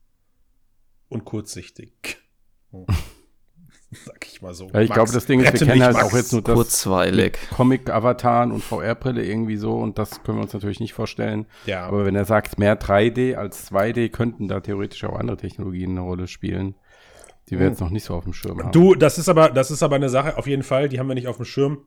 und 1.10 1.24
kurzsichtig. 1.26 2.16
Hm. 2.70 2.86
Sag 4.06 4.26
ich 4.26 4.40
mal 4.42 4.54
so. 4.54 4.72
Weil 4.72 4.84
ich 4.84 4.90
glaube, 4.90 5.12
das 5.12 5.26
Ding 5.26 5.38
ist, 5.40 5.52
wir 5.52 5.66
kennen 5.66 5.82
halt 5.84 5.92
Max. 5.92 6.04
auch 6.06 6.16
jetzt 6.16 6.32
nur 6.32 6.40
das 6.42 6.54
Kurzweilig. 6.54 7.38
Comic-Avataren 7.54 8.50
und 8.52 8.64
VR-Brille 8.64 9.22
irgendwie 9.24 9.56
so 9.56 9.76
und 9.76 9.98
das 9.98 10.22
können 10.24 10.38
wir 10.38 10.42
uns 10.42 10.52
natürlich 10.54 10.80
nicht 10.80 10.94
vorstellen. 10.94 11.46
Ja, 11.66 11.84
Aber 11.86 12.04
wenn 12.06 12.16
er 12.16 12.24
sagt, 12.24 12.58
mehr 12.58 12.80
3D 12.80 13.34
als 13.36 13.70
2D, 13.70 14.08
könnten 14.08 14.48
da 14.48 14.60
theoretisch 14.60 15.04
auch 15.04 15.14
andere 15.16 15.36
Technologien 15.36 15.90
eine 15.90 16.00
Rolle 16.00 16.26
spielen, 16.26 16.74
die 17.50 17.58
wir 17.58 17.66
Mhm. 17.66 17.72
jetzt 17.72 17.80
noch 17.80 17.90
nicht 17.90 18.04
so 18.04 18.14
auf 18.14 18.24
dem 18.24 18.32
Schirm 18.32 18.58
haben. 18.60 18.72
Du, 18.72 18.94
das 18.96 19.18
ist 19.18 19.28
aber, 19.28 19.50
das 19.50 19.70
ist 19.70 19.82
aber 19.84 19.94
eine 19.96 20.08
Sache, 20.08 20.38
auf 20.38 20.46
jeden 20.48 20.62
Fall, 20.64 20.88
die 20.88 20.98
haben 20.98 21.06
wir 21.06 21.14
nicht 21.14 21.28
auf 21.28 21.36
dem 21.36 21.44
Schirm. 21.44 21.82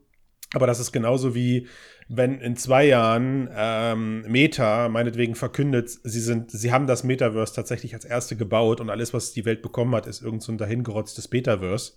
Aber 0.53 0.65
das 0.65 0.79
ist 0.79 0.91
genauso 0.91 1.35
wie, 1.35 1.67
wenn 2.07 2.39
in 2.39 2.55
zwei 2.55 2.85
Jahren 2.85 3.49
ähm, 3.53 4.21
Meta 4.27 4.87
meinetwegen 4.87 5.35
verkündet, 5.35 5.89
sie 5.89 6.21
sind, 6.21 6.51
sie 6.51 6.71
haben 6.71 6.87
das 6.87 7.03
Metaverse 7.03 7.53
tatsächlich 7.53 7.93
als 7.93 8.05
erste 8.05 8.37
gebaut 8.37 8.79
und 8.79 8.89
alles, 8.89 9.13
was 9.13 9.33
die 9.33 9.43
Welt 9.43 9.61
bekommen 9.61 9.93
hat, 9.93 10.07
ist 10.07 10.21
irgend 10.21 10.41
so 10.41 10.53
ein 10.53 10.57
dahingerotztes 10.57 11.29
Metaverse. 11.31 11.93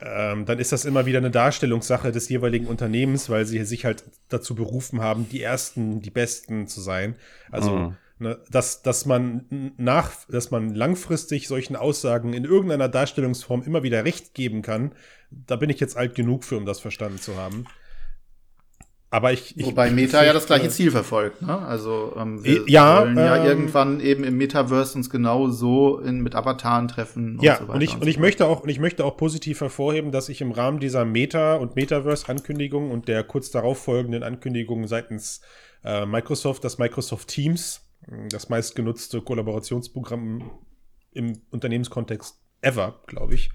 Ähm, 0.00 0.44
dann 0.44 0.60
ist 0.60 0.70
das 0.70 0.84
immer 0.84 1.06
wieder 1.06 1.18
eine 1.18 1.32
Darstellungssache 1.32 2.12
des 2.12 2.28
jeweiligen 2.28 2.66
Unternehmens, 2.66 3.28
weil 3.28 3.46
sie 3.46 3.64
sich 3.64 3.84
halt 3.84 4.04
dazu 4.28 4.54
berufen 4.54 5.00
haben, 5.00 5.28
die 5.28 5.42
ersten, 5.42 6.00
die 6.00 6.10
besten 6.10 6.68
zu 6.68 6.80
sein. 6.80 7.16
Also 7.50 7.72
Mhm. 7.72 7.96
Ne, 8.18 8.38
dass, 8.50 8.80
dass 8.80 9.04
man 9.04 9.72
nach, 9.76 10.10
dass 10.30 10.50
man 10.50 10.74
langfristig 10.74 11.48
solchen 11.48 11.76
Aussagen 11.76 12.32
in 12.32 12.44
irgendeiner 12.44 12.88
Darstellungsform 12.88 13.62
immer 13.62 13.82
wieder 13.82 14.06
Recht 14.06 14.32
geben 14.32 14.62
kann, 14.62 14.92
da 15.30 15.56
bin 15.56 15.68
ich 15.68 15.80
jetzt 15.80 15.98
alt 15.98 16.14
genug 16.14 16.42
für, 16.44 16.56
um 16.56 16.64
das 16.64 16.80
verstanden 16.80 17.18
zu 17.18 17.36
haben. 17.36 17.66
Aber 19.10 19.32
ich, 19.32 19.56
ich 19.56 19.66
Wobei 19.66 19.90
Meta 19.90 20.24
ja 20.24 20.32
das 20.32 20.46
gleiche 20.46 20.68
Ziel 20.68 20.90
verfolgt, 20.90 21.40
ne? 21.40 21.58
Also 21.58 22.14
ähm, 22.18 22.42
wir 22.42 22.64
Ja, 22.66 23.02
wollen 23.02 23.16
ja 23.16 23.36
ähm, 23.36 23.46
irgendwann 23.46 24.00
eben 24.00 24.24
im 24.24 24.36
Metaverse 24.36 24.96
uns 24.98 25.10
genau 25.10 25.48
so 25.48 25.98
in, 26.00 26.22
mit 26.22 26.34
Avataren 26.34 26.88
treffen 26.88 27.38
und 27.38 27.44
ja, 27.44 27.56
so 27.56 27.62
weiter. 27.62 27.74
und 27.74 27.80
ich, 27.82 27.90
so 27.90 27.96
und 27.98 28.08
ich 28.08 28.18
möchte 28.18 28.46
auch, 28.46 28.62
und 28.62 28.68
ich 28.68 28.80
möchte 28.80 29.04
auch 29.04 29.16
positiv 29.16 29.60
hervorheben, 29.60 30.10
dass 30.10 30.28
ich 30.28 30.40
im 30.40 30.50
Rahmen 30.50 30.80
dieser 30.80 31.04
Meta- 31.04 31.54
und 31.54 31.76
Metaverse-Ankündigung 31.76 32.90
und 32.90 33.08
der 33.08 33.22
kurz 33.22 33.50
darauf 33.50 33.78
folgenden 33.78 34.22
Ankündigung 34.22 34.88
seitens 34.88 35.40
äh, 35.84 36.04
Microsoft, 36.04 36.64
dass 36.64 36.78
Microsoft 36.78 37.28
Teams, 37.28 37.82
das 38.28 38.48
meistgenutzte 38.48 39.20
Kollaborationsprogramm 39.20 40.50
im 41.12 41.40
Unternehmenskontext 41.50 42.40
ever, 42.60 43.00
glaube 43.06 43.34
ich, 43.34 43.50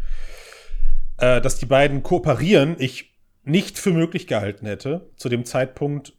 äh, 1.18 1.42
dass 1.42 1.58
die 1.58 1.66
beiden 1.66 2.04
kooperieren, 2.04 2.76
ich 2.80 3.12
nicht 3.44 3.78
für 3.78 3.92
möglich 3.92 4.28
gehalten 4.28 4.66
hätte, 4.66 5.10
zu 5.16 5.30
dem 5.30 5.46
Zeitpunkt, 5.46 6.14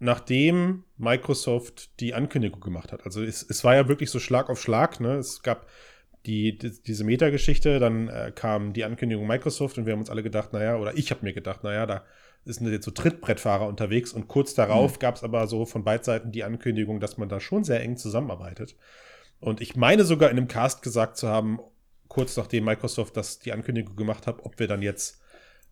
nachdem 0.00 0.84
Microsoft 0.96 2.00
die 2.00 2.14
Ankündigung 2.14 2.60
gemacht 2.60 2.92
hat. 2.92 3.04
Also 3.04 3.22
es, 3.22 3.42
es 3.48 3.64
war 3.64 3.74
ja 3.74 3.88
wirklich 3.88 4.10
so 4.10 4.18
Schlag 4.18 4.48
auf 4.48 4.60
Schlag. 4.60 5.00
Ne? 5.00 5.14
Es 5.14 5.42
gab 5.42 5.66
die, 6.26 6.58
die, 6.58 6.82
diese 6.82 7.04
Meta-Geschichte, 7.04 7.78
dann 7.78 8.08
äh, 8.08 8.32
kam 8.34 8.72
die 8.72 8.84
Ankündigung 8.84 9.26
Microsoft 9.26 9.78
und 9.78 9.86
wir 9.86 9.92
haben 9.92 10.00
uns 10.00 10.10
alle 10.10 10.22
gedacht, 10.22 10.52
naja, 10.52 10.76
oder 10.76 10.96
ich 10.96 11.10
habe 11.10 11.24
mir 11.24 11.32
gedacht, 11.32 11.64
naja, 11.64 11.86
da 11.86 12.04
sind 12.44 12.70
jetzt 12.70 12.84
so 12.84 12.90
Trittbrettfahrer 12.90 13.66
unterwegs 13.66 14.12
und 14.12 14.28
kurz 14.28 14.54
darauf 14.54 14.94
Mhm. 14.94 14.98
gab 15.00 15.16
es 15.16 15.22
aber 15.22 15.46
so 15.46 15.66
von 15.66 15.84
beiden 15.84 16.04
Seiten 16.04 16.32
die 16.32 16.44
Ankündigung, 16.44 17.00
dass 17.00 17.18
man 17.18 17.28
da 17.28 17.40
schon 17.40 17.64
sehr 17.64 17.82
eng 17.82 17.96
zusammenarbeitet. 17.96 18.76
Und 19.40 19.60
ich 19.60 19.76
meine 19.76 20.04
sogar 20.04 20.30
in 20.30 20.36
einem 20.36 20.48
Cast 20.48 20.82
gesagt 20.82 21.16
zu 21.16 21.28
haben, 21.28 21.60
kurz 22.08 22.36
nachdem 22.36 22.64
Microsoft 22.64 23.16
das 23.16 23.38
die 23.38 23.52
Ankündigung 23.52 23.96
gemacht 23.96 24.26
hat, 24.26 24.44
ob 24.44 24.58
wir 24.58 24.66
dann 24.66 24.82
jetzt 24.82 25.20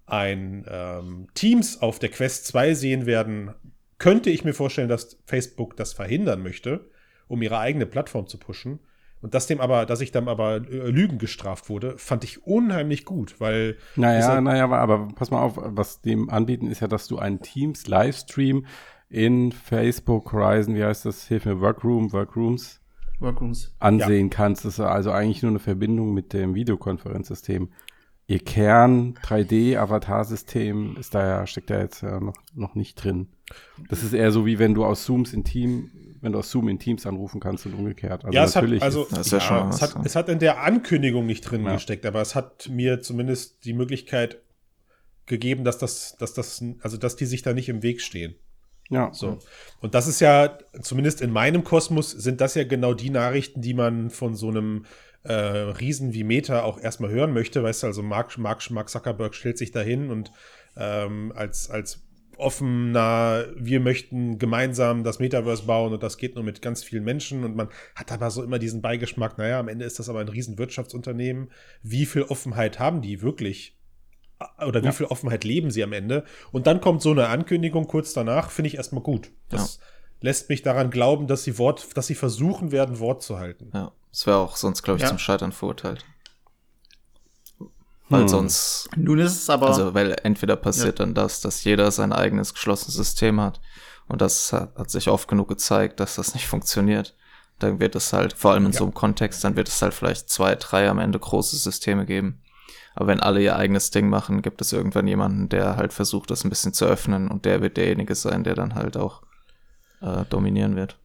ein 0.04 0.64
ähm, 0.68 1.28
Teams 1.34 1.82
auf 1.82 1.98
der 1.98 2.10
Quest 2.10 2.46
2 2.46 2.74
sehen 2.74 3.06
werden, 3.06 3.54
könnte 3.98 4.30
ich 4.30 4.44
mir 4.44 4.54
vorstellen, 4.54 4.88
dass 4.88 5.18
Facebook 5.26 5.76
das 5.76 5.94
verhindern 5.94 6.42
möchte, 6.42 6.88
um 7.26 7.42
ihre 7.42 7.58
eigene 7.58 7.86
Plattform 7.86 8.26
zu 8.26 8.38
pushen. 8.38 8.80
Und 9.22 9.34
dass 9.34 9.46
dem 9.46 9.60
aber, 9.60 9.86
dass 9.86 10.00
ich 10.02 10.12
dann 10.12 10.28
aber 10.28 10.56
äh, 10.56 10.90
Lügen 10.90 11.18
gestraft 11.18 11.68
wurde, 11.68 11.96
fand 11.98 12.22
ich 12.22 12.46
unheimlich 12.46 13.04
gut, 13.04 13.40
weil 13.40 13.76
Naja, 13.96 14.18
Dieser- 14.18 14.40
naja, 14.40 14.64
aber, 14.64 14.78
aber 14.78 15.08
pass 15.14 15.30
mal 15.30 15.40
auf, 15.42 15.54
was 15.56 16.00
dem 16.02 16.28
anbieten 16.30 16.68
ist 16.68 16.80
ja, 16.80 16.86
dass 16.86 17.08
du 17.08 17.18
einen 17.18 17.40
Teams-Livestream 17.40 18.66
in 19.08 19.52
Facebook 19.52 20.32
Horizon, 20.32 20.74
wie 20.74 20.84
heißt 20.84 21.06
das, 21.06 21.26
hilf 21.28 21.46
mir, 21.46 21.60
Workroom, 21.60 22.12
Workrooms, 22.12 22.80
Workrooms. 23.20 23.74
ansehen 23.78 24.30
kannst. 24.30 24.64
Das 24.64 24.74
ist 24.74 24.80
also 24.80 25.10
eigentlich 25.12 25.42
nur 25.42 25.50
eine 25.50 25.60
Verbindung 25.60 26.12
mit 26.12 26.32
dem 26.32 26.54
Videokonferenzsystem. 26.54 27.70
Ihr 28.28 28.40
Kern 28.40 29.14
3D-Avatar-System 29.22 30.96
ist 30.98 31.14
da 31.14 31.26
ja, 31.26 31.46
steckt 31.46 31.70
da 31.70 31.78
jetzt 31.80 32.02
ja 32.02 32.20
noch, 32.20 32.34
noch 32.54 32.74
nicht 32.74 32.96
drin. 32.96 33.28
Das 33.88 34.02
ist 34.02 34.12
eher 34.12 34.32
so 34.32 34.46
wie 34.46 34.58
wenn 34.58 34.74
du 34.74 34.84
aus 34.84 35.04
Zooms 35.04 35.32
in 35.32 35.44
Team, 35.44 35.90
wenn 36.20 36.32
du 36.32 36.38
aus 36.38 36.50
Zoom 36.50 36.68
in 36.68 36.78
Teams 36.78 37.06
anrufen 37.06 37.40
kannst 37.40 37.66
und 37.66 37.74
umgekehrt. 37.74 38.24
Also 38.24 38.34
ja, 38.36 38.44
es 38.44 38.56
hat, 38.56 38.62
natürlich 38.62 38.82
also, 38.82 39.02
ist- 39.04 39.12
Das 39.12 39.26
ist 39.26 39.32
ja 39.32 39.40
schon 39.40 39.56
mal 39.56 39.68
es, 39.70 39.82
hat, 39.82 39.94
ja. 39.94 40.02
es 40.04 40.16
hat 40.16 40.28
in 40.28 40.38
der 40.38 40.62
Ankündigung 40.62 41.26
nicht 41.26 41.42
drin 41.42 41.64
Ja. 41.64 41.74
gesteckt, 41.74 42.04
aber 42.06 42.20
es 42.20 42.34
hat 42.34 42.68
mir 42.68 43.00
zumindest 43.00 43.64
die 43.64 43.72
Möglichkeit 43.72 44.38
gegeben, 45.26 45.64
dass 45.64 45.78
das, 45.78 46.16
dass 46.18 46.34
das, 46.34 46.62
also 46.80 46.96
dass 46.96 47.16
die 47.16 47.26
sich 47.26 47.42
da 47.42 47.52
nicht 47.52 47.68
im 47.68 47.82
Weg 47.82 48.00
stehen. 48.00 48.36
ja, 48.90 49.12
So. 49.12 49.38
Und 49.80 49.94
das 49.94 50.06
ist 50.06 50.20
ja, 50.20 50.58
zumindest 50.80 51.20
in 51.20 51.30
meinem 51.32 51.64
Kosmos, 51.64 52.10
sind 52.12 52.40
das 52.40 52.54
ja 52.54 52.62
genau 52.64 52.94
die 52.94 53.10
Nachrichten, 53.10 53.60
die 53.60 53.74
man 53.74 54.10
von 54.10 54.36
so 54.36 54.48
einem 54.48 54.84
äh, 55.24 55.32
Riesen 55.32 56.14
wie 56.14 56.22
Meta 56.22 56.62
auch 56.62 56.78
erstmal 56.80 57.10
hören 57.10 57.32
möchte. 57.32 57.60
Weißt 57.64 57.82
du, 57.82 57.88
also 57.88 58.04
Mark, 58.04 58.38
Mark, 58.38 58.70
Mark 58.70 58.88
Zuckerberg 58.88 59.34
stellt 59.34 59.58
sich 59.58 59.72
dahin 59.72 60.08
und 60.10 60.30
ähm, 60.76 61.32
als, 61.34 61.68
als 61.68 62.05
offener, 62.38 63.46
wir 63.56 63.80
möchten 63.80 64.38
gemeinsam 64.38 65.04
das 65.04 65.18
Metaverse 65.18 65.64
bauen 65.64 65.92
und 65.92 66.02
das 66.02 66.18
geht 66.18 66.34
nur 66.34 66.44
mit 66.44 66.62
ganz 66.62 66.82
vielen 66.84 67.04
Menschen 67.04 67.44
und 67.44 67.56
man 67.56 67.68
hat 67.94 68.12
aber 68.12 68.30
so 68.30 68.42
immer 68.42 68.58
diesen 68.58 68.82
Beigeschmack, 68.82 69.38
naja, 69.38 69.58
am 69.60 69.68
Ende 69.68 69.84
ist 69.84 69.98
das 69.98 70.08
aber 70.08 70.20
ein 70.20 70.28
riesen 70.28 70.58
Wirtschaftsunternehmen. 70.58 71.50
Wie 71.82 72.06
viel 72.06 72.22
Offenheit 72.22 72.78
haben 72.78 73.02
die 73.02 73.22
wirklich? 73.22 73.76
Oder 74.66 74.82
wie 74.82 74.86
Ja. 74.86 74.92
viel 74.92 75.06
Offenheit 75.06 75.44
leben 75.44 75.70
sie 75.70 75.82
am 75.82 75.92
Ende? 75.92 76.24
Und 76.52 76.66
dann 76.66 76.80
kommt 76.80 77.00
so 77.02 77.10
eine 77.10 77.28
Ankündigung 77.28 77.86
kurz 77.86 78.12
danach, 78.12 78.50
finde 78.50 78.68
ich 78.68 78.76
erstmal 78.76 79.02
gut. 79.02 79.30
Das 79.48 79.80
lässt 80.20 80.48
mich 80.50 80.62
daran 80.62 80.90
glauben, 80.90 81.26
dass 81.26 81.44
sie 81.44 81.56
Wort, 81.58 81.96
dass 81.96 82.06
sie 82.06 82.14
versuchen 82.14 82.70
werden, 82.72 82.98
Wort 82.98 83.22
zu 83.22 83.38
halten. 83.38 83.70
Ja, 83.72 83.92
das 84.10 84.26
wäre 84.26 84.38
auch 84.38 84.56
sonst, 84.56 84.82
glaube 84.82 84.98
ich, 84.98 85.02
Ja. 85.04 85.08
zum 85.08 85.18
Scheitern 85.18 85.52
verurteilt. 85.52 86.04
Weil 88.08 88.22
Hm. 88.22 88.28
sonst, 88.28 88.88
Nun 88.96 89.18
ist 89.18 89.32
es 89.42 89.50
aber. 89.50 89.66
also 89.68 89.92
weil 89.94 90.14
entweder 90.22 90.54
passiert 90.56 91.00
dann 91.00 91.14
das, 91.14 91.40
dass 91.40 91.64
jeder 91.64 91.90
sein 91.90 92.12
eigenes 92.12 92.54
geschlossenes 92.54 92.94
System 92.94 93.40
hat 93.40 93.60
und 94.06 94.20
das 94.20 94.52
hat, 94.52 94.76
hat 94.76 94.90
sich 94.90 95.08
oft 95.08 95.26
genug 95.28 95.48
gezeigt, 95.48 95.98
dass 96.00 96.14
das 96.14 96.34
nicht 96.34 96.46
funktioniert. 96.46 97.16
Dann 97.58 97.80
wird 97.80 97.96
es 97.96 98.12
halt, 98.12 98.34
vor 98.34 98.52
allem 98.52 98.66
in 98.66 98.72
Ja. 98.72 98.78
so 98.78 98.84
einem 98.84 98.94
Kontext, 98.94 99.42
dann 99.42 99.56
wird 99.56 99.66
es 99.68 99.80
halt 99.82 99.94
vielleicht 99.94 100.28
zwei, 100.28 100.54
drei 100.54 100.88
am 100.88 100.98
Ende 100.98 101.18
große 101.18 101.56
Systeme 101.56 102.04
geben. 102.06 102.42
Aber 102.94 103.08
wenn 103.08 103.20
alle 103.20 103.42
ihr 103.42 103.56
eigenes 103.56 103.90
Ding 103.90 104.08
machen, 104.08 104.40
gibt 104.42 104.60
es 104.60 104.72
irgendwann 104.72 105.06
jemanden, 105.08 105.48
der 105.48 105.76
halt 105.76 105.92
versucht, 105.92 106.30
das 106.30 106.44
ein 106.44 106.50
bisschen 106.50 106.72
zu 106.74 106.84
öffnen 106.86 107.28
und 107.28 107.44
der 107.44 107.60
wird 107.60 107.76
derjenige 107.76 108.14
sein, 108.14 108.44
der 108.44 108.54
dann 108.54 108.74
halt 108.74 108.96
auch 108.96 109.22
äh, 110.00 110.24
dominieren 110.30 110.76
wird. 110.76 110.96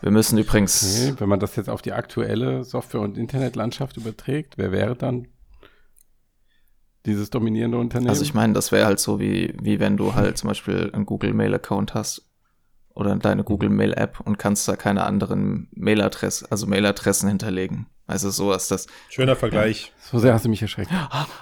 Wir 0.00 0.10
müssen 0.10 0.38
übrigens. 0.38 0.82
Okay, 1.08 1.14
wenn 1.20 1.28
man 1.28 1.40
das 1.40 1.56
jetzt 1.56 1.70
auf 1.70 1.80
die 1.82 1.92
aktuelle 1.92 2.64
Software- 2.64 3.00
und 3.00 3.16
Internetlandschaft 3.16 3.96
überträgt, 3.96 4.58
wer 4.58 4.72
wäre 4.72 4.96
dann 4.96 5.28
dieses 7.06 7.30
dominierende 7.30 7.78
Unternehmen? 7.78 8.10
Also 8.10 8.22
ich 8.22 8.34
meine, 8.34 8.52
das 8.52 8.72
wäre 8.72 8.86
halt 8.86 8.98
so 9.00 9.20
wie, 9.20 9.54
wie 9.60 9.80
wenn 9.80 9.96
du 9.96 10.14
halt 10.14 10.38
zum 10.38 10.48
Beispiel 10.48 10.90
einen 10.92 11.06
Google 11.06 11.34
Mail 11.34 11.54
Account 11.54 11.94
hast 11.94 12.28
oder 12.94 13.14
deine 13.16 13.44
Google 13.44 13.70
Mail 13.70 13.92
App 13.92 14.20
und 14.20 14.38
kannst 14.38 14.66
da 14.68 14.76
keine 14.76 15.04
anderen 15.04 15.68
Mailadressen, 15.74 16.48
also 16.50 16.66
Mailadressen 16.66 17.28
hinterlegen. 17.28 17.86
Also 18.06 18.30
sowas, 18.30 18.68
das, 18.68 18.86
Schöner 19.08 19.34
Vergleich. 19.36 19.92
so 20.00 20.18
sehr 20.18 20.34
hast 20.34 20.44
du 20.44 20.48
mich 20.48 20.62
erschreckt. 20.62 20.90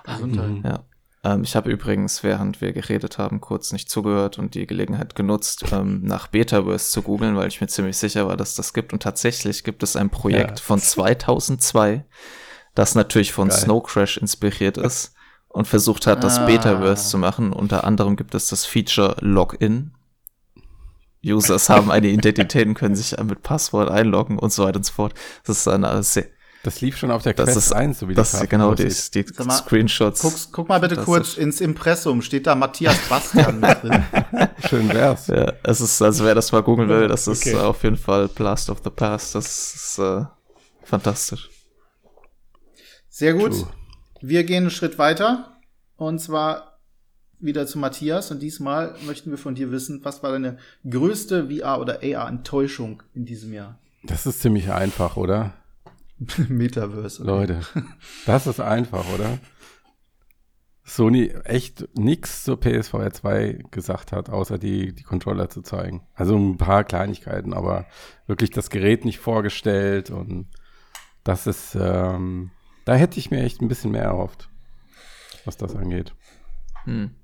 Gesundheit. 0.04 0.48
Mhm. 0.48 0.62
ja. 0.64 0.84
Ähm, 1.24 1.42
ich 1.44 1.54
habe 1.56 1.70
übrigens, 1.70 2.22
während 2.22 2.60
wir 2.60 2.72
geredet 2.72 3.18
haben, 3.18 3.40
kurz 3.40 3.72
nicht 3.72 3.90
zugehört 3.90 4.38
und 4.38 4.54
die 4.54 4.66
Gelegenheit 4.66 5.14
genutzt, 5.14 5.64
ähm, 5.72 6.02
nach 6.02 6.28
Betaverse 6.28 6.90
zu 6.90 7.02
googeln, 7.02 7.36
weil 7.36 7.48
ich 7.48 7.60
mir 7.60 7.66
ziemlich 7.68 7.96
sicher 7.96 8.26
war, 8.26 8.36
dass 8.36 8.54
das 8.54 8.72
gibt. 8.72 8.92
Und 8.92 9.02
tatsächlich 9.02 9.62
gibt 9.64 9.82
es 9.82 9.94
ein 9.96 10.10
Projekt 10.10 10.58
Ja. 10.60 10.64
von 10.64 10.78
2002, 10.80 12.04
das 12.74 12.94
natürlich 12.94 13.32
von 13.32 13.48
Geil. 13.48 13.58
Snow 13.58 13.82
Crash 13.82 14.16
inspiriert 14.16 14.78
ist 14.78 15.14
und 15.52 15.66
versucht 15.68 16.06
hat, 16.06 16.24
das 16.24 16.38
Ah. 16.38 16.46
Betaverse 16.46 17.08
zu 17.08 17.18
machen. 17.18 17.52
Unter 17.52 17.84
anderem 17.84 18.16
gibt 18.16 18.34
es 18.34 18.46
das 18.48 18.64
Feature 18.64 19.16
Login. 19.20 19.92
Users 21.24 21.68
haben 21.68 21.90
eine 21.90 22.08
Identität 22.08 22.66
und 22.66 22.74
können 22.74 22.96
sich 22.96 23.16
mit 23.22 23.42
Passwort 23.42 23.90
einloggen 23.90 24.38
und 24.38 24.52
so 24.52 24.64
weiter 24.64 24.78
und 24.78 24.84
so 24.86 24.92
fort. 24.92 25.14
Das 25.44 25.58
ist 25.58 25.68
eine 25.68 26.02
sehr, 26.02 26.26
Das 26.64 26.80
lief 26.80 26.96
schon 26.96 27.10
auf 27.12 27.22
der 27.22 27.34
das 27.34 27.46
Quest 27.46 27.58
ist 27.58 27.72
1, 27.72 27.98
so 28.00 28.08
wie 28.08 28.14
das 28.14 28.34
ist 28.34 28.48
genau 28.50 28.74
die, 28.74 28.88
die 28.88 29.24
mal, 29.44 29.50
Screenshots. 29.56 30.20
Guck, 30.20 30.34
guck 30.52 30.68
mal 30.68 30.80
bitte 30.80 30.96
Das 30.96 31.04
kurz 31.04 31.28
ist- 31.30 31.38
ins 31.38 31.60
Impressum. 31.60 32.22
Steht 32.22 32.46
da 32.46 32.54
Matthias 32.56 32.96
Bastian 33.08 33.60
mit 33.60 33.82
drin? 33.82 34.04
Schön 34.68 34.88
wär's. 34.88 35.28
Ja, 35.28 35.52
es 35.62 35.80
ist, 35.80 36.00
also 36.02 36.24
wer 36.24 36.34
das 36.34 36.50
mal 36.50 36.62
googeln 36.62 36.88
will, 36.88 37.06
das 37.08 37.28
ist 37.28 37.46
Okay. 37.46 37.56
äh, 37.56 37.60
auf 37.60 37.82
jeden 37.84 37.96
Fall 37.98 38.26
Blast 38.28 38.68
of 38.70 38.78
the 38.82 38.90
Past. 38.90 39.34
Das 39.36 39.74
ist 39.74 39.98
äh, 39.98 40.24
fantastisch. 40.82 41.50
Sehr 43.10 43.34
gut. 43.34 43.52
True. 43.52 43.68
Wir 44.22 44.44
gehen 44.44 44.64
einen 44.64 44.70
Schritt 44.70 44.98
weiter. 44.98 45.58
Und 45.96 46.20
zwar 46.20 46.78
wieder 47.40 47.66
zu 47.66 47.78
Matthias. 47.78 48.30
Und 48.30 48.40
diesmal 48.40 48.94
möchten 49.04 49.30
wir 49.30 49.38
von 49.38 49.54
dir 49.54 49.70
wissen, 49.70 50.04
was 50.04 50.22
war 50.22 50.32
deine 50.32 50.58
größte 50.88 51.48
VR- 51.48 51.80
oder 51.80 52.00
AR-Enttäuschung 52.02 53.02
in 53.14 53.26
diesem 53.26 53.52
Jahr? 53.52 53.78
Das 54.04 54.26
ist 54.26 54.40
ziemlich 54.40 54.70
einfach, 54.70 55.16
oder? 55.16 55.54
Metaverse. 56.48 57.22
Leute, 57.24 57.60
das 58.26 58.46
ist 58.46 58.60
einfach, 58.60 59.04
oder? 59.12 59.38
Sony 60.84 61.28
echt 61.44 61.88
nix 61.96 62.44
zur 62.44 62.58
PSVR 62.58 63.12
2 63.12 63.64
gesagt 63.70 64.12
hat, 64.12 64.30
außer 64.30 64.58
die, 64.58 64.92
die 64.92 65.04
Controller 65.04 65.48
zu 65.48 65.62
zeigen. 65.62 66.06
Also 66.14 66.36
ein 66.36 66.58
paar 66.58 66.84
Kleinigkeiten, 66.84 67.52
aber 67.52 67.86
wirklich 68.26 68.50
das 68.50 68.68
Gerät 68.68 69.04
nicht 69.04 69.18
vorgestellt 69.18 70.10
und 70.10 70.48
das 71.22 71.46
ist, 71.46 71.76
ähm, 71.80 72.50
da 72.84 72.94
hätte 72.94 73.18
ich 73.18 73.30
mir 73.30 73.42
echt 73.42 73.60
ein 73.60 73.68
bisschen 73.68 73.90
mehr 73.92 74.02
erhofft, 74.04 74.48
was 75.44 75.56
das 75.56 75.74
angeht. 75.76 76.14
Hm. 76.84 77.14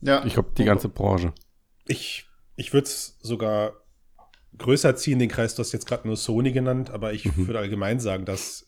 Ja. 0.00 0.24
Ich 0.24 0.34
glaube, 0.34 0.50
die 0.56 0.64
ganze 0.64 0.88
Branche. 0.88 1.32
Ich, 1.86 2.26
ich 2.56 2.72
würde 2.72 2.86
es 2.86 3.18
sogar 3.20 3.72
größer 4.56 4.96
ziehen, 4.96 5.18
den 5.18 5.28
Kreis, 5.28 5.54
du 5.54 5.60
hast 5.60 5.72
jetzt 5.72 5.86
gerade 5.86 6.06
nur 6.06 6.16
Sony 6.16 6.52
genannt, 6.52 6.90
aber 6.90 7.12
ich 7.12 7.24
Mhm. 7.24 7.46
würde 7.46 7.58
allgemein 7.60 8.00
sagen, 8.00 8.24
dass 8.24 8.66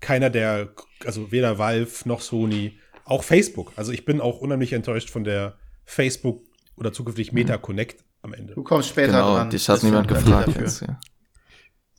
keiner 0.00 0.30
der, 0.30 0.70
also 1.04 1.32
weder 1.32 1.58
Valve 1.58 2.08
noch 2.08 2.20
Sony, 2.20 2.78
auch 3.04 3.22
Facebook, 3.24 3.72
also 3.76 3.92
ich 3.92 4.04
bin 4.04 4.20
auch 4.20 4.40
unheimlich 4.40 4.72
enttäuscht 4.72 5.10
von 5.10 5.24
der 5.24 5.56
Facebook 5.84 6.42
oder 6.76 6.92
zukünftig 6.92 7.32
Meta 7.32 7.56
Connect 7.56 8.04
am 8.22 8.34
Ende. 8.34 8.54
Du 8.54 8.62
kommst 8.62 8.88
später 8.90 9.12
Genau, 9.12 9.34
dran. 9.36 9.50
dich 9.50 9.68
hat 9.68 9.82
niemand 9.82 10.08
gefragt 10.08 10.54
jetzt. 10.58 10.82
Ja. 10.82 10.98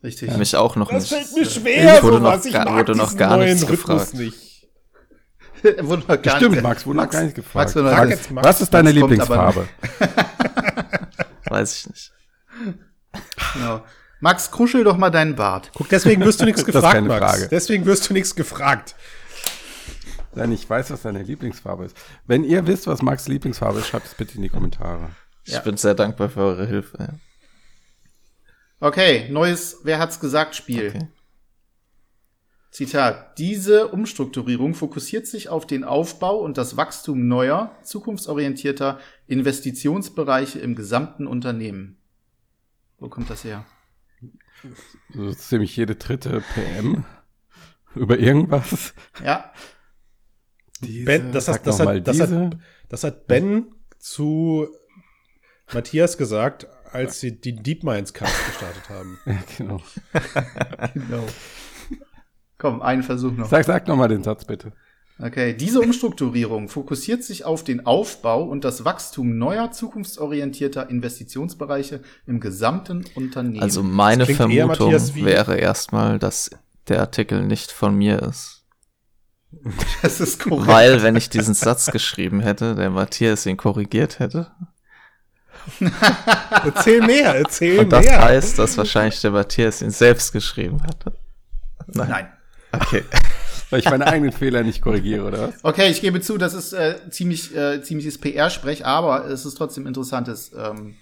Richtig. 0.04 0.36
Mich 0.38 0.56
auch 0.56 0.76
noch 0.76 0.90
Das 0.92 1.10
nicht. 1.10 1.14
fällt 1.14 1.34
mir 1.36 1.46
schwer, 1.50 1.98
Ich 1.98 2.04
wurde 2.04 2.18
sowas. 2.18 2.46
noch 2.46 2.52
gar- 2.54 2.62
ich 2.62 2.70
mag 2.70 2.78
wurde 2.88 2.96
noch 2.98 3.18
gar 3.18 3.38
nichts 3.38 3.64
Rhythmus 3.70 4.12
gefragt. 4.12 4.14
nicht. 4.14 4.68
wurde 5.82 6.04
noch 6.08 6.22
gar 6.22 6.38
Stimmt, 6.38 6.52
nicht- 6.56 6.64
Max, 6.64 6.86
wurde 6.86 6.98
noch 7.00 7.10
gar 7.10 7.24
nicht 7.24 7.36
gefragt. 7.36 7.56
Max, 7.56 7.74
Frag 7.74 7.84
gar 7.84 8.08
jetzt, 8.08 8.32
Max- 8.32 8.48
was 8.48 8.62
ist 8.62 8.74
deine 8.74 8.90
Max 8.90 8.96
Lieblingsfarbe? 8.96 9.68
Weiß 11.50 11.78
ich 11.80 11.88
nicht. 11.90 12.12
Genau. 13.54 13.82
Max, 14.20 14.50
kuschel 14.52 14.84
doch 14.84 14.98
mal 14.98 15.10
deinen 15.10 15.36
Bart. 15.36 15.72
Guck, 15.76 15.90
deswegen 15.90 16.24
wirst 16.26 16.42
du 16.42 16.46
nichts 16.46 16.62
Das 16.62 16.68
ist 16.70 16.74
gefragt, 16.76 16.94
keine 16.96 17.08
Max. 17.08 17.20
Frage. 17.26 17.48
Deswegen 17.50 17.86
wirst 17.86 18.10
du 18.10 18.14
nichts 18.14 18.36
gefragt. 18.36 18.96
Nein, 20.36 20.52
ich 20.52 20.70
weiß, 20.70 20.92
was 20.92 21.02
deine 21.04 21.24
Lieblingsfarbe 21.24 21.86
ist. 21.86 21.98
Wenn 22.26 22.44
ihr 22.44 22.66
wisst, 22.68 22.86
was 22.88 23.02
Max 23.02 23.28
Lieblingsfarbe 23.28 23.80
ist, 23.80 23.88
schreibt 23.88 24.06
es 24.08 24.14
bitte 24.16 24.36
in 24.36 24.42
die 24.44 24.50
Kommentare. 24.50 25.10
Ich 25.46 25.54
Ja. 25.54 25.60
bin 25.62 25.78
sehr 25.78 25.96
dankbar 25.96 26.30
für 26.30 26.42
eure 26.42 26.68
Hilfe. 26.68 27.16
Okay, 28.80 29.28
neues 29.30 29.80
Wer 29.84 30.00
hat's 30.00 30.20
gesagt 30.20 30.56
Spiel. 30.56 30.90
Okay. 30.90 31.08
Zitat. 32.70 33.40
Diese 33.40 33.88
Umstrukturierung 33.88 34.76
fokussiert 34.76 35.26
sich 35.26 35.50
auf 35.50 35.66
den 35.66 35.84
Aufbau 35.84 36.38
und 36.38 36.58
das 36.60 36.78
Wachstum 36.78 37.28
neuer, 37.28 37.76
zukunftsorientierter 37.82 39.00
Investitionsbereiche 39.26 40.60
im 40.60 40.76
gesamten 40.76 41.26
Unternehmen. 41.26 41.98
Wo 43.00 43.10
kommt 43.10 43.32
das 43.32 43.44
her? 43.44 43.66
So 45.14 45.32
ziemlich 45.34 45.76
jede 45.76 45.96
dritte 45.96 46.44
PM 46.54 47.04
über 47.96 48.20
irgendwas. 48.20 48.94
Ja, 49.24 49.52
Diese, 50.82 51.06
Ben, 51.06 51.32
das, 51.32 51.48
hat, 51.48 51.66
das, 51.66 51.80
hat, 51.80 52.08
das, 52.08 52.20
hat, 52.20 52.58
das 52.90 53.04
hat 53.04 53.26
Ben 53.26 53.74
zu 53.98 54.68
Matthias 55.74 56.18
gesagt, 56.18 56.68
als 56.92 57.20
sie 57.20 57.40
die 57.40 57.56
Deep 57.56 57.84
Minds 57.84 58.14
Cast 58.14 58.34
gestartet 58.48 58.90
haben. 58.90 59.20
Ja, 59.26 59.38
genau. 59.58 59.82
genau. 60.94 61.24
Komm, 62.58 62.82
einen 62.82 63.04
Versuch 63.04 63.32
noch. 63.32 63.48
Sag, 63.48 63.66
sag 63.66 63.88
noch 63.88 63.96
mal 63.96 64.08
den 64.08 64.24
Satz 64.24 64.46
bitte. 64.46 64.74
Okay, 65.20 65.56
diese 65.56 65.80
Umstrukturierung 65.80 66.70
fokussiert 66.70 67.24
sich 67.24 67.44
auf 67.44 67.64
den 67.64 67.88
Aufbau 67.88 68.44
und 68.44 68.64
das 68.64 68.86
Wachstum 68.86 69.38
neuer, 69.40 69.72
zukunftsorientierter 69.72 70.90
Investitionsbereiche 70.92 72.02
im 72.28 72.40
gesamten 72.40 73.04
Unternehmen. 73.16 73.64
Also 73.64 73.82
meine 73.82 74.26
klingt 74.26 74.40
eher, 74.40 74.66
Vermutung 74.66 74.92
Matthias, 74.92 75.16
wäre 75.16 75.58
erstmal, 75.58 76.20
dass 76.20 76.52
der 76.88 77.00
Artikel 77.00 77.44
nicht 77.44 77.72
von 77.72 77.96
mir 77.96 78.22
ist. 78.22 78.64
das 80.04 80.20
ist 80.20 80.40
korrekt. 80.40 80.68
Weil, 80.68 81.02
wenn 81.02 81.16
ich 81.16 81.30
diesen 81.30 81.56
Satz 81.56 81.88
geschrieben 81.92 82.40
hätte, 82.40 82.76
der 82.76 82.92
Matthias 82.92 83.46
ihn 83.48 83.58
korrigiert 83.58 84.20
hätte. 84.20 84.52
Erzähl 86.66 87.02
mehr, 87.02 87.36
erzähl 87.36 87.80
Und 87.80 87.92
das 87.92 88.06
mehr. 88.06 88.22
heißt, 88.22 88.60
dass 88.60 88.78
wahrscheinlich 88.78 89.20
der 89.22 89.32
Matthias 89.32 89.82
ihn 89.82 89.92
selbst 89.92 90.32
geschrieben 90.32 90.82
hatte. 90.84 91.14
Nein. 91.88 92.28
Okay. 92.72 93.04
Weil 93.70 93.80
ich 93.80 93.90
meine 93.90 94.08
eigenen 94.08 94.32
Fehler 94.32 94.64
nicht 94.64 94.82
korrigiere, 94.82 95.26
oder 95.26 95.50
was? 95.50 95.64
Okay, 95.64 95.90
ich 95.90 96.00
gebe 96.00 96.22
zu, 96.22 96.38
das 96.38 96.54
ist 96.54 96.72
äh, 96.72 97.10
ziemlich 97.10 97.54
äh, 97.56 97.82
ziemliches 97.82 98.18
PR-Sprech, 98.18 98.86
aber 98.86 99.26
es 99.26 99.46
ist 99.46 99.56
trotzdem 99.56 99.86
interessantes 99.86 100.54
ähm, 100.58 100.96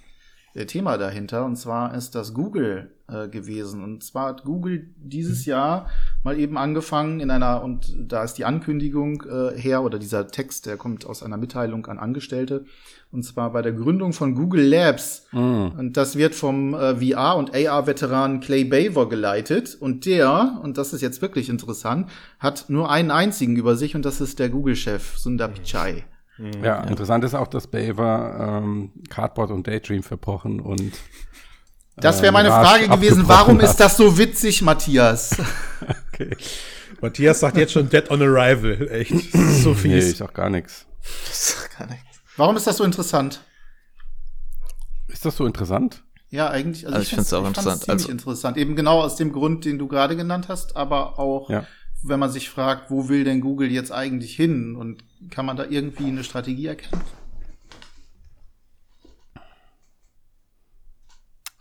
äh, 0.55 0.65
Thema 0.65 0.97
dahinter. 0.97 1.45
Und 1.45 1.57
zwar 1.57 1.93
ist 1.93 2.15
das 2.15 2.33
Google 2.33 2.91
äh, 3.07 3.27
gewesen. 3.27 3.83
Und 3.83 4.03
zwar 4.03 4.29
hat 4.29 4.43
Google 4.45 4.87
dieses 4.97 5.45
Jahr 5.45 5.89
mal 6.23 6.39
eben 6.39 6.57
angefangen 6.57 7.19
in 7.19 7.29
einer, 7.29 7.61
und 7.61 7.93
da 7.99 8.23
ist 8.23 8.33
die 8.35 8.45
Ankündigung 8.45 9.23
äh, 9.23 9.59
her, 9.59 9.83
oder 9.83 9.99
dieser 9.99 10.27
Text, 10.27 10.65
der 10.65 10.77
kommt 10.77 11.05
aus 11.05 11.21
einer 11.21 11.37
Mitteilung 11.37 11.85
an 11.85 11.99
Angestellte. 11.99 12.65
Und 13.15 13.23
zwar 13.23 13.53
bei 13.53 13.61
der 13.61 13.71
Gründung 13.71 14.11
von 14.11 14.35
Google 14.35 14.67
Labs. 14.67 15.25
Und 15.31 15.93
das 15.93 16.17
wird 16.17 16.35
vom 16.35 16.73
äh, 16.73 16.95
VR- 16.99 17.37
und 17.37 17.55
AR-Veteran 17.55 18.41
Clay 18.41 18.65
Baver 18.65 19.07
geleitet. 19.07 19.77
Und 19.79 20.05
der, 20.05 20.59
und 20.61 20.77
das 20.77 20.91
ist 20.91 21.01
jetzt 21.01 21.21
wirklich 21.21 21.47
interessant, 21.49 22.09
hat 22.39 22.65
nur 22.67 22.91
einen 22.91 23.11
einzigen 23.11 23.55
über 23.55 23.77
sich 23.77 23.95
und 23.95 24.03
das 24.03 24.19
ist 24.19 24.37
der 24.39 24.49
Google-Chef 24.49 25.17
Sundar 25.17 25.47
Pichai. 25.47 26.03
Ja, 26.61 26.81
interessant 26.83 27.23
ist 27.23 27.33
auch, 27.33 27.47
dass 27.47 27.67
Baver 27.67 28.61
ähm, 28.61 28.91
Cardboard 29.09 29.51
und 29.51 29.65
Daydream 29.65 30.03
verbrochen 30.03 30.59
und 30.59 30.91
Das 31.95 32.21
wäre 32.21 32.33
meine 32.33 32.49
Mirage 32.49 32.67
Frage 32.85 32.89
gewesen. 32.89 33.23
Warum 33.27 33.61
ist 33.61 33.77
das 33.77 33.95
so 33.95 34.17
witzig, 34.17 34.61
Matthias? 34.61 35.37
Okay. 36.13 36.35
Matthias 37.01 37.39
sagt 37.41 37.57
jetzt 37.57 37.71
schon 37.73 37.89
Dead 37.89 38.09
on 38.09 38.21
Arrival. 38.21 38.89
Echt. 38.89 39.11
Das 39.33 39.41
ist 39.41 39.63
so 39.63 39.69
Nee, 39.71 39.75
fies. 39.75 40.05
ist 40.13 40.21
auch 40.21 40.33
gar 40.33 40.49
nichts. 40.49 40.85
Das 41.27 41.69
kann 41.77 41.89
ich. 41.91 42.14
Warum 42.37 42.57
ist 42.57 42.67
das 42.67 42.77
so 42.77 42.83
interessant? 42.83 43.41
Ist 45.07 45.25
das 45.25 45.37
so 45.37 45.45
interessant? 45.45 46.03
Ja, 46.29 46.49
eigentlich. 46.49 46.85
Also 46.85 46.99
ich 46.99 47.09
find's 47.09 47.31
auch 47.33 47.45
interessant. 47.47 47.83
Ziemlich 47.83 48.03
Also- 48.03 48.11
interessant. 48.11 48.57
Eben 48.57 48.75
genau 48.75 49.01
aus 49.01 49.15
dem 49.15 49.31
Grund, 49.31 49.63
den 49.65 49.77
du 49.79 49.87
gerade 49.87 50.15
genannt 50.15 50.47
hast, 50.49 50.75
aber 50.75 51.17
auch, 51.19 51.49
Ja. 51.49 51.65
wenn 52.03 52.19
man 52.19 52.31
sich 52.31 52.49
fragt, 52.49 52.91
wo 52.91 53.07
will 53.07 53.23
denn 53.23 53.39
Google 53.41 53.71
jetzt 53.71 53.91
eigentlich 53.91 54.35
hin? 54.35 54.75
Und 54.75 55.03
kann 55.31 55.45
man 55.45 55.55
da 55.55 55.65
irgendwie 55.65 56.07
eine 56.07 56.23
Strategie 56.23 56.65
erkennen? 56.67 57.01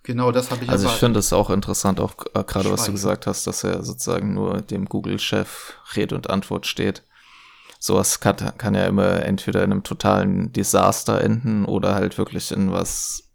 Genau, 0.02 0.32
das 0.32 0.50
habe 0.50 0.64
ich 0.64 0.70
Also 0.70 0.86
ich 0.86 0.92
finde 0.94 1.18
es 1.20 1.32
auch 1.32 1.48
interessant, 1.48 1.98
auch 1.98 2.14
äh, 2.34 2.44
gerade 2.44 2.70
was 2.70 2.84
du 2.84 2.92
gesagt 2.92 3.26
hast, 3.26 3.46
dass 3.46 3.64
er 3.64 3.82
sozusagen 3.84 4.34
nur 4.34 4.60
dem 4.60 4.84
Google-Chef 4.84 5.74
Rede 5.96 6.14
und 6.14 6.28
Antwort 6.28 6.66
steht. 6.66 7.02
Sowas 7.87 8.18
kann, 8.18 8.37
kann 8.57 8.74
ja 8.74 8.87
immer 8.87 9.22
entweder 9.24 9.62
in 9.62 9.70
einem 9.70 9.82
totalen 9.82 10.51
Desaster 10.55 11.20
enden 11.20 11.66
oder 11.66 11.95
halt 11.95 12.16
wirklich 12.16 12.51
in 12.51 12.72
was, 12.72 13.30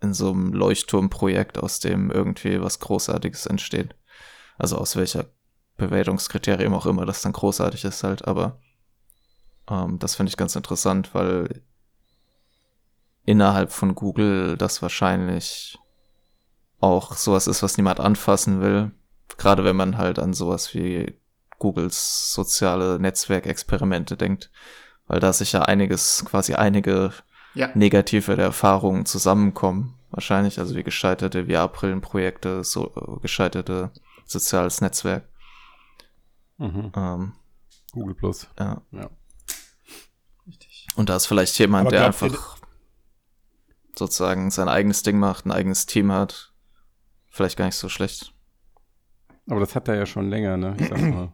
in 0.00 0.12
so 0.12 0.32
einem 0.32 0.52
Leuchtturmprojekt, 0.52 1.56
aus 1.56 1.78
dem 1.78 2.10
irgendwie 2.10 2.60
was 2.60 2.80
Großartiges 2.80 3.46
entsteht. 3.46 3.94
Also 4.58 4.76
aus 4.76 4.96
welcher 4.96 5.26
Bewertungskriterium 5.76 6.74
auch 6.74 6.86
immer 6.86 7.06
das 7.06 7.22
dann 7.22 7.30
großartig 7.30 7.84
ist 7.84 8.02
halt, 8.02 8.26
aber 8.26 8.58
ähm, 9.70 10.00
das 10.00 10.16
finde 10.16 10.30
ich 10.30 10.36
ganz 10.36 10.56
interessant, 10.56 11.14
weil 11.14 11.62
innerhalb 13.24 13.70
von 13.70 13.94
Google 13.94 14.56
das 14.56 14.82
wahrscheinlich 14.82 15.78
auch 16.80 17.12
sowas 17.14 17.46
ist, 17.46 17.62
was 17.62 17.76
niemand 17.76 18.00
anfassen 18.00 18.60
will. 18.60 18.90
Gerade 19.38 19.62
wenn 19.62 19.76
man 19.76 19.96
halt 19.96 20.18
an 20.18 20.34
sowas 20.34 20.74
wie 20.74 21.20
Googles 21.58 22.32
soziale 22.32 22.98
Netzwerkexperimente 22.98 24.16
denkt, 24.16 24.50
weil 25.06 25.20
da 25.20 25.32
sicher 25.32 25.68
einiges, 25.68 26.24
quasi 26.24 26.54
einige 26.54 27.12
ja. 27.54 27.70
negative 27.74 28.36
Erfahrungen 28.36 29.06
zusammenkommen. 29.06 29.94
Wahrscheinlich, 30.10 30.58
also 30.58 30.74
wie 30.76 30.82
gescheiterte 30.82 31.46
VR-Brillenprojekte, 31.46 32.64
so 32.64 32.92
äh, 32.94 33.20
gescheiterte 33.20 33.90
soziales 34.24 34.80
Netzwerk. 34.80 35.28
Mhm. 36.58 36.92
Ähm, 36.94 37.32
Google 37.92 38.14
Plus. 38.14 38.46
ja. 38.58 38.82
Ja. 38.92 39.10
Richtig. 40.46 40.86
Und 40.96 41.08
da 41.08 41.16
ist 41.16 41.26
vielleicht 41.26 41.58
jemand, 41.58 41.90
der 41.90 42.06
einfach 42.06 42.56
sozusagen 43.98 44.50
sein 44.50 44.68
eigenes 44.68 45.02
Ding 45.02 45.18
macht, 45.18 45.46
ein 45.46 45.52
eigenes 45.52 45.86
Team 45.86 46.12
hat. 46.12 46.52
Vielleicht 47.30 47.56
gar 47.56 47.66
nicht 47.66 47.76
so 47.76 47.88
schlecht. 47.88 48.32
Aber 49.48 49.60
das 49.60 49.74
hat 49.74 49.88
er 49.88 49.96
ja 49.96 50.06
schon 50.06 50.28
länger, 50.28 50.56
ne? 50.56 50.76
Ich 50.78 50.88
sag 50.88 51.00
mal. 51.00 51.32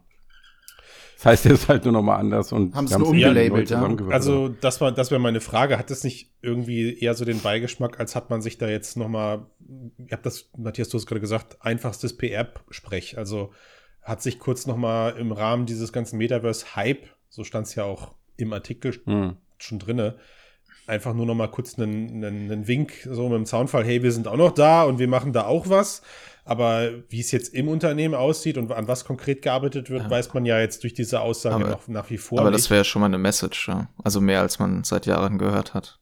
Das 1.23 1.31
heißt, 1.31 1.45
er 1.45 1.53
ist 1.53 1.69
halt 1.69 1.85
nur 1.85 1.93
noch 1.93 2.01
mal 2.01 2.17
anders 2.17 2.51
und 2.51 2.75
Haben's 2.75 2.91
wir 2.91 2.99
nur 2.99 3.07
umgelabelt, 3.09 3.69
ja. 3.69 3.81
Also, 4.09 4.49
das 4.49 4.81
war, 4.81 4.91
das 4.91 5.09
wäre 5.09 5.21
meine 5.21 5.39
Frage. 5.39 5.77
Hat 5.77 5.89
das 5.89 6.03
nicht 6.03 6.33
irgendwie 6.41 6.99
eher 6.99 7.13
so 7.13 7.23
den 7.23 7.39
Beigeschmack, 7.39 7.97
als 7.97 8.13
hat 8.13 8.29
man 8.29 8.41
sich 8.41 8.57
da 8.57 8.67
jetzt 8.67 8.97
noch 8.97 9.07
mal, 9.07 9.45
ich 10.05 10.11
habe 10.11 10.21
das, 10.21 10.49
Matthias, 10.57 10.89
du 10.89 10.97
hast 10.97 11.05
gerade 11.05 11.21
gesagt, 11.21 11.61
einfachstes 11.61 12.17
PR-Sprech. 12.17 13.17
Also 13.17 13.53
hat 14.01 14.21
sich 14.21 14.37
kurz 14.37 14.67
noch 14.67 14.75
mal 14.75 15.11
im 15.11 15.31
Rahmen 15.31 15.65
dieses 15.65 15.93
ganzen 15.93 16.17
Metaverse-Hype, 16.17 17.05
so 17.29 17.45
stand 17.45 17.67
es 17.67 17.75
ja 17.75 17.85
auch 17.85 18.15
im 18.35 18.51
Artikel 18.51 18.93
Hm. 19.05 19.37
schon 19.59 19.79
drinne, 19.79 20.17
einfach 20.87 21.13
nur 21.13 21.25
noch 21.25 21.35
mal 21.35 21.47
kurz 21.47 21.79
einen, 21.79 22.21
einen, 22.21 22.51
einen 22.51 22.67
Wink 22.67 23.07
so 23.09 23.29
mit 23.29 23.37
dem 23.37 23.45
Soundfall, 23.45 23.85
hey, 23.85 24.03
wir 24.03 24.11
sind 24.11 24.27
auch 24.27 24.35
noch 24.35 24.51
da 24.51 24.83
und 24.83 24.99
wir 24.99 25.07
machen 25.07 25.31
da 25.31 25.45
auch 25.45 25.69
was. 25.69 26.01
Aber 26.45 26.91
wie 27.09 27.21
es 27.21 27.31
jetzt 27.31 27.53
im 27.53 27.69
Unternehmen 27.69 28.15
aussieht 28.15 28.57
und 28.57 28.71
an 28.73 28.87
was 28.87 29.05
konkret 29.05 29.41
gearbeitet 29.41 29.89
wird, 29.89 30.03
Ja. 30.03 30.09
weiß 30.09 30.33
man 30.33 30.45
ja 30.45 30.59
jetzt 30.59 30.83
durch 30.83 30.93
diese 30.93 31.21
Aussage 31.21 31.55
Aber- 31.55 31.69
noch 31.69 31.87
nach 31.87 32.09
wie 32.09 32.17
vor 32.17 32.39
Aber 32.39 32.51
nicht. 32.51 32.59
das 32.63 32.69
wäre 32.69 32.79
ja 32.81 32.83
schon 32.83 32.99
mal 32.99 33.05
eine 33.05 33.17
Message, 33.17 33.69
ja. 33.69 33.87
Also 34.03 34.19
mehr 34.19 34.41
als 34.41 34.59
man 34.59 34.83
seit 34.83 35.05
Jahren 35.05 35.37
gehört 35.37 35.73
hat. 35.73 35.99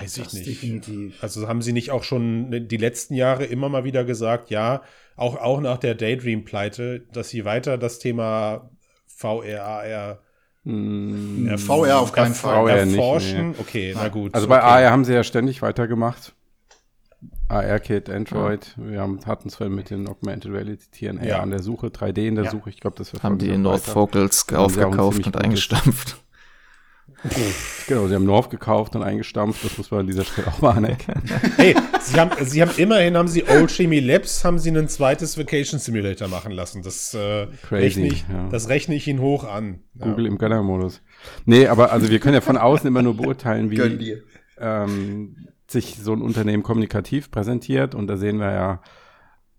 Weiß 0.00 0.16
ich 0.18 0.24
Das 0.24 0.32
nicht. 0.34 0.46
definitiv. 0.46 1.22
Also 1.22 1.48
haben 1.48 1.62
sie 1.62 1.72
nicht 1.72 1.90
auch 1.90 2.04
schon 2.04 2.50
die 2.68 2.76
letzten 2.76 3.14
Jahre 3.14 3.44
immer 3.44 3.68
mal 3.68 3.84
wieder 3.84 4.04
gesagt, 4.04 4.50
ja, 4.50 4.82
auch, 5.16 5.36
auch 5.36 5.60
nach 5.60 5.78
der 5.78 5.94
Daydream-Pleite, 5.94 7.00
dass 7.12 7.28
sie 7.30 7.44
weiter 7.44 7.78
das 7.78 7.98
Thema 7.98 8.70
VR, 9.06 9.62
AR 9.64 10.18
Hm. 10.64 11.58
VR 11.58 11.98
auf 12.00 12.12
keinen 12.12 12.34
Fall. 12.34 12.54
VR 12.66 12.84
nicht, 12.86 12.94
erforschen? 12.96 13.54
Okay, 13.58 13.92
na 13.96 14.08
gut. 14.08 14.32
Also 14.34 14.46
bei 14.46 14.58
okay. 14.58 14.84
AR 14.84 14.90
haben 14.92 15.04
sie 15.04 15.12
ja 15.12 15.24
ständig 15.24 15.60
weitergemacht. 15.60 16.34
AR-Kit, 17.52 18.08
Android. 18.10 18.74
Wir 18.76 19.00
haben, 19.00 19.20
hatten 19.26 19.48
es 19.48 19.56
vorhin 19.56 19.74
mit 19.74 19.90
den 19.90 20.08
Augmented 20.08 20.50
Reality 20.52 20.86
Tieren 20.90 21.18
AR 21.18 21.26
Ja. 21.26 21.40
an 21.40 21.50
der 21.50 21.62
Suche, 21.62 21.88
3D 21.90 22.26
in 22.28 22.34
der 22.36 22.44
Ja. 22.44 22.50
Suche. 22.50 22.70
Ich 22.70 22.80
glaube, 22.80 22.96
das 22.96 23.12
wird 23.12 23.22
Haben 23.22 23.38
die 23.38 23.48
weiter. 23.48 23.58
North 23.58 23.94
Vocals 23.94 24.46
aufgekauft 24.52 25.26
und 25.26 25.36
eingestampft. 25.36 26.16
genau, 27.86 28.08
sie 28.08 28.14
haben 28.14 28.24
North 28.24 28.50
gekauft 28.50 28.96
und 28.96 29.02
eingestampft, 29.02 29.64
das 29.64 29.78
muss 29.78 29.90
man 29.90 30.00
an 30.00 30.06
dieser 30.08 30.24
Stelle 30.24 30.48
auch 30.48 30.60
mal 30.60 30.72
anerkennen. 30.72 31.22
Hey, 31.56 31.74
sie 32.00 32.18
haben, 32.18 32.30
sie 32.44 32.62
haben 32.62 32.72
immerhin, 32.78 33.16
haben 33.16 33.28
sie 33.28 33.44
Old 33.48 33.70
Chemie 33.70 34.00
Labs, 34.00 34.44
haben 34.44 34.58
sie 34.58 34.70
ein 34.70 34.88
zweites 34.88 35.38
Vacation 35.38 35.78
Simulator 35.78 36.26
machen 36.28 36.50
lassen. 36.52 36.82
Das, 36.82 37.14
äh, 37.14 37.46
Crazy, 37.68 37.74
rechne 37.84 38.06
ich, 38.08 38.24
ja. 38.28 38.48
das 38.50 38.68
rechne 38.68 38.94
ich 38.96 39.06
ihnen 39.06 39.20
hoch 39.20 39.44
an. 39.44 39.80
Ja. 39.94 40.06
Google 40.06 40.26
im 40.26 40.38
Gunner-Modus. 40.38 41.00
Nee, 41.44 41.66
aber 41.68 41.92
also 41.92 42.08
wir 42.10 42.18
können 42.18 42.34
ja 42.34 42.40
von 42.40 42.56
außen 42.56 42.86
immer 42.88 43.02
nur 43.02 43.16
beurteilen, 43.16 43.70
wie 43.70 44.16
ähm, 44.58 45.36
sich 45.72 45.96
so 45.96 46.12
ein 46.12 46.22
Unternehmen 46.22 46.62
kommunikativ 46.62 47.30
präsentiert. 47.30 47.94
Und 47.94 48.06
da 48.06 48.16
sehen 48.16 48.38
wir 48.38 48.52
ja, 48.52 48.82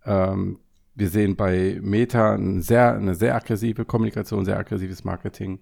ähm, 0.04 0.58
wir 0.94 1.08
sehen 1.08 1.36
bei 1.36 1.78
Meta 1.82 2.34
ein 2.34 2.62
sehr, 2.62 2.94
eine 2.94 3.14
sehr 3.14 3.34
aggressive 3.34 3.84
Kommunikation, 3.84 4.44
sehr 4.44 4.58
aggressives 4.58 5.04
Marketing. 5.04 5.60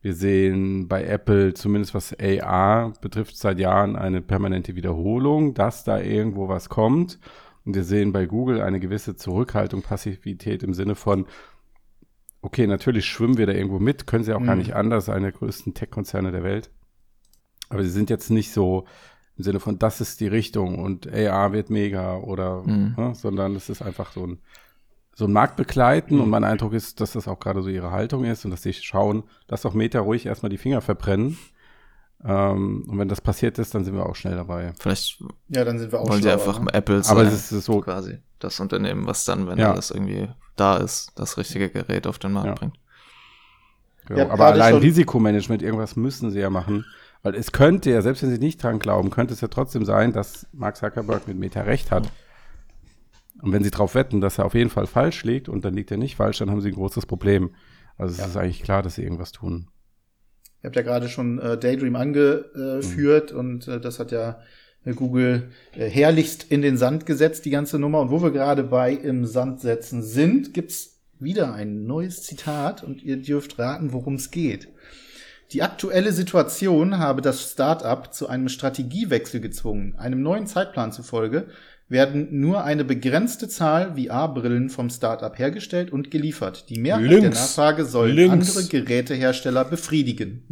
Wir 0.00 0.14
sehen 0.14 0.86
bei 0.88 1.04
Apple, 1.04 1.54
zumindest 1.54 1.94
was 1.94 2.14
AR 2.20 2.92
betrifft, 3.00 3.36
seit 3.36 3.58
Jahren 3.58 3.96
eine 3.96 4.20
permanente 4.22 4.76
Wiederholung, 4.76 5.54
dass 5.54 5.84
da 5.84 6.00
irgendwo 6.00 6.48
was 6.48 6.68
kommt. 6.68 7.18
Und 7.64 7.74
wir 7.74 7.84
sehen 7.84 8.12
bei 8.12 8.26
Google 8.26 8.60
eine 8.62 8.78
gewisse 8.78 9.16
Zurückhaltung, 9.16 9.82
Passivität 9.82 10.62
im 10.62 10.72
Sinne 10.72 10.94
von, 10.94 11.26
okay, 12.42 12.66
natürlich 12.66 13.06
schwimmen 13.06 13.38
wir 13.38 13.46
da 13.46 13.52
irgendwo 13.52 13.78
mit, 13.80 14.06
können 14.06 14.22
sie 14.24 14.34
auch 14.34 14.44
gar 14.44 14.54
Mhm. 14.54 14.60
nicht 14.60 14.74
anders, 14.76 15.08
eine 15.08 15.32
der 15.32 15.38
größten 15.38 15.74
Tech-Konzerne 15.74 16.30
der 16.30 16.44
Welt. 16.44 16.70
Aber 17.68 17.82
sie 17.82 17.90
sind 17.90 18.08
jetzt 18.10 18.30
nicht 18.30 18.52
so 18.52 18.86
im 19.38 19.44
Sinne 19.44 19.60
von, 19.60 19.78
das 19.78 20.00
ist 20.00 20.20
die 20.20 20.26
Richtung 20.26 20.78
und 20.80 21.06
AR 21.12 21.52
wird 21.52 21.70
mega 21.70 22.16
oder, 22.16 22.62
Mhm. 22.66 22.94
ne, 22.96 23.14
sondern 23.14 23.54
es 23.56 23.68
ist 23.68 23.80
einfach 23.82 24.12
so 24.12 24.26
ein, 24.26 24.38
so 25.14 25.24
ein 25.26 25.32
Markt 25.32 25.56
begleiten 25.56 26.20
und 26.20 26.28
mein 26.28 26.44
Eindruck 26.44 26.72
ist, 26.74 27.00
dass 27.00 27.12
das 27.12 27.26
auch 27.28 27.38
gerade 27.40 27.62
so 27.62 27.68
ihre 27.68 27.90
Haltung 27.90 28.24
ist 28.24 28.44
und 28.44 28.50
dass 28.50 28.62
sie 28.62 28.72
schauen, 28.72 29.24
lass 29.48 29.62
doch 29.62 29.74
Meta 29.74 30.00
ruhig 30.00 30.26
erstmal 30.26 30.50
die 30.50 30.58
Finger 30.58 30.80
verbrennen. 30.80 31.38
Ähm, 32.24 32.84
und 32.88 32.98
wenn 32.98 33.08
das 33.08 33.20
passiert 33.20 33.58
ist, 33.58 33.74
dann 33.74 33.84
sind 33.84 33.94
wir 33.94 34.06
auch 34.06 34.16
schnell 34.16 34.34
dabei. 34.34 34.72
Vielleicht 34.78 35.22
Ja, 35.48 35.64
dann 35.64 35.78
sind 35.78 35.92
wir 35.92 36.00
auch 36.00 36.08
wollen 36.08 36.22
sie 36.22 36.30
einfach 36.30 36.60
ne? 36.60 36.72
Apple 36.72 37.02
sein. 37.02 37.16
Aber 37.16 37.26
es 37.26 37.52
ist 37.52 37.64
so, 37.64 37.80
quasi 37.80 38.18
das 38.40 38.58
Unternehmen, 38.60 39.06
was 39.06 39.24
dann, 39.24 39.46
wenn 39.46 39.58
Ja. 39.58 39.70
alles 39.72 39.90
irgendwie 39.92 40.28
da 40.56 40.76
ist, 40.78 41.12
das 41.16 41.36
richtige 41.36 41.68
Gerät 41.70 42.06
auf 42.08 42.18
den 42.18 42.32
Markt 42.32 42.48
Ja. 42.48 42.54
bringt. 42.54 42.78
Genau. 44.06 44.22
Habt 44.22 44.32
aber 44.32 44.46
allein 44.46 44.74
Risikomanagement, 44.76 45.62
irgendwas 45.62 45.94
müssen 45.96 46.30
sie 46.30 46.40
ja 46.40 46.50
machen. 46.50 46.84
Weil 47.22 47.34
es 47.34 47.52
könnte 47.52 47.90
ja, 47.90 48.00
selbst 48.02 48.22
wenn 48.22 48.30
sie 48.30 48.38
nicht 48.38 48.62
dran 48.62 48.78
glauben, 48.78 49.10
könnte 49.10 49.34
es 49.34 49.40
ja 49.40 49.48
trotzdem 49.48 49.84
sein, 49.84 50.12
dass 50.12 50.46
Mark 50.52 50.76
Zuckerberg 50.76 51.26
mit 51.26 51.38
Meta 51.38 51.62
recht 51.62 51.90
hat. 51.90 52.10
Und 53.42 53.52
wenn 53.52 53.62
sie 53.64 53.70
darauf 53.70 53.94
wetten, 53.94 54.20
dass 54.20 54.38
er 54.38 54.46
auf 54.46 54.54
jeden 54.54 54.70
Fall 54.70 54.86
falsch 54.86 55.24
liegt 55.24 55.48
und 55.48 55.64
dann 55.64 55.74
liegt 55.74 55.90
er 55.90 55.96
nicht 55.96 56.16
falsch, 56.16 56.38
dann 56.38 56.50
haben 56.50 56.60
sie 56.60 56.68
ein 56.68 56.74
großes 56.74 57.06
Problem. 57.06 57.50
Also 57.96 58.20
es 58.20 58.28
ist 58.28 58.36
eigentlich 58.36 58.62
klar, 58.62 58.82
dass 58.82 58.94
sie 58.96 59.02
irgendwas 59.02 59.32
tun. 59.32 59.68
Ihr 60.62 60.68
habt 60.68 60.76
ja 60.76 60.82
gerade 60.82 61.08
schon 61.08 61.38
äh, 61.38 61.56
Daydream 61.56 61.96
angeführt 61.96 63.32
Mhm. 63.32 63.38
und 63.38 63.68
äh, 63.68 63.80
das 63.80 63.98
hat 64.00 64.10
ja 64.10 64.40
äh, 64.84 64.92
Google 64.92 65.50
äh, 65.72 65.88
herrlichst 65.88 66.50
in 66.50 66.62
den 66.62 66.76
Sand 66.76 67.06
gesetzt, 67.06 67.44
die 67.44 67.50
ganze 67.50 67.78
Nummer. 67.78 68.00
Und 68.00 68.10
wo 68.10 68.22
wir 68.22 68.32
gerade 68.32 68.64
bei 68.64 68.92
im 68.92 69.24
Sand 69.24 69.60
setzen 69.60 70.02
sind, 70.02 70.54
gibt's 70.54 71.00
wieder 71.20 71.52
ein 71.52 71.84
neues 71.84 72.22
Zitat 72.22 72.82
und 72.82 73.02
ihr 73.02 73.16
dürft 73.20 73.58
raten, 73.58 73.92
worum 73.92 74.14
es 74.14 74.30
geht. 74.30 74.68
Die 75.52 75.62
aktuelle 75.62 76.12
Situation 76.12 76.98
habe 76.98 77.22
das 77.22 77.52
Start-up 77.52 78.12
zu 78.12 78.28
einem 78.28 78.48
Strategiewechsel 78.48 79.40
gezwungen. 79.40 79.94
Einem 79.96 80.22
neuen 80.22 80.46
Zeitplan 80.46 80.92
zufolge 80.92 81.46
werden 81.88 82.38
nur 82.38 82.64
eine 82.64 82.84
begrenzte 82.84 83.48
Zahl 83.48 83.96
VR-Brillen 83.96 84.68
vom 84.68 84.90
Start-up 84.90 85.38
hergestellt 85.38 85.90
und 85.90 86.10
geliefert. 86.10 86.68
Die 86.68 86.78
Mehrheit 86.78 87.10
der 87.10 87.20
Lynx. 87.20 87.38
Nachfrage 87.38 87.86
sollen 87.86 88.14
Lynx. 88.14 88.56
andere 88.56 88.68
Gerätehersteller 88.68 89.64
befriedigen. 89.64 90.46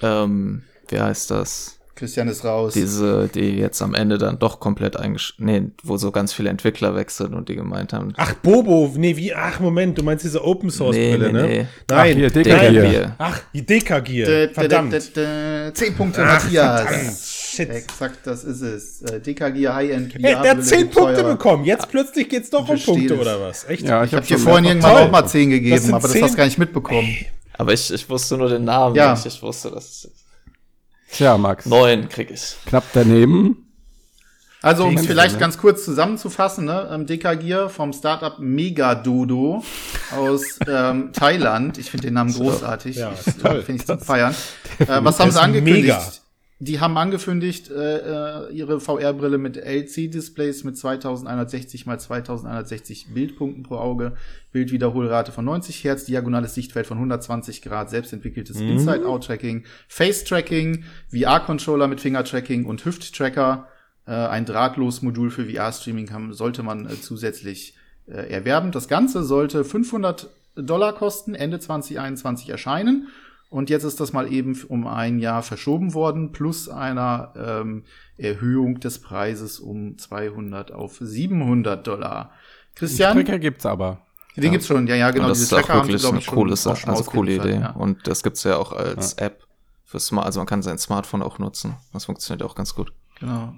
Ähm, 0.00 0.62
wie 0.88 0.98
heißt 1.00 1.30
das? 1.30 1.79
Christian 2.00 2.26
ist 2.28 2.44
raus. 2.44 2.72
Diese, 2.72 3.28
die 3.28 3.58
jetzt 3.58 3.80
am 3.82 3.94
Ende 3.94 4.18
dann 4.18 4.38
doch 4.40 4.58
komplett 4.58 4.96
eingesch... 4.96 5.34
Nee, 5.38 5.64
wo 5.84 5.96
so 5.98 6.10
ganz 6.10 6.32
viele 6.32 6.48
Entwickler 6.50 6.96
wechseln 6.96 7.34
und 7.34 7.48
die 7.48 7.54
gemeint 7.54 7.92
haben, 7.92 8.12
Ach, 8.16 8.32
Bobo, 8.34 8.92
nee, 8.96 9.16
wie, 9.16 9.32
ach, 9.34 9.60
Moment, 9.60 9.96
du 9.98 10.02
meinst 10.02 10.24
diese 10.24 10.42
Open 10.44 10.70
Source 10.70 10.96
Nee, 10.96 11.16
Brille, 11.16 11.32
nee, 11.32 11.40
ne? 11.42 11.46
nee. 11.46 11.66
Nein, 11.88 12.12
Ach, 12.26 12.32
hier, 12.32 12.82
wir. 12.82 13.14
ach, 13.18 13.40
die 13.54 13.64
Dekagier, 13.64 14.50
verdammt. 14.52 14.94
Zehn 15.74 15.94
Punkte, 15.96 16.22
Ach, 16.24 16.42
Matthias. 16.42 16.80
verdammt, 16.82 17.16
shit. 17.20 17.68
Exakt, 17.70 18.18
das 18.24 18.44
ist 18.44 18.62
es. 18.62 19.02
Äh, 19.02 19.20
DKG 19.20 19.68
High-End 19.68 20.14
Hey, 20.14 20.20
der 20.22 20.50
hat 20.50 20.64
zehn 20.64 20.88
Punkte 20.90 21.16
bekommen. 21.16 21.36
bekommen, 21.36 21.64
jetzt 21.66 21.88
plötzlich 21.90 22.28
geht's 22.28 22.50
doch 22.50 22.68
um 22.68 22.78
Punkte, 22.80 23.18
oder 23.18 23.40
was? 23.40 23.68
Echt? 23.68 23.82
Ja, 23.86 24.02
Ich 24.04 24.12
habe 24.12 24.22
hab 24.22 24.26
dir 24.26 24.38
vorhin 24.38 24.64
irgendwann 24.64 24.96
auch 24.96 25.10
mal 25.10 25.26
zehn 25.26 25.50
gegeben, 25.50 25.92
aber 25.94 26.08
das 26.08 26.20
hast 26.22 26.32
du 26.32 26.36
gar 26.38 26.44
nicht 26.46 26.58
mitbekommen. 26.58 27.14
aber 27.58 27.72
ich, 27.74 27.92
ich 27.92 28.08
wusste 28.08 28.36
nur 28.38 28.48
den 28.48 28.64
Namen 28.64 28.94
Ja. 28.96 29.12
nicht. 29.12 29.26
Ich 29.26 29.42
wusste, 29.42 29.70
dass 29.70 30.08
Tja, 31.12 31.36
Max, 31.38 31.66
neun 31.66 32.08
krieg 32.08 32.30
ich. 32.30 32.56
knapp 32.66 32.84
daneben. 32.92 33.66
Also, 34.62 34.84
um 34.84 34.94
es 34.96 35.06
vielleicht 35.06 35.34
ne? 35.36 35.40
ganz 35.40 35.56
kurz 35.56 35.84
zusammenzufassen, 35.86 36.66
ne? 36.66 36.88
ähm, 36.92 37.06
DKG 37.06 37.70
vom 37.70 37.94
Startup 37.94 38.38
Megadodo 38.38 39.64
aus 40.14 40.58
ähm, 40.68 41.12
Thailand. 41.14 41.78
Ich 41.78 41.90
finde 41.90 42.08
den 42.08 42.14
Namen 42.14 42.32
großartig. 42.34 42.96
Ja, 42.96 43.12
Ich- 43.26 43.42
toll. 43.42 43.62
Finde 43.62 43.80
ich 43.80 43.86
zum 43.86 44.00
Feiern. 44.00 44.34
Äh, 44.80 44.86
was 45.04 45.18
haben 45.20 45.30
sie 45.30 45.38
angekündigt? 45.40 45.82
mega. 45.84 46.02
Die 46.62 46.78
haben 46.78 46.98
angekündigt, 46.98 47.70
äh, 47.70 48.48
äh, 48.48 48.52
ihre 48.52 48.80
VR-Brille 48.80 49.38
mit 49.38 49.56
LC-Displays 49.56 50.62
mit 50.64 50.76
2160 50.76 51.86
mal 51.86 51.98
2160 51.98 53.14
Bildpunkten 53.14 53.62
pro 53.62 53.76
Auge, 53.76 54.12
Bildwiederholrate 54.52 55.32
von 55.32 55.46
90 55.46 55.82
Hertz, 55.84 56.04
diagonales 56.04 56.54
Sichtfeld 56.54 56.86
von 56.86 56.98
120 56.98 57.62
Grad, 57.62 57.88
selbstentwickeltes 57.88 58.58
Mhm. 58.58 58.72
Inside-Out-Tracking, 58.72 59.64
Face-Tracking, 59.88 60.84
VR-Controller 61.10 61.88
mit 61.88 62.00
Finger-Tracking 62.00 62.66
und 62.66 62.84
Hüft-Tracker. 62.84 63.66
Äh, 64.06 64.10
ein 64.12 64.44
Drahtlos-Modul 64.44 65.30
für 65.30 65.46
VR-Streaming 65.46 66.06
kann- 66.06 66.32
sollte 66.34 66.62
man 66.62 66.84
äh, 66.84 67.00
zusätzlich 67.00 67.74
äh, 68.06 68.30
erwerben. 68.30 68.70
Das 68.70 68.86
Ganze 68.86 69.22
sollte 69.22 69.64
500 69.64 70.28
Dollar 70.56 70.92
kosten, 70.94 71.34
Ende 71.34 71.58
2021 71.58 72.50
erscheinen. 72.50 73.08
Und 73.50 73.68
jetzt 73.68 73.82
ist 73.82 73.98
das 73.98 74.12
mal 74.12 74.32
eben 74.32 74.56
um 74.68 74.86
ein 74.86 75.18
Jahr 75.18 75.42
verschoben 75.42 75.92
worden, 75.92 76.30
plus 76.30 76.68
einer 76.68 77.34
ähm, 77.36 77.84
Erhöhung 78.16 78.78
des 78.78 79.00
Preises 79.00 79.58
um 79.58 79.98
200 79.98 80.70
auf 80.70 80.98
700 81.00 81.84
Dollar. 81.84 82.30
Christian, 82.76 83.16
Tracker 83.16 83.40
gibt's 83.40 83.66
aber. 83.66 84.06
den 84.36 84.52
gibt's 84.52 84.68
schon, 84.68 84.86
ja, 84.86 84.94
ja, 84.94 85.10
genau. 85.10 85.24
und 85.24 85.30
das 85.30 85.38
diese 85.40 85.56
ist 85.56 85.64
auch 85.64 85.66
Tracker 85.66 85.80
haben 85.80 85.86
sie, 85.86 85.92
wirklich 85.94 86.28
eine 86.28 86.36
coole 86.36 86.52
also 86.52 87.10
coole 87.10 87.34
Idee. 87.34 87.54
ja. 87.56 87.70
Und 87.72 88.06
das 88.06 88.22
gibt's 88.22 88.44
ja 88.44 88.56
auch 88.56 88.72
als 88.72 89.14
App 89.14 89.44
für 89.84 89.98
Smart, 89.98 90.26
also 90.26 90.38
man 90.38 90.46
kann 90.46 90.62
sein 90.62 90.78
Smartphone 90.78 91.20
auch 91.20 91.40
nutzen. 91.40 91.74
Das 91.92 92.04
funktioniert 92.04 92.48
auch 92.48 92.54
ganz 92.54 92.76
gut. 92.76 92.92
Genau. 93.18 93.54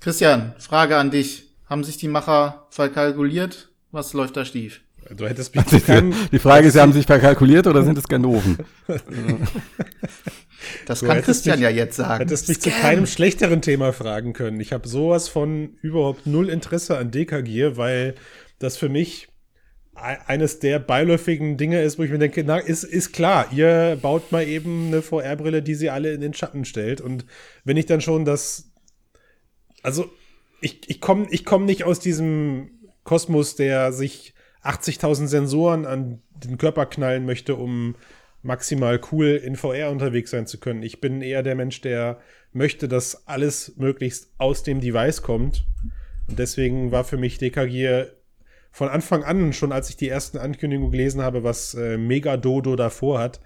Christian, 0.00 0.54
Frage 0.58 0.98
an 0.98 1.10
dich. 1.10 1.54
Haben 1.64 1.82
sich 1.82 1.96
die 1.96 2.06
Macher 2.06 2.66
verkalkuliert? 2.70 3.70
Was 3.90 4.12
läuft 4.12 4.36
da 4.36 4.44
stief? 4.44 4.82
Du 5.14 5.26
hättest 5.28 5.54
mich 5.54 5.64
zu 5.66 5.80
keinem, 5.80 6.14
Die 6.32 6.38
Frage 6.38 6.66
ist, 6.66 6.72
sie 6.72 6.80
haben 6.80 6.92
sich 6.92 7.06
verkalkuliert 7.06 7.66
oder 7.66 7.84
sind 7.84 7.96
es 7.98 8.08
Ganoven? 8.08 8.58
Das 10.86 11.02
kann 11.02 11.22
Christian 11.22 11.58
mich- 11.58 11.64
ja 11.64 11.70
jetzt 11.70 11.96
sagen. 11.96 12.20
hättest 12.24 12.48
mich 12.48 12.60
zu 12.60 12.70
Scam. 12.70 12.80
keinem 12.80 13.06
schlechteren 13.06 13.62
Thema 13.62 13.92
fragen 13.92 14.32
können. 14.32 14.58
Ich 14.60 14.72
habe 14.72 14.88
sowas 14.88 15.28
von 15.28 15.74
überhaupt 15.82 16.26
null 16.26 16.48
Interesse 16.48 16.96
an 16.98 17.10
Dekagier, 17.10 17.76
weil 17.76 18.14
das 18.58 18.76
für 18.76 18.88
mich 18.88 19.28
e- 19.96 20.16
eines 20.26 20.58
der 20.58 20.78
beiläufigen 20.80 21.56
Dinge 21.56 21.82
ist, 21.82 21.98
wo 21.98 22.02
ich 22.02 22.10
mir 22.10 22.18
denke, 22.18 22.42
na, 22.44 22.58
ist, 22.58 22.82
ist 22.84 23.12
klar, 23.12 23.46
ihr 23.52 23.96
baut 24.00 24.32
mal 24.32 24.46
eben 24.46 24.88
eine 24.88 25.02
VR-Brille, 25.02 25.62
die 25.62 25.74
sie 25.74 25.90
alle 25.90 26.12
in 26.12 26.20
den 26.20 26.34
Schatten 26.34 26.64
stellt. 26.64 27.00
Und 27.00 27.26
wenn 27.64 27.76
ich 27.76 27.86
dann 27.86 28.00
schon 28.00 28.24
das, 28.24 28.72
also 29.82 30.10
ich, 30.60 30.88
ich 30.88 31.00
komme 31.00 31.26
ich 31.30 31.44
komm 31.44 31.64
nicht 31.64 31.84
aus 31.84 32.00
diesem 32.00 32.70
Kosmos, 33.04 33.54
der 33.56 33.92
sich 33.92 34.34
80.000 34.66 35.26
Sensoren 35.26 35.86
an 35.86 36.20
den 36.44 36.58
Körper 36.58 36.86
knallen 36.86 37.24
möchte, 37.26 37.54
um 37.56 37.94
maximal 38.42 39.00
cool 39.12 39.26
in 39.42 39.56
VR 39.56 39.90
unterwegs 39.90 40.30
sein 40.30 40.46
zu 40.46 40.58
können. 40.58 40.82
Ich 40.82 41.00
bin 41.00 41.22
eher 41.22 41.42
der 41.42 41.54
Mensch, 41.54 41.80
der 41.80 42.20
möchte, 42.52 42.88
dass 42.88 43.26
alles 43.26 43.74
möglichst 43.76 44.30
aus 44.38 44.62
dem 44.62 44.80
Device 44.80 45.22
kommt. 45.22 45.64
Und 46.28 46.38
deswegen 46.38 46.92
war 46.92 47.04
für 47.04 47.16
mich 47.16 47.38
DKG 47.38 48.04
von 48.70 48.88
Anfang 48.88 49.24
an, 49.24 49.52
schon 49.52 49.72
als 49.72 49.88
ich 49.90 49.96
die 49.96 50.08
ersten 50.08 50.38
Ankündigungen 50.38 50.90
gelesen 50.92 51.22
habe, 51.22 51.42
was 51.42 51.74
äh, 51.74 51.96
Mega 51.96 52.36
Dodo 52.36 52.76
davor 52.76 53.18
hat, 53.18 53.40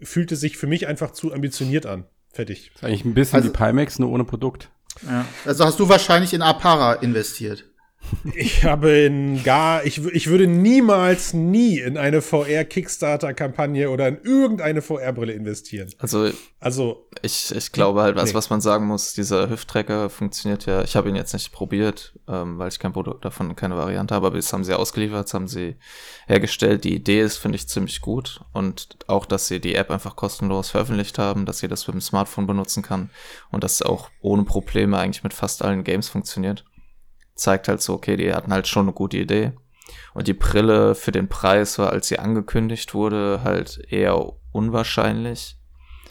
fühlte 0.00 0.36
sich 0.36 0.56
für 0.56 0.66
mich 0.66 0.86
einfach 0.86 1.10
zu 1.10 1.32
ambitioniert 1.32 1.86
an. 1.86 2.04
Fertig. 2.32 2.72
ist 2.74 2.82
eigentlich 2.84 3.04
ein 3.04 3.14
bisschen 3.14 3.36
Also- 3.36 3.48
wie 3.48 3.52
Pimax, 3.56 3.98
nur 3.98 4.10
ohne 4.10 4.24
Produkt. 4.24 4.70
Ja. 5.06 5.24
Also 5.44 5.64
hast 5.64 5.78
du 5.80 5.88
wahrscheinlich 5.88 6.34
in 6.34 6.42
Apara 6.42 6.94
investiert. 6.94 7.64
Ich 8.34 8.64
habe 8.64 8.90
in 8.90 9.42
gar, 9.42 9.84
ich, 9.84 10.04
ich 10.06 10.28
würde 10.28 10.46
niemals 10.46 11.34
nie 11.34 11.78
in 11.78 11.96
eine 11.96 12.22
VR-Kickstarter-Kampagne 12.22 13.90
oder 13.90 14.08
in 14.08 14.18
irgendeine 14.22 14.82
VR-Brille 14.82 15.32
investieren. 15.32 15.90
Also, 15.98 16.30
Also, 16.60 17.08
ich, 17.22 17.54
ich 17.54 17.72
glaube 17.72 18.02
halt, 18.02 18.16
was, 18.16 18.30
Nee. 18.30 18.34
was 18.34 18.50
man 18.50 18.60
sagen 18.60 18.86
muss, 18.86 19.12
dieser 19.14 19.50
Hüfttracker 19.50 20.08
funktioniert 20.10 20.64
ja, 20.66 20.82
ich 20.82 20.96
habe 20.96 21.08
ihn 21.08 21.16
jetzt 21.16 21.32
nicht 21.32 21.52
probiert, 21.52 22.18
ähm, 22.28 22.58
weil 22.58 22.68
ich 22.68 22.78
kein 22.78 22.92
Produkt 22.92 23.24
davon, 23.24 23.56
keine 23.56 23.76
Variante 23.76 24.14
habe, 24.14 24.28
aber 24.28 24.36
das 24.36 24.52
haben 24.52 24.64
sie 24.64 24.74
ausgeliefert, 24.78 25.24
das 25.24 25.34
haben 25.34 25.48
sie 25.48 25.76
hergestellt. 26.26 26.84
Die 26.84 26.94
Idee 26.94 27.20
ist, 27.20 27.36
finde 27.38 27.56
ich, 27.56 27.68
ziemlich 27.68 28.00
gut 28.00 28.40
und 28.52 28.96
auch, 29.06 29.26
dass 29.26 29.48
sie 29.48 29.60
die 29.60 29.74
App 29.74 29.90
einfach 29.90 30.16
kostenlos 30.16 30.70
veröffentlicht 30.70 31.18
haben, 31.18 31.44
dass 31.46 31.60
jeder 31.60 31.72
das 31.72 31.86
mit 31.86 31.94
dem 31.94 32.00
Smartphone 32.00 32.46
benutzen 32.46 32.82
kann 32.82 33.10
und 33.50 33.64
dass 33.64 33.74
es 33.74 33.82
auch 33.82 34.08
ohne 34.20 34.44
Probleme 34.44 34.98
eigentlich 34.98 35.24
mit 35.24 35.34
fast 35.34 35.62
allen 35.62 35.84
Games 35.84 36.08
funktioniert. 36.08 36.64
Zeigt 37.34 37.68
halt 37.68 37.82
so, 37.82 37.94
okay, 37.94 38.16
die 38.16 38.32
hatten 38.32 38.52
halt 38.52 38.68
schon 38.68 38.86
eine 38.86 38.92
gute 38.92 39.18
Idee. 39.18 39.52
Und 40.14 40.28
die 40.28 40.34
Brille 40.34 40.94
für 40.94 41.12
den 41.12 41.28
Preis 41.28 41.78
war, 41.78 41.90
als 41.90 42.08
sie 42.08 42.18
angekündigt 42.18 42.94
wurde, 42.94 43.40
halt 43.42 43.80
eher 43.90 44.32
unwahrscheinlich. 44.52 45.58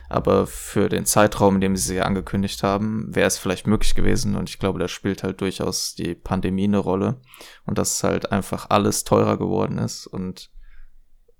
Aber 0.10 0.46
für 0.46 0.90
den 0.90 1.06
Zeitraum, 1.06 1.56
in 1.56 1.62
dem 1.62 1.76
sie 1.76 1.94
sie 1.94 2.02
angekündigt 2.02 2.62
haben, 2.62 3.08
wäre 3.16 3.26
es 3.26 3.40
vielleicht 3.40 3.66
möglich 3.66 3.96
gewesen. 3.96 4.36
Und 4.36 4.50
ich 4.50 4.60
glaube, 4.60 4.78
da 4.78 4.88
spielt 4.88 5.24
halt 5.24 5.42
durchaus 5.42 5.96
die 5.96 6.14
Pandemie 6.14 6.66
eine 6.66 6.78
Rolle. 6.78 7.22
Und 7.66 7.78
dass 7.78 8.04
halt 8.04 8.32
einfach 8.32 8.70
alles 8.70 9.06
teurer 9.06 9.38
geworden 9.38 9.80
ist 9.80 10.06
und 10.06 10.52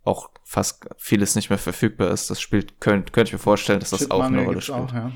auch 0.04 0.32
fast 0.44 0.88
vieles 0.98 1.36
nicht 1.36 1.50
mehr 1.50 1.60
verfügbar 1.60 2.10
ist. 2.12 2.30
Das 2.30 2.42
spielt, 2.42 2.80
könnte 2.82 3.12
könnt 3.12 3.30
ich 3.30 3.34
mir 3.34 3.40
vorstellen, 3.40 3.80
dass 3.80 3.92
das 3.92 4.10
auch 4.10 4.22
eine 4.22 4.38
Chipmangel 4.38 4.46
Rolle 4.46 4.62
spielt. 4.62 4.80
Auch, 4.80 4.94
ja. 4.94 5.12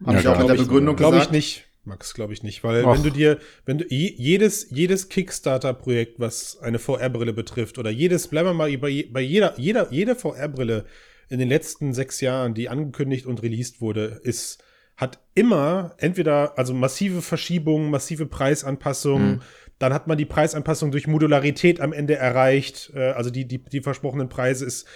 Ja, 0.00 0.06
Habe 0.06 0.20
ich 0.20 0.28
auch 0.28 0.40
in 0.40 0.46
der 0.46 0.54
Begründung 0.54 0.96
glaube 0.96 1.18
ich 1.18 1.30
nicht. 1.30 1.66
Max, 1.84 2.14
glaube 2.14 2.32
ich 2.32 2.42
nicht, 2.42 2.64
weil 2.64 2.84
Och. 2.84 2.94
wenn 2.94 3.02
du 3.02 3.10
dir, 3.10 3.38
wenn 3.66 3.78
du 3.78 3.84
je- 3.88 4.14
jedes, 4.16 4.68
jedes 4.70 5.08
Kickstarter-Projekt, 5.10 6.18
was 6.18 6.58
eine 6.60 6.78
VR-Brille 6.78 7.32
betrifft, 7.32 7.78
oder 7.78 7.90
jedes, 7.90 8.28
bleiben 8.28 8.48
wir 8.48 8.54
mal 8.54 8.76
bei, 8.78 9.06
bei 9.10 9.20
jeder, 9.20 9.54
jeder, 9.58 9.92
jede 9.92 10.14
VR-Brille 10.16 10.86
in 11.28 11.38
den 11.38 11.48
letzten 11.48 11.92
sechs 11.92 12.20
Jahren, 12.20 12.54
die 12.54 12.68
angekündigt 12.68 13.26
und 13.26 13.42
released 13.42 13.80
wurde, 13.80 14.20
ist, 14.22 14.62
hat 14.96 15.18
immer 15.34 15.94
entweder, 15.98 16.56
also 16.58 16.72
massive 16.72 17.20
Verschiebungen, 17.20 17.90
massive 17.90 18.26
Preisanpassungen, 18.26 19.32
Mhm. 19.36 19.40
dann 19.78 19.92
hat 19.92 20.06
man 20.06 20.16
die 20.16 20.24
Preisanpassung 20.24 20.90
durch 20.92 21.06
Modularität 21.06 21.80
am 21.80 21.92
Ende 21.92 22.14
erreicht, 22.14 22.92
äh, 22.94 23.10
also 23.10 23.28
die, 23.30 23.46
die, 23.46 23.58
die 23.62 23.80
versprochenen 23.82 24.28
Preise 24.28 24.64
ist, 24.64 24.86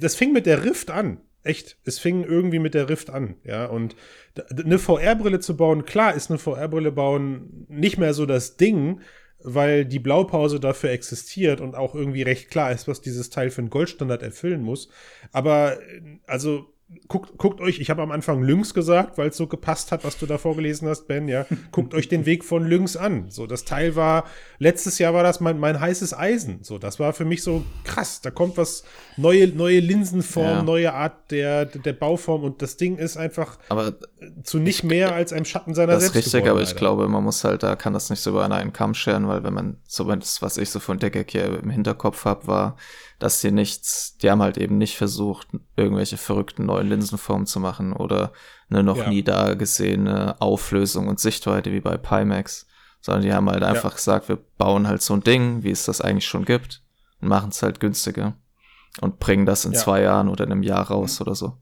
das 0.00 0.14
fing 0.16 0.32
mit 0.32 0.46
der 0.46 0.64
Rift 0.64 0.90
an. 0.90 1.20
Echt, 1.44 1.76
es 1.84 1.98
fing 1.98 2.24
irgendwie 2.24 2.58
mit 2.58 2.74
der 2.74 2.88
Rift 2.88 3.10
an, 3.10 3.34
ja, 3.44 3.66
und 3.66 3.96
eine 4.64 4.78
VR-Brille 4.78 5.40
zu 5.40 5.56
bauen, 5.56 5.84
klar 5.84 6.14
ist 6.14 6.30
eine 6.30 6.38
VR-Brille 6.38 6.92
bauen 6.92 7.66
nicht 7.68 7.98
mehr 7.98 8.14
so 8.14 8.26
das 8.26 8.56
Ding, 8.56 9.00
weil 9.44 9.84
die 9.84 9.98
Blaupause 9.98 10.60
dafür 10.60 10.90
existiert 10.90 11.60
und 11.60 11.74
auch 11.74 11.94
irgendwie 11.94 12.22
recht 12.22 12.50
klar 12.50 12.72
ist, 12.72 12.86
was 12.86 13.00
dieses 13.00 13.30
Teil 13.30 13.50
für 13.50 13.60
einen 13.60 13.70
Goldstandard 13.70 14.22
erfüllen 14.22 14.62
muss. 14.62 14.88
Aber 15.32 15.80
äh, 15.80 16.18
also 16.26 16.71
guckt, 17.08 17.36
guckt 17.38 17.60
euch, 17.60 17.80
ich 17.80 17.90
habe 17.90 18.02
am 18.02 18.10
Anfang 18.10 18.42
Lynx 18.42 18.74
gesagt, 18.74 19.18
weil 19.18 19.28
es 19.28 19.36
so 19.36 19.46
gepasst 19.46 19.92
hat, 19.92 20.04
was 20.04 20.18
du 20.18 20.26
da 20.26 20.38
vorgelesen 20.38 20.88
hast, 20.88 21.06
Ben, 21.08 21.28
ja. 21.28 21.46
Guckt 21.72 21.94
euch 21.94 22.08
den 22.08 22.26
Weg 22.26 22.44
von 22.44 22.66
Lynx 22.66 22.96
an. 22.96 23.30
So, 23.30 23.46
das 23.46 23.64
Teil 23.64 23.96
war, 23.96 24.24
letztes 24.58 24.98
Jahr 24.98 25.14
war 25.14 25.22
das 25.22 25.40
mein, 25.40 25.58
mein 25.58 25.78
heißes 25.80 26.16
Eisen. 26.16 26.60
So, 26.62 26.78
das 26.78 26.98
war 27.00 27.12
für 27.12 27.24
mich 27.24 27.42
so 27.42 27.64
krass. 27.84 28.20
Da 28.20 28.30
kommt 28.30 28.56
was, 28.56 28.84
neue, 29.16 29.48
neue 29.48 29.80
Linsenform, 29.80 30.46
Ja. 30.46 30.62
neue 30.62 30.92
Art 30.94 31.30
der, 31.30 31.66
der 31.66 31.92
Bauform 31.92 32.44
und 32.44 32.62
das 32.62 32.76
Ding 32.76 32.96
ist 32.96 33.16
einfach 33.16 33.58
Aber 33.68 33.94
zu 34.42 34.58
nicht 34.58 34.84
mehr 34.84 35.14
als 35.14 35.32
einem 35.32 35.44
Schatten 35.44 35.74
seiner 35.74 35.92
Das 35.94 36.04
ist 36.04 36.12
selbst 36.12 36.26
richtig, 36.26 36.32
geworden, 36.44 36.50
aber 36.52 36.62
ich 36.62 36.68
leider. 36.70 36.78
glaube, 36.78 37.08
man 37.08 37.24
muss 37.24 37.44
halt, 37.44 37.62
da 37.62 37.76
kann 37.76 37.92
das 37.92 38.10
nicht 38.10 38.20
so 38.20 38.30
über 38.30 38.44
einen 38.44 38.72
Kamm 38.72 38.94
scheren, 38.94 39.28
weil 39.28 39.44
wenn 39.44 39.54
man, 39.54 39.76
so 39.86 40.04
das, 40.04 40.42
was 40.42 40.58
ich 40.58 40.70
so 40.70 40.80
von 40.80 40.98
Deckek 40.98 41.30
hier 41.30 41.60
im 41.62 41.70
Hinterkopf 41.70 42.24
habe, 42.24 42.46
war, 42.46 42.76
dass 43.22 43.40
die 43.40 43.50
nichts, 43.52 44.16
die 44.18 44.30
haben 44.30 44.42
halt 44.42 44.58
eben 44.58 44.78
nicht 44.78 44.96
versucht, 44.96 45.48
irgendwelche 45.76 46.16
verrückten 46.16 46.66
neuen 46.66 46.88
Linsenformen 46.88 47.46
zu 47.46 47.60
machen 47.60 47.92
oder 47.92 48.32
eine 48.68 48.82
noch 48.82 48.96
Ja. 48.98 49.08
nie 49.08 49.22
da 49.22 49.54
gesehene 49.54 50.40
Auflösung 50.40 51.08
und 51.08 51.20
Sichtweite 51.20 51.72
wie 51.72 51.80
bei 51.80 51.96
Pimax, 51.96 52.66
sondern 53.00 53.22
die 53.22 53.32
haben 53.32 53.48
halt 53.50 53.62
einfach 53.62 53.94
gesagt, 53.94 54.28
wir 54.28 54.38
bauen 54.58 54.88
halt 54.88 55.02
so 55.02 55.14
ein 55.14 55.22
Ding, 55.22 55.62
wie 55.62 55.70
es 55.70 55.84
das 55.84 56.00
eigentlich 56.00 56.26
schon 56.26 56.44
gibt 56.44 56.82
und 57.20 57.28
machen 57.28 57.50
es 57.50 57.62
halt 57.62 57.80
günstiger 57.80 58.34
und 59.00 59.18
bringen 59.20 59.46
das 59.46 59.64
in 59.64 59.72
Ja. 59.72 59.78
zwei 59.78 60.02
Jahren 60.02 60.28
oder 60.28 60.44
in 60.44 60.52
einem 60.52 60.62
Jahr 60.62 60.88
raus 60.88 61.20
oder 61.20 61.34
so. 61.34 61.58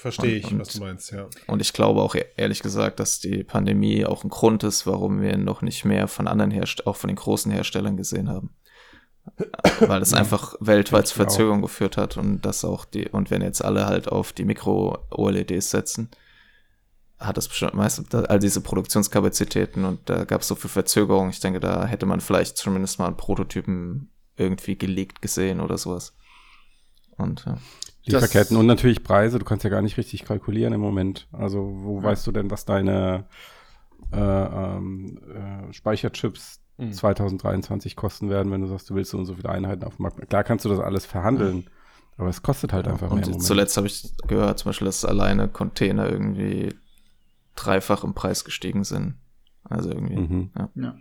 Verstehe 0.00 0.36
ich, 0.36 0.52
Und- 0.52 0.60
was 0.60 0.68
du 0.74 0.78
meinst, 0.80 1.10
ja. 1.10 1.26
Und 1.48 1.60
ich 1.60 1.72
glaube 1.72 2.00
auch 2.02 2.14
ehrlich 2.36 2.62
gesagt, 2.62 3.00
dass 3.00 3.18
die 3.18 3.42
Pandemie 3.42 4.06
auch 4.06 4.22
ein 4.22 4.30
Grund 4.30 4.62
ist, 4.62 4.86
warum 4.86 5.20
wir 5.20 5.36
noch 5.36 5.60
nicht 5.60 5.84
mehr 5.84 6.06
von 6.06 6.28
anderen 6.28 6.52
Herstellern, 6.52 6.86
auch 6.88 6.94
von 6.96 7.08
den 7.08 7.16
großen 7.16 7.50
Herstellern 7.50 7.96
gesehen 7.96 8.28
haben. 8.28 8.50
Weil 9.80 10.02
es 10.02 10.14
einfach 10.14 10.54
weltweit 10.60 11.06
zu 11.06 11.14
ich 11.14 11.20
auch. 11.20 11.24
Verzögerung 11.24 11.62
geführt 11.62 11.96
hat 11.96 12.16
und 12.16 12.42
das 12.42 12.64
auch 12.64 12.84
die, 12.84 13.08
und 13.08 13.30
wenn 13.30 13.42
jetzt 13.42 13.64
alle 13.64 13.86
halt 13.86 14.08
auf 14.08 14.32
die 14.32 14.44
Mikro-OLEDs 14.44 15.70
setzen, 15.70 16.10
hat 17.18 17.36
das 17.36 17.48
bestimmt 17.48 17.74
meist 17.74 18.14
all 18.14 18.38
diese 18.38 18.60
Produktionskapazitäten 18.60 19.84
und 19.84 20.08
da 20.08 20.24
gab 20.24 20.42
es 20.42 20.48
so 20.48 20.54
viel 20.54 20.70
Verzögerung. 20.70 21.30
Ich 21.30 21.40
denke, 21.40 21.60
da 21.60 21.84
hätte 21.84 22.06
man 22.06 22.20
vielleicht 22.20 22.56
zumindest 22.56 22.98
mal 22.98 23.06
einen 23.06 23.16
Prototypen 23.16 24.10
irgendwie 24.36 24.78
geleakt 24.78 25.20
gesehen 25.20 25.60
oder 25.60 25.78
sowas. 25.78 26.14
Und 27.16 27.44
ja. 27.44 27.58
Lieferketten 28.04 28.56
und 28.56 28.66
natürlich 28.66 29.02
Preise. 29.02 29.38
Du 29.38 29.44
kannst 29.44 29.64
ja 29.64 29.70
gar 29.70 29.82
nicht 29.82 29.98
richtig 29.98 30.24
kalkulieren 30.24 30.72
im 30.72 30.80
Moment. 30.80 31.28
Also 31.32 31.70
wo 31.82 32.02
weißt 32.02 32.26
du 32.26 32.32
denn, 32.32 32.50
was 32.50 32.64
deine 32.64 33.26
äh, 34.12 34.18
ähm, 34.18 35.18
äh, 35.28 35.72
Speicherchips 35.72 36.60
Mhm. 36.78 36.92
2023 36.92 37.96
kosten 37.96 38.30
werden, 38.30 38.50
wenn 38.52 38.60
du 38.60 38.68
sagst, 38.68 38.88
du 38.88 38.94
willst 38.94 39.10
so 39.10 39.18
und 39.18 39.26
so 39.26 39.34
viele 39.34 39.50
Einheiten 39.50 39.84
auf 39.84 39.96
dem 39.96 40.04
Markt. 40.04 40.28
Klar 40.28 40.44
kannst 40.44 40.64
du 40.64 40.68
das 40.68 40.78
alles 40.78 41.04
verhandeln, 41.04 41.68
aber 42.16 42.28
es 42.28 42.42
kostet 42.42 42.72
halt 42.72 42.88
einfach 42.88 43.12
mehr 43.12 43.26
im 43.26 43.34
Und 43.34 43.40
zuletzt 43.40 43.76
habe 43.76 43.88
ich 43.88 44.12
gehört, 44.26 44.60
zum 44.60 44.70
Beispiel, 44.70 44.86
dass 44.86 45.04
alleine 45.04 45.48
Container 45.48 46.08
irgendwie 46.08 46.74
dreifach 47.56 48.04
im 48.04 48.14
Preis 48.14 48.44
gestiegen 48.44 48.84
sind. 48.84 49.16
Also 49.64 49.90
irgendwie. 49.90 50.16
Mhm. 50.16 50.50
Ja. 50.56 50.70
Ja. 50.76 50.96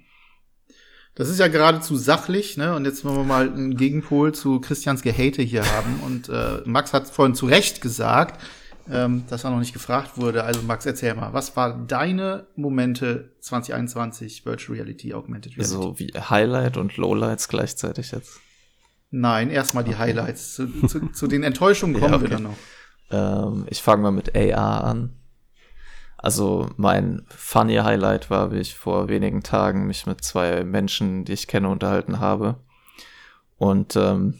Das 1.16 1.30
ist 1.30 1.40
ja 1.40 1.48
geradezu 1.48 1.96
sachlich, 1.96 2.58
ne? 2.58 2.76
Und 2.76 2.86
jetzt 2.86 3.04
wollen 3.04 3.16
wir 3.16 3.24
mal 3.24 3.52
einen 3.52 3.76
Gegenpol 3.76 4.34
zu 4.34 4.60
Christians 4.62 5.02
Gehate 5.02 5.42
hier 5.42 5.66
haben. 5.66 6.00
Und 6.06 6.30
äh, 6.30 6.62
Max 6.66 6.94
hat 6.94 7.08
vorhin 7.08 7.34
zu 7.34 7.48
Recht 7.48 7.82
gesagt, 7.82 8.40
ähm, 8.92 9.24
dass 9.30 9.44
er 9.44 9.50
noch 9.50 9.60
nicht 9.60 9.74
gefragt 9.74 10.18
wurde. 10.18 10.44
Also 10.44 10.62
Max, 10.62 10.86
erzähl 10.86 11.14
mal, 11.16 11.34
was 11.34 11.56
waren 11.56 11.88
deine 11.88 12.48
Momente 12.56 13.32
2021 13.42 14.46
Virtual 14.46 14.78
Reality, 14.78 15.14
Augmented 15.14 15.54
Reality? 15.58 15.74
So 15.74 16.00
wie 16.00 16.08
Highlight 16.14 16.78
und 16.78 16.98
Lowlights 16.98 17.50
gleichzeitig 17.50 18.12
jetzt. 18.12 18.40
Nein, 19.10 19.50
erstmal 19.50 19.84
die 19.84 19.98
Highlights. 19.98 20.56
Zu, 20.56 20.68
zu, 20.88 21.08
zu 21.12 21.28
den 21.28 21.44
Enttäuschungen 21.44 21.96
kommen 22.00 22.14
Ja, 22.14 22.22
wir 22.22 22.28
okay. 22.28 22.34
dann 22.36 22.44
noch. 22.44 22.58
Ähm, 23.10 23.66
ich 23.70 23.82
fange 23.82 24.04
mal 24.04 24.12
mit 24.12 24.36
AR 24.36 24.84
an. 24.84 25.14
Also 26.18 26.70
mein 26.78 27.26
funny 27.30 27.76
Highlight 27.76 28.30
war, 28.30 28.52
wie 28.52 28.58
ich 28.58 28.76
vor 28.76 29.08
wenigen 29.08 29.44
Tagen 29.44 29.86
mich 29.88 30.06
mit 30.08 30.24
zwei 30.24 30.64
Menschen, 30.64 31.26
die 31.26 31.34
ich 31.34 31.48
kenne, 31.48 31.70
unterhalten 31.70 32.20
habe. 32.20 32.58
Und 33.58 33.96
ähm, 33.96 34.34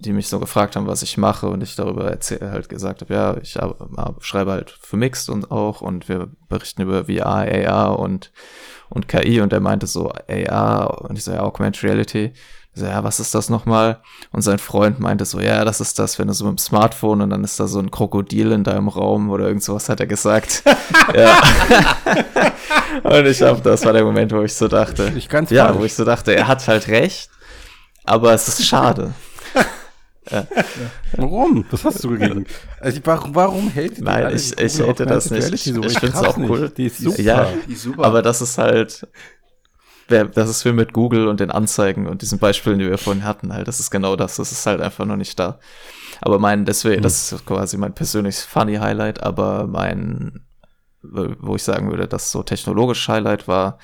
die 0.00 0.12
mich 0.12 0.28
so 0.28 0.40
gefragt 0.40 0.76
haben, 0.76 0.86
was 0.86 1.02
ich 1.02 1.18
mache 1.18 1.48
und 1.48 1.62
ich 1.62 1.76
darüber 1.76 2.10
erzähl, 2.10 2.40
halt 2.40 2.68
gesagt 2.68 3.02
habe, 3.02 3.14
ja, 3.14 3.36
ich 3.36 3.56
hab, 3.56 4.24
schreibe 4.24 4.52
halt 4.52 4.70
für 4.80 4.96
Mixed 4.96 5.28
und 5.28 5.50
auch 5.50 5.82
und 5.82 6.08
wir 6.08 6.28
berichten 6.48 6.82
über 6.82 7.04
VR, 7.04 7.26
AR 7.26 7.98
und, 7.98 8.32
und 8.88 9.08
KI 9.08 9.40
und 9.40 9.52
er 9.52 9.60
meinte 9.60 9.86
so 9.86 10.10
AR 10.28 11.02
und 11.02 11.18
ich 11.18 11.24
so, 11.24 11.32
ja, 11.32 11.42
Augmented 11.42 11.82
Reality. 11.84 12.32
Ich 12.72 12.80
so, 12.80 12.86
ja, 12.86 13.02
was 13.02 13.20
ist 13.20 13.34
das 13.34 13.50
nochmal? 13.50 14.00
Und 14.30 14.42
sein 14.42 14.58
Freund 14.58 15.00
meinte 15.00 15.24
so, 15.24 15.40
ja, 15.40 15.64
das 15.64 15.80
ist 15.80 15.98
das, 15.98 16.18
wenn 16.18 16.28
du 16.28 16.32
so 16.34 16.44
mit 16.44 16.52
dem 16.52 16.58
Smartphone 16.58 17.20
und 17.20 17.30
dann 17.30 17.44
ist 17.44 17.58
da 17.58 17.66
so 17.66 17.80
ein 17.80 17.90
Krokodil 17.90 18.52
in 18.52 18.64
deinem 18.64 18.88
Raum 18.88 19.28
oder 19.28 19.46
irgend 19.48 19.64
sowas 19.64 19.88
hat 19.88 20.00
er 20.00 20.06
gesagt. 20.06 20.62
ja. 21.14 21.36
und 23.02 23.26
ich 23.26 23.42
hab, 23.42 23.62
das 23.64 23.84
war 23.84 23.92
der 23.92 24.04
Moment, 24.04 24.32
wo 24.32 24.42
ich 24.42 24.54
so 24.54 24.68
dachte, 24.68 25.10
Nicht 25.10 25.28
ganz 25.28 25.50
ja, 25.50 25.66
falsch. 25.66 25.78
wo 25.78 25.84
ich 25.84 25.94
so 25.94 26.04
dachte, 26.04 26.34
er 26.34 26.46
hat 26.46 26.66
halt 26.68 26.86
recht, 26.88 27.28
aber 28.04 28.32
es 28.32 28.48
ist 28.48 28.64
schade. 28.64 29.12
Warum? 31.16 31.64
Das 31.70 31.84
hast 31.84 32.04
du 32.04 32.16
gegen. 32.16 32.46
Also, 32.80 33.00
warum, 33.04 33.34
warum 33.34 33.68
hält 33.68 33.98
die 33.98 34.02
Nein, 34.02 34.34
ich- 34.34 34.58
ich 34.58 34.78
hätte 34.78 35.04
das 35.06 35.30
nicht. 35.30 35.42
Reality 35.42 35.72
So? 35.74 35.82
Ich 35.82 35.98
find's 35.98 36.16
raff's 36.16 36.28
auch 36.28 36.36
cool. 36.38 36.60
nicht. 36.62 36.78
Die 36.78 36.86
ist 36.86 36.98
super. 36.98 37.20
Ja. 37.20 37.48
Die 37.66 37.72
ist 37.72 37.82
super. 37.82 38.04
Aber 38.04 38.22
das 38.22 38.40
ist 38.40 38.56
halt, 38.58 39.06
das 40.08 40.48
ist 40.50 40.64
wie 40.64 40.72
mit 40.72 40.92
Google 40.92 41.28
und 41.28 41.40
den 41.40 41.50
Anzeigen 41.50 42.06
und 42.06 42.22
diesen 42.22 42.38
Beispielen, 42.38 42.78
die 42.78 42.88
wir 42.88 42.98
vorhin 42.98 43.24
hatten, 43.24 43.52
halt, 43.52 43.68
das 43.68 43.80
ist 43.80 43.90
genau 43.90 44.16
das, 44.16 44.36
das 44.36 44.50
ist 44.52 44.66
halt 44.66 44.80
einfach 44.80 45.04
noch 45.04 45.16
nicht 45.16 45.38
da. 45.38 45.58
Aber 46.20 46.38
mein, 46.38 46.64
deswegen, 46.64 47.02
das 47.02 47.32
ist 47.32 47.46
quasi 47.46 47.76
mein 47.76 47.94
persönliches 47.94 48.42
funny 48.44 48.76
Highlight, 48.76 49.22
aber 49.22 49.66
mein, 49.66 50.44
wo 51.02 51.54
ich 51.56 51.62
sagen 51.62 51.90
würde, 51.90 52.08
dass 52.08 52.30
so 52.32 52.42
technologisch 52.42 53.08
Highlight 53.08 53.46
war, 53.48 53.78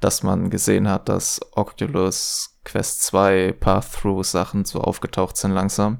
dass 0.00 0.22
man 0.22 0.50
gesehen 0.50 0.88
hat, 0.88 1.08
dass 1.08 1.40
Oculus 1.52 2.57
Quest 2.68 3.02
2 3.04 3.52
Path-Through 3.58 4.22
Sachen 4.24 4.64
so 4.64 4.80
aufgetaucht 4.80 5.36
sind 5.36 5.52
langsam. 5.52 5.98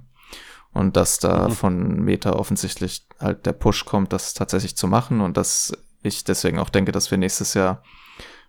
Und 0.72 0.96
dass 0.96 1.18
da 1.18 1.48
Mhm. 1.48 1.52
von 1.52 2.00
Meta 2.04 2.32
offensichtlich 2.34 3.06
halt 3.18 3.46
der 3.46 3.52
Push 3.54 3.84
kommt, 3.86 4.12
das 4.12 4.34
tatsächlich 4.34 4.76
zu 4.76 4.86
machen 4.86 5.20
und 5.20 5.36
dass 5.36 5.72
ich 6.02 6.24
deswegen 6.24 6.58
auch 6.58 6.68
denke, 6.68 6.92
dass 6.92 7.10
wir 7.10 7.18
nächstes 7.18 7.54
Jahr 7.54 7.82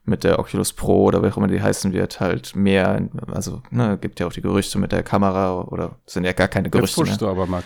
mit 0.03 0.23
der 0.23 0.37
Oculus 0.39 0.73
Pro 0.73 1.05
oder 1.05 1.23
wie 1.23 1.27
auch 1.27 1.37
immer 1.37 1.47
die 1.47 1.61
heißen 1.61 1.93
wird, 1.93 2.19
halt 2.19 2.55
mehr, 2.55 3.07
also 3.31 3.61
ne, 3.71 3.97
gibt 3.99 4.19
ja 4.19 4.27
auch 4.27 4.33
die 4.33 4.41
Gerüchte 4.41 4.77
mit 4.79 4.91
der 4.91 5.03
Kamera 5.03 5.61
oder 5.61 5.95
sind 6.05 6.23
ja 6.25 6.33
gar 6.33 6.47
keine 6.47 6.69
Gerüchte 6.69 7.01
Jetzt 7.01 7.09
mehr. 7.09 7.17
du 7.17 7.27
aber, 7.29 7.45
Max. 7.47 7.65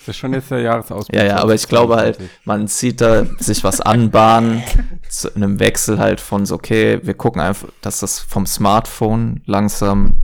Das 0.00 0.16
ist 0.16 0.16
schon 0.16 0.32
jetzt 0.32 0.50
der 0.50 0.60
Jahresausblick. 0.60 1.18
Ja, 1.18 1.26
ja, 1.26 1.36
aber 1.36 1.54
ich 1.54 1.68
glaube 1.68 1.96
halt, 1.96 2.18
man 2.44 2.66
sieht 2.68 3.02
da 3.02 3.26
sich 3.38 3.62
was 3.64 3.80
anbahnen, 3.82 4.62
zu 5.08 5.34
einem 5.34 5.60
Wechsel 5.60 5.98
halt 5.98 6.20
von 6.20 6.46
so, 6.46 6.54
okay, 6.54 7.00
wir 7.02 7.14
gucken 7.14 7.42
einfach, 7.42 7.68
dass 7.82 8.00
das 8.00 8.18
vom 8.18 8.46
Smartphone 8.46 9.42
langsam 9.44 10.14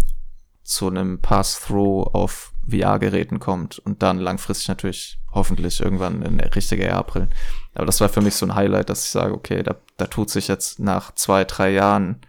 zu 0.62 0.88
einem 0.88 1.20
Pass-Through 1.20 2.04
auf 2.14 2.52
VR-Geräten 2.68 3.38
kommt 3.38 3.78
und 3.78 4.02
dann 4.02 4.18
langfristig 4.18 4.68
natürlich 4.68 5.18
hoffentlich 5.30 5.80
irgendwann 5.80 6.22
in 6.22 6.38
der 6.38 6.54
richtige 6.56 6.92
AR-Brillen. 6.92 7.30
Aber 7.74 7.86
das 7.86 8.00
war 8.00 8.08
für 8.08 8.22
mich 8.22 8.34
so 8.34 8.46
ein 8.46 8.54
Highlight, 8.54 8.88
dass 8.88 9.04
ich 9.04 9.10
sage, 9.10 9.34
okay, 9.34 9.62
da, 9.62 9.76
da 9.98 10.06
tut 10.06 10.30
sich 10.30 10.48
jetzt 10.48 10.80
nach 10.80 11.14
zwei, 11.14 11.44
drei 11.44 11.70
Jahren 11.70 12.22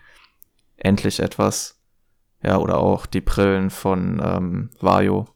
endlich 0.76 1.22
etwas. 1.22 1.80
Ja, 2.44 2.58
oder 2.58 2.78
auch 2.78 3.06
die 3.06 3.22
Brillen 3.22 3.72
von 3.72 4.22
ähm, 4.24 4.70
Vario, 4.80 5.28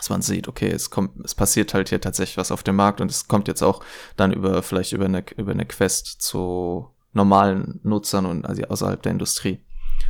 dass 0.00 0.08
man 0.08 0.22
sieht, 0.22 0.48
okay, 0.48 0.70
es 0.70 0.88
kommt, 0.88 1.22
es 1.22 1.34
passiert 1.34 1.74
halt 1.74 1.90
hier 1.90 2.00
tatsächlich 2.00 2.38
was 2.38 2.50
auf 2.50 2.62
dem 2.62 2.74
Markt 2.74 3.02
und 3.02 3.10
es 3.10 3.28
kommt 3.28 3.48
jetzt 3.48 3.62
auch 3.62 3.84
dann 4.16 4.32
über, 4.32 4.62
vielleicht 4.62 4.92
über 4.92 5.04
eine, 5.04 5.22
über 5.36 5.52
eine 5.52 5.66
Quest 5.66 6.22
zu 6.22 6.88
normalen 7.12 7.80
Nutzern 7.82 8.24
und 8.24 8.46
also 8.46 8.62
außerhalb 8.62 9.02
der 9.02 9.12
Industrie. 9.12 9.62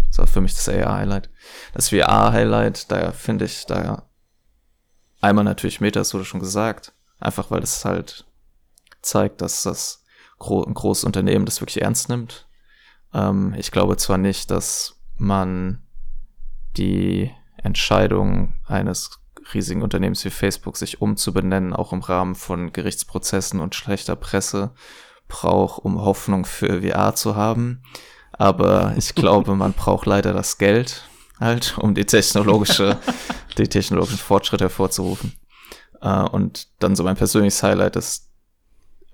Das 0.07 0.19
war 0.19 0.29
für 0.29 0.41
mich 0.41 0.55
das 0.55 0.69
AR-Highlight. 0.69 1.29
Das 1.75 1.89
VR-Highlight, 1.89 2.93
da 2.93 3.11
finde 3.11 3.47
ich, 3.47 3.67
da 3.67 4.09
einmal 5.21 5.43
natürlich 5.45 5.81
Meta, 5.81 5.99
das 5.99 6.15
wurde 6.15 6.25
schon 6.25 6.39
gesagt. 6.39 6.93
Einfach 7.19 7.51
weil 7.51 7.65
es 7.65 7.85
halt 7.85 8.27
zeigt, 9.03 9.41
dass 9.41 9.65
das 9.65 10.05
gro 10.39 10.63
ein 10.63 10.75
großes 10.75 11.03
Unternehmen 11.03 11.47
das 11.47 11.61
wirklich 11.61 11.83
ernst 11.83 12.09
nimmt. 12.09 12.47
Ähm, 13.13 13.57
ich 13.59 13.73
glaube 13.73 13.97
zwar 13.97 14.19
nicht, 14.19 14.53
dass 14.53 15.01
man 15.17 15.83
die 16.77 17.33
Entscheidung 17.57 18.55
eines 18.67 19.20
riesigen 19.55 19.83
Unternehmens 19.83 20.25
wie 20.25 20.31
Facebook, 20.31 20.77
sich 20.77 21.01
umzubenennen, 21.01 21.73
auch 21.73 21.93
im 21.93 22.01
Rahmen 22.01 22.35
von 22.35 22.73
Gerichtsprozessen 22.73 23.61
und 23.61 23.75
schlechter 23.75 24.17
Presse 24.17 24.73
braucht, 25.29 25.85
um 25.85 26.01
Hoffnung 26.01 26.45
für 26.45 26.83
VR 26.83 27.15
zu 27.15 27.37
haben. 27.37 27.83
Aber 28.33 28.95
ich 28.99 29.15
glaube, 29.15 29.55
man 29.55 29.73
braucht 29.73 30.07
leider 30.07 30.33
das 30.33 30.59
Geld 30.59 31.09
halt, 31.39 31.79
um 31.79 31.95
die 31.95 32.05
technologische, 32.05 32.99
die 33.59 33.69
technologischen 33.69 34.19
Fortschritte 34.19 34.65
hervorzurufen. 34.65 35.33
Äh, 36.01 36.23
und 36.23 36.69
dann 36.79 36.97
so 36.97 37.03
mein 37.03 37.17
persönliches 37.17 37.63
Highlight 37.63 37.97
ist 37.97 38.31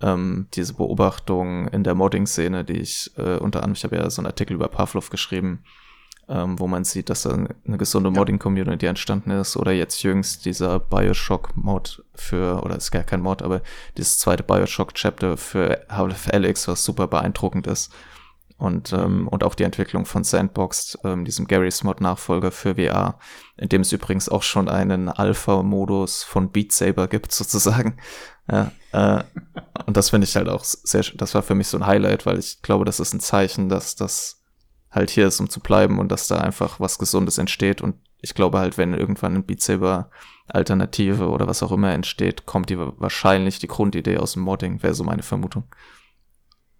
ähm, 0.01 0.47
diese 0.53 0.73
Beobachtung 0.73 1.67
in 1.69 1.83
der 1.83 1.95
Modding-Szene, 1.95 2.63
die 2.63 2.79
ich 2.79 3.11
äh, 3.17 3.37
unter 3.37 3.59
anderem, 3.59 3.73
ich 3.73 3.83
habe 3.83 3.95
ja 3.95 4.09
so 4.09 4.21
einen 4.21 4.27
Artikel 4.27 4.53
über 4.53 4.67
Pavlov 4.67 5.09
geschrieben, 5.09 5.63
ähm, 6.29 6.59
wo 6.59 6.67
man 6.67 6.83
sieht, 6.83 7.09
dass 7.09 7.23
da 7.23 7.31
eine 7.31 7.77
gesunde 7.77 8.11
Modding-Community 8.11 8.85
entstanden 8.85 9.31
ist. 9.31 9.57
Oder 9.57 9.71
jetzt 9.71 10.03
jüngst 10.03 10.45
dieser 10.45 10.79
Bioshock-Mod 10.79 12.03
für, 12.15 12.63
oder 12.63 12.75
ist 12.75 12.91
gar 12.91 13.03
kein 13.03 13.21
Mod, 13.21 13.41
aber 13.41 13.61
dieses 13.97 14.19
zweite 14.19 14.43
Bioshock-Chapter 14.43 15.37
für 15.37 15.85
Half-Life 15.89 16.33
Alyx, 16.33 16.67
was 16.67 16.83
super 16.83 17.07
beeindruckend 17.07 17.67
ist 17.67 17.91
und, 18.57 18.91
ähm, 18.91 19.27
und 19.27 19.43
auch 19.43 19.55
die 19.55 19.63
Entwicklung 19.63 20.05
von 20.05 20.23
Sandbox, 20.23 20.97
ähm, 21.03 21.25
diesem 21.25 21.47
Gary's 21.47 21.83
Mod 21.83 22.01
Nachfolger 22.01 22.51
für 22.51 22.75
VR, 22.75 23.19
in 23.55 23.69
dem 23.69 23.81
es 23.81 23.91
übrigens 23.91 24.29
auch 24.29 24.43
schon 24.43 24.67
einen 24.67 25.09
Alpha-Modus 25.09 26.23
von 26.23 26.51
Beat 26.51 26.71
Saber 26.71 27.07
gibt, 27.07 27.31
sozusagen. 27.31 27.97
Ja, 28.51 28.71
äh, 28.93 29.23
und 29.85 29.95
das 29.95 30.09
finde 30.09 30.25
ich 30.25 30.35
halt 30.35 30.49
auch 30.49 30.63
sehr, 30.63 31.03
das 31.15 31.35
war 31.35 31.43
für 31.43 31.55
mich 31.55 31.67
so 31.67 31.77
ein 31.77 31.85
Highlight, 31.85 32.25
weil 32.25 32.39
ich 32.39 32.61
glaube, 32.61 32.85
das 32.85 32.99
ist 32.99 33.13
ein 33.13 33.19
Zeichen, 33.19 33.69
dass 33.69 33.95
das 33.95 34.41
halt 34.91 35.09
hier 35.09 35.27
ist, 35.27 35.39
um 35.39 35.49
zu 35.49 35.59
bleiben 35.59 35.99
und 35.99 36.11
dass 36.11 36.27
da 36.27 36.37
einfach 36.37 36.79
was 36.79 36.97
Gesundes 36.97 37.37
entsteht. 37.37 37.81
Und 37.81 37.95
ich 38.21 38.33
glaube 38.33 38.59
halt, 38.59 38.77
wenn 38.77 38.93
irgendwann 38.93 39.35
ein 39.35 39.43
Beat 39.43 39.61
Saber 39.61 40.09
Alternative 40.47 41.27
oder 41.27 41.47
was 41.47 41.61
auch 41.61 41.71
immer 41.71 41.91
entsteht, 41.91 42.45
kommt 42.45 42.69
die 42.69 42.77
wahrscheinlich 42.77 43.59
die 43.59 43.67
Grundidee 43.67 44.17
aus 44.17 44.33
dem 44.33 44.43
Modding, 44.43 44.81
wäre 44.81 44.93
so 44.93 45.03
meine 45.03 45.23
Vermutung. 45.23 45.63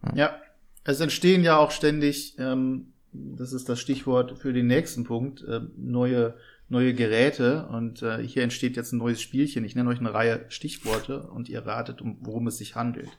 Ja. 0.04 0.16
ja. 0.16 0.42
Es 0.84 1.02
entstehen 1.02 1.44
ja 1.44 1.58
auch 1.58 1.72
ständig, 1.72 2.36
ähm, 2.40 2.94
das 3.12 3.52
ist 3.52 3.68
das 3.68 3.80
Stichwort 3.80 4.38
für 4.40 4.54
den 4.54 4.68
nächsten 4.68 5.04
Punkt, 5.04 5.44
äh, 5.44 5.60
neue, 5.76 6.36
neue 6.70 6.94
Geräte. 6.94 7.68
Und 7.68 8.02
äh, 8.04 8.26
hier 8.26 8.44
entsteht 8.44 8.78
jetzt 8.78 8.94
ein 8.94 9.00
neues 9.00 9.22
Spielchen. 9.22 9.66
Ich 9.66 9.76
nenne 9.76 9.90
euch 9.90 10.00
eine 10.00 10.14
Reihe 10.14 10.46
Stichworte 10.48 11.24
und 11.24 11.50
ihr 11.50 11.66
ratet, 11.66 12.02
um, 12.02 12.18
worum 12.22 12.48
es 12.48 12.58
sich 12.58 12.76
handelt. 12.76 13.10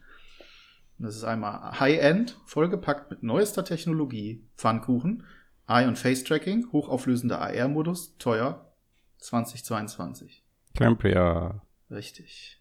Und 0.99 1.05
das 1.07 1.17
ist 1.17 1.25
einmal 1.25 1.79
High-End, 1.79 2.39
vollgepackt 2.45 3.11
mit 3.11 3.23
neuester 3.23 3.65
Technologie, 3.65 4.45
Pfannkuchen, 4.57 5.25
Eye- 5.69 5.87
und 5.87 5.99
Face-Tracking, 5.99 6.73
hochauflösender 6.73 7.41
AR-Modus, 7.41 8.17
teuer, 8.19 8.73
2022. 9.19 10.43
Clampria. 10.75 11.63
Richtig. 11.91 12.61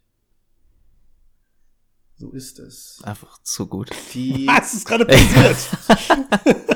So 2.16 2.32
ist 2.32 2.60
es. 2.60 3.00
Einfach 3.04 3.42
zu 3.44 3.68
gut. 3.68 3.90
Die 4.14 4.48
Was 4.48 4.74
ist 4.74 4.88
gerade 4.88 5.06
passiert? 5.06 5.58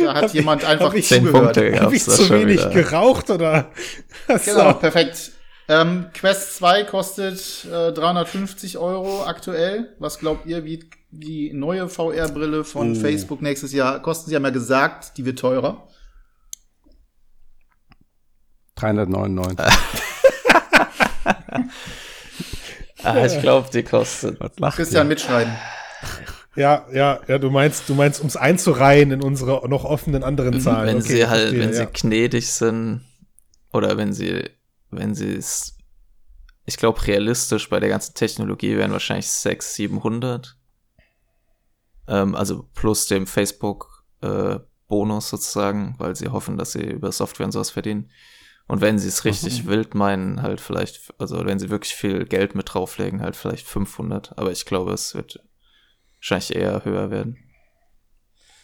da 0.00 0.14
hat 0.14 0.24
hab 0.24 0.34
jemand 0.34 0.64
einfach 0.64 0.92
ich, 0.94 1.08
zugehört. 1.08 1.56
Habe 1.56 1.96
ich 1.96 2.04
zu 2.04 2.28
wenig 2.30 2.60
wieder. 2.60 2.70
geraucht 2.70 3.30
oder? 3.30 3.70
genau, 4.44 4.74
perfekt. 4.74 5.31
Ähm, 5.68 6.06
Quest 6.12 6.56
2 6.56 6.84
kostet 6.84 7.66
äh, 7.66 7.92
350 7.92 8.78
Euro 8.78 9.24
aktuell. 9.24 9.94
Was 9.98 10.18
glaubt 10.18 10.46
ihr, 10.46 10.64
wie 10.64 10.84
die 11.10 11.52
neue 11.52 11.88
VR-Brille 11.88 12.64
von 12.64 12.92
oh. 12.92 13.00
Facebook 13.00 13.42
nächstes 13.42 13.72
Jahr 13.72 14.02
kosten? 14.02 14.30
Sie 14.30 14.36
haben 14.36 14.44
ja 14.44 14.50
gesagt, 14.50 15.16
die 15.18 15.24
wird 15.24 15.38
teurer. 15.38 15.88
399. 18.76 19.58
Ah, 23.04 23.26
ich 23.26 23.40
glaube, 23.40 23.68
die 23.72 23.82
kostet. 23.82 24.38
Christian, 24.76 25.08
mitschneiden. 25.08 25.52
Ja, 26.54 26.86
ja, 26.92 27.20
ja, 27.26 27.38
du 27.38 27.50
meinst, 27.50 27.88
du 27.88 27.94
meinst, 27.94 28.20
um 28.20 28.26
es 28.26 28.36
einzureihen 28.36 29.10
in 29.10 29.22
unsere 29.22 29.68
noch 29.68 29.84
offenen 29.84 30.22
anderen 30.22 30.60
Zahlen. 30.60 30.86
Wenn 30.86 31.02
okay, 31.02 31.16
sie 31.16 31.26
halt, 31.26 31.40
verstehe, 31.40 31.60
wenn 31.60 31.72
ja. 31.72 31.74
sie 31.74 31.86
gnädig 31.86 32.52
sind 32.52 33.00
oder 33.72 33.96
wenn 33.96 34.12
sie, 34.12 34.50
wenn 34.92 35.14
sie 35.14 35.34
es, 35.34 35.76
ich 36.64 36.76
glaube, 36.76 37.06
realistisch 37.06 37.68
bei 37.68 37.80
der 37.80 37.88
ganzen 37.88 38.14
Technologie 38.14 38.76
wären 38.76 38.92
wahrscheinlich 38.92 39.28
600, 39.28 39.62
700. 39.62 40.56
Ähm, 42.08 42.34
also 42.34 42.68
plus 42.74 43.06
dem 43.06 43.26
Facebook 43.26 44.04
äh, 44.20 44.58
Bonus 44.88 45.30
sozusagen, 45.30 45.94
weil 45.98 46.14
sie 46.14 46.28
hoffen, 46.28 46.58
dass 46.58 46.72
sie 46.72 46.82
über 46.82 47.10
Software 47.12 47.46
und 47.46 47.52
sowas 47.52 47.70
verdienen. 47.70 48.10
Und 48.68 48.80
wenn 48.80 48.98
sie 48.98 49.08
es 49.08 49.24
richtig 49.24 49.64
mhm. 49.64 49.68
wild 49.68 49.94
meinen, 49.94 50.42
halt 50.42 50.60
vielleicht, 50.60 51.12
also 51.18 51.44
wenn 51.44 51.58
sie 51.58 51.70
wirklich 51.70 51.94
viel 51.94 52.24
Geld 52.24 52.54
mit 52.54 52.72
drauflegen, 52.72 53.20
halt 53.20 53.36
vielleicht 53.36 53.66
500. 53.66 54.38
Aber 54.38 54.52
ich 54.52 54.64
glaube, 54.64 54.92
es 54.92 55.14
wird 55.14 55.40
wahrscheinlich 56.18 56.54
eher 56.54 56.84
höher 56.84 57.10
werden. 57.10 57.38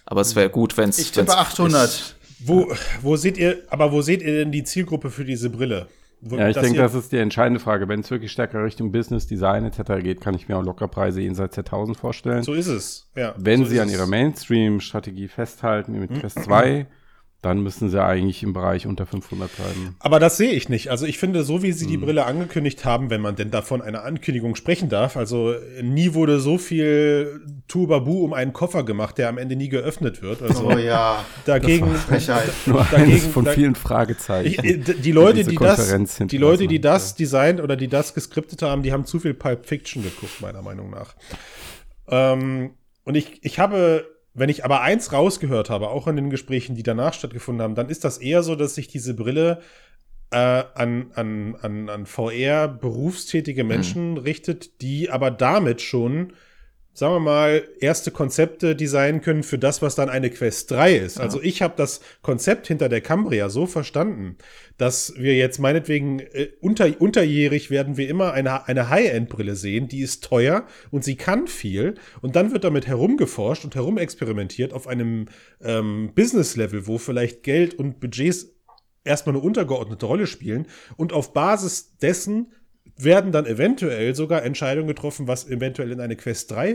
Aber 0.07 0.21
es 0.21 0.35
wäre 0.35 0.49
gut, 0.49 0.77
wenn 0.77 0.91
es. 0.91 0.99
Ich 0.99 1.13
tippe 1.13 1.37
800. 1.37 2.17
wo, 2.39 2.73
wo 3.03 3.17
seht 3.17 3.37
ihr, 3.37 3.63
aber 3.69 3.93
wo 3.93 4.01
seht 4.01 4.23
ihr 4.23 4.33
denn 4.33 4.53
die 4.53 4.65
Zielgruppe 4.65 5.11
für 5.11 5.25
diese 5.25 5.51
Brille? 5.51 5.89
Ja, 6.21 6.49
ich 6.49 6.57
denke, 6.57 6.79
das 6.79 6.95
ist 6.95 7.13
die 7.13 7.19
entscheidende 7.19 7.61
Frage. 7.61 7.89
Wenn 7.89 8.01
es 8.01 8.11
wirklich 8.11 8.33
stärker 8.33 8.65
Richtung 8.65 8.91
Business, 8.91 9.27
Design 9.27 9.65
etc. 9.65 10.03
geht, 10.03 10.21
kann 10.21 10.35
ich 10.35 10.49
mir 10.49 10.57
auch 10.57 10.65
Lockerpreise 10.65 11.21
jenseits 11.21 11.55
der 11.55 11.65
1000 11.65 11.97
vorstellen. 11.97 12.43
So 12.43 12.55
ist 12.55 12.67
es, 12.67 13.09
ja. 13.15 13.35
Wenn 13.37 13.65
so 13.65 13.71
sie 13.71 13.81
an 13.81 13.89
ihrer 13.89 14.07
Mainstream-Strategie 14.07 15.29
festhalten, 15.29 15.95
wie 15.95 15.99
mit 15.99 16.15
Quest 16.15 16.43
2, 16.43 16.87
dann 17.41 17.63
müssen 17.63 17.89
sie 17.89 18.03
eigentlich 18.03 18.43
im 18.43 18.53
Bereich 18.53 18.89
unter 18.89 19.07
500 19.07 19.55
bleiben. 19.55 19.97
Aber 20.01 20.19
das 20.19 20.37
sehe 20.37 20.51
ich 20.51 20.69
nicht. 20.69 20.91
Also 20.91 21.07
ich 21.07 21.19
finde, 21.19 21.45
so 21.45 21.63
wie 21.63 21.71
sie 21.71 21.85
hm. 21.85 21.91
die 21.93 21.97
Brille 21.99 22.27
angekündigt 22.27 22.85
haben, 22.85 23.11
wenn 23.11 23.21
man 23.21 23.37
denn 23.37 23.53
davon 23.53 23.81
eine 23.81 24.03
Ankündigung 24.03 24.57
sprechen 24.57 24.89
darf, 24.89 25.17
also 25.17 25.55
nie 25.81 26.15
wurde 26.15 26.41
so 26.41 26.59
viel 26.59 27.41
Tubabu 27.69 28.25
um 28.25 28.33
einen 28.33 28.53
Koffer 28.53 28.83
gemacht, 28.83 29.19
der 29.19 29.29
am 29.29 29.39
Ende 29.39 29.55
nie 29.55 29.69
geöffnet 29.69 30.21
wird. 30.21 30.43
Also 30.43 30.67
oh 30.67 30.79
ja. 30.79 31.25
Dagegen, 31.45 31.87
nur 32.67 32.87
dagegen 32.91 33.31
von 33.31 33.45
da, 33.45 33.53
vielen 33.53 33.77
Fragezeichen. 33.77 34.65
Ich, 34.65 35.01
die 35.01 35.13
Leute, 35.13 35.45
die 35.45 35.55
das, 35.55 36.19
die 36.19 36.39
Leute, 36.39 36.67
die 36.67 36.81
das 36.81 37.15
designt 37.15 37.61
oder 37.61 37.77
die 37.77 37.89
das 37.89 38.15
geskriptet 38.15 38.63
haben, 38.63 38.83
die 38.83 38.93
haben 38.93 39.05
zu 39.05 39.21
viel 39.21 39.35
Pulp 39.35 39.65
Fiction 39.65 40.03
geguckt, 40.03 40.41
meiner 40.41 40.63
Meinung 40.63 40.91
nach. 40.91 41.15
Ähm, 42.09 42.71
und 43.05 43.15
ich, 43.15 43.45
ich 43.45 43.61
habe 43.61 44.18
wenn 44.35 44.49
ich 44.49 44.65
aber 44.65 44.83
eins 44.83 45.13
rausgehört 45.13 45.71
habe, 45.71 45.89
auch 45.89 46.07
in 46.07 46.17
den 46.17 46.31
Gesprächen, 46.31 46.77
die 46.77 46.83
danach 46.83 47.15
stattgefunden 47.15 47.63
haben, 47.63 47.75
dann 47.75 47.89
ist 47.89 48.05
das 48.05 48.19
eher 48.19 48.43
so, 48.43 48.55
dass 48.55 48.75
sich 48.75 48.89
diese 48.89 49.15
Brille 49.15 49.61
äh, 50.31 50.37
an, 50.37 51.11
an, 51.15 51.57
an, 51.61 51.89
an 51.89 52.07
VR 52.07 52.69
berufstätige 52.69 53.65
mhm. 53.65 53.69
Menschen 53.69 54.11
mhm. 54.13 54.19
richtet, 54.19 54.83
die 54.83 55.11
aber 55.11 55.31
damit 55.31 55.81
schon 55.81 56.33
sagen 56.99 57.15
wir 57.15 57.21
mal, 57.21 57.69
erste 57.79 58.11
Konzepte 58.11 58.75
designen 58.75 59.21
können 59.21 59.45
für 59.45 59.57
das, 59.57 59.83
was 59.83 59.95
dann 59.95 60.09
eine 60.09 60.31
Quest 60.31 60.69
3 60.73 60.97
ist. 60.97 61.21
Also 61.21 61.41
ich 61.41 61.63
habe 61.63 61.75
das 61.77 62.01
Konzept 62.23 62.67
hinter 62.67 62.89
der 62.89 63.01
Cambria 63.01 63.51
so 63.51 63.67
verstanden, 63.67 64.37
dass 64.79 65.15
wir 65.17 65.37
jetzt 65.37 65.61
meinetwegen 65.61 66.19
äh, 66.19 66.49
unter, 66.61 67.01
unterjährig 67.01 67.71
werden 67.71 67.97
wir 67.97 68.09
immer 68.09 68.33
eine, 68.33 68.67
eine 68.67 68.89
High-End-Brille 68.89 69.55
sehen, 69.55 69.87
die 69.87 70.01
ist 70.01 70.25
teuer 70.25 70.67
und 70.91 71.05
sie 71.05 71.15
kann 71.15 71.47
viel. 71.47 71.95
Und 72.21 72.35
dann 72.35 72.51
wird 72.51 72.65
damit 72.65 72.89
herumgeforscht 72.89 73.65
und 73.65 73.77
herumexperimentiert 73.77 74.73
auf 74.73 74.89
einem 74.89 75.27
ähm, 75.63 76.11
Business-Level, 76.17 76.89
wo 76.89 76.99
vielleicht 76.99 77.45
Geld 77.45 77.75
und 77.75 78.01
Budgets 78.01 78.57
erstmal 79.05 79.37
eine 79.37 79.45
untergeordnete 79.45 80.05
Rolle 80.05 80.27
spielen. 80.27 80.67
Und 80.97 81.13
auf 81.13 81.33
Basis 81.33 81.97
dessen 81.99 82.49
werden 82.99 83.33
dann 83.33 83.47
eventuell 83.47 84.15
sogar 84.15 84.43
Entscheidungen 84.45 84.89
getroffen, 84.89 85.29
was 85.29 85.49
eventuell 85.49 85.93
in 85.93 86.01
eine 86.01 86.17
Quest 86.17 86.51
3 86.51 86.71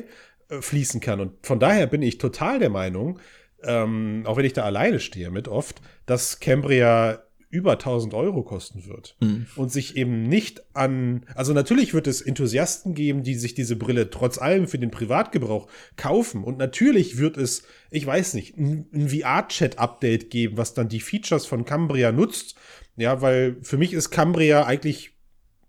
äh, 0.50 0.62
fließen 0.62 1.02
kann. 1.02 1.20
Und 1.20 1.46
von 1.46 1.60
daher 1.60 1.88
bin 1.88 2.02
ich 2.02 2.18
total 2.18 2.60
der 2.60 2.70
Meinung, 2.70 3.20
ähm, 3.64 4.24
auch 4.26 4.38
wenn 4.38 4.46
ich 4.46 4.54
da 4.54 4.64
alleine 4.64 5.00
stehe 5.00 5.32
mit 5.32 5.48
oft, 5.48 5.82
dass 6.06 6.40
Cambria 6.40 7.24
über 7.50 7.74
1000 7.74 8.16
Euro 8.16 8.42
kosten 8.42 8.88
wird 8.88 9.16
Mhm. 9.22 9.46
und 9.56 9.72
sich 9.72 9.96
eben 9.96 10.24
nicht 10.24 10.64
an, 10.74 11.24
also 11.36 11.54
natürlich 11.54 11.94
wird 11.94 12.08
es 12.08 12.20
Enthusiasten 12.20 12.96
geben, 12.96 13.22
die 13.22 13.36
sich 13.36 13.54
diese 13.54 13.76
Brille 13.76 14.10
trotz 14.10 14.40
allem 14.40 14.68
für 14.68 14.80
den 14.80 14.90
Privatgebrauch 14.90 15.68
kaufen 15.96 16.44
und 16.44 16.58
natürlich 16.58 17.20
wird 17.20 17.38
es, 17.38 17.62
ich 17.92 18.08
weiß 18.08 18.34
nicht, 18.34 18.58
ein, 18.58 18.88
ein 18.92 19.08
VR-Chat-Update 19.08 20.32
geben, 20.32 20.58
was 20.58 20.74
dann 20.74 20.90
die 20.90 21.00
Features 21.00 21.46
von 21.46 21.64
Cambria 21.64 22.12
nutzt, 22.12 22.56
ja, 22.98 23.22
weil 23.22 23.58
für 23.62 23.78
mich 23.78 23.94
ist 23.94 24.10
Cambria 24.10 24.66
eigentlich 24.66 25.13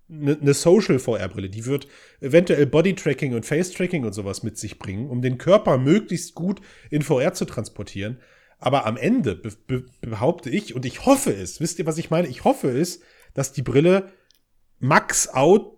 eine 0.09 0.37
ne 0.41 0.55
Social 0.55 0.99
VR-Brille. 0.99 1.49
Die 1.49 1.67
wird 1.67 1.89
eventuell 2.21 2.67
Body-Tracking 2.67 3.35
und 3.35 3.47
Face-Tracking 3.47 4.05
und 4.05 4.13
sowas 4.13 4.43
mit 4.43 4.59
sich 4.59 4.79
bringen, 4.79 5.09
um 5.09 5.23
den 5.23 5.39
Körper 5.39 5.79
möglichst 5.79 6.35
gut 6.35 6.61
in 6.91 7.03
VR 7.03 7.33
zu 7.33 7.45
transportieren. 7.45 8.19
Aber 8.59 8.87
am 8.87 8.97
Ende 8.97 9.35
be 9.35 9.53
be 9.67 9.85
behaupte 10.01 10.51
ich, 10.51 10.75
und 10.75 10.87
ich 10.87 11.07
hoffe 11.07 11.33
es, 11.33 11.61
wisst 11.61 11.79
ihr, 11.79 11.87
was 11.87 11.99
ich 11.99 12.11
meine? 12.11 12.29
Ich 12.29 12.45
hoffe 12.45 12.71
es, 12.71 13.01
dass 13.35 13.53
die 13.53 13.63
Brille 13.63 14.13
max 14.79 15.29
out, 15.29 15.77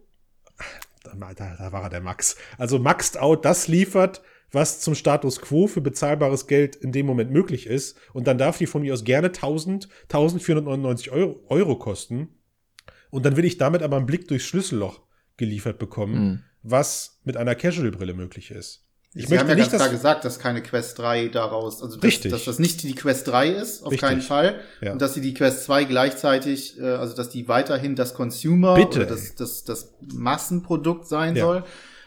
da, 1.05 1.35
da, 1.35 1.73
war 1.73 1.89
der 1.91 2.01
Max, 2.01 2.37
also 2.59 2.79
maxed 2.79 3.19
out 3.19 3.45
das 3.45 3.69
liefert, 3.69 4.23
was 4.53 4.81
zum 4.81 4.95
Status 4.95 5.41
quo 5.41 5.67
für 5.67 5.81
bezahlbares 5.81 6.47
Geld 6.47 6.77
in 6.77 6.93
dem 6.93 7.07
Moment 7.07 7.31
möglich 7.31 7.67
ist. 7.67 7.99
Und 8.13 8.27
dann 8.27 8.39
darf 8.39 8.59
die 8.59 8.67
von 8.67 8.83
mir 8.83 8.95
aus 8.95 9.05
gerne 9.05 9.29
1000, 9.29 9.89
1499 10.05 11.11
Euro, 11.11 11.41
Euro 11.49 11.77
kosten. 11.79 12.36
Und 13.11 13.25
dann 13.25 13.37
will 13.37 13.45
ich 13.45 13.59
damit 13.59 13.83
aber 13.83 13.97
einen 13.97 14.07
Blick 14.07 14.29
durchs 14.29 14.45
Schlüsselloch 14.47 15.01
geliefert 15.37 15.79
bekommen, 15.79 16.15
Mhm. 16.29 16.43
was 16.63 17.21
mit 17.25 17.37
einer 17.37 17.55
Casual-Brille 17.55 18.15
möglich 18.15 18.51
ist. 18.51 18.83
Ich 19.15 19.27
Sie 19.27 19.31
möchte 19.31 19.45
haben 19.45 19.49
ja 19.49 19.55
nicht, 19.55 19.71
ganz 19.71 19.83
klar 19.83 19.93
gesagt, 19.93 20.25
dass 20.27 20.39
keine 20.39 20.63
Quest 20.63 20.99
3 20.99 21.29
daraus, 21.29 21.83
also 21.83 21.97
dass, 21.97 22.05
Richtig. 22.05 22.33
dass 22.33 22.45
das 22.45 22.59
nicht 22.59 22.83
die 22.83 22.95
Quest 22.95 23.27
3 23.29 23.49
ist, 23.49 23.83
auf 23.83 23.93
Richtig. 23.93 24.07
keinen 24.09 24.21
Fall. 24.21 24.61
Ja. 24.83 24.93
Und 24.93 25.01
dass 25.01 25.15
sie 25.15 25.23
die 25.23 25.33
Quest 25.33 25.65
2 25.65 25.85
gleichzeitig, 25.85 26.79
äh, 26.79 26.83
also 26.85 27.17
dass 27.17 27.31
die 27.31 27.49
weiterhin 27.49 27.97
das 27.97 28.13
Consumer 28.13 28.75
Bitte, 28.75 28.99
oder 29.01 29.07
das, 29.07 29.35
das, 29.35 29.65
das 29.65 29.95
Massenprodukt 30.13 31.07
sein 31.07 31.35
Ja. 31.37 31.45
soll. 31.45 31.65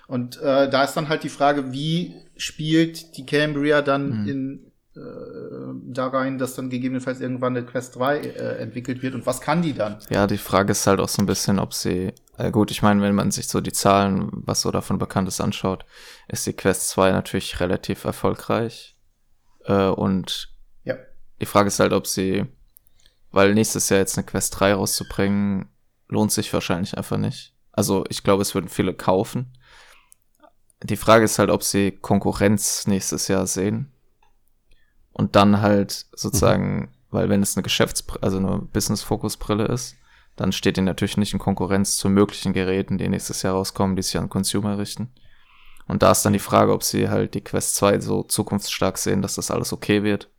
Und 0.07 0.37
äh, 0.37 0.69
da 0.69 0.83
ist 0.83 0.93
dann 0.93 1.09
halt 1.09 1.23
die 1.23 1.29
Frage, 1.29 1.71
wie 1.71 2.13
spielt 2.37 3.17
die 3.17 3.25
Cambria 3.25 3.81
dann 3.81 4.21
Mhm. 4.23 4.27
in 4.29 4.68
äh, 4.95 4.99
da 5.85 6.07
rein, 6.07 6.37
dass 6.37 6.55
dann 6.55 6.69
gegebenenfalls 6.69 7.21
irgendwann 7.21 7.55
eine 7.55 7.65
Quest 7.65 7.95
3 7.97 8.17
äh, 8.19 8.57
entwickelt 8.57 9.01
wird 9.01 9.13
und 9.15 9.25
was 9.25 9.41
kann 9.41 9.61
die 9.61 9.73
dann? 9.73 9.97
Ja, 10.09 10.27
die 10.27 10.37
Frage 10.37 10.71
ist 10.71 10.87
halt 10.87 10.99
auch 10.99 11.09
so 11.09 11.21
ein 11.21 11.25
bisschen, 11.27 11.59
ob 11.59 11.73
sie, 11.73 12.13
äh 12.37 12.51
gut, 12.51 12.71
ich 12.71 12.81
meine, 12.81 13.01
wenn 13.01 13.15
man 13.15 13.31
sich 13.31 13.47
so 13.47 13.61
die 13.61 13.71
Zahlen, 13.71 14.29
was 14.31 14.61
so 14.61 14.71
davon 14.71 14.97
bekannt 14.97 15.27
ist, 15.27 15.41
anschaut, 15.41 15.85
ist 16.27 16.45
die 16.45 16.53
Quest 16.53 16.89
2 16.89 17.11
natürlich 17.11 17.59
relativ 17.59 18.03
erfolgreich. 18.03 18.95
Äh, 19.65 19.87
und 19.89 20.53
Ja. 20.83 20.95
die 21.39 21.45
Frage 21.45 21.67
ist 21.67 21.79
halt, 21.79 21.93
ob 21.93 22.07
sie, 22.07 22.45
weil 23.31 23.53
nächstes 23.53 23.89
Jahr 23.89 23.99
jetzt 23.99 24.17
eine 24.17 24.25
Quest 24.25 24.59
3 24.59 24.73
rauszubringen, 24.73 25.69
lohnt 26.07 26.31
sich 26.31 26.51
wahrscheinlich 26.53 26.97
einfach 26.97 27.17
nicht. 27.17 27.53
Also 27.71 28.03
ich 28.09 28.23
glaube, 28.23 28.41
es 28.41 28.55
würden 28.55 28.67
viele 28.69 28.93
kaufen. 28.95 29.53
Die 30.81 30.97
Frage 30.97 31.25
ist 31.25 31.37
halt, 31.39 31.49
ob 31.49 31.61
sie 31.63 31.91
Konkurrenz 31.91 32.87
nächstes 32.87 33.27
Jahr 33.27 33.45
sehen. 33.45 33.91
Und 35.19 35.35
dann 35.35 35.59
halt 35.59 36.05
sozusagen, 36.13 36.93
weil 37.11 37.27
wenn 37.27 37.43
es 37.43 37.57
eine 37.57 37.63
Geschäfts-, 37.63 38.05
also 38.21 38.37
eine 38.37 38.59
Business-Focus-Brille 38.71 39.65
ist, 39.65 39.97
dann 40.37 40.53
steht 40.53 40.77
die 40.77 40.81
natürlich 40.81 41.17
nicht 41.17 41.33
in 41.33 41.39
Konkurrenz 41.39 41.97
zu 41.97 42.07
möglichen 42.07 42.53
Geräten, 42.53 42.97
die 42.97 43.09
nächstes 43.09 43.41
Jahr 43.41 43.55
rauskommen, 43.55 43.97
die 43.97 44.01
sich 44.01 44.17
an 44.17 44.29
Consumer 44.29 44.77
richten. 44.77 45.11
Und 45.89 46.03
da 46.03 46.11
ist 46.11 46.21
dann 46.23 46.31
die 46.31 46.39
Frage, 46.39 46.71
ob 46.71 46.83
sie 46.83 47.09
halt 47.09 47.33
die 47.33 47.43
Quest 47.43 47.75
2 47.75 47.99
so 47.99 48.23
zukunftsstark 48.23 48.97
sehen, 48.97 49.21
dass 49.21 49.35
das 49.35 49.51
alles 49.51 49.73
okay 49.73 50.03
wird. 50.03 50.29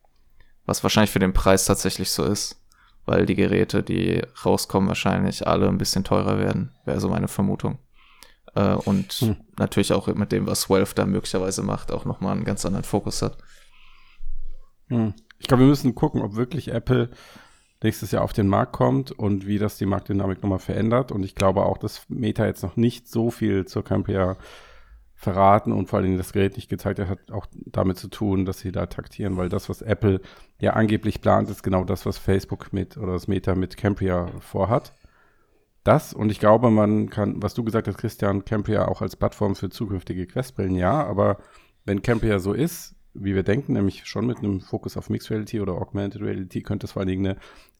Was 0.64 0.82
wahrscheinlich 0.82 1.10
für 1.10 1.18
den 1.18 1.34
Preis 1.34 1.66
tatsächlich 1.66 2.10
so 2.10 2.24
ist, 2.24 2.58
weil 3.04 3.26
die 3.26 3.34
Geräte, 3.34 3.82
die 3.82 4.22
rauskommen, 4.46 4.88
wahrscheinlich 4.88 5.46
alle 5.46 5.68
ein 5.68 5.76
bisschen 5.76 6.04
teurer 6.04 6.38
werden, 6.38 6.72
wäre 6.86 7.00
so 7.00 7.10
meine 7.10 7.28
Vermutung. 7.28 7.76
Äh, 8.54 8.76
und 8.76 9.12
Hm. 9.12 9.36
natürlich 9.58 9.92
auch 9.92 10.06
mit 10.06 10.32
dem, 10.32 10.46
was 10.46 10.70
Valve 10.70 10.94
da 10.94 11.04
möglicherweise 11.04 11.62
macht, 11.62 11.92
auch 11.92 12.06
nochmal 12.06 12.32
einen 12.32 12.44
ganz 12.44 12.64
anderen 12.64 12.84
Fokus 12.84 13.20
hat. 13.20 13.36
Hm. 14.90 15.14
Ich 15.38 15.48
glaube, 15.48 15.62
wir 15.62 15.68
müssen 15.68 15.94
gucken, 15.94 16.20
ob 16.20 16.36
wirklich 16.36 16.68
Apple 16.68 17.08
nächstes 17.82 18.10
Jahr 18.10 18.22
auf 18.22 18.34
den 18.34 18.48
Markt 18.48 18.72
kommt 18.72 19.10
und 19.10 19.46
wie 19.46 19.58
das 19.58 19.78
die 19.78 19.86
Marktdynamik 19.86 20.42
nochmal 20.42 20.58
verändert. 20.58 21.12
Und 21.12 21.24
ich 21.24 21.34
glaube 21.34 21.64
auch, 21.64 21.78
dass 21.78 22.04
Meta 22.08 22.44
jetzt 22.44 22.62
noch 22.62 22.76
nicht 22.76 23.08
so 23.08 23.30
viel 23.30 23.64
zur 23.64 23.82
Cambria 23.82 24.36
verraten 25.14 25.72
und 25.72 25.88
vor 25.88 26.00
Dingen 26.00 26.16
das 26.16 26.32
Gerät 26.32 26.56
nicht 26.56 26.70
gezeigt 26.70 26.98
hat, 26.98 27.08
hat 27.08 27.30
auch 27.30 27.46
damit 27.66 27.98
zu 27.98 28.08
tun, 28.08 28.46
dass 28.46 28.58
sie 28.58 28.72
da 28.72 28.86
taktieren, 28.86 29.36
weil 29.36 29.50
das, 29.50 29.68
was 29.68 29.82
Apple 29.82 30.20
ja 30.60 30.72
angeblich 30.72 31.20
plant, 31.20 31.50
ist 31.50 31.62
genau 31.62 31.84
das, 31.84 32.06
was 32.06 32.16
Facebook 32.16 32.72
mit 32.72 32.96
oder 32.96 33.12
das 33.12 33.28
Meta 33.28 33.54
mit 33.54 33.76
Cambria 33.76 34.28
vorhat. 34.40 34.94
Das 35.84 36.14
und 36.14 36.30
ich 36.30 36.40
glaube, 36.40 36.70
man 36.70 37.10
kann, 37.10 37.42
was 37.42 37.52
du 37.52 37.64
gesagt 37.64 37.86
hast, 37.86 37.98
Christian, 37.98 38.46
Cambria 38.46 38.88
auch 38.88 39.02
als 39.02 39.16
Plattform 39.16 39.56
für 39.56 39.68
zukünftige 39.68 40.26
Questbrillen, 40.26 40.74
ja, 40.74 41.04
aber 41.04 41.38
wenn 41.84 42.02
Cambria 42.02 42.38
so 42.38 42.54
ist, 42.54 42.94
wie 43.14 43.34
wir 43.34 43.42
denken, 43.42 43.72
nämlich 43.74 44.06
schon 44.06 44.26
mit 44.26 44.38
einem 44.38 44.60
Fokus 44.60 44.96
auf 44.96 45.10
Mixed 45.10 45.30
Reality 45.30 45.60
oder 45.60 45.74
Augmented 45.74 46.22
Reality, 46.22 46.62
könnte 46.62 46.86
es 46.86 46.92
vor 46.92 47.00
allen 47.00 47.08
Dingen 47.08 47.36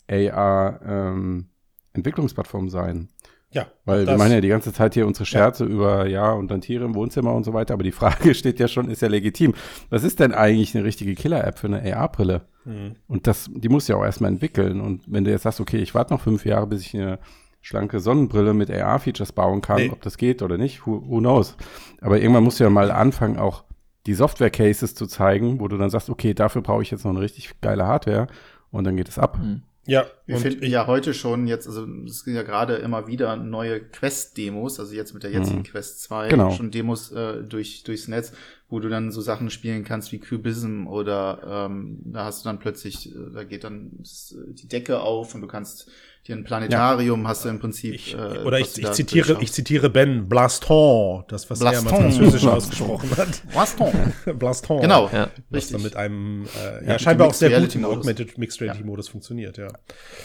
eine 0.08 0.32
AR-Entwicklungsplattform 0.32 2.68
sein. 2.68 3.08
ja, 3.52 3.66
Weil 3.84 4.06
wir 4.06 4.16
meinen 4.16 4.32
ja 4.32 4.40
die 4.40 4.48
ganze 4.48 4.72
Zeit 4.72 4.94
hier 4.94 5.06
unsere 5.06 5.26
Scherze 5.26 5.64
über, 5.64 6.06
ja, 6.06 6.32
und 6.32 6.50
dann 6.50 6.60
Tiere 6.60 6.84
im 6.84 6.94
Wohnzimmer 6.94 7.34
und 7.34 7.44
so 7.44 7.52
weiter, 7.52 7.74
aber 7.74 7.82
die 7.82 7.92
Frage 7.92 8.34
steht 8.34 8.60
ja 8.60 8.68
schon, 8.68 8.88
ist 8.90 9.02
ja 9.02 9.08
legitim. 9.08 9.54
Was 9.88 10.04
ist 10.04 10.20
denn 10.20 10.32
eigentlich 10.32 10.74
eine 10.74 10.84
richtige 10.84 11.14
Killer-App 11.14 11.58
für 11.58 11.66
eine 11.66 11.96
AR-Brille? 11.96 12.42
Mhm. 12.64 12.96
Und 13.08 13.26
das, 13.26 13.50
die 13.54 13.68
muss 13.68 13.88
ja 13.88 13.96
auch 13.96 14.04
erstmal 14.04 14.30
entwickeln. 14.30 14.80
Und 14.80 15.02
wenn 15.06 15.24
du 15.24 15.30
jetzt 15.30 15.42
sagst, 15.42 15.60
okay, 15.60 15.78
ich 15.78 15.94
warte 15.94 16.12
noch 16.14 16.20
fünf 16.20 16.44
Jahre, 16.44 16.66
bis 16.66 16.82
ich 16.82 16.94
eine 16.94 17.18
schlanke 17.62 18.00
Sonnenbrille 18.00 18.54
mit 18.54 18.70
AR-Features 18.70 19.32
bauen 19.32 19.60
kann, 19.62 19.76
Nee. 19.76 19.90
ob 19.90 20.00
das 20.02 20.16
geht 20.16 20.42
oder 20.42 20.56
nicht, 20.56 20.86
who, 20.86 21.02
who 21.06 21.18
knows. 21.18 21.56
Aber 22.00 22.20
irgendwann 22.20 22.44
musst 22.44 22.60
du 22.60 22.64
ja 22.64 22.70
mal 22.70 22.90
anfangen, 22.90 23.38
auch 23.38 23.64
die 24.06 24.14
Software-Cases 24.14 24.94
zu 24.94 25.06
zeigen, 25.06 25.60
wo 25.60 25.68
du 25.68 25.76
dann 25.76 25.90
sagst, 25.90 26.08
okay, 26.10 26.34
dafür 26.34 26.62
brauche 26.62 26.82
ich 26.82 26.90
jetzt 26.90 27.04
noch 27.04 27.10
eine 27.12 27.20
richtig 27.20 27.60
geile 27.60 27.86
Hardware 27.86 28.28
und 28.70 28.84
dann 28.84 28.96
geht 28.96 29.08
es 29.08 29.18
ab. 29.18 29.38
Hm. 29.38 29.62
Ja, 29.86 30.04
Wir 30.26 30.36
und 30.36 30.42
finden 30.42 30.66
ja 30.66 30.86
heute 30.86 31.14
schon 31.14 31.46
jetzt, 31.46 31.66
also 31.66 31.84
es 32.06 32.20
sind 32.20 32.34
ja 32.34 32.42
gerade 32.42 32.76
immer 32.76 33.06
wieder 33.08 33.34
neue 33.36 33.80
Quest-Demos, 33.80 34.78
also 34.78 34.94
jetzt 34.94 35.14
mit 35.14 35.22
der 35.22 35.32
jetzigen 35.32 35.60
Mhm. 35.60 35.64
Quest 35.64 36.02
2 36.02 36.28
Genau. 36.28 36.50
schon 36.50 36.70
Demos 36.70 37.10
äh, 37.12 37.42
durch, 37.42 37.82
durchs 37.82 38.06
Netz, 38.06 38.32
wo 38.68 38.78
du 38.78 38.88
dann 38.88 39.10
so 39.10 39.20
Sachen 39.20 39.50
spielen 39.50 39.82
kannst 39.82 40.12
wie 40.12 40.20
Cubism 40.20 40.86
oder 40.86 41.66
ähm, 41.70 41.98
da 42.04 42.26
hast 42.26 42.44
du 42.44 42.48
dann 42.48 42.58
plötzlich, 42.58 43.10
äh, 43.14 43.18
da 43.34 43.42
geht 43.42 43.64
dann 43.64 43.90
äh, 44.02 44.52
die 44.54 44.68
Decke 44.68 45.00
auf 45.00 45.34
und 45.34 45.40
du 45.40 45.46
kannst 45.46 45.90
dir 46.28 46.36
ein 46.36 46.44
Planetarium 46.44 47.26
hast 47.26 47.44
du 47.44 47.48
im 47.48 47.58
Prinzip. 47.58 47.94
Ich, 47.94 48.14
äh, 48.14 48.38
oder 48.44 48.58
ich, 48.58 48.76
ich, 48.78 48.90
zitiere, 48.92 49.38
ich 49.40 49.52
zitiere 49.52 49.88
Ben 49.90 50.28
Blaston, 50.28 51.24
das, 51.28 51.48
was 51.50 51.60
er 51.60 51.64
mal 51.66 51.70
Blaston. 51.80 51.98
französisch 52.00 52.46
ausgesprochen 52.46 53.10
hat. 53.16 53.42
Blaston. 53.50 54.12
Blaston. 54.38 54.80
Genau, 54.82 55.08
Ja. 55.12 55.30
Was 55.48 55.56
richtig. 55.56 55.72
dann 55.76 55.82
mit 55.82 55.96
einem 55.96 56.44
äh, 56.44 56.84
Ja, 56.84 56.92
ja, 56.92 56.98
scheinbar 56.98 57.28
auch 57.28 57.34
sehr 57.34 57.60
gut 57.60 57.74
im. 57.74 57.84
Augmented 57.84 58.36
Mixed 58.38 58.60
Reality 58.60 58.84
Modus 58.84 59.08
funktioniert, 59.08 59.56
ja. 59.58 59.68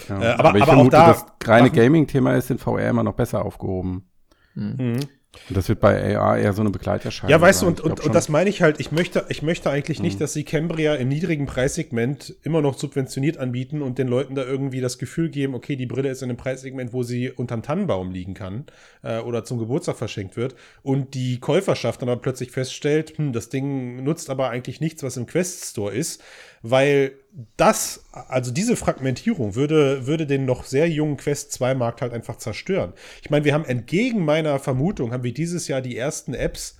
Ja. 0.10 0.22
Äh, 0.22 0.26
aber- 0.36 0.56
ich 0.58 0.62
aber 0.64 0.72
auch 0.74 0.76
vermute, 0.76 0.90
da 0.98 1.08
das 1.08 1.26
reine 1.46 1.72
Gaming-Thema 1.72 2.36
ist 2.36 2.52
in 2.52 2.58
VR 2.58 2.90
immer 2.90 3.04
noch 3.04 3.14
besser 3.16 3.44
aufgehoben. 3.46 4.10
Hm. 4.54 4.76
Mhm. 4.78 5.00
Und 5.50 5.58
das 5.58 5.70
wird 5.70 5.80
bei 5.80 6.18
AR 6.18 6.38
eher 6.38 6.54
so 6.54 6.62
eine 6.62 6.70
Begleiterscheinung. 6.72 7.32
Ja, 7.32 7.40
weißt 7.42 7.62
du, 7.62 7.68
und, 7.68 7.82
und, 7.82 8.00
und 8.00 8.16
das 8.16 8.30
meine 8.30 8.50
ich 8.50 8.62
halt, 8.62 8.80
ich 8.80 8.92
möchte, 8.92 9.26
ich 9.30 9.42
möchte 9.42 9.70
eigentlich 9.70 10.02
nicht, 10.02 10.16
Mhm. 10.16 10.20
dass 10.20 10.34
sie 10.34 10.44
Cambria 10.44 10.96
im 10.96 11.10
niedrigen 11.10 11.46
Preissegment 11.46 12.36
immer 12.44 12.62
noch 12.62 12.78
subventioniert 12.78 13.38
anbieten 13.38 13.82
und 13.82 13.98
den 13.98 14.08
Leuten 14.08 14.36
da 14.36 14.44
irgendwie 14.44 14.82
das 14.82 14.98
Gefühl 14.98 15.30
geben, 15.30 15.56
okay, 15.56 15.76
die 15.76 15.86
Brille 15.86 16.10
ist 16.10 16.22
in 16.22 16.30
einem 16.30 16.38
Preissegment, 16.38 16.94
wo 16.94 17.04
sie 17.04 17.32
unterm 17.32 17.62
Tannenbaum 17.62 18.12
liegen 18.12 18.34
kann 18.34 18.66
äh, 19.04 19.20
oder 19.20 19.44
zum 19.44 19.60
Geburtstag 19.60 19.98
verschenkt 19.98 20.38
wird 20.38 20.56
und 20.84 21.14
die 21.14 21.40
Käuferschaft 21.40 22.02
dann 22.02 22.10
aber 22.10 22.22
plötzlich 22.22 22.52
feststellt, 22.52 23.18
hm, 23.18 23.34
das 23.34 23.50
Ding 23.50 24.04
nutzt 24.04 24.30
aber 24.30 24.50
eigentlich 24.50 24.80
nichts, 24.82 25.04
was 25.04 25.18
im 25.18 25.26
Quest 25.26 25.66
Store 25.66 25.94
ist, 25.94 26.22
weil 26.70 27.14
das, 27.58 28.06
also 28.12 28.52
diese 28.52 28.76
Fragmentierung 28.76 29.56
würde, 29.56 30.08
würde 30.08 30.26
den 30.26 30.46
noch 30.46 30.64
sehr 30.64 30.90
jungen 30.90 31.18
Quest 31.18 31.52
2 31.52 31.76
Markt 31.76 32.02
halt 32.02 32.14
einfach 32.14 32.38
zerstören. 32.38 32.94
Ich 33.22 33.30
meine, 33.30 33.46
wir 33.46 33.54
haben 33.54 33.66
entgegen 33.66 34.26
meiner 34.26 34.58
Vermutung, 34.60 35.12
haben 35.12 35.24
wir 35.24 35.34
dieses 35.34 35.68
Jahr 35.68 35.82
die 35.82 35.98
ersten 35.98 36.34
Apps, 36.34 36.78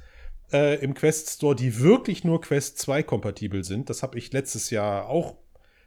äh, 0.52 0.82
im 0.84 0.94
Quest 0.94 1.30
Store, 1.30 1.56
die 1.56 1.80
wirklich 1.80 2.24
nur 2.24 2.42
Quest 2.42 2.80
2 2.80 3.04
kompatibel 3.04 3.64
sind. 3.64 3.90
Das 3.90 4.02
habe 4.04 4.18
ich 4.18 4.32
letztes 4.32 4.70
Jahr 4.70 5.08
auch 5.08 5.38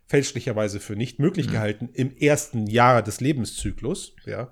fälschlicherweise 0.07 0.81
für 0.81 0.97
nicht 0.97 1.19
möglich 1.19 1.49
mhm. 1.49 1.53
gehalten 1.53 1.89
im 1.93 2.17
ersten 2.17 2.67
Jahr 2.67 3.03
des 3.03 3.21
Lebenszyklus. 3.21 4.15
Ja. 4.25 4.51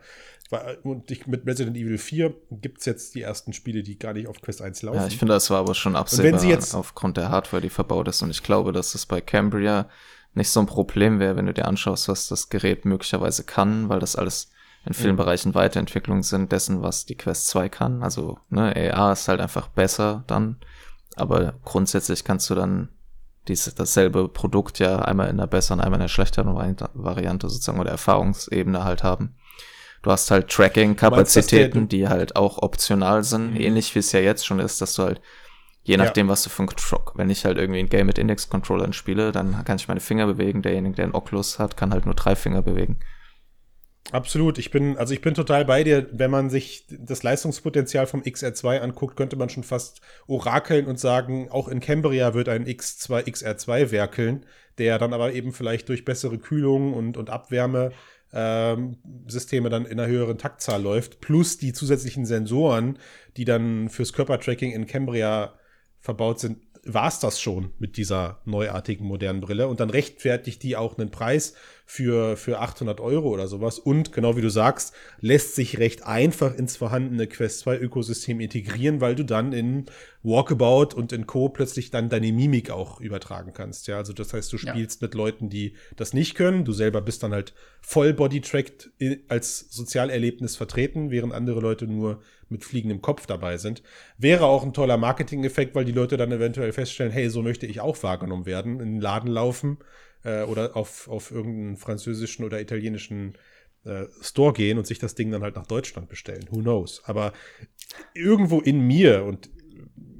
Und 0.84 1.11
ich, 1.11 1.26
mit 1.26 1.44
Resident 1.47 1.76
Evil 1.76 1.99
4 1.99 2.32
gibt 2.51 2.78
es 2.78 2.86
jetzt 2.86 3.14
die 3.14 3.22
ersten 3.22 3.53
Spiele, 3.53 3.82
die 3.82 3.99
gar 3.99 4.12
nicht 4.12 4.28
auf 4.28 4.40
Quest 4.40 4.62
1 4.62 4.82
laufen. 4.82 4.99
Ja, 4.99 5.07
ich 5.07 5.18
finde, 5.18 5.34
das 5.34 5.51
war 5.51 5.59
aber 5.59 5.74
schon 5.74 5.97
absehbar 5.97 6.40
aufgrund 6.72 7.16
der 7.16 7.30
Hardware, 7.30 7.61
die 7.61 7.68
verbaut 7.68 8.07
ist. 8.09 8.22
Und 8.22 8.30
ich 8.30 8.42
glaube, 8.42 8.72
dass 8.72 8.94
es 8.94 9.07
bei 9.07 9.20
Cambria 9.20 9.88
nicht 10.34 10.51
so 10.51 10.61
ein 10.61 10.66
Problem 10.66 11.18
wäre, 11.18 11.36
wenn 11.36 11.47
du 11.47 11.55
dir 11.55 11.66
anschaust, 11.66 12.09
was 12.09 12.28
das 12.28 12.49
Gerät 12.49 12.84
möglicherweise 12.84 13.42
kann, 13.42 13.88
weil 13.88 13.99
das 13.99 14.14
alles 14.14 14.51
in 14.84 14.92
vielen 14.92 15.12
mhm. 15.12 15.18
Bereichen 15.18 15.55
Weiterentwicklungen 15.55 16.22
sind 16.22 16.53
dessen, 16.53 16.82
was 16.82 17.07
die 17.07 17.16
Quest 17.16 17.49
2 17.49 17.68
kann. 17.68 18.03
Also 18.03 18.38
ne, 18.51 18.92
AR 18.92 19.12
ist 19.12 19.26
halt 19.26 19.40
einfach 19.40 19.68
besser 19.68 20.22
dann. 20.28 20.59
Aber 21.16 21.55
grundsätzlich 21.64 22.22
kannst 22.22 22.49
du 22.51 22.55
dann 22.55 22.90
dieses, 23.49 23.74
dasselbe 23.74 24.28
Produkt 24.28 24.78
ja 24.78 25.01
einmal 25.01 25.28
in 25.28 25.40
einer 25.40 25.47
besseren, 25.47 25.80
einmal 25.80 25.99
in 25.99 26.03
einer 26.03 26.09
schlechteren 26.09 26.55
Variante 26.55 27.49
sozusagen 27.49 27.80
oder 27.80 27.90
Erfahrungsebene 27.90 28.84
halt 28.84 29.03
haben. 29.03 29.34
Du 30.07 30.12
hast 30.12 30.30
halt 30.30 30.48
Tracking-Kapazitäten, 30.50 31.88
die 31.88 32.07
halt 32.07 32.36
auch 32.36 32.62
optional 32.62 33.24
sind, 33.24 33.54
mhm. 33.54 33.61
ähnlich 33.61 33.92
wie 33.96 33.98
es 33.98 34.12
ja 34.12 34.20
jetzt 34.20 34.46
schon 34.46 34.61
ist, 34.61 34.80
dass 34.80 34.94
du 34.94 35.02
halt, 35.02 35.20
je 35.82 35.96
nachdem, 35.96 36.28
ja. 36.28 36.32
was 36.32 36.44
du 36.44 36.48
für 36.48 36.62
ein 36.62 36.68
Control, 36.68 37.00
wenn 37.16 37.28
ich 37.28 37.44
halt 37.44 37.59
irgendwie 37.59 37.80
ein 37.80 37.88
Game 37.88 38.07
mit 38.07 38.16
Index-Controllern 38.16 38.92
spiele, 38.92 39.32
dann 39.32 39.64
kann 39.64 39.78
ich 39.78 39.88
meine 39.88 39.98
Finger 39.98 40.28
bewegen, 40.28 40.62
derjenige, 40.62 40.94
der 40.94 41.07
einen 41.07 41.14
Oculus 41.16 41.59
hat, 41.59 41.76
kann 41.76 41.92
halt 41.92 42.07
nur 42.07 42.14
drei 42.14 42.36
Finger 42.36 42.62
bewegen. 42.62 43.00
Absolut. 44.12 44.59
Ich 44.59 44.70
bin, 44.70 44.96
also 44.96 45.12
ich 45.12 45.22
bin 45.22 45.34
total 45.34 45.64
bei 45.64 45.82
dir. 45.82 46.07
Wenn 46.12 46.30
man 46.30 46.50
sich 46.50 46.86
das 46.88 47.24
Leistungspotenzial 47.24 48.07
vom 48.07 48.22
XR2 48.22 48.78
anguckt, 48.78 49.16
könnte 49.16 49.34
man 49.34 49.48
schon 49.48 49.64
fast 49.64 50.02
orakeln 50.28 50.86
und 50.86 51.00
sagen, 51.00 51.48
auch 51.50 51.66
in 51.66 51.80
Cambria 51.80 52.32
wird 52.32 52.48
ein 52.48 52.64
X2, 52.64 53.24
XR2 53.24 53.90
werkeln, 53.90 54.46
der 54.78 55.00
dann 55.00 55.12
aber 55.12 55.32
eben 55.32 55.52
vielleicht 55.52 55.88
durch 55.88 56.04
bessere 56.04 56.38
Kühlung 56.38 56.94
und, 56.94 57.16
und 57.16 57.28
Abwärme 57.28 57.90
ähm, 58.37 58.99
Systeme 59.26 59.70
dann 59.70 59.87
in 59.87 59.99
einer 59.99 60.09
höheren 60.09 60.37
Taktzahl 60.37 60.82
läuft, 60.82 61.20
plus 61.20 61.57
die 61.57 61.72
zusätzlichen 61.72 62.26
Sensoren, 62.26 62.99
die 63.39 63.47
dann 63.47 63.89
fürs 63.89 64.12
Körpertracking 64.12 64.72
in 64.72 64.87
Cambria 64.87 65.55
verbaut 66.01 66.39
sind, 66.39 66.59
war 66.84 67.09
es 67.09 67.18
das 67.18 67.41
schon 67.41 67.72
mit 67.78 67.97
dieser 67.97 68.41
neuartigen 68.45 69.07
modernen 69.07 69.41
Brille. 69.41 69.66
Und 69.68 69.80
dann 69.80 69.91
rechtfertigt 69.91 70.62
die 70.62 70.76
auch 70.76 70.99
einen 70.99 71.11
Preis 71.11 71.55
für, 71.89 72.37
für 72.37 72.59
800 72.59 73.01
Euro 73.01 73.28
oder 73.28 73.47
sowas. 73.47 73.78
Und 73.78 74.12
genau 74.12 74.37
wie 74.37 74.43
du 74.43 74.51
sagst, 74.51 74.93
lässt 75.20 75.55
sich 75.55 75.78
recht 75.78 76.05
einfach 76.05 76.53
ins 76.55 76.76
vorhandene 76.76 77.28
Quest 77.28 77.61
2 77.61 77.78
Ökosystem 77.78 78.41
integrieren, 78.41 79.01
weil 79.01 79.14
du 79.14 79.24
dann 79.24 79.53
in 79.53 79.87
Walkabout 80.24 80.97
und 80.97 81.12
in 81.12 81.28
Co. 81.28 81.49
plötzlich 81.49 81.93
dann 81.93 82.09
deine 82.09 82.32
Mimik 82.32 82.70
auch 82.70 83.01
übertragen 83.01 83.53
kannst. 83.55 83.87
Ja, 83.87 83.99
also 83.99 84.12
das 84.12 84.34
heißt, 84.34 84.53
du 84.53 84.59
spielst 84.59 85.01
ja. 85.01 85.07
mit 85.07 85.14
Leuten, 85.14 85.49
die 85.49 85.74
das 85.95 86.12
nicht 86.12 86.34
können. 86.34 86.64
Du 86.64 86.72
selber 86.72 87.01
bist 87.01 87.22
dann 87.22 87.32
halt 87.32 87.55
voll 87.80 88.12
Body-Tracked 88.12 88.91
als 89.28 89.61
Sozialerlebnis 89.70 90.57
vertreten, 90.57 91.12
während 91.12 91.32
andere 91.32 91.61
Leute 91.61 91.87
nur 91.87 92.20
mit 92.49 92.64
fliegendem 92.64 93.01
Kopf 93.01 93.26
dabei 93.26 93.59
sind. 93.59 93.84
Wäre 94.18 94.47
auch 94.47 94.64
ein 94.64 94.72
toller 94.72 94.97
Marketing-Effekt, 94.97 95.76
weil 95.76 95.84
die 95.84 95.93
Leute 95.93 96.16
dann 96.16 96.32
eventuell 96.32 96.72
feststellen, 96.72 97.12
hey, 97.12 97.30
so 97.30 97.43
möchte 97.43 97.66
ich 97.66 97.80
auch 97.80 98.03
wahrgenommen 98.03 98.47
werden, 98.47 98.80
in 98.80 98.95
den 98.95 99.01
Laden 99.01 99.30
laufen 99.30 99.78
äh, 100.27 100.43
oder 100.43 100.77
auf, 100.77 101.09
auf 101.09 101.31
irgendeinen 101.31 101.77
französischen 101.77 102.45
oder 102.45 102.61
italienischen 102.61 103.35
äh, 103.85 104.07
Store 104.20 104.53
gehen 104.53 104.77
und 104.77 104.87
sich 104.87 104.99
das 104.99 105.14
Ding 105.14 105.31
dann 105.31 105.43
halt 105.43 105.55
nach 105.55 105.66
Deutschland 105.66 106.09
bestellen. 106.09 106.45
Who 106.51 106.61
knows? 106.61 107.03
Aber 107.05 107.33
irgendwo 108.12 108.61
in 108.61 108.81
mir 108.81 109.24
und 109.24 109.49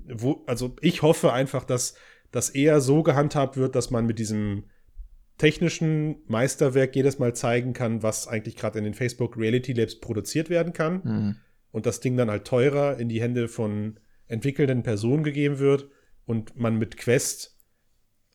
wo, 0.09 0.45
also 0.47 0.77
ich 0.81 1.03
hoffe 1.03 1.33
einfach, 1.33 1.65
dass 1.65 1.95
das 2.31 2.51
eher 2.51 2.81
so 2.81 3.03
gehandhabt 3.03 3.57
wird, 3.57 3.75
dass 3.75 3.91
man 3.91 4.07
mit 4.07 4.21
diesem 4.21 4.65
technischen 5.39 6.23
Meisterwerk 6.29 6.95
jedes 6.95 7.19
Mal 7.19 7.35
zeigen 7.35 7.73
kann, 7.73 8.03
was 8.03 8.29
eigentlich 8.29 8.57
gerade 8.57 8.79
in 8.79 8.85
den 8.85 8.95
Facebook 8.95 9.37
Reality 9.37 9.73
Labs 9.73 10.01
produziert 10.01 10.49
werden 10.49 10.73
kann. 10.73 11.01
Mhm. 11.05 11.37
Und 11.73 11.87
das 11.87 12.01
Ding 12.01 12.17
dann 12.17 12.31
halt 12.31 12.47
teurer 12.47 12.99
in 12.99 13.09
die 13.09 13.21
Hände 13.21 13.49
von 13.49 13.99
entwickelnden 14.29 14.83
Personen 14.83 15.25
gegeben 15.25 15.59
wird 15.59 15.89
und 16.25 16.57
man 16.57 16.79
mit 16.79 16.97
Quest 16.97 17.56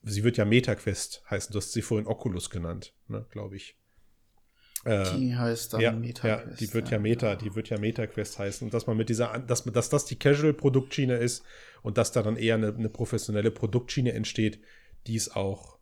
sie 0.03 0.23
wird 0.23 0.37
ja 0.37 0.45
MetaQuest 0.45 1.23
heißen. 1.29 1.53
Du 1.53 1.57
hast 1.57 1.71
sie 1.73 1.81
vorhin 1.81 2.07
Oculus 2.07 2.49
genannt, 2.49 2.93
ne, 3.07 3.25
glaube 3.29 3.55
ich. 3.55 3.77
Äh, 4.83 5.15
die 5.15 5.35
heißt 5.35 5.73
dann 5.73 5.81
ja, 5.81 5.91
MetaQuest. 5.91 6.45
Ja, 6.47 6.55
die 6.55 6.73
wird 6.73 6.89
ja, 6.89 6.99
Meta, 6.99 7.35
die 7.35 7.55
wird 7.55 7.69
ja 7.69 7.79
MetaQuest 7.79 8.39
heißen. 8.39 8.67
Und 8.67 8.73
dass 8.73 8.87
man 8.87 8.97
mit 8.97 9.09
dieser, 9.09 9.39
dass, 9.39 9.63
dass 9.63 9.89
das 9.89 10.05
die 10.05 10.17
Casual-Produktschiene 10.17 11.17
ist 11.17 11.43
und 11.81 11.97
dass 11.97 12.11
da 12.11 12.23
dann 12.23 12.35
eher 12.35 12.55
eine, 12.55 12.73
eine 12.73 12.89
professionelle 12.89 13.51
Produktschiene 13.51 14.13
entsteht, 14.13 14.59
die 15.07 15.15
es 15.15 15.35
auch 15.35 15.79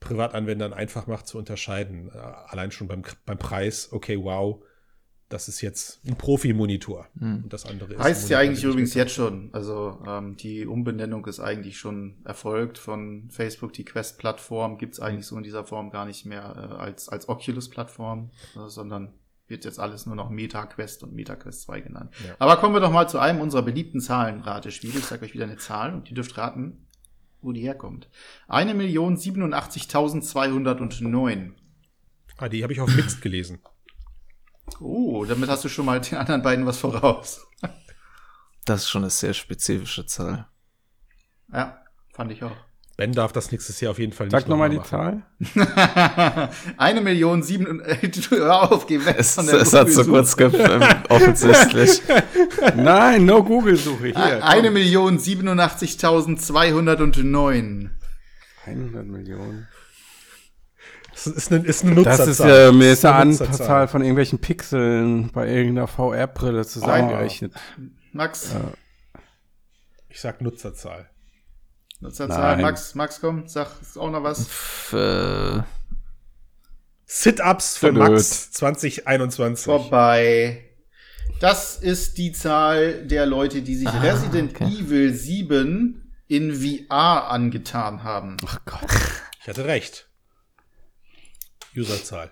Privatanwendern 0.00 0.72
einfach 0.72 1.06
macht 1.06 1.26
zu 1.26 1.38
unterscheiden. 1.38 2.10
Äh, 2.14 2.18
allein 2.18 2.70
schon 2.70 2.88
beim, 2.88 3.02
beim 3.26 3.38
Preis, 3.38 3.92
okay, 3.92 4.16
wow, 4.18 4.62
das 5.30 5.46
ist 5.46 5.60
jetzt 5.60 6.00
ein 6.06 6.16
Profi-Monitor. 6.16 7.06
Hm. 7.18 7.44
Und 7.44 7.52
das 7.52 7.64
andere 7.64 7.94
ist. 7.94 8.00
Heißt 8.00 8.28
ja 8.30 8.40
eigentlich 8.40 8.64
übrigens 8.64 8.94
jetzt 8.94 9.12
schon. 9.12 9.50
Also 9.52 10.02
ähm, 10.06 10.36
die 10.36 10.66
Umbenennung 10.66 11.24
ist 11.26 11.38
eigentlich 11.38 11.78
schon 11.78 12.16
erfolgt 12.24 12.78
von 12.78 13.30
Facebook. 13.30 13.72
Die 13.72 13.84
Quest-Plattform 13.84 14.76
gibt's 14.76 14.98
eigentlich 14.98 15.26
so 15.26 15.36
in 15.36 15.44
dieser 15.44 15.62
Form 15.64 15.90
gar 15.90 16.04
nicht 16.04 16.26
mehr 16.26 16.56
äh, 16.56 16.62
als, 16.74 17.08
als 17.08 17.28
Oculus-Plattform, 17.28 18.32
äh, 18.56 18.68
sondern 18.68 19.12
wird 19.46 19.64
jetzt 19.64 19.78
alles 19.78 20.04
nur 20.04 20.16
noch 20.16 20.30
MetaQuest 20.30 21.04
und 21.04 21.14
MetaQuest 21.14 21.62
2 21.62 21.80
genannt. 21.80 22.12
Ja. 22.26 22.34
Aber 22.40 22.56
kommen 22.56 22.74
wir 22.74 22.80
doch 22.80 22.90
mal 22.90 23.08
zu 23.08 23.20
einem 23.20 23.40
unserer 23.40 23.62
beliebten 23.62 24.00
Zahlenratespiele. 24.00 24.98
Ich 24.98 25.04
sage 25.04 25.24
euch 25.24 25.34
wieder 25.34 25.44
eine 25.44 25.58
Zahl 25.58 25.94
und 25.94 26.08
ihr 26.08 26.16
dürft 26.16 26.36
raten, 26.38 26.88
wo 27.40 27.52
die 27.52 27.60
herkommt. 27.60 28.08
Eine 28.48 28.74
Million 28.74 29.16
siebenundachtzigtausendzweihundertneun. 29.16 31.54
Ah, 32.36 32.48
die 32.48 32.64
habe 32.64 32.72
ich 32.72 32.80
auf 32.80 32.92
Mixed 32.96 33.22
gelesen. 33.22 33.60
Oh, 34.78 35.24
damit 35.24 35.50
hast 35.50 35.64
du 35.64 35.68
schon 35.68 35.86
mal 35.86 36.00
den 36.00 36.18
anderen 36.18 36.42
beiden 36.42 36.66
was 36.66 36.78
voraus. 36.78 37.46
Das 38.64 38.82
ist 38.82 38.90
schon 38.90 39.02
eine 39.02 39.10
sehr 39.10 39.34
spezifische 39.34 40.06
Zahl. 40.06 40.46
Ja, 41.52 41.82
fand 42.12 42.32
ich 42.32 42.44
auch. 42.44 42.56
Ben 43.00 43.12
darf 43.12 43.32
das 43.32 43.50
nächstes 43.50 43.80
Jahr 43.80 43.90
auf 43.92 43.98
jeden 43.98 44.12
Fall 44.12 44.26
nicht 44.26 44.32
Sag 44.32 44.46
nochmal 44.46 44.68
die 44.68 44.82
Zahl. 44.82 45.22
Eine 46.76 47.00
Million 47.00 47.42
sieben. 47.42 47.82
Hör 48.28 48.70
auf, 48.70 48.86
geh 48.86 49.02
weg 49.06 49.16
es, 49.18 49.36
von 49.36 49.46
der 49.46 49.54
Es 49.54 49.72
hat 49.72 49.88
so 49.88 50.04
kurz 50.04 50.36
offensichtlich. 51.08 52.02
Nein, 52.76 53.24
no 53.24 53.42
Google-Suche 53.42 54.08
hier. 54.08 54.44
Eine 54.44 54.70
Million 54.70 55.18
siebenundachtzigtausendzweihundertneun. 55.18 57.92
100 58.66 59.06
Millionen. 59.06 59.66
Das 61.24 61.34
ist 61.34 61.52
eine, 61.52 61.64
ist 61.64 61.84
eine 61.84 61.94
Nutzerzahl. 61.94 62.26
Das 62.26 62.28
ist 62.28 62.46
ja, 62.46 62.72
mir 62.72 62.92
ist 62.92 63.04
eine 63.04 63.16
Anzahl 63.16 63.88
von 63.88 64.00
irgendwelchen 64.00 64.38
Pixeln 64.38 65.30
bei 65.32 65.48
irgendeiner 65.48 65.86
VR-Brille 65.86 66.66
zusammengerechnet. 66.66 67.52
Oh. 67.54 67.82
Max? 68.12 68.52
Ja. 68.52 68.72
Ich 70.08 70.20
sag 70.20 70.40
Nutzerzahl. 70.40 71.10
Nutzerzahl, 72.00 72.56
Nein. 72.56 72.62
Max, 72.62 72.94
Max, 72.94 73.20
komm, 73.20 73.46
sag 73.46 73.68
auch 73.96 74.10
noch 74.10 74.22
was. 74.22 74.48
Äh, 74.92 75.62
Sit-Ups 77.04 77.76
von 77.76 77.94
Max 77.94 78.52
2021. 78.52 79.64
Vorbei. 79.64 80.64
Das 81.40 81.76
ist 81.76 82.18
die 82.18 82.32
Zahl 82.32 83.06
der 83.06 83.26
Leute, 83.26 83.62
die 83.62 83.74
sich 83.74 83.88
ah, 83.88 84.00
Resident 84.00 84.54
okay. 84.54 84.64
Evil 84.64 85.12
7 85.12 86.12
in 86.28 86.54
VR 86.54 87.30
angetan 87.30 88.02
haben. 88.02 88.36
Ach 88.46 88.60
Gott. 88.64 88.90
Ich 89.40 89.48
hatte 89.48 89.64
recht. 89.64 90.09
Userzahl. 91.76 92.30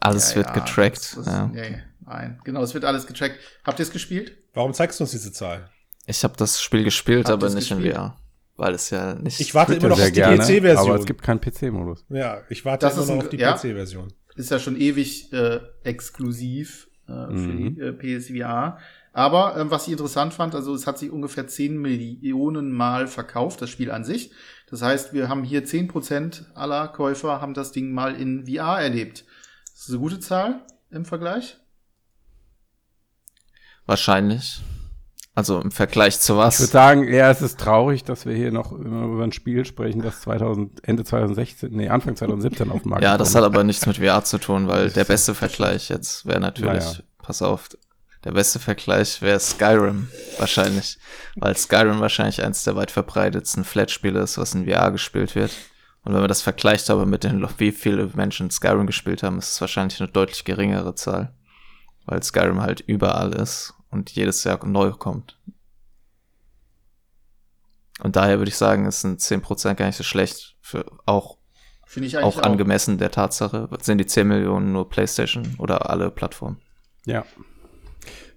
Alles 0.00 0.30
ja, 0.30 0.36
wird 0.36 0.46
ja, 0.48 0.52
getrackt. 0.54 0.98
Ist, 0.98 1.26
ja. 1.26 1.46
Nee, 1.46 1.82
nein, 2.04 2.40
genau, 2.44 2.62
es 2.62 2.74
wird 2.74 2.84
alles 2.84 3.06
getrackt. 3.06 3.38
Habt 3.64 3.78
ihr 3.78 3.84
es 3.84 3.90
gespielt? 3.90 4.36
Warum 4.54 4.72
zeigst 4.72 5.00
du 5.00 5.04
uns 5.04 5.10
diese 5.10 5.32
Zahl? 5.32 5.70
Ich 6.06 6.24
habe 6.24 6.34
das 6.36 6.62
Spiel 6.62 6.84
gespielt, 6.84 7.28
Habt 7.28 7.42
aber 7.42 7.54
nicht 7.54 7.68
gespielt? 7.68 7.94
in 7.94 7.94
VR. 7.94 8.16
Weil 8.56 8.74
es 8.74 8.90
ja 8.90 9.14
nicht. 9.14 9.40
Ich 9.40 9.54
warte 9.54 9.74
immer 9.74 9.88
noch 9.88 10.00
auf 10.00 10.10
die 10.10 10.20
PC-Version. 10.20 10.76
Aber 10.78 10.96
es 10.96 11.06
gibt 11.06 11.22
keinen 11.22 11.40
PC-Modus. 11.40 12.04
Ja, 12.08 12.42
ich 12.48 12.64
warte 12.64 12.86
das 12.86 12.96
immer 12.96 13.06
noch 13.06 13.14
ein, 13.14 13.20
auf 13.20 13.28
die 13.28 13.36
PC-Version. 13.36 14.12
Ist 14.34 14.50
ja 14.50 14.58
schon 14.58 14.76
ewig 14.76 15.32
äh, 15.32 15.60
exklusiv 15.84 16.88
äh, 17.06 17.12
für 17.12 17.34
mhm. 17.34 17.74
die 17.76 17.80
äh, 17.80 18.18
PSVR. 18.18 18.78
Aber 19.12 19.56
ähm, 19.56 19.70
was 19.70 19.86
ich 19.86 19.92
interessant 19.92 20.34
fand, 20.34 20.54
also 20.54 20.74
es 20.74 20.86
hat 20.86 20.98
sich 20.98 21.10
ungefähr 21.10 21.46
10 21.46 21.76
Millionen 21.76 22.72
Mal 22.72 23.06
verkauft, 23.06 23.62
das 23.62 23.70
Spiel 23.70 23.90
an 23.90 24.04
sich. 24.04 24.32
Das 24.70 24.82
heißt, 24.82 25.12
wir 25.12 25.28
haben 25.28 25.44
hier 25.44 25.64
10% 25.64 26.54
aller 26.54 26.88
Käufer 26.88 27.40
haben 27.40 27.54
das 27.54 27.72
Ding 27.72 27.92
mal 27.92 28.14
in 28.14 28.46
VR 28.46 28.80
erlebt. 28.80 29.24
Das 29.72 29.84
ist 29.84 29.90
eine 29.90 29.98
gute 29.98 30.20
Zahl 30.20 30.62
im 30.90 31.04
Vergleich? 31.04 31.56
Wahrscheinlich. 33.86 34.60
Also 35.34 35.60
im 35.60 35.70
Vergleich 35.70 36.18
zu 36.18 36.36
was? 36.36 36.54
Ich 36.54 36.60
würde 36.62 36.72
sagen, 36.72 37.06
eher 37.06 37.30
ist 37.30 37.42
es 37.42 37.56
traurig, 37.56 38.02
dass 38.02 38.26
wir 38.26 38.34
hier 38.34 38.50
noch 38.50 38.72
über 38.72 39.22
ein 39.22 39.30
Spiel 39.30 39.64
sprechen, 39.64 40.02
das 40.02 40.20
2000, 40.22 40.86
Ende 40.86 41.04
2016, 41.04 41.70
nee, 41.70 41.88
Anfang 41.88 42.16
2017 42.16 42.72
auf 42.72 42.82
dem 42.82 42.90
Markt 42.90 43.04
Ja, 43.04 43.16
das 43.16 43.36
hat 43.36 43.44
aber 43.44 43.62
nichts 43.62 43.86
mit 43.86 43.98
VR 43.98 44.24
zu 44.24 44.38
tun, 44.38 44.66
weil 44.66 44.90
der 44.90 45.04
beste 45.04 45.36
Vergleich 45.36 45.90
jetzt 45.90 46.26
wäre 46.26 46.40
natürlich, 46.40 46.84
naja. 46.84 46.98
pass 47.18 47.40
auf, 47.40 47.68
Der 48.28 48.34
beste 48.34 48.58
Vergleich 48.58 49.22
wäre 49.22 49.40
Skyrim 49.40 50.10
wahrscheinlich, 50.36 50.98
weil 51.36 51.56
Skyrim 51.56 52.00
wahrscheinlich 52.00 52.44
eines 52.44 52.62
der 52.62 52.76
weit 52.76 52.90
verbreitetsten 52.90 53.64
Flat-Spiele 53.64 54.20
ist, 54.20 54.36
was 54.36 54.54
in 54.54 54.66
VR 54.66 54.90
gespielt 54.90 55.34
wird. 55.34 55.50
Und 56.04 56.12
wenn 56.12 56.20
man 56.20 56.28
das 56.28 56.42
vergleicht 56.42 56.90
aber 56.90 57.06
mit 57.06 57.24
den, 57.24 57.48
wie 57.56 57.72
viele 57.72 58.10
Menschen 58.12 58.50
Skyrim 58.50 58.86
gespielt 58.86 59.22
haben, 59.22 59.38
ist 59.38 59.54
es 59.54 59.60
wahrscheinlich 59.62 59.98
eine 59.98 60.10
deutlich 60.10 60.44
geringere 60.44 60.94
Zahl. 60.94 61.32
Weil 62.04 62.22
Skyrim 62.22 62.60
halt 62.60 62.80
überall 62.80 63.32
ist 63.32 63.72
und 63.90 64.10
jedes 64.10 64.44
Jahr 64.44 64.62
neu 64.62 64.90
kommt. 64.90 65.38
Und 68.00 68.14
daher 68.16 68.36
würde 68.36 68.50
ich 68.50 68.58
sagen, 68.58 68.84
ist 68.84 69.04
ein 69.04 69.16
10% 69.16 69.72
gar 69.72 69.86
nicht 69.86 69.96
so 69.96 70.04
schlecht. 70.04 70.54
Für 70.60 70.84
auch, 71.06 71.38
Finde 71.86 72.08
ich 72.08 72.18
auch 72.18 72.24
eigentlich 72.24 72.36
auch. 72.36 72.42
angemessen 72.42 72.98
der 72.98 73.10
Tatsache. 73.10 73.70
Sind 73.80 73.96
die 73.96 74.06
10 74.06 74.28
Millionen 74.28 74.72
nur 74.72 74.90
PlayStation 74.90 75.54
oder 75.56 75.88
alle 75.88 76.10
Plattformen? 76.10 76.60
Ja. 77.06 77.24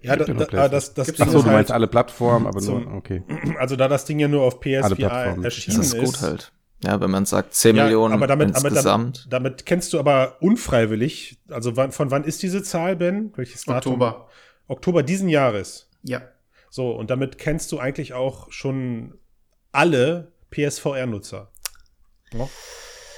Ja, 0.02 0.16
da, 0.16 0.24
Gibt 0.24 0.28
ja 0.40 0.44
noch 0.44 0.50
da, 0.50 0.68
das, 0.68 0.94
das 0.94 1.08
Ding 1.08 1.20
Achso, 1.20 1.38
ist 1.38 1.44
du 1.46 1.50
meinst 1.50 1.70
halt, 1.70 1.76
alle 1.76 1.86
Plattformen, 1.86 2.46
aber 2.46 2.60
so- 2.60 2.78
nur, 2.78 2.94
okay. 2.94 3.22
also 3.58 3.76
da 3.76 3.88
das 3.88 4.04
Ding 4.04 4.18
ja 4.18 4.28
nur 4.28 4.42
auf 4.42 4.54
Alle 4.64 4.80
PSVR 4.80 4.94
Plattformen. 4.96 5.44
erschienen 5.44 5.76
Das 5.78 5.92
ist 5.94 5.98
gut 5.98 6.20
halt. 6.20 6.52
Ja, 6.84 7.00
wenn 7.00 7.10
man 7.12 7.24
sagt 7.26 7.54
10 7.54 7.76
Ja, 7.76 7.84
Millionen 7.84 8.12
aber 8.14 8.26
damit, 8.26 8.56
aber 8.56 8.68
insgesamt. 8.68 9.26
damit, 9.30 9.32
damit 9.32 9.66
kennst 9.66 9.92
du 9.92 10.00
aber 10.00 10.38
unfreiwillig, 10.40 11.38
also 11.48 11.76
wann, 11.76 11.92
von 11.92 12.10
wann 12.10 12.24
ist 12.24 12.42
diese 12.42 12.64
Zahl, 12.64 12.96
Ben? 12.96 13.32
Welches 13.36 13.64
Datum? 13.64 13.92
Oktober. 13.92 14.28
Oktober 14.66 15.02
diesen 15.04 15.28
Jahres. 15.28 15.88
Ja. 16.02 16.22
So, 16.70 16.90
und 16.90 17.10
damit 17.10 17.38
kennst 17.38 17.70
du 17.70 17.78
eigentlich 17.78 18.14
auch 18.14 18.50
schon 18.50 19.14
alle 19.70 20.32
PSVR-Nutzer. 20.50 21.52
Ja? 22.32 22.48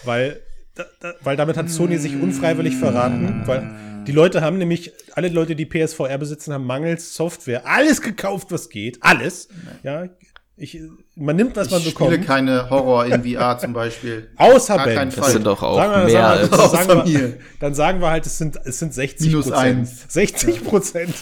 Weil, 0.05 0.43
da, 0.74 0.84
da, 1.01 1.14
weil 1.22 1.36
damit 1.36 1.56
hat 1.56 1.70
Sony 1.70 1.98
sich 1.98 2.20
unfreiwillig 2.20 2.76
verraten, 2.76 3.42
weil 3.46 3.70
die 4.06 4.12
Leute 4.12 4.40
haben 4.42 4.59
nämlich, 4.59 4.92
alle 5.14 5.28
Leute, 5.28 5.56
die 5.56 5.64
PSVR 5.66 6.18
besitzen, 6.18 6.52
haben 6.52 6.66
mangels 6.66 7.14
Software 7.14 7.66
alles 7.66 8.02
gekauft, 8.02 8.48
was 8.51 8.68
geht. 8.68 8.98
Alles. 9.01 9.48
Ja, 9.82 10.09
ich, 10.56 10.78
man 11.16 11.34
nimmt, 11.36 11.56
was 11.56 11.70
man 11.70 11.80
Ich 11.80 11.90
spiele 11.90 12.10
bekommt. 12.10 12.26
keine 12.28 12.70
Horror 12.70 13.06
in 13.06 13.24
VR 13.24 13.59
zum 13.59 13.72
Beispiel. 13.72 14.30
Außer 14.36 14.76
Gar 14.76 14.86
Ben. 14.86 14.94
keinen 14.96 15.10
Das 15.14 15.32
sind 15.32 15.46
doch 15.46 15.62
auch 15.62 15.76
Sagen 15.76 15.92
wir- 15.92 16.05
mehr 16.05 16.12
sagen 16.12 16.38
als 16.40 16.51
wir- 16.51 16.60
als- 16.60 16.70
sagen 16.72 16.88
wir, 16.88 17.18
mir. 17.28 17.38
Dann 17.60 17.74
sagen 17.74 18.01
wir 18.01 18.10
halt, 18.10 18.26
es 18.26 18.38
sind, 18.38 18.56
es 18.64 18.78
sind 18.78 18.94
60 18.94 19.28
Minus 19.28 19.51
eins. 19.51 20.05
60 20.12 20.64
Prozent. 20.64 21.14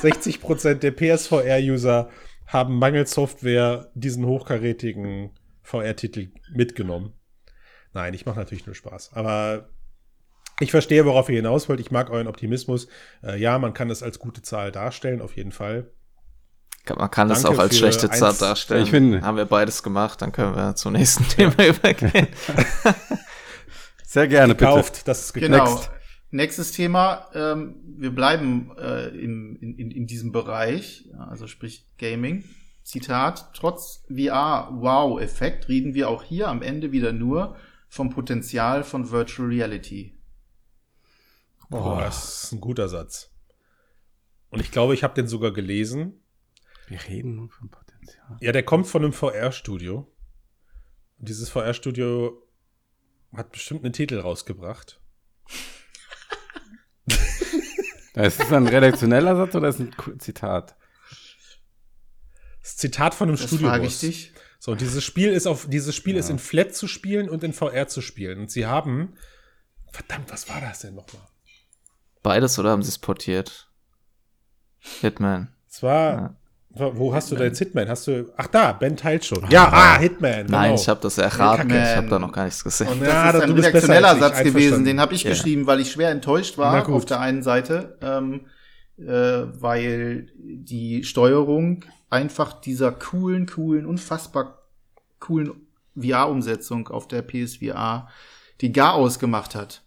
60 0.00 0.40
Prozent 0.40 0.82
der 0.82 0.90
PSVR-User 0.92 2.08
haben 2.46 2.78
mangels 2.78 3.12
Software 3.12 3.90
diesen 3.94 4.26
hochkarätigen 4.26 5.30
VR-Titel 5.62 6.28
mitgenommen. 6.52 7.12
Nein, 7.94 8.14
ich 8.14 8.26
mache 8.26 8.38
natürlich 8.38 8.66
nur 8.66 8.74
Spaß. 8.74 9.12
Aber 9.14 9.68
ich 10.60 10.70
verstehe, 10.70 11.04
worauf 11.04 11.28
ihr 11.28 11.36
hinaus 11.36 11.68
wollt. 11.68 11.80
Ich 11.80 11.90
mag 11.90 12.10
euren 12.10 12.26
Optimismus. 12.28 12.88
Äh, 13.22 13.38
ja, 13.38 13.58
man 13.58 13.74
kann 13.74 13.90
es 13.90 14.02
als 14.02 14.18
gute 14.18 14.42
Zahl 14.42 14.72
darstellen, 14.72 15.20
auf 15.20 15.36
jeden 15.36 15.52
Fall. 15.52 15.90
Man 16.96 17.10
kann 17.10 17.30
es 17.30 17.42
Danke 17.42 17.56
auch 17.58 17.62
als 17.62 17.78
schlechte 17.78 18.10
Zahl 18.10 18.34
darstellen. 18.34 18.82
Ich 18.82 18.90
finde- 18.90 19.22
Haben 19.22 19.36
wir 19.36 19.44
beides 19.44 19.82
gemacht, 19.82 20.20
dann 20.20 20.32
können 20.32 20.56
wir 20.56 20.74
zum 20.74 20.94
nächsten 20.94 21.26
Thema 21.28 21.66
übergehen. 21.66 22.28
Sehr 24.04 24.28
gerne, 24.28 24.54
bitte. 24.54 24.66
Gekauft, 24.66 25.08
das 25.08 25.20
ist 25.26 25.32
gekauft. 25.32 25.84
Genau. 25.86 25.98
Nächstes 26.30 26.72
Thema. 26.72 27.28
Ähm, 27.34 27.76
wir 27.98 28.14
bleiben 28.14 28.72
äh, 28.78 29.08
in, 29.08 29.56
in, 29.56 29.90
in 29.90 30.06
diesem 30.06 30.32
Bereich, 30.32 31.08
also 31.18 31.46
sprich 31.46 31.86
Gaming. 31.98 32.44
Zitat, 32.82 33.50
trotz 33.54 34.04
VR-Wow-Effekt 34.08 35.68
reden 35.68 35.94
wir 35.94 36.08
auch 36.08 36.22
hier 36.24 36.48
am 36.48 36.62
Ende 36.62 36.90
wieder 36.90 37.12
nur 37.12 37.56
vom 37.92 38.08
Potenzial 38.08 38.84
von 38.84 39.10
Virtual 39.10 39.46
Reality. 39.46 40.16
Oh, 41.70 41.98
das 42.00 42.44
ist 42.44 42.52
ein 42.52 42.60
guter 42.62 42.88
Satz. 42.88 43.30
Und 44.48 44.60
ich 44.60 44.70
glaube, 44.70 44.94
ich 44.94 45.04
habe 45.04 45.12
den 45.12 45.28
sogar 45.28 45.52
gelesen. 45.52 46.18
Wir 46.88 47.04
reden 47.06 47.36
nur 47.36 47.50
vom 47.50 47.68
Potenzial. 47.68 48.38
Ja, 48.40 48.52
der 48.52 48.62
kommt 48.62 48.86
von 48.86 49.04
einem 49.04 49.12
VR-Studio. 49.12 50.10
Und 51.18 51.28
dieses 51.28 51.50
VR-Studio 51.50 52.42
hat 53.36 53.52
bestimmt 53.52 53.84
einen 53.84 53.92
Titel 53.92 54.20
rausgebracht. 54.20 54.98
Ist 58.14 58.40
das 58.40 58.52
ein 58.52 58.68
redaktioneller 58.68 59.36
Satz 59.36 59.54
oder 59.54 59.68
ist 59.68 59.80
es 59.80 59.86
ein 60.06 60.20
Zitat? 60.20 60.76
Das 62.62 62.76
Zitat 62.76 63.14
von 63.14 63.28
einem 63.28 63.36
Das 63.36 63.46
Studio. 63.46 63.68
frage 63.68 63.86
ich 63.86 64.00
dich. 64.00 64.32
So, 64.64 64.76
dieses 64.76 65.02
Spiel 65.02 65.30
ist 65.32 65.48
auf, 65.48 65.66
dieses 65.68 65.92
Spiel 65.92 66.14
ist 66.16 66.30
in 66.30 66.38
Flat 66.38 66.72
zu 66.72 66.86
spielen 66.86 67.28
und 67.28 67.42
in 67.42 67.52
VR 67.52 67.88
zu 67.88 68.00
spielen. 68.00 68.38
Und 68.38 68.50
sie 68.52 68.64
haben, 68.64 69.14
verdammt, 69.90 70.30
was 70.30 70.48
war 70.48 70.60
das 70.60 70.78
denn 70.78 70.94
nochmal? 70.94 71.26
Beides 72.22 72.60
oder 72.60 72.70
haben 72.70 72.84
sie 72.84 72.90
es 72.90 72.98
portiert? 73.00 73.68
Hitman. 75.00 75.48
Es 75.68 75.82
war, 75.82 76.36
Ja. 76.76 76.96
wo- 76.96 77.12
hast 77.12 77.32
du 77.32 77.34
dein 77.34 77.52
Hitman? 77.52 77.88
Hast 77.88 78.06
du, 78.06 78.32
ach 78.36 78.46
da, 78.46 78.72
Ben 78.72 78.96
teilt 78.96 79.24
schon. 79.24 79.44
Ja, 79.50 79.68
ah, 79.68 79.98
Hitman. 79.98 80.46
Nein, 80.46 80.70
genau. 80.70 80.74
ich 80.80 80.88
habe 80.88 81.00
das 81.00 81.18
erraten. 81.18 81.68
Ich 81.68 81.74
Hitman. 81.74 81.96
habe 81.96 82.08
da 82.08 82.18
noch 82.20 82.30
gar 82.32 82.44
nichts 82.44 82.62
gesehen. 82.62 82.86
Und 82.86 83.00
Das 83.00 83.08
ja, 83.08 83.30
ist 83.30 83.42
ein 83.42 83.50
redaktioneller 83.50 84.12
ich, 84.14 84.20
Satz 84.20 84.42
gewesen, 84.44 84.84
den 84.84 85.00
habe 85.00 85.12
ich 85.14 85.24
Ja. 85.24 85.30
geschrieben, 85.30 85.66
weil 85.66 85.80
ich 85.80 85.90
schwer 85.90 86.10
enttäuscht 86.10 86.56
war 86.56 86.88
auf 86.88 87.04
der 87.04 87.18
einen 87.18 87.42
Seite, 87.42 87.98
ähm, 88.00 88.46
äh, 88.96 89.02
weil 89.60 90.28
die 90.38 91.02
Steuerung 91.02 91.84
einfach 92.12 92.60
dieser 92.60 92.92
coolen, 92.92 93.46
coolen, 93.46 93.86
unfassbar 93.86 94.62
coolen 95.18 95.66
VR-Umsetzung 95.96 96.88
auf 96.88 97.08
der 97.08 97.22
PSVR 97.22 98.08
die 98.62 98.72
gar 98.72 98.94
ausgemacht 98.94 99.54
hat. 99.54 99.82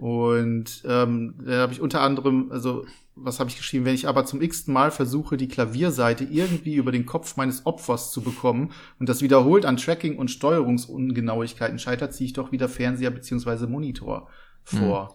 Und 0.00 0.82
ähm, 0.86 1.34
da 1.44 1.58
habe 1.58 1.72
ich 1.72 1.80
unter 1.80 2.00
anderem, 2.00 2.50
also 2.50 2.84
was 3.14 3.38
habe 3.38 3.50
ich 3.50 3.56
geschrieben, 3.56 3.84
wenn 3.84 3.94
ich 3.94 4.08
aber 4.08 4.24
zum 4.24 4.40
x-ten 4.40 4.72
Mal 4.72 4.90
versuche, 4.90 5.36
die 5.36 5.48
Klavierseite 5.48 6.24
irgendwie 6.24 6.74
über 6.74 6.90
den 6.90 7.06
Kopf 7.06 7.36
meines 7.36 7.66
Opfers 7.66 8.10
zu 8.10 8.22
bekommen 8.22 8.72
und 8.98 9.08
das 9.08 9.22
wiederholt 9.22 9.66
an 9.66 9.76
Tracking 9.76 10.16
und 10.16 10.30
Steuerungsungenauigkeiten 10.30 11.78
scheitert, 11.78 12.14
ziehe 12.14 12.26
ich 12.26 12.32
doch 12.32 12.50
wieder 12.52 12.68
Fernseher 12.68 13.10
beziehungsweise 13.10 13.66
Monitor 13.66 14.28
vor. 14.64 15.14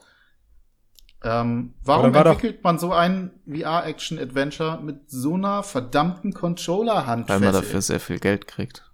Ähm, 1.25 1.73
warum 1.83 2.13
war 2.13 2.23
doch- 2.25 2.31
entwickelt 2.33 2.63
man 2.63 2.77
so 2.79 2.91
ein 2.91 3.31
VR-Action-Adventure 3.49 4.81
mit 4.83 5.09
so 5.09 5.35
einer 5.35 5.63
verdammten 5.63 6.33
Weil 6.33 6.39
Controller-Handfessel? 6.41 7.39
man 7.41 7.53
dafür 7.53 7.81
sehr 7.81 7.99
viel 7.99 8.19
Geld 8.19 8.47
kriegt. 8.47 8.89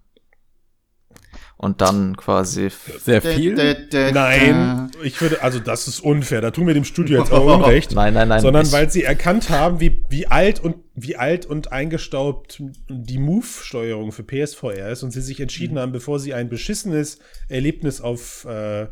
Und 1.56 1.82
dann 1.82 2.16
quasi 2.16 2.70
Sehr 3.00 3.20
viel? 3.20 3.54
dä- 3.54 3.90
dä- 3.92 4.12
Nein, 4.12 4.90
ich 5.02 5.20
würde, 5.20 5.42
also 5.42 5.58
das 5.58 5.88
ist 5.88 6.00
unfair. 6.00 6.40
Da 6.40 6.52
tun 6.52 6.66
wir 6.66 6.72
dem 6.72 6.84
Studio 6.86 7.18
jetzt 7.20 7.30
auch 7.32 7.44
Unrecht. 7.54 7.92
Nein, 7.92 8.14
nein, 8.14 8.28
nein. 8.28 8.40
sondern 8.40 8.64
ich- 8.64 8.72
weil 8.72 8.88
sie 8.90 9.02
erkannt 9.04 9.50
haben, 9.50 9.78
wie, 9.78 10.06
wie 10.08 10.26
alt 10.26 10.58
und 10.60 10.76
wie 10.94 11.16
alt 11.16 11.44
und 11.44 11.70
eingestaubt 11.70 12.62
die 12.88 13.18
Move-Steuerung 13.18 14.10
für 14.12 14.22
PSVR 14.22 14.88
ist 14.90 15.02
und 15.02 15.10
sie 15.10 15.20
sich 15.20 15.38
entschieden 15.40 15.78
haben, 15.78 15.92
bevor 15.92 16.18
sie 16.18 16.32
ein 16.32 16.48
beschissenes 16.48 17.18
Erlebnis 17.48 18.00
auf, 18.00 18.46
äh, 18.46 18.86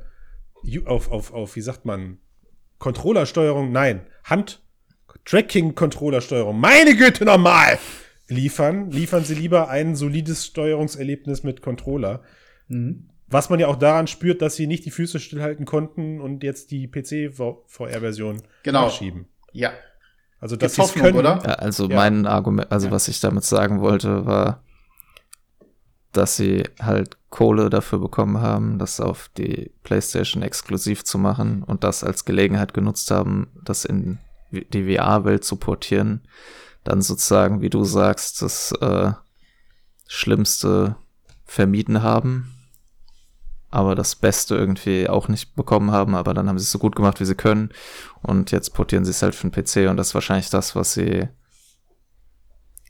auf, 0.85 1.11
auf, 1.11 1.33
auf, 1.33 1.57
wie 1.57 1.63
sagt 1.63 1.87
man, 1.87 2.19
Controllersteuerung, 2.79 3.73
nein, 3.73 4.03
Hand, 4.25 4.61
Tracking-Controllersteuerung, 5.25 6.59
meine 6.59 6.97
Güte, 6.97 7.25
normal 7.25 7.79
liefern, 8.29 8.91
liefern 8.91 9.25
sie 9.25 9.35
lieber 9.35 9.69
ein 9.69 9.97
solides 9.97 10.47
Steuerungserlebnis 10.47 11.43
mit 11.45 11.63
Controller. 11.63 12.23
Mhm. 12.69 13.09
Was 13.27 13.51
man 13.51 13.59
ja 13.61 13.67
auch 13.69 13.77
daran 13.77 14.07
spürt, 14.07 14.41
dass 14.43 14.57
sie 14.57 14.67
nicht 14.67 14.85
die 14.87 14.91
Füße 14.91 15.19
stillhalten 15.21 15.67
konnten 15.67 16.21
und 16.21 16.43
jetzt 16.43 16.71
die 16.71 16.87
PC-VR-Version 16.89 18.43
Genau. 18.63 18.85
nachschieben. 18.87 19.27
Ja. 19.53 19.73
Also 20.41 20.57
Gibt's 20.57 20.77
sie 20.77 20.83
Hoffnung, 20.83 21.05
können, 21.05 21.19
oder? 21.19 21.41
Ja, 21.45 21.55
also 21.55 21.89
Ja. 21.89 21.97
mein 21.97 22.27
Argument, 22.27 22.71
also 22.71 22.87
Ja. 22.87 22.93
was 22.93 23.09
ich 23.09 23.21
damit 23.21 23.45
sagen 23.45 23.81
wollte, 23.81 24.25
war, 24.25 24.63
dass 26.13 26.37
sie 26.37 26.65
halt 26.81 27.17
Kohle 27.31 27.69
dafür 27.71 27.99
bekommen 27.99 28.39
haben, 28.41 28.79
das 28.79 29.01
auf 29.01 29.31
die 29.37 29.71
PlayStation 29.83 30.43
exklusiv 30.43 31.05
zu 31.05 31.19
machen 31.19 31.63
und 31.63 31.85
das 31.85 32.03
als 32.03 32.25
Gelegenheit 32.25 32.73
genutzt 32.73 33.11
haben, 33.11 33.49
das 33.63 33.85
in 33.85 34.19
die 34.51 34.97
VR-Welt 34.97 35.45
zu 35.45 35.57
portieren. 35.57 36.23
Dann 36.85 37.03
sozusagen, 37.03 37.61
wie 37.61 37.71
du 37.71 37.85
sagst, 37.85 38.41
das 38.41 38.73
äh, 38.81 39.13
Schlimmste 40.07 40.97
vermieden 41.45 42.03
haben, 42.03 42.55
aber 43.71 43.95
das 43.95 44.17
Beste 44.17 44.55
irgendwie 44.55 45.09
auch 45.09 45.29
nicht 45.29 45.55
bekommen 45.55 45.91
haben, 45.91 46.15
aber 46.15 46.33
dann 46.33 46.49
haben 46.49 46.59
sie 46.59 46.63
es 46.65 46.73
so 46.73 46.79
gut 46.79 46.97
gemacht, 46.97 47.21
wie 47.21 47.27
sie 47.27 47.35
können 47.35 47.71
und 48.23 48.51
jetzt 48.51 48.73
portieren 48.73 49.05
sie 49.05 49.11
es 49.11 49.23
halt 49.23 49.35
für 49.35 49.49
den 49.49 49.53
PC 49.53 49.91
und 49.91 49.99
das 49.99 50.09
ist 50.09 50.15
wahrscheinlich 50.15 50.49
das, 50.49 50.75
was 50.75 50.95
sie 50.95 51.29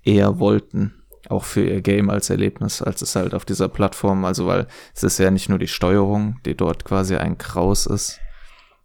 eher 0.04 0.38
wollten, 0.38 0.97
auch 1.30 1.44
für 1.44 1.64
ihr 1.64 1.80
Game 1.80 2.10
als 2.10 2.30
Erlebnis, 2.30 2.82
als 2.82 3.02
es 3.02 3.16
halt 3.16 3.34
auf 3.34 3.44
dieser 3.44 3.68
Plattform, 3.68 4.24
also 4.24 4.46
weil 4.46 4.66
es 4.94 5.02
ist 5.02 5.18
ja 5.18 5.30
nicht 5.30 5.48
nur 5.48 5.58
die 5.58 5.68
Steuerung, 5.68 6.40
die 6.44 6.54
dort 6.54 6.84
quasi 6.84 7.16
ein 7.16 7.38
Kraus 7.38 7.86
ist, 7.86 8.20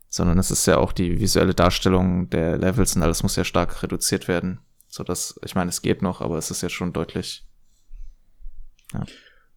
sondern 0.09 0.37
es 0.37 0.51
ist 0.51 0.65
ja 0.65 0.77
auch 0.77 0.91
die 0.91 1.19
visuelle 1.19 1.53
Darstellung 1.53 2.29
der 2.29 2.57
Levels 2.57 2.95
und 2.95 3.03
alles 3.03 3.23
muss 3.23 3.35
ja 3.35 3.43
stark 3.43 3.81
reduziert 3.83 4.27
werden, 4.27 4.59
so 4.87 5.03
dass 5.03 5.39
ich 5.43 5.55
meine, 5.55 5.69
es 5.69 5.81
geht 5.81 6.01
noch, 6.01 6.21
aber 6.21 6.37
es 6.37 6.51
ist 6.51 6.61
ja 6.61 6.69
schon 6.69 6.93
deutlich. 6.93 7.45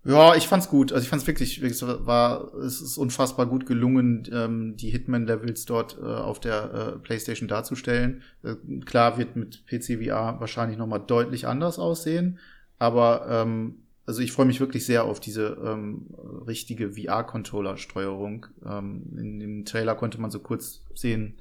Ja, 0.06 0.36
ich 0.36 0.46
fand's 0.46 0.68
gut. 0.68 0.92
Also 0.92 1.02
ich 1.02 1.08
fand's 1.08 1.26
wirklich, 1.26 1.60
wirklich 1.60 1.82
war, 1.82 2.54
es 2.54 2.80
ist 2.80 2.96
unfassbar 2.96 3.46
gut 3.46 3.66
gelungen, 3.66 4.22
ähm, 4.32 4.76
die 4.76 4.90
Hitman-Levels 4.90 5.64
dort 5.64 5.98
äh, 6.00 6.04
auf 6.04 6.38
der 6.38 6.72
äh, 6.72 6.98
PlayStation 7.00 7.48
darzustellen. 7.48 8.22
Äh, 8.44 8.54
klar 8.84 9.18
wird 9.18 9.34
mit 9.34 9.66
PC 9.66 10.04
VR 10.04 10.38
wahrscheinlich 10.38 10.78
noch 10.78 10.86
mal 10.86 11.00
deutlich 11.00 11.48
anders 11.48 11.80
aussehen, 11.80 12.38
aber 12.78 13.26
ähm, 13.28 13.86
also 14.06 14.20
ich 14.20 14.32
freue 14.32 14.46
mich 14.46 14.60
wirklich 14.60 14.86
sehr 14.86 15.04
auf 15.04 15.18
diese 15.18 15.58
ähm, 15.64 16.06
richtige 16.46 16.92
VR-Controller-Steuerung. 16.92 18.46
Ähm, 18.64 19.16
in 19.18 19.40
dem 19.40 19.64
Trailer 19.64 19.96
konnte 19.96 20.20
man 20.20 20.30
so 20.30 20.38
kurz 20.38 20.82
sehen, 20.94 21.36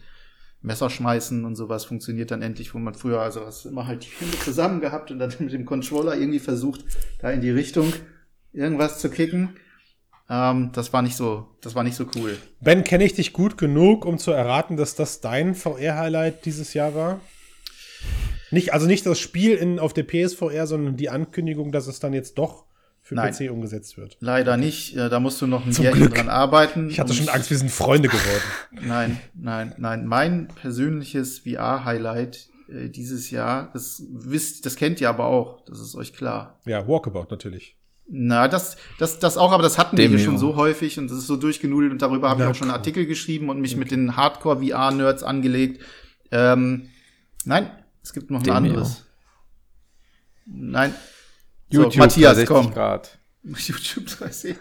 Messer 0.62 0.90
schmeißen 0.90 1.46
und 1.46 1.56
sowas 1.56 1.86
funktioniert 1.86 2.32
dann 2.32 2.42
endlich, 2.42 2.74
wo 2.74 2.80
man 2.80 2.96
früher 2.96 3.22
also 3.22 3.46
hast 3.46 3.66
immer 3.66 3.86
halt 3.86 4.04
die 4.04 4.20
Hände 4.20 4.40
zusammen 4.40 4.82
gehabt 4.82 5.12
und 5.12 5.20
dann 5.20 5.32
mit 5.40 5.54
dem 5.54 5.66
Controller 5.66 6.18
irgendwie 6.18 6.40
versucht, 6.40 6.84
da 7.20 7.30
in 7.30 7.42
die 7.42 7.52
Richtung 7.52 7.94
irgendwas 8.52 9.00
zu 9.00 9.10
kicken. 9.10 9.58
Ähm, 10.28 10.72
das 10.74 10.92
war 10.92 11.04
nicht 11.04 11.16
so, 11.16 11.48
das 11.62 11.76
war 11.76 11.84
nicht 11.84 11.96
so 11.96 12.08
cool. 12.16 12.36
Ben, 12.62 12.84
kenne 12.84 13.04
ich 13.04 13.14
dich 13.14 13.32
gut 13.32 13.60
genug, 13.60 14.06
um 14.06 14.18
zu 14.18 14.32
erraten, 14.32 14.76
dass 14.76 14.96
das 14.96 15.22
dein 15.22 15.54
VR-Highlight 15.54 16.46
dieses 16.46 16.74
Jahr 16.74 16.96
war? 16.96 17.20
Nicht, 18.52 18.74
also 18.74 18.86
nicht 18.88 19.06
das 19.06 19.20
Spiel 19.20 19.56
in, 19.56 19.80
auf 19.80 19.94
der 19.94 20.04
PSVR, 20.04 20.68
sondern 20.68 20.98
die 20.98 21.10
Ankündigung, 21.10 21.72
dass 21.72 21.88
es 21.88 22.00
dann 22.00 22.14
jetzt 22.14 22.38
doch 22.38 22.66
für 23.02 23.16
Nein. 23.16 23.34
PC 23.34 23.52
umgesetzt 23.52 23.98
wird. 23.98 24.18
Leider 24.20 24.58
nicht. 24.58 24.96
Äh, 24.98 25.10
Da 25.10 25.20
musst 25.20 25.40
du 25.42 25.48
noch 25.48 25.66
ein 25.66 25.72
Zum 25.72 25.84
Jährchen 25.86 26.02
Glück. 26.02 26.16
dran 26.16 26.30
arbeiten. 26.30 26.90
Ich 26.90 27.00
hatte 27.00 27.14
schon 27.14 27.30
Angst, 27.30 27.50
wir 27.52 27.58
sind 27.58 27.72
Freunde 27.72 28.08
geworden. 28.10 28.44
Nein, 28.88 29.20
nein, 29.36 29.76
nein. 29.78 30.06
Mein 30.08 30.48
persönliches 30.48 31.40
VR-Highlight 31.40 32.50
äh, 32.68 32.90
dieses 32.90 33.30
Jahr, 33.30 33.70
das 33.74 34.02
wisst, 34.12 34.66
das 34.66 34.76
kennt 34.76 35.02
ihr 35.02 35.10
aber 35.10 35.26
auch. 35.26 35.64
Das 35.66 35.80
ist 35.80 35.94
euch 35.96 36.14
klar. 36.14 36.60
Ja, 36.66 36.88
Walkabout 36.88 37.28
natürlich. 37.30 37.78
Na, 38.08 38.48
das, 38.48 38.78
das, 39.00 39.18
das 39.20 39.38
auch, 39.38 39.52
aber 39.52 39.64
das 39.64 39.78
hatten 39.80 39.98
wir 39.98 40.08
hier 40.08 40.18
Demio. 40.18 40.32
schon 40.32 40.38
so 40.40 40.56
häufig 40.56 40.98
und 41.00 41.10
das 41.10 41.18
ist 41.18 41.28
so 41.28 41.38
durchgenudelt 41.38 41.92
und 41.92 42.02
darüber 42.02 42.30
habe 42.30 42.44
ich 42.44 42.50
auch 42.50 42.56
schon 42.56 42.70
einen. 42.70 42.78
Artikel 42.78 43.06
geschrieben 43.08 43.50
und 43.50 43.60
mich 43.62 43.76
mit 43.78 43.90
den 43.92 44.16
Hardcore-VR-Nerds 44.16 45.24
angelegt. 45.24 45.82
Ähm, 46.32 46.90
nein, 47.46 47.70
es 48.06 48.14
gibt 48.14 48.30
noch 48.30 48.40
ein 48.40 48.44
Demio. 48.44 48.58
anderes. 48.58 49.04
Nein. 50.46 50.94
YouTube 51.70 51.94
so, 51.94 52.00
Matthias, 52.00 52.36
360 52.36 52.48
komm. 52.48 52.72
Grad. 52.72 53.18
YouTube 53.44 54.06
360. 54.06 54.58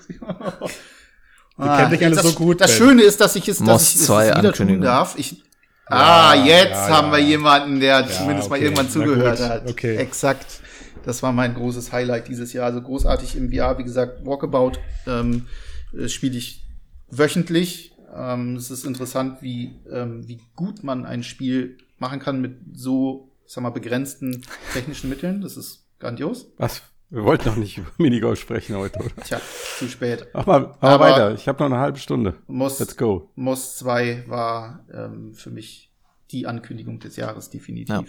Ihr 1.59 1.77
kennt 1.77 1.93
dich 1.93 2.05
alle 2.05 2.15
das, 2.15 2.25
so 2.25 2.33
gut, 2.33 2.61
Das 2.63 2.71
Ben. 2.71 2.79
Schöne 2.79 3.03
ist, 3.03 3.21
dass 3.21 3.37
ich 3.37 3.47
es, 3.47 3.59
dass 3.59 3.67
Moss 3.67 3.95
ich 3.95 4.01
es 4.01 4.07
2 4.07 4.39
wieder 4.39 4.53
tun 4.55 4.81
darf. 4.81 5.19
Ich, 5.19 5.43
ah, 5.87 6.35
jetzt 6.35 6.71
ja, 6.71 6.89
haben 6.89 7.09
ja. 7.09 7.19
wir 7.19 7.23
jemanden, 7.23 7.81
der 7.81 8.09
zumindest 8.09 8.49
mal 8.49 8.57
okay. 8.57 8.65
irgendwann 8.65 8.87
Na 8.87 8.93
zugehört 8.93 9.41
hat. 9.41 9.69
okay. 9.69 9.97
Exakt. 9.97 10.63
Das 11.05 11.23
war 11.23 11.33
mein 11.33 11.55
großes 11.55 11.93
Highlight 11.93 12.29
dieses 12.29 12.55
Jahr. 12.55 12.65
Also 12.65 12.81
großartig 12.81 13.37
im 13.37 13.53
VR, 13.53 13.77
wie 13.77 13.85
gesagt, 13.85 14.25
Walkabout 14.25 14.79
ähm, 15.07 15.49
äh, 15.93 16.09
spiele 16.09 16.39
ich 16.39 16.65
wöchentlich. 17.11 17.95
Ähm, 18.17 18.57
es 18.57 18.71
ist 18.71 18.87
interessant, 18.87 19.43
wie, 19.43 19.83
ähm, 19.93 20.27
wie 20.27 20.41
gut 20.57 20.83
man 20.83 21.05
ein 21.05 21.23
Spiel 21.23 21.77
machen 21.99 22.21
kann 22.21 22.41
mit 22.41 22.57
so, 22.75 23.34
sag 23.47 23.63
mal, 23.63 23.71
begrenzten 23.71 24.43
technischen 24.73 25.09
Mitteln. 25.11 25.41
Das 25.41 25.57
ist 25.57 25.87
grandios. 25.99 26.53
Was? 26.57 26.83
Wir 27.11 27.23
wollten 27.25 27.49
noch 27.49 27.57
nicht 27.57 27.79
über 27.79 27.91
Minigolf 27.99 28.41
sprechen 28.41 28.77
heute, 28.77 28.99
oder? 28.99 29.15
Tja, 29.25 29.41
zu 29.79 29.89
spät. 29.89 30.27
Mach 30.33 30.47
mal, 30.47 30.61
mach 30.81 30.91
Aber- 30.91 31.05
weiter. 31.05 31.35
Ich 31.35 31.47
habe 31.49 31.59
noch 31.63 31.67
eine 31.71 31.79
halbe 31.79 31.99
Stunde. 31.99 32.35
Muss, 32.47 32.79
Let's 32.81 32.97
go. 32.97 33.31
Moss 33.37 33.77
2 33.77 34.25
war 34.27 34.85
ähm, 34.93 35.35
für 35.35 35.51
mich 35.51 35.91
die 36.31 36.47
Ankündigung 36.47 36.99
des 36.99 37.17
Jahres, 37.17 37.51
definitiv. 37.51 37.89
Ja. 37.95 38.05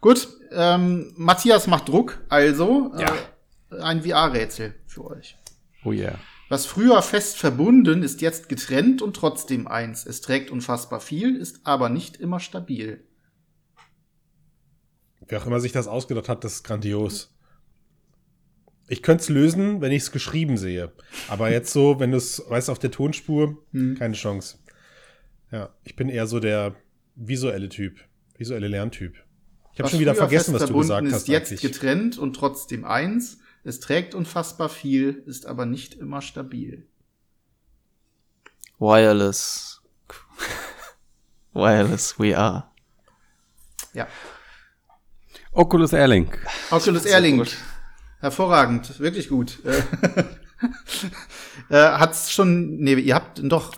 Gut, 0.00 0.28
ähm, 0.52 1.12
Matthias 1.16 1.66
macht 1.66 1.88
Druck, 1.88 2.18
also 2.28 2.92
Ja. 2.98 3.12
äh, 3.72 3.80
ein 3.80 4.02
VR-Rätsel 4.02 4.74
für 4.86 5.04
euch. 5.06 5.36
Oh 5.84 5.92
yeah. 5.92 6.14
Was 6.48 6.66
früher 6.66 7.00
fest 7.02 7.38
verbunden, 7.38 8.02
ist 8.02 8.20
jetzt 8.20 8.48
getrennt 8.48 9.00
und 9.00 9.16
trotzdem 9.16 9.66
eins. 9.66 10.04
Es 10.04 10.20
trägt 10.20 10.50
unfassbar 10.50 11.00
viel, 11.00 11.34
ist 11.36 11.60
aber 11.64 11.88
nicht 11.88 12.18
immer 12.18 12.40
stabil. 12.40 13.02
Wer 15.28 15.40
auch 15.40 15.46
immer 15.46 15.60
sich 15.60 15.72
das 15.72 15.86
ausgedacht 15.88 16.28
hat, 16.28 16.44
das 16.44 16.54
ist 16.56 16.64
grandios. 16.64 17.34
Ich 18.88 19.02
könnte 19.02 19.22
es 19.22 19.28
lösen, 19.28 19.80
wenn 19.80 19.92
ich 19.92 20.02
es 20.02 20.12
geschrieben 20.12 20.56
sehe. 20.56 20.92
Aber 21.28 21.50
jetzt 21.50 21.72
so, 21.72 21.98
wenn 22.00 22.10
du 22.10 22.16
es 22.18 22.42
weißt 22.48 22.68
auf 22.70 22.78
der 22.78 22.90
Tonspur, 22.90 23.56
Hm. 23.72 23.96
keine 23.98 24.14
Chance. 24.14 24.58
Ja, 25.50 25.70
ich 25.84 25.96
bin 25.96 26.08
eher 26.08 26.26
so 26.26 26.40
der 26.40 26.74
visuelle 27.14 27.68
Typ, 27.68 27.98
visuelle 28.36 28.68
Lerntyp. 28.68 29.14
Ich 29.74 29.78
habe 29.80 29.88
schon 29.88 30.00
wieder 30.00 30.14
vergessen, 30.14 30.52
was 30.54 30.66
du 30.66 30.76
gesagt 30.76 31.06
ist, 31.06 31.14
hast. 31.14 31.28
jetzt 31.28 31.50
eigentlich. 31.52 31.62
getrennt 31.62 32.18
und 32.18 32.34
trotzdem 32.34 32.84
eins. 32.84 33.38
Es 33.64 33.80
trägt 33.80 34.14
unfassbar 34.14 34.68
viel, 34.68 35.22
ist 35.26 35.46
aber 35.46 35.64
nicht 35.66 35.94
immer 35.94 36.20
stabil. 36.20 36.86
Wireless. 38.78 39.80
Wireless 41.54 42.12
VR. 42.12 42.72
Ja. 43.94 44.08
Oculus 45.52 45.92
Airlink. 45.92 46.38
Oculus 46.70 47.02
So 47.02 47.08
Airlink. 47.10 47.38
gut. 47.38 47.56
Hervorragend, 48.20 48.98
wirklich 49.00 49.28
gut. 49.28 49.58
Äh, 49.64 49.82
äh, 51.74 51.90
hat's 51.98 52.32
schon, 52.32 52.76
nee, 52.78 52.94
ihr 52.94 53.14
habt 53.14 53.40
doch, 53.42 53.74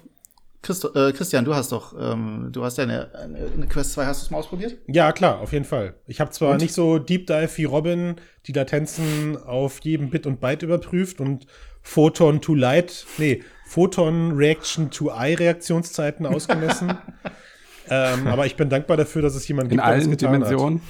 Christo, 0.63 0.95
äh, 0.95 1.13
Christian, 1.13 1.45
du 1.45 1.55
hast 1.55 1.73
doch, 1.73 1.95
ähm, 1.99 2.51
du 2.53 2.65
hast 2.65 2.79
ja 2.79 2.85
eine, 2.85 3.15
eine, 3.15 3.51
eine 3.55 3.67
Quest 3.67 3.93
2, 3.95 4.07
hast 4.07 4.23
du 4.23 4.25
es 4.27 4.31
mal 4.31 4.39
ausprobiert? 4.39 4.77
Ja, 4.87 5.13
klar, 5.13 5.41
auf 5.41 5.53
jeden 5.53 5.65
Fall. 5.65 5.95
Ich 6.07 6.21
habe 6.21 6.31
zwar 6.31 6.53
Und? 6.53 6.61
nicht 6.63 6.75
so 6.75 6.99
Deep 6.99 7.27
Dive 7.27 7.51
wie 7.57 7.65
Robin, 7.65 8.17
die 8.47 8.53
Latenzen 8.53 9.37
auf 9.37 9.81
jedem 9.81 10.11
Bit 10.11 10.27
und 10.27 10.41
Byte 10.41 10.63
überprüft 10.63 11.21
und 11.21 11.47
Photon 11.83 12.41
to 12.41 12.55
Light, 12.55 13.05
nee, 13.19 13.43
Photon 13.67 14.33
Reaction 14.33 14.91
to 14.91 15.11
Eye 15.11 15.35
Reaktionszeiten 15.35 16.25
ausgemessen. 16.25 16.95
ähm, 17.89 18.27
aber 18.27 18.47
ich 18.47 18.57
bin 18.57 18.69
dankbar 18.69 18.97
dafür, 18.97 19.23
dass 19.23 19.35
es 19.35 19.49
jemand 19.49 19.67
In 19.73 19.79
gibt, 19.79 19.87
der 19.87 19.95
das 19.95 20.05
allen 20.05 20.11
getan 20.11 20.45
Hat. 20.45 20.81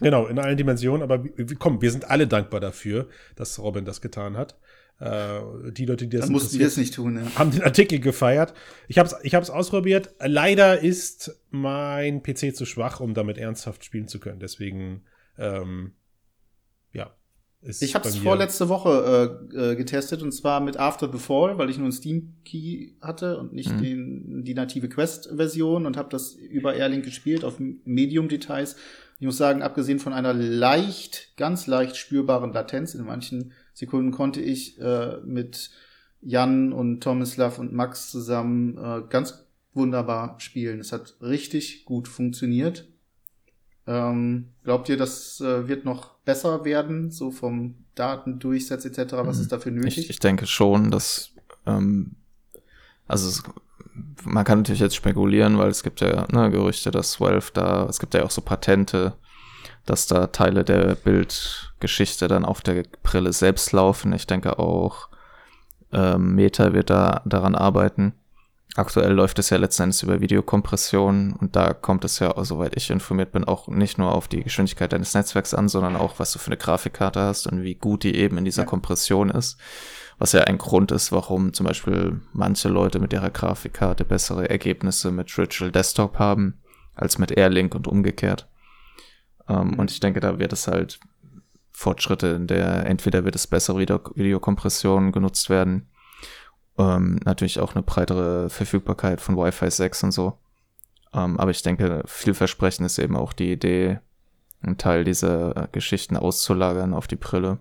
Genau, 0.00 0.26
in 0.26 0.38
allen 0.38 0.56
Dimensionen, 0.56 1.02
aber 1.02 1.24
komm, 1.58 1.80
wir 1.82 1.90
sind 1.90 2.10
alle 2.10 2.26
dankbar 2.26 2.60
dafür, 2.60 3.08
dass 3.34 3.58
Robin 3.58 3.84
das 3.84 4.00
getan 4.00 4.36
hat. 4.36 4.56
Äh, 4.98 5.40
die 5.72 5.84
Leute, 5.84 6.06
die 6.06 6.16
das 6.16 6.30
mussten 6.30 6.60
es 6.60 6.76
nicht 6.78 6.94
tun, 6.94 7.16
ja. 7.16 7.38
haben 7.38 7.50
den 7.50 7.62
Artikel 7.62 8.00
gefeiert. 8.00 8.54
Ich 8.88 8.98
habe 8.98 9.08
es 9.08 9.14
ich 9.22 9.34
hab's 9.34 9.50
ausprobiert. 9.50 10.14
Leider 10.20 10.80
ist 10.80 11.38
mein 11.50 12.22
PC 12.22 12.56
zu 12.56 12.64
schwach, 12.64 13.00
um 13.00 13.12
damit 13.12 13.36
ernsthaft 13.36 13.84
spielen 13.84 14.08
zu 14.08 14.20
können. 14.20 14.40
Deswegen, 14.40 15.02
ähm, 15.38 15.92
ja. 16.92 17.14
Ist 17.60 17.82
Ich 17.82 17.94
habe 17.94 18.08
es 18.08 18.16
vorletzte 18.16 18.70
Woche 18.70 19.48
äh, 19.52 19.72
äh, 19.72 19.76
getestet 19.76 20.22
und 20.22 20.32
zwar 20.32 20.60
mit 20.60 20.78
After 20.78 21.10
the 21.12 21.18
Fall, 21.18 21.58
weil 21.58 21.68
ich 21.68 21.76
nur 21.76 21.86
einen 21.86 21.92
Steam-Key 21.92 22.92
hatte 23.02 23.38
und 23.38 23.52
nicht 23.52 23.72
Mhm. 23.72 23.82
den, 23.82 24.44
die 24.44 24.54
native 24.54 24.88
Quest-Version 24.88 25.84
und 25.84 25.98
habe 25.98 26.08
das 26.08 26.32
über 26.34 26.74
Airlink 26.74 27.04
gespielt 27.04 27.44
auf 27.44 27.58
Medium-Details. 27.58 28.76
Ich 29.18 29.24
muss 29.26 29.38
sagen, 29.38 29.62
abgesehen 29.62 29.98
von 29.98 30.12
einer 30.12 30.34
leicht, 30.34 31.32
ganz 31.36 31.66
leicht 31.66 31.96
spürbaren 31.96 32.52
Latenz, 32.52 32.94
in 32.94 33.04
manchen 33.04 33.52
Sekunden 33.72 34.10
konnte 34.10 34.40
ich 34.42 34.78
äh, 34.80 35.18
mit 35.24 35.70
Jan 36.20 36.72
und 36.72 37.00
Tomislav 37.02 37.58
und 37.58 37.72
Max 37.72 38.10
zusammen 38.10 38.76
äh, 38.76 39.02
ganz 39.08 39.46
wunderbar 39.72 40.38
spielen. 40.40 40.80
Es 40.80 40.92
hat 40.92 41.16
richtig 41.20 41.84
gut 41.84 42.08
funktioniert. 42.08 42.88
Ähm, 43.86 44.48
glaubt 44.64 44.88
ihr, 44.88 44.96
das 44.96 45.40
äh, 45.40 45.68
wird 45.68 45.84
noch 45.84 46.14
besser 46.24 46.64
werden, 46.64 47.10
so 47.10 47.30
vom 47.30 47.76
Datendurchsatz 47.94 48.84
etc.? 48.84 49.12
Was 49.12 49.36
Mhm. 49.36 49.42
ist 49.42 49.52
dafür 49.52 49.72
nötig? 49.72 49.98
Ich, 49.98 50.10
ich 50.10 50.18
denke 50.18 50.46
schon, 50.46 50.90
dass, 50.90 51.30
ähm, 51.66 52.16
also 53.06 53.28
es, 53.28 53.42
man 54.24 54.44
kann 54.44 54.58
natürlich 54.58 54.80
jetzt 54.80 54.96
spekulieren, 54.96 55.58
weil 55.58 55.68
es 55.68 55.82
gibt 55.82 56.00
ja 56.00 56.26
ne, 56.30 56.50
Gerüchte, 56.50 56.90
dass 56.90 57.20
Valve 57.20 57.50
da, 57.52 57.86
es 57.88 57.98
gibt 57.98 58.14
ja 58.14 58.24
auch 58.24 58.30
so 58.30 58.40
Patente, 58.40 59.14
dass 59.84 60.06
da 60.06 60.26
Teile 60.26 60.64
der 60.64 60.96
Bildgeschichte 60.96 62.28
dann 62.28 62.44
auf 62.44 62.60
der 62.60 62.84
Brille 63.02 63.32
selbst 63.32 63.72
laufen. 63.72 64.12
Ich 64.12 64.26
denke 64.26 64.58
auch, 64.58 65.08
ähm, 65.92 66.34
Meta 66.34 66.72
wird 66.72 66.90
da 66.90 67.22
daran 67.24 67.54
arbeiten. 67.54 68.14
Aktuell 68.74 69.12
läuft 69.12 69.38
es 69.38 69.48
ja 69.48 69.56
letzten 69.56 69.84
Endes 69.84 70.02
über 70.02 70.20
Videokompression 70.20 71.32
und 71.32 71.56
da 71.56 71.72
kommt 71.72 72.04
es 72.04 72.18
ja, 72.18 72.34
soweit 72.44 72.76
ich 72.76 72.90
informiert 72.90 73.32
bin, 73.32 73.44
auch 73.44 73.68
nicht 73.68 73.96
nur 73.96 74.14
auf 74.14 74.28
die 74.28 74.42
Geschwindigkeit 74.42 74.92
deines 74.92 75.14
Netzwerks 75.14 75.54
an, 75.54 75.68
sondern 75.68 75.96
auch, 75.96 76.18
was 76.18 76.32
du 76.32 76.38
für 76.38 76.48
eine 76.48 76.58
Grafikkarte 76.58 77.20
hast 77.20 77.46
und 77.46 77.62
wie 77.62 77.74
gut 77.74 78.02
die 78.02 78.14
eben 78.16 78.36
in 78.36 78.44
dieser 78.44 78.62
Ja. 78.62 78.68
Kompression 78.68 79.30
ist. 79.30 79.56
Was 80.18 80.32
ja 80.32 80.42
ein 80.42 80.58
Grund 80.58 80.92
ist, 80.92 81.10
warum 81.12 81.54
zum 81.54 81.64
Beispiel 81.66 82.20
manche 82.32 82.68
Leute 82.68 82.98
mit 82.98 83.12
ihrer 83.12 83.30
Grafikkarte 83.30 84.04
bessere 84.04 84.50
Ergebnisse 84.50 85.10
mit 85.10 85.36
Ritual 85.38 85.70
Desktop 85.70 86.18
haben, 86.18 86.60
als 86.94 87.18
mit 87.18 87.30
Airlink 87.30 87.74
und 87.74 87.86
umgekehrt. 87.86 88.48
Ähm, 89.48 89.68
Mhm. 89.68 89.78
Und 89.78 89.90
ich 89.90 90.00
denke, 90.00 90.20
da 90.20 90.38
wird 90.38 90.52
es 90.52 90.68
halt 90.68 91.00
Fortschritte 91.72 92.28
in 92.28 92.46
der, 92.46 92.86
entweder 92.86 93.24
wird 93.24 93.36
es 93.36 93.46
bessere 93.46 93.78
Video 93.78 94.00
Videokompression 94.14 95.12
genutzt 95.12 95.50
werden, 95.50 95.88
ähm, 96.78 97.20
natürlich 97.24 97.60
auch 97.60 97.74
eine 97.74 97.82
breitere 97.82 98.50
Verfügbarkeit 98.50 99.20
von 99.20 99.36
Wi-Fi 99.36 99.70
6 99.70 100.04
und 100.04 100.12
so. 100.12 100.38
Ähm, 101.14 101.38
aber 101.38 101.50
ich 101.50 101.62
denke, 101.62 102.02
vielversprechend 102.06 102.86
ist 102.86 102.98
eben 102.98 103.16
auch 103.16 103.32
die 103.32 103.52
Idee, 103.52 104.00
einen 104.62 104.78
Teil 104.78 105.04
dieser 105.04 105.68
Geschichten 105.72 106.16
auszulagern 106.16 106.94
auf 106.94 107.06
die 107.06 107.16
Brille. 107.16 107.58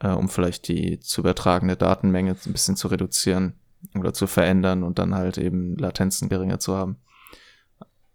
äh, 0.00 0.08
um 0.08 0.28
vielleicht 0.28 0.68
die 0.68 1.00
zu 1.00 1.20
übertragene 1.22 1.76
Datenmenge 1.76 2.36
ein 2.46 2.52
bisschen 2.52 2.76
zu 2.76 2.88
reduzieren 2.88 3.54
oder 3.98 4.12
zu 4.12 4.26
verändern 4.26 4.82
und 4.82 4.98
dann 4.98 5.14
halt 5.14 5.38
eben 5.38 5.76
Latenzen 5.76 6.28
geringer 6.28 6.58
zu 6.58 6.76
haben. 6.76 6.96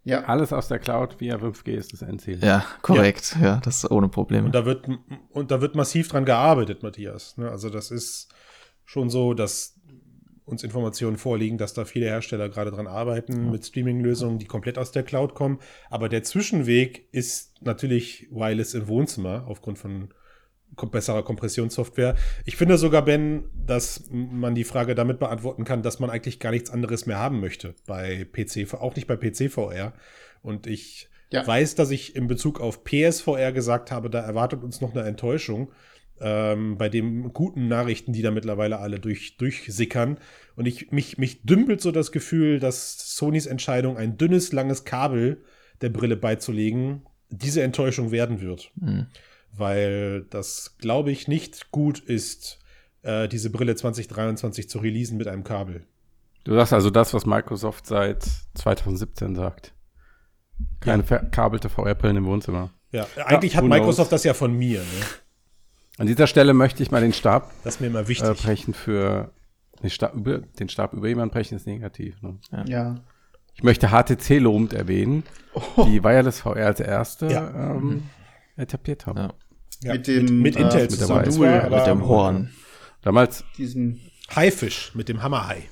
Ja. 0.06 0.26
Alles 0.26 0.52
aus 0.52 0.68
der 0.68 0.80
Cloud 0.80 1.22
via 1.22 1.38
5G 1.38 1.72
ist 1.72 1.94
das 1.94 2.02
Endziel. 2.02 2.44
Ja, 2.44 2.66
korrekt. 2.82 3.38
Ja, 3.40 3.46
ja 3.46 3.62
das 3.64 3.84
ist 3.84 3.92
ohne 3.92 4.10
Probleme. 4.10 4.46
Und 4.46 4.56
da 4.56 4.66
wird, 4.66 4.88
und 5.30 5.52
da 5.52 5.62
wird 5.62 5.76
massiv 5.76 6.10
dran 6.10 6.26
gearbeitet, 6.26 6.84
Matthias. 6.84 7.38
Ne? 7.38 7.50
Also 7.50 7.70
das 7.70 7.90
ist 7.90 8.28
schon 8.84 9.10
so, 9.10 9.34
dass 9.34 9.73
uns 10.46 10.64
Informationen 10.64 11.18
vorliegen, 11.18 11.58
dass 11.58 11.74
da 11.74 11.86
viele 11.86 12.08
Hersteller 12.08 12.50
gerade 12.50 12.72
dran 12.72 12.88
arbeiten 12.88 13.46
ja. 13.46 13.52
mit 13.52 13.66
Streaming-Lösungen, 13.66 14.40
die 14.40 14.46
komplett 14.46 14.78
aus 14.78 14.92
der 14.92 15.04
Cloud 15.04 15.36
kommen. 15.36 15.60
Aber 15.90 16.10
der 16.10 16.24
Zwischenweg 16.24 17.08
ist 17.12 17.54
natürlich 17.62 18.28
Wireless 18.32 18.74
im 18.74 18.88
Wohnzimmer 18.88 19.46
aufgrund 19.48 19.78
von 19.78 20.10
besserer 20.92 21.24
Kompressionssoftware. 21.24 22.16
Ich 22.46 22.56
finde 22.56 22.78
sogar, 22.78 23.04
Ben, 23.06 23.46
dass 23.66 24.06
man 24.12 24.56
die 24.56 24.64
Frage 24.64 24.96
damit 24.96 25.20
beantworten 25.20 25.66
kann, 25.66 25.84
dass 25.84 26.00
man 26.00 26.10
eigentlich 26.10 26.40
gar 26.40 26.52
nichts 26.52 26.70
anderes 26.70 27.06
mehr 27.06 27.20
haben 27.20 27.40
möchte 27.40 27.76
bei 27.86 28.26
PC, 28.26 28.74
auch 28.74 28.96
nicht 28.96 29.08
bei 29.08 29.16
PC-VR. 29.16 29.94
Und 30.42 30.68
ich 30.68 31.10
ja. 31.32 31.46
weiß, 31.46 31.76
dass 31.76 31.92
ich 31.92 32.16
in 32.16 32.28
Bezug 32.28 32.60
auf 32.60 32.84
PSVR 32.84 33.52
gesagt 33.52 33.92
habe, 33.92 34.10
da 34.10 34.20
erwartet 34.20 34.64
uns 34.64 34.82
noch 34.82 34.96
eine 34.96 35.04
Enttäuschung 35.04 35.72
ähm, 36.20 36.78
bei 36.78 36.90
den 36.90 37.34
guten 37.34 37.68
Nachrichten, 37.68 38.14
die 38.14 38.22
da 38.22 38.32
mittlerweile 38.32 38.80
alle 38.80 39.00
durch, 39.00 39.38
durchsickern. 39.38 40.18
Und 40.56 40.66
ich, 40.66 40.92
mich, 40.92 41.18
mich 41.18 41.44
dümpelt 41.44 41.82
so 41.82 41.92
das 41.92 42.12
Gefühl, 42.12 42.60
dass 42.60 43.16
Sonys 43.16 43.46
Entscheidung, 43.46 43.98
ein 43.98 44.18
dünnes, 44.18 44.52
langes 44.52 44.86
Kabel 44.86 45.44
der 45.82 45.90
Brille 45.90 46.16
beizulegen, 46.16 47.04
diese 47.30 47.64
Enttäuschung 47.64 48.12
werden 48.12 48.42
wird. 48.42 48.72
Mhm 48.76 49.08
weil 49.56 50.24
das, 50.30 50.78
glaube 50.80 51.12
ich, 51.12 51.28
nicht 51.28 51.72
gut 51.72 52.00
ist, 52.00 52.60
äh, 53.04 53.28
diese 53.28 53.50
Brille 53.50 53.76
2023 53.76 54.70
zu 54.70 54.80
releasen 54.80 55.18
mit 55.18 55.28
einem 55.28 55.44
Kabel. 55.44 55.86
Du 56.44 56.54
sagst 56.56 56.74
also 56.74 56.90
das, 56.90 57.14
was 57.14 57.26
Microsoft 57.26 57.88
seit 57.88 58.28
2017 58.56 59.36
sagt. 59.36 59.74
Keine 60.80 61.04
ja. 61.04 61.08
verkabelte 61.08 61.70
VR-Brillen 61.70 62.18
im 62.18 62.26
Wohnzimmer. 62.26 62.72
Ja, 62.92 63.08
eigentlich 63.26 63.54
ja, 63.54 63.60
hat 63.60 63.66
Microsoft 63.66 64.10
knows. 64.10 64.22
das 64.22 64.24
ja 64.24 64.34
von 64.34 64.54
mir. 64.54 64.80
Ne? 64.80 65.06
An 65.98 66.08
dieser 66.08 66.28
Stelle 66.28 66.54
möchte 66.54 66.82
ich 66.82 66.92
mal 66.92 67.02
den 67.02 67.14
Stab 67.14 67.52
das 67.64 67.76
ist 67.76 67.82
mir 67.82 67.88
immer 67.88 68.08
wichtig. 68.08 68.28
Äh, 68.28 68.34
brechen 68.34 68.74
für 68.74 69.32
den 69.82 69.90
Stab, 69.90 70.16
über, 70.16 70.40
den 70.40 70.70
Stab 70.70 70.94
über 70.94 71.08
jemanden 71.08 71.34
brechen 71.34 71.56
ist 71.56 71.68
negativ. 71.68 72.22
Ne? 72.22 72.40
Ja. 72.52 72.66
ja. 72.66 72.96
Ich 73.56 73.64
möchte 73.64 73.90
HTC 73.90 74.40
lobend 74.40 74.74
erwähnen, 74.74 75.24
oh. 75.54 75.84
die 75.86 76.04
Wireless 76.04 76.40
VR 76.40 76.68
als 76.68 76.80
erste 76.80 77.28
ja. 77.28 77.76
ähm, 77.76 78.04
etabliert 78.56 79.06
haben. 79.06 79.18
Ja. 79.18 79.34
Ja, 79.84 79.94
mit 79.94 80.08
dem 80.08 80.24
mit, 80.24 80.56
mit 80.56 80.56
Intel 80.56 80.86
äh, 80.86 80.88
zusammen. 80.88 81.26
Mit, 81.26 81.38
Modul, 81.38 81.70
mit 81.70 81.86
dem 81.88 82.08
Horn. 82.08 82.54
Damals 83.02 83.44
diesen 83.58 84.00
Haifisch 84.34 84.96
mit 84.96 85.10
dem 85.10 85.22
Hammerhai. 85.22 85.64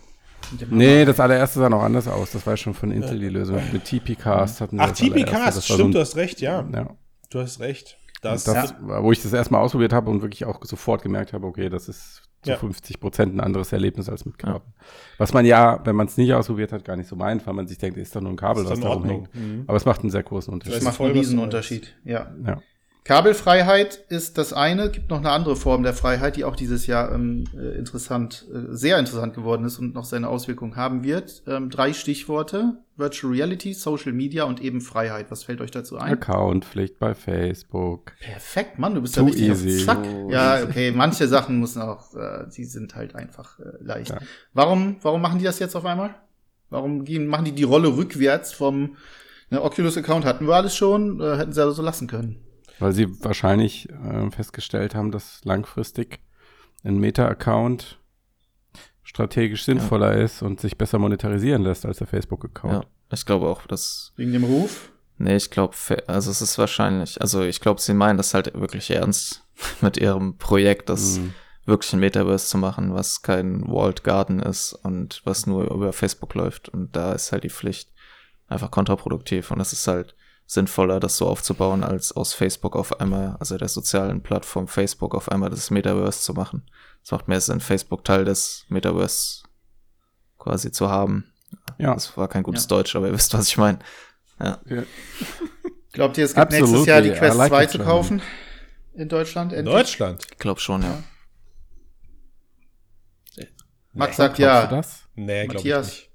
Nee, 0.69 1.06
das 1.06 1.19
allererste 1.19 1.60
sah 1.60 1.69
noch 1.69 1.81
anders 1.81 2.07
aus. 2.07 2.31
Das 2.31 2.45
war 2.45 2.57
schon 2.57 2.73
von 2.73 2.91
Intel 2.91 3.19
die 3.19 3.30
Lösung. 3.30 3.61
Mit 3.72 3.85
TP-Cast 3.85 4.60
hatten 4.60 4.77
wir 4.77 4.84
Ach, 4.84 4.91
TP-Cast, 4.91 5.64
stimmt, 5.64 5.80
so 5.80 5.85
ein, 5.85 5.91
du 5.93 5.99
hast 5.99 6.15
recht, 6.18 6.41
ja. 6.41 6.68
ja. 6.73 6.95
Du 7.30 7.39
hast 7.39 7.61
recht. 7.61 7.98
Das, 8.22 8.43
das 8.43 8.72
ja. 8.72 9.03
wo 9.03 9.11
ich 9.11 9.22
das 9.22 9.34
erstmal 9.34 9.61
ausprobiert 9.61 9.93
habe 9.93 10.10
und 10.10 10.22
wirklich 10.22 10.45
auch 10.45 10.64
sofort 10.64 11.02
gemerkt 11.02 11.34
habe, 11.34 11.48
okay, 11.48 11.69
das 11.69 11.89
ist 11.89 12.22
zu 12.43 12.52
ja. 12.52 12.57
50 12.57 12.99
Prozent 12.99 13.35
ein 13.35 13.39
anderes 13.39 13.72
Erlebnis 13.72 14.10
als 14.10 14.26
mit 14.26 14.38
Kabel. 14.38 14.61
Ja. 14.68 14.84
Was 15.18 15.34
man 15.34 15.45
ja, 15.45 15.80
wenn 15.85 15.95
man 15.95 16.07
es 16.07 16.18
nicht 16.18 16.34
ausprobiert 16.34 16.72
hat, 16.72 16.85
gar 16.85 16.95
nicht 16.95 17.07
so 17.07 17.15
meint, 17.15 17.45
weil 17.45 17.53
man 17.53 17.68
sich 17.68 17.77
denkt, 17.77 17.98
ist 17.98 18.15
doch 18.15 18.22
nur 18.22 18.31
ein 18.31 18.38
Kabel, 18.38 18.65
was 18.65 18.80
da 18.80 18.89
rumhängt. 18.89 19.34
Mhm. 19.35 19.64
Aber 19.68 19.77
es 19.77 19.85
macht 19.85 20.02
einen 20.02 20.10
sehr 20.10 20.23
großen 20.23 20.53
Unterschied. 20.53 20.77
Das 20.77 20.84
macht 20.84 21.02
einen 21.02 21.11
riesen 21.11 21.39
Unterschied, 21.39 21.95
ja. 22.03 22.31
ja. 22.45 22.61
Kabelfreiheit 23.03 23.95
ist 24.10 24.38
das 24.38 24.53
eine, 24.53 24.91
gibt 24.91 25.10
noch 25.10 25.18
eine 25.18 25.31
andere 25.31 25.56
Form 25.56 25.81
der 25.81 25.93
Freiheit, 25.93 26.35
die 26.35 26.45
auch 26.45 26.56
dieses 26.56 26.85
Jahr 26.85 27.11
ähm, 27.11 27.45
äh, 27.56 27.77
interessant, 27.77 28.45
äh, 28.53 28.76
sehr 28.76 28.99
interessant 28.99 29.34
geworden 29.34 29.65
ist 29.65 29.80
und 29.80 29.95
noch 29.95 30.06
seine 30.06 30.27
Auswirkungen 30.27 30.76
haben 30.76 31.03
wird. 31.03 31.41
Ähm, 31.48 31.72
drei 31.72 31.93
Stichworte: 31.93 32.77
Virtual 33.02 33.34
Reality, 33.34 33.73
Social 33.73 34.14
Media 34.14 34.45
und 34.45 34.61
eben 34.61 34.80
Freiheit. 34.80 35.30
Was 35.30 35.44
fällt 35.44 35.60
euch 35.60 35.72
dazu 35.72 35.98
ein? 35.98 36.14
Accountpflicht 36.14 36.98
bei 36.99 37.14
Facebook. 37.14 38.14
Perfekt, 38.22 38.80
Mann, 38.80 38.95
du 38.95 39.02
bist 39.02 39.15
Too 39.15 39.22
ja 39.22 39.28
richtig 39.28 39.49
easy. 39.49 39.80
auf 39.80 39.86
Zack. 39.86 40.07
Ja, 40.30 40.64
okay, 40.64 40.91
manche 40.91 41.28
Sachen 41.28 41.60
müssen 41.60 41.82
auch, 41.82 42.15
äh, 42.15 42.45
die 42.56 42.64
sind 42.64 42.95
halt 42.95 43.15
einfach 43.15 43.60
äh, 43.60 43.64
leicht. 43.82 44.11
Ja. 44.11 44.19
Warum, 44.53 44.95
warum 45.02 45.22
machen 45.22 45.40
die 45.40 45.45
das 45.45 45.60
jetzt 45.60 45.76
auf 45.76 45.86
einmal? 45.86 46.15
Warum 46.69 47.03
gehen, 47.03 47.28
machen 47.28 47.44
die 47.44 47.52
die 47.52 47.64
Rolle 47.64 47.98
rückwärts 47.98 48.53
vom 48.53 48.95
ne, 49.49 49.61
Oculus-Account 49.61 50.23
hatten 50.23 50.48
wir 50.48 50.56
alles 50.56 50.76
schon, 50.76 51.19
äh, 51.19 51.38
hätten 51.38 51.52
sie 51.52 51.61
also 51.61 51.73
so 51.73 51.82
lassen 51.82 52.07
können. 52.07 52.38
Weil 52.80 52.94
sie 52.94 53.07
wahrscheinlich 53.23 53.90
äh, 53.90 54.32
festgestellt 54.32 54.95
haben, 54.95 55.11
dass 55.11 55.41
langfristig 55.44 56.19
ein 56.84 56.98
Meta-Account 56.98 57.99
strategisch 59.03 59.64
sinnvoller 59.64 60.18
ja. 60.18 60.23
ist 60.23 60.41
und 60.41 60.60
sich 60.60 60.78
besser 60.78 60.99
monetarisieren 60.99 61.64
lässt 61.64 61.86
als 61.86 61.98
der 61.98 62.07
Facebook-Account. 62.07 62.73
Ja, 62.73 62.84
ich 63.11 63.26
glaube 63.26 63.48
auch, 63.48 63.65
dass. 63.68 64.14
Wegen 64.15 64.34
dem 64.34 64.44
Ruf? 64.44 64.91
Nee, 65.18 65.36
ich 65.36 65.52
glaube, 65.52 65.76
also 66.07 66.32
es 66.32 66.41
ist 66.41 66.57
wahrscheinlich, 66.57 67.22
also 67.22 67.44
ich 67.44 67.60
glaube, 67.60 67.80
sie 67.80 67.94
meinen 67.94 68.18
das 68.18 68.34
halt 68.34 68.53
wirklich 68.60 68.90
ernst 68.90 69.44
mit 69.82 69.98
ihrem 69.98 70.38
Projekt, 70.38 70.90
das 70.90 71.19
mhm. 71.19 71.34
wirklich 71.65 71.94
ein 71.94 71.99
Metaverse 71.99 72.48
zu 72.48 72.57
machen, 72.57 72.94
was 72.94 73.22
kein 73.22 73.68
Walled 73.68 74.03
Garden 74.03 74.40
ist 74.40 74.73
und 74.73 75.22
was 75.23 75.45
nur 75.45 75.72
über 75.72 75.94
Facebook 75.94 76.34
läuft. 76.34 76.69
Und 76.69 76.95
da 76.95 77.14
ist 77.14 77.32
halt 77.32 77.44
die 77.44 77.49
Pflicht 77.49 77.91
einfach 78.48 78.72
kontraproduktiv 78.72 79.52
und 79.52 79.60
das 79.60 79.73
ist 79.73 79.88
halt 79.88 80.15
sinnvoller, 80.45 80.99
das 80.99 81.15
so 81.18 81.28
aufzubauen, 81.28 81.84
als 81.84 82.11
aus 82.11 82.34
Facebook 82.34 82.76
auf 82.76 82.99
einmal, 82.99 83.38
also 83.40 83.57
der 83.57 83.69
sozialen 83.69 84.22
Plattform 84.22 84.68
Facebook 84.68 85.15
auf 85.15 85.32
einmal 85.32 85.49
das 85.49 85.72
Metaverse 85.72 86.22
zu 86.22 86.34
machen. 86.34 86.64
Es 87.03 87.11
macht 87.11 87.28
mehr 87.28 87.41
Sinn, 87.41 87.60
Facebook 87.60 88.03
Teil 88.03 88.26
des 88.26 88.65
Metaverse 88.69 89.44
quasi 90.38 90.72
zu 90.72 90.90
haben. 90.90 91.32
Ja. 91.78 91.94
Das 91.94 92.15
war 92.18 92.28
kein 92.28 92.44
gutes 92.44 92.64
ja. 92.64 92.69
Deutsch, 92.69 92.95
aber 92.95 93.07
ihr 93.07 93.14
wisst, 93.14 93.34
was 93.34 93.48
ich 93.48 93.57
meine. 93.57 93.80
Ja. 94.40 94.60
ja. 94.65 94.84
Glaubt 95.94 96.18
ihr, 96.18 96.26
es 96.26 96.34
gibt 96.34 96.48
Absolutely. 96.48 96.72
nächstes 96.72 96.88
Jahr 96.88 97.02
die 97.02 97.11
Quest 97.11 97.38
like 97.38 97.49
2 97.49 97.65
zu 97.65 97.80
kaufen? 97.80 98.22
In 98.94 99.10
Deutschland? 99.10 99.53
In 99.53 99.65
Deutschland? 99.65 100.26
Ich 100.32 100.38
glaube 100.38 100.60
schon, 100.60 100.82
ja. 100.82 101.03
ja. 103.36 103.45
Max 103.94 104.18
sagt 104.18 104.40
ja. 104.40 104.68
Das? 104.68 105.07
Nee, 105.15 105.48
glaube 105.48 105.68
ich 105.68 105.76
nicht. 105.76 106.10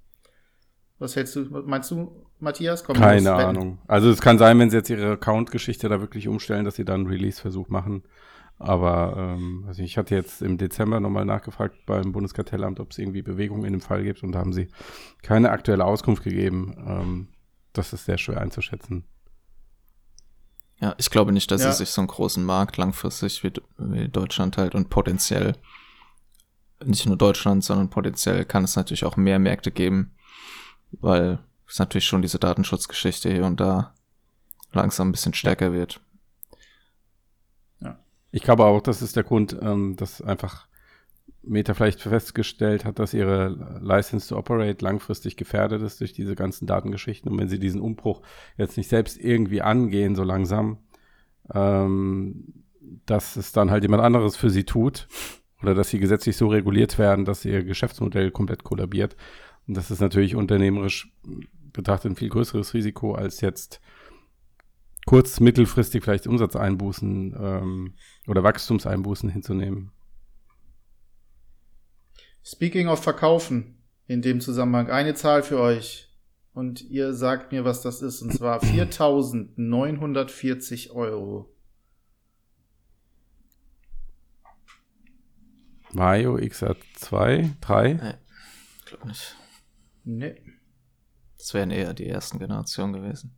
Was 0.98 1.14
hältst 1.14 1.36
du, 1.36 1.44
meinst 1.66 1.90
du, 1.90 2.26
Matthias? 2.38 2.84
Komm, 2.84 2.96
Keine 2.96 3.34
Ahnung. 3.34 3.78
Also 3.86 4.10
es 4.10 4.20
kann 4.20 4.38
sein, 4.38 4.58
wenn 4.58 4.70
sie 4.70 4.78
jetzt 4.78 4.88
ihre 4.88 5.12
Account-Geschichte 5.12 5.88
da 5.88 6.00
wirklich 6.00 6.26
umstellen, 6.26 6.64
dass 6.64 6.76
sie 6.76 6.84
dann 6.84 7.00
einen 7.02 7.08
Release-Versuch 7.08 7.68
machen. 7.68 8.04
Aber 8.58 9.14
ähm, 9.16 9.64
also 9.66 9.82
ich 9.82 9.98
hatte 9.98 10.14
jetzt 10.14 10.40
im 10.40 10.56
Dezember 10.56 10.98
nochmal 11.00 11.26
nachgefragt 11.26 11.76
beim 11.84 12.12
Bundeskartellamt, 12.12 12.80
ob 12.80 12.90
es 12.90 12.98
irgendwie 12.98 13.22
Bewegungen 13.22 13.64
in 13.64 13.72
dem 13.72 13.82
Fall 13.82 14.02
gibt 14.02 14.22
und 14.22 14.32
da 14.32 14.38
haben 14.38 14.52
sie 14.52 14.68
keine 15.22 15.50
aktuelle 15.50 15.84
Auskunft 15.84 16.24
gegeben. 16.24 16.74
Ähm, 16.86 17.28
das 17.74 17.92
ist 17.92 18.06
sehr 18.06 18.16
schwer 18.16 18.40
einzuschätzen. 18.40 19.04
Ja, 20.80 20.94
ich 20.98 21.10
glaube 21.10 21.32
nicht, 21.32 21.50
dass 21.50 21.62
ja. 21.62 21.70
es 21.70 21.78
sich 21.78 21.90
so 21.90 22.00
einen 22.00 22.08
großen 22.08 22.44
Markt 22.44 22.76
langfristig 22.76 23.42
wie, 23.42 23.52
wie 23.78 24.08
Deutschland 24.08 24.56
halt 24.56 24.74
und 24.74 24.88
potenziell 24.90 25.54
nicht 26.84 27.06
nur 27.06 27.16
Deutschland, 27.16 27.64
sondern 27.64 27.88
potenziell 27.88 28.44
kann 28.44 28.64
es 28.64 28.76
natürlich 28.76 29.04
auch 29.04 29.16
mehr 29.16 29.38
Märkte 29.38 29.70
geben, 29.70 30.14
weil 30.92 31.38
ist 31.66 31.78
natürlich 31.78 32.04
schon 32.06 32.22
diese 32.22 32.38
Datenschutzgeschichte 32.38 33.30
hier 33.30 33.44
und 33.44 33.60
da 33.60 33.94
langsam 34.72 35.08
ein 35.08 35.12
bisschen 35.12 35.34
stärker 35.34 35.72
wird. 35.72 36.00
Ich 38.30 38.42
glaube 38.42 38.64
auch, 38.64 38.80
das 38.80 39.02
ist 39.02 39.16
der 39.16 39.24
Grund, 39.24 39.56
ähm, 39.60 39.96
dass 39.96 40.20
einfach 40.20 40.66
Meta 41.42 41.74
vielleicht 41.74 42.00
festgestellt 42.00 42.84
hat, 42.84 42.98
dass 42.98 43.14
ihre 43.14 43.78
License 43.80 44.28
to 44.28 44.36
Operate 44.36 44.84
langfristig 44.84 45.36
gefährdet 45.36 45.82
ist 45.82 46.00
durch 46.00 46.12
diese 46.12 46.34
ganzen 46.34 46.66
Datengeschichten. 46.66 47.30
Und 47.30 47.38
wenn 47.38 47.48
sie 47.48 47.58
diesen 47.58 47.80
Umbruch 47.80 48.22
jetzt 48.56 48.76
nicht 48.76 48.88
selbst 48.88 49.16
irgendwie 49.16 49.62
angehen, 49.62 50.16
so 50.16 50.24
langsam, 50.24 50.78
ähm, 51.54 52.64
dass 53.06 53.36
es 53.36 53.52
dann 53.52 53.70
halt 53.70 53.84
jemand 53.84 54.02
anderes 54.02 54.36
für 54.36 54.50
sie 54.50 54.64
tut 54.64 55.08
oder 55.62 55.74
dass 55.74 55.90
sie 55.90 55.98
gesetzlich 55.98 56.36
so 56.36 56.48
reguliert 56.48 56.98
werden, 56.98 57.24
dass 57.24 57.44
ihr 57.44 57.64
Geschäftsmodell 57.64 58.30
komplett 58.30 58.64
kollabiert. 58.64 59.16
Und 59.66 59.76
das 59.76 59.90
ist 59.90 60.00
natürlich 60.00 60.36
unternehmerisch 60.36 61.12
betrachtet 61.72 62.12
ein 62.12 62.16
viel 62.16 62.30
größeres 62.30 62.74
Risiko 62.74 63.14
als 63.14 63.40
jetzt 63.40 63.80
kurz-, 65.06 65.40
mittelfristig 65.40 66.04
vielleicht 66.04 66.26
Umsatzeinbußen 66.26 67.34
ähm, 67.38 67.94
oder 68.26 68.42
Wachstumseinbußen 68.42 69.30
hinzunehmen. 69.30 69.92
Speaking 72.44 72.88
of 72.88 73.02
Verkaufen, 73.02 73.78
in 74.06 74.20
dem 74.20 74.42
Zusammenhang 74.42 74.90
eine 74.90 75.14
Zahl 75.14 75.42
für 75.42 75.58
euch 75.58 76.14
und 76.52 76.82
ihr 76.82 77.14
sagt 77.14 77.52
mir, 77.52 77.64
was 77.64 77.80
das 77.82 78.02
ist, 78.02 78.20
und 78.22 78.32
zwar 78.32 78.62
4.940 78.62 80.90
Euro. 80.90 81.52
Mario 85.92 86.36
XR2, 86.36 87.52
3? 87.60 87.92
Nee, 87.94 88.14
glaub 88.84 89.04
nicht. 89.06 89.36
Nee. 90.04 90.42
Das 91.38 91.54
wären 91.54 91.70
eher 91.70 91.94
die 91.94 92.06
ersten 92.06 92.38
Generationen 92.38 92.92
gewesen. 92.92 93.34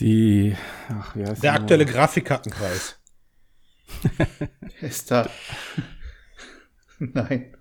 Die, 0.00 0.56
ach, 0.88 1.14
wie 1.14 1.26
heißt 1.26 1.42
Der 1.42 1.54
aktuelle 1.54 1.84
Grafikkartenkreis. 1.84 2.98
ist 4.80 5.10
da. 5.10 5.28
Nein. 6.98 7.56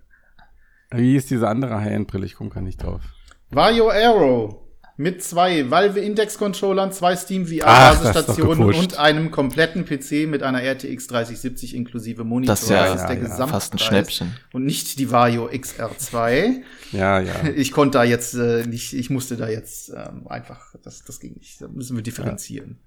Wie 0.91 1.16
ist 1.16 1.30
diese 1.30 1.48
andere 1.48 1.82
High-End-Brille? 1.82 2.26
Ich 2.26 2.36
komme 2.36 2.49
gar 2.49 2.61
nicht 2.61 2.82
drauf. 2.82 3.02
Vario 3.49 3.90
Aero 3.90 4.68
mit 4.99 5.23
zwei 5.23 5.71
Valve 5.71 6.01
Index 6.01 6.38
Controllern, 6.38 6.91
zwei 6.91 7.15
Steam 7.15 7.47
VR 7.47 7.59
das 7.65 8.03
Basisstationen 8.03 8.76
und 8.76 8.99
einem 8.99 9.31
kompletten 9.31 9.85
PC 9.85 10.27
mit 10.27 10.43
einer 10.43 10.61
RTX 10.61 11.07
3070 11.07 11.73
inklusive 11.73 12.26
Monitor. 12.26 12.51
Das 12.51 12.63
ist 12.63 12.69
ja, 12.69 13.07
der 13.07 13.30
ja, 13.30 13.47
fast 13.47 13.73
ein 13.73 13.80
Schnäppchen. 13.80 14.35
Und 14.51 14.65
nicht 14.65 14.99
die 14.99 15.09
Vario 15.09 15.47
XR2. 15.47 16.63
Ja, 16.91 17.21
ja. 17.21 17.34
Ich 17.55 17.71
konnte 17.71 17.99
da 17.99 18.03
jetzt 18.03 18.34
äh, 18.34 18.65
nicht, 18.67 18.91
ich 18.91 19.09
musste 19.09 19.38
da 19.38 19.47
jetzt 19.47 19.88
ähm, 19.88 20.27
einfach, 20.27 20.76
das, 20.84 21.05
das 21.05 21.21
ging 21.21 21.35
nicht. 21.35 21.61
Da 21.61 21.69
müssen 21.69 21.95
wir 21.95 22.03
differenzieren. 22.03 22.80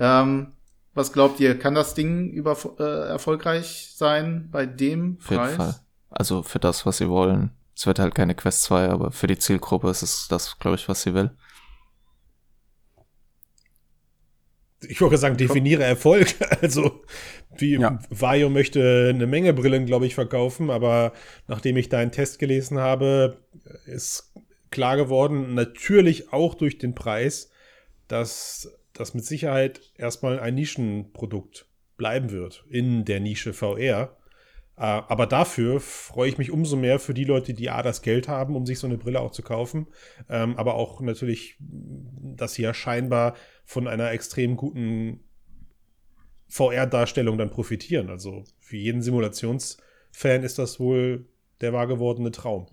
Ähm, 0.00 0.48
was 0.94 1.12
glaubt 1.12 1.38
ihr, 1.38 1.56
kann 1.56 1.76
das 1.76 1.94
Ding 1.94 2.28
über, 2.28 2.56
äh, 2.80 3.08
erfolgreich 3.08 3.92
sein 3.94 4.48
bei 4.50 4.66
dem 4.66 5.18
Auf 5.20 5.30
jeden 5.30 5.42
Preis? 5.42 5.54
Fall. 5.54 5.74
Also 6.10 6.42
für 6.42 6.58
das, 6.58 6.86
was 6.86 6.96
sie 6.96 7.08
wollen. 7.08 7.52
Es 7.76 7.86
wird 7.86 7.98
halt 7.98 8.14
keine 8.14 8.34
Quest 8.34 8.62
2, 8.62 8.88
aber 8.88 9.12
für 9.12 9.26
die 9.26 9.38
Zielgruppe 9.38 9.90
ist 9.90 10.02
es 10.02 10.28
das, 10.28 10.58
glaube 10.58 10.76
ich, 10.76 10.88
was 10.88 11.02
sie 11.02 11.12
will. 11.12 11.30
Ich 14.88 15.00
wollte 15.00 15.18
sagen, 15.18 15.36
definiere 15.36 15.84
Erfolg. 15.84 16.34
Also, 16.62 17.04
wie 17.58 17.74
Ja. 17.74 17.98
Vario 18.08 18.48
möchte 18.48 19.10
eine 19.14 19.26
Menge 19.26 19.52
Brillen, 19.52 19.84
glaube 19.84 20.06
ich, 20.06 20.14
verkaufen, 20.14 20.70
aber 20.70 21.12
nachdem 21.48 21.76
ich 21.76 21.90
deinen 21.90 22.12
Test 22.12 22.38
gelesen 22.38 22.78
habe, 22.78 23.44
ist 23.84 24.32
klar 24.70 24.96
geworden, 24.96 25.54
natürlich 25.54 26.32
auch 26.32 26.54
durch 26.54 26.78
den 26.78 26.94
Preis, 26.94 27.50
dass 28.08 28.72
das 28.94 29.12
mit 29.12 29.26
Sicherheit 29.26 29.92
erstmal 29.96 30.40
ein 30.40 30.54
Nischenprodukt 30.54 31.66
bleiben 31.98 32.30
wird 32.30 32.64
in 32.70 33.04
der 33.04 33.20
Nische 33.20 33.52
VR. 33.52 34.16
Äh, 34.76 34.82
Aber 34.82 35.26
dafür 35.26 35.80
freue 35.80 36.28
ich 36.28 36.38
mich 36.38 36.50
umso 36.50 36.76
mehr 36.76 36.98
für 36.98 37.14
die 37.14 37.24
Leute, 37.24 37.54
die 37.54 37.70
A, 37.70 37.82
das 37.82 38.02
Geld 38.02 38.28
haben, 38.28 38.56
um 38.56 38.66
sich 38.66 38.78
so 38.78 38.86
eine 38.86 38.98
Brille 38.98 39.20
auch 39.20 39.32
zu 39.32 39.42
kaufen, 39.42 39.86
ähm, 40.28 40.56
aber 40.56 40.74
auch 40.74 41.00
natürlich, 41.00 41.56
dass 41.58 42.54
sie 42.54 42.62
ja 42.62 42.74
scheinbar 42.74 43.34
von 43.64 43.88
einer 43.88 44.10
extrem 44.10 44.56
guten 44.56 45.20
VR-Darstellung 46.48 47.38
dann 47.38 47.50
profitieren. 47.50 48.10
Also 48.10 48.44
für 48.60 48.76
jeden 48.76 49.02
Simulationsfan 49.02 50.42
ist 50.42 50.58
das 50.58 50.78
wohl 50.78 51.26
der 51.60 51.72
wahr 51.72 51.86
gewordene 51.86 52.30
Traum. 52.30 52.66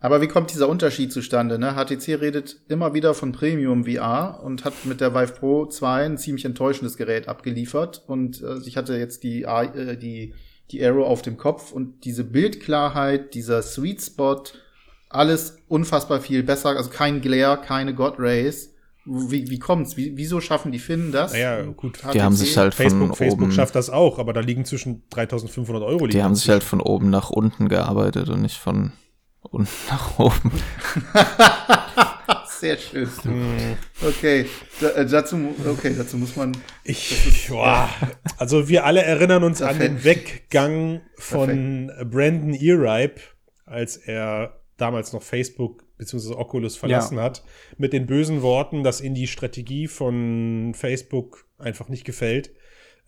Aber 0.00 0.20
wie 0.20 0.28
kommt 0.28 0.52
dieser 0.52 0.68
Unterschied 0.68 1.12
zustande? 1.12 1.58
Ne? 1.58 1.74
HTC 1.74 2.20
redet 2.20 2.60
immer 2.68 2.94
wieder 2.94 3.14
von 3.14 3.32
Premium 3.32 3.84
VR 3.84 4.40
und 4.44 4.64
hat 4.64 4.84
mit 4.84 5.00
der 5.00 5.12
Vive 5.12 5.32
Pro 5.32 5.66
2 5.66 6.04
ein 6.04 6.18
ziemlich 6.18 6.44
enttäuschendes 6.44 6.96
Gerät 6.96 7.26
abgeliefert. 7.26 8.04
Und 8.06 8.40
äh, 8.40 8.58
ich 8.64 8.76
hatte 8.76 8.96
jetzt 8.96 9.24
die, 9.24 9.42
äh, 9.42 9.96
die, 9.96 10.34
die 10.70 10.84
Arrow 10.84 11.06
auf 11.06 11.22
dem 11.22 11.36
Kopf 11.36 11.72
und 11.72 12.04
diese 12.04 12.24
Bildklarheit, 12.24 13.34
dieser 13.34 13.62
Sweet 13.62 14.02
Spot, 14.02 14.42
alles 15.08 15.58
unfassbar 15.68 16.20
viel 16.20 16.42
besser. 16.42 16.70
Also 16.70 16.90
kein 16.90 17.20
Glare, 17.20 17.60
keine 17.62 17.94
God 17.94 18.14
Rays. 18.18 18.74
Wie, 19.06 19.48
wie 19.48 19.58
kommt's? 19.58 19.96
Wie, 19.96 20.16
wieso 20.16 20.40
schaffen 20.40 20.70
die 20.70 20.78
Finnen 20.78 21.12
das? 21.12 21.32
Naja, 21.32 21.62
gut. 21.62 21.98
HTC? 21.98 22.12
Die 22.12 22.22
haben 22.22 22.34
sich 22.34 22.58
halt 22.58 22.74
von 22.74 22.84
Facebook, 22.84 23.16
Facebook 23.16 23.42
oben, 23.44 23.52
schafft 23.52 23.74
das 23.74 23.88
auch, 23.88 24.18
aber 24.18 24.34
da 24.34 24.40
liegen 24.40 24.66
zwischen 24.66 25.02
3500 25.08 25.82
Euro. 25.82 26.06
die 26.06 26.22
haben 26.22 26.34
sich 26.34 26.50
halt 26.50 26.62
von 26.62 26.82
oben 26.82 27.08
nach 27.08 27.30
unten 27.30 27.68
gearbeitet 27.68 28.28
und 28.28 28.42
nicht 28.42 28.58
von 28.58 28.92
unten 29.40 29.70
nach 29.88 30.18
oben. 30.18 30.52
Sehr 32.60 32.76
schön. 32.76 33.08
Okay, 34.02 34.46
da, 34.80 34.88
äh, 34.90 35.06
dazu, 35.06 35.54
okay, 35.66 35.94
dazu 35.96 36.16
muss 36.16 36.34
man. 36.34 36.56
Ich, 36.84 37.46
boah, 37.48 37.88
also 38.36 38.68
wir 38.68 38.84
alle 38.84 39.02
erinnern 39.02 39.44
uns 39.44 39.62
an 39.62 39.78
Perfekt. 39.78 39.90
den 39.90 40.04
Weggang 40.04 41.00
von 41.16 41.92
Brandon 42.10 42.54
Earipe, 42.54 43.20
als 43.64 43.96
er 43.96 44.58
damals 44.76 45.12
noch 45.12 45.22
Facebook 45.22 45.84
bzw. 45.98 46.34
Oculus 46.34 46.76
verlassen 46.76 47.20
hat, 47.20 47.44
mit 47.76 47.92
den 47.92 48.06
bösen 48.06 48.42
Worten, 48.42 48.82
dass 48.82 49.00
ihm 49.00 49.14
die 49.14 49.26
Strategie 49.26 49.86
von 49.86 50.72
Facebook 50.74 51.44
einfach 51.58 51.88
nicht 51.88 52.04
gefällt. 52.04 52.50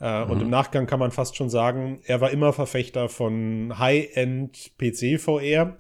Äh, 0.01 0.23
Und 0.25 0.41
im 0.41 0.51
Nachgang 0.51 0.87
kann 0.87 0.99
man 0.99 1.11
fast 1.11 1.37
schon 1.37 1.51
sagen, 1.51 2.01
er 2.05 2.21
war 2.21 2.31
immer 2.31 2.53
Verfechter 2.53 3.09
von 3.09 3.79
High-End 3.79 4.73
PC-VR. 4.79 5.77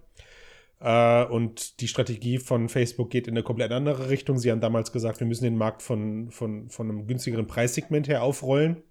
Äh, 0.81 1.25
und 1.27 1.81
die 1.81 1.89
Strategie 1.89 2.39
von 2.39 2.69
Facebook 2.69 3.11
geht 3.11 3.29
in 3.29 3.35
eine 3.35 3.43
komplett 3.43 3.73
andere 3.73 4.09
Richtung. 4.09 4.39
Sie 4.39 4.51
haben 4.51 4.61
damals 4.61 4.93
gesagt, 4.93 5.21
wir 5.21 5.27
müssen 5.27 5.45
den 5.45 5.57
Markt 5.57 5.83
von, 5.83 6.31
von, 6.31 6.71
von 6.71 6.89
einem 6.89 7.07
günstigeren 7.07 7.47
Preissegment 7.47 8.09
her 8.09 8.23
aufrollen 8.23 8.83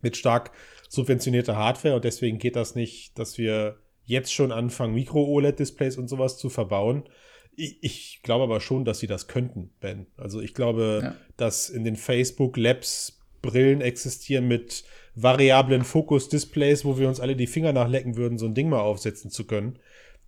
mit 0.00 0.16
stark 0.16 0.52
subventionierter 0.88 1.56
Hardware 1.56 1.94
und 1.96 2.04
deswegen 2.04 2.38
geht 2.38 2.56
das 2.56 2.74
nicht, 2.74 3.18
dass 3.18 3.38
wir 3.38 3.78
jetzt 4.04 4.32
schon 4.32 4.50
anfangen, 4.52 4.94
Micro-OLED-Displays 4.94 5.96
und 5.96 6.08
sowas 6.08 6.38
zu 6.38 6.48
verbauen. 6.48 7.04
Ich, 7.54 7.78
ich 7.82 8.20
glaube 8.22 8.44
aber 8.44 8.60
schon, 8.60 8.84
dass 8.84 8.98
sie 8.98 9.06
das 9.06 9.28
könnten, 9.28 9.70
Ben. 9.80 10.06
Also 10.16 10.40
ich 10.40 10.54
glaube, 10.54 11.00
Ja. 11.02 11.16
dass 11.36 11.70
in 11.70 11.84
den 11.84 11.96
Facebook 11.96 12.56
Labs 12.56 13.18
Brillen 13.42 13.80
existieren 13.80 14.46
mit 14.48 14.84
variablen 15.14 15.82
Fokus-Displays, 15.82 16.84
wo 16.84 16.98
wir 16.98 17.08
uns 17.08 17.20
alle 17.20 17.36
die 17.36 17.46
Finger 17.48 17.72
nachlecken 17.72 18.16
würden, 18.16 18.38
so 18.38 18.46
ein 18.46 18.54
Ding 18.54 18.68
mal 18.68 18.80
aufsetzen 18.80 19.30
zu 19.30 19.46
können. 19.46 19.78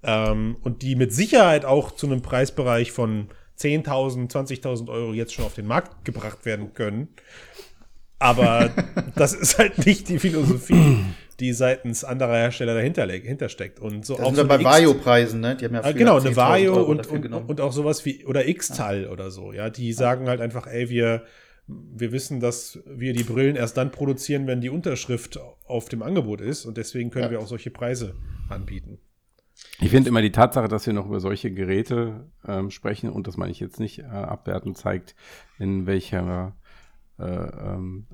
Ähm, 0.05 0.57
und 0.63 0.83
die 0.83 0.97
mit 0.97 1.13
Sicherheit 1.13 1.65
auch 1.65 1.91
zu 1.93 2.07
einem 2.07 2.23
Preisbereich 2.23 2.93
von 2.93 3.29
10.000, 3.59 4.31
20.000 4.31 4.89
Euro 4.89 5.13
jetzt 5.13 5.33
schon 5.33 5.45
auf 5.45 5.55
den 5.55 5.67
Markt 5.67 6.05
gebracht 6.05 6.45
werden 6.45 6.75
können. 6.75 7.09
Aber 8.19 8.71
das 9.17 9.33
ist 9.35 9.59
halt 9.59 9.85
nicht 9.87 10.09
die 10.09 10.19
Philosophie, 10.19 10.99
die 11.41 11.53
seitens 11.53 12.05
anderer 12.05 12.37
Hersteller 12.37 12.75
dahinter, 12.75 13.07
dahinter 13.07 13.49
steckt. 13.49 13.81
Und 13.81 14.05
so 14.07 14.17
Da 14.17 14.23
auch 14.25 14.27
sind 14.35 14.37
so 14.37 14.47
bei 14.47 14.63
Vario-Preisen, 14.63 15.41
ne? 15.41 15.57
Die 15.57 15.65
haben 15.65 15.75
ja 15.75 15.83
Ah, 15.85 15.93
genau, 15.93 16.17
eine 16.19 16.31
10.000 16.31 16.37
Vario 16.37 16.83
und, 16.83 17.07
und, 17.07 17.33
und 17.33 17.61
auch 17.61 17.73
sowas 17.73 18.05
wie, 18.05 18.25
oder 18.25 18.47
X-Tal 18.47 19.09
oder 19.09 19.31
so, 19.31 19.53
ja. 19.53 19.71
Die 19.71 19.93
sagen 19.93 20.29
halt 20.29 20.41
einfach, 20.41 20.67
ey, 20.67 20.89
wir, 20.91 21.25
wir 21.67 22.13
wissen, 22.13 22.41
dass 22.41 22.79
wir 22.87 23.13
die 23.15 23.25
Brillen 23.25 23.57
erst 23.57 23.77
dann 23.77 23.91
produzieren, 23.91 24.47
wenn 24.47 24.61
die 24.61 24.71
Unterschrift 24.71 25.39
auf 25.65 25.89
dem 25.89 26.03
Angebot 26.03 26.41
ist 26.41 26.67
und 26.67 26.77
deswegen 26.77 27.11
können 27.11 27.27
Ja. 27.27 27.31
wir 27.33 27.41
auch 27.41 27.47
solche 27.47 27.71
Preise 27.71 28.15
anbieten. 28.49 28.99
Ich 29.81 29.91
finde 29.91 30.09
immer 30.09 30.23
die 30.23 30.31
Tatsache, 30.33 30.69
dass 30.69 30.87
wir 30.87 30.93
noch 30.93 31.07
über 31.07 31.21
solche 31.21 31.51
Geräte 31.53 32.31
ähm, 32.47 32.71
sprechen, 32.71 33.11
und 33.11 33.27
das 33.27 33.37
meine 33.37 33.51
ich 33.53 33.61
jetzt 33.61 33.81
nicht 33.81 33.99
äh, 33.99 34.05
abwertend, 34.05 34.79
zeigt, 34.79 35.15
in 35.59 35.87
welcher 35.87 36.55
äh, 37.19 37.25
ähm, 37.25 38.07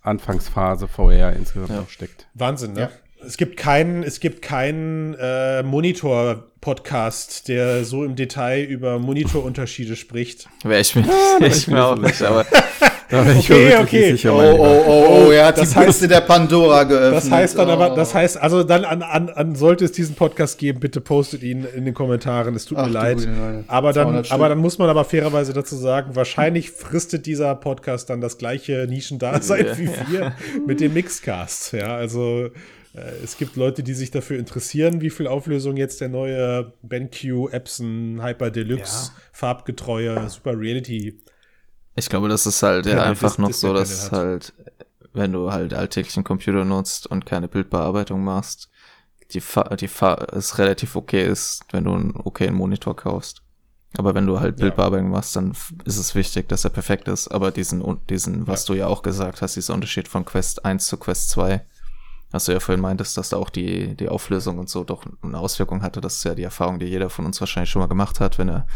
Anfangsphase 0.00 0.88
VR 0.88 1.32
insgesamt 1.34 1.70
Ja. 1.70 1.76
noch 1.80 1.88
steckt. 1.88 2.28
Wahnsinn, 2.34 2.72
ne? 2.74 2.80
Ja. 2.80 2.90
Es 3.24 3.36
gibt 3.38 3.56
keinen, 3.56 4.02
es 4.02 4.20
gibt 4.20 4.42
keinen 4.42 5.14
äh, 5.14 5.62
Monitor-Podcast, 5.62 7.48
der 7.48 7.84
so 7.84 8.04
im 8.04 8.16
Detail 8.16 8.64
über 8.64 8.98
Monitorunterschiede 8.98 9.96
spricht. 9.96 10.48
Wäre 10.62 10.80
ich 10.80 10.94
mir, 10.94 11.02
da 11.40 11.46
ich 11.46 11.64
bin 11.66 11.74
mir 11.74 11.80
ich 11.80 11.84
auch 11.86 11.96
nicht, 11.96 12.22
aber 12.22 12.44
Okay, 13.20 13.76
okay. 13.76 14.28
Oh, 14.28 14.30
oh, 14.58 14.82
oh, 14.86 15.26
oh, 15.26 15.30
er 15.30 15.46
hat 15.46 15.58
Das 15.58 15.70
die 15.70 15.76
heißt- 15.76 15.84
Kiste 15.86 16.08
der 16.08 16.20
Pandora 16.22 16.84
geöffnet. 16.84 17.14
Das 17.24 17.30
heißt 17.30 17.58
dann 17.58 17.70
aber, 17.70 17.92
Oh. 17.92 17.96
das 17.96 18.14
heißt, 18.14 18.36
also 18.40 18.62
dann 18.64 18.84
an, 18.84 19.02
an, 19.02 19.28
an 19.30 19.54
sollte 19.54 19.84
es 19.84 19.92
diesen 19.92 20.14
Podcast 20.14 20.58
geben, 20.58 20.80
bitte 20.80 21.00
postet 21.00 21.42
ihn 21.42 21.64
in 21.74 21.84
den 21.84 21.94
Kommentaren. 21.94 22.54
Es 22.54 22.64
tut 22.64 22.78
Ach 22.78 22.86
mir 22.86 22.92
leid. 22.92 23.28
Aber 23.68 23.92
dann, 23.92 24.04
200 24.06 24.26
Stück. 24.26 24.34
aber 24.34 24.48
dann 24.48 24.58
muss 24.58 24.78
man 24.78 24.88
aber 24.88 25.04
fairerweise 25.04 25.52
dazu 25.52 25.76
sagen, 25.76 26.14
wahrscheinlich 26.16 26.70
fristet 26.70 27.26
dieser 27.26 27.54
Podcast 27.54 28.10
dann 28.10 28.20
das 28.20 28.38
gleiche 28.38 28.86
Nischendasein 28.88 29.66
Ja, 29.66 29.78
wie 29.78 29.88
wir 30.12 30.32
mit 30.66 30.80
dem 30.80 30.94
Mixcast. 30.94 31.72
Ja, 31.72 31.94
also 31.96 32.46
äh, 32.94 33.00
es 33.22 33.36
gibt 33.36 33.56
Leute, 33.56 33.82
die 33.82 33.94
sich 33.94 34.10
dafür 34.10 34.38
interessieren, 34.38 35.00
wie 35.00 35.10
viel 35.10 35.26
Auflösung 35.26 35.76
jetzt 35.76 36.00
der 36.00 36.08
neue 36.08 36.72
BenQ 36.82 37.52
Epson 37.52 38.20
Hyper 38.22 38.50
Deluxe 38.50 39.10
farbgetreue 39.32 40.28
Super 40.28 40.58
Reality 40.58 41.18
ich 41.96 42.08
glaube, 42.08 42.28
das 42.28 42.46
ist 42.46 42.62
halt 42.62 42.86
ja 42.86 42.96
Ja, 42.96 43.02
einfach 43.04 43.38
noch 43.38 43.52
so, 43.52 43.72
dass 43.72 44.10
halt, 44.12 44.52
wenn 45.12 45.32
du 45.32 45.52
halt 45.52 45.74
alltäglichen 45.74 46.24
Computer 46.24 46.64
nutzt 46.64 47.06
und 47.06 47.26
keine 47.26 47.48
Bildbearbeitung 47.48 48.22
machst, 48.24 48.68
die, 49.30 49.40
Fa 49.40 49.74
die 49.76 49.88
Fa 49.88 50.14
es 50.32 50.58
relativ 50.58 50.96
okay 50.96 51.26
ist, 51.26 51.64
wenn 51.72 51.84
du 51.84 51.94
einen 51.94 52.16
okayen 52.16 52.54
Monitor 52.54 52.94
kaufst. 52.96 53.42
Aber 53.96 54.14
wenn 54.14 54.26
du 54.26 54.40
halt 54.40 54.58
Ja. 54.58 54.64
Bildbearbeitung 54.64 55.10
machst, 55.10 55.36
dann 55.36 55.52
ist 55.84 55.98
es 55.98 56.14
wichtig, 56.16 56.48
dass 56.48 56.64
er 56.64 56.70
perfekt 56.70 57.06
ist. 57.08 57.28
Aber 57.28 57.50
diesen, 57.52 57.82
diesen, 58.08 58.46
was 58.46 58.64
du 58.64 58.74
ja 58.74 58.88
auch 58.88 59.02
gesagt 59.02 59.40
hast, 59.40 59.54
dieser 59.56 59.74
Unterschied 59.74 60.08
von 60.08 60.24
Quest 60.24 60.64
1 60.64 60.86
zu 60.86 60.96
Quest 60.96 61.30
2, 61.30 61.64
was 62.32 62.46
du 62.46 62.52
ja 62.52 62.58
vorhin 62.58 62.80
meintest, 62.82 63.16
dass 63.16 63.28
da 63.28 63.36
auch 63.36 63.50
die, 63.50 63.94
die 63.94 64.08
Auflösung 64.08 64.58
und 64.58 64.68
so 64.68 64.82
doch 64.82 65.04
eine 65.22 65.38
Auswirkung 65.38 65.82
hatte. 65.82 66.00
Das 66.00 66.16
ist 66.16 66.24
ja 66.24 66.34
die 66.34 66.42
Erfahrung, 66.42 66.80
die 66.80 66.86
jeder 66.86 67.08
von 67.08 67.24
uns 67.24 67.38
wahrscheinlich 67.40 67.70
schon 67.70 67.80
mal 67.80 67.86
gemacht 67.86 68.18
hat, 68.18 68.36
wenn 68.38 68.48
er 68.48 68.66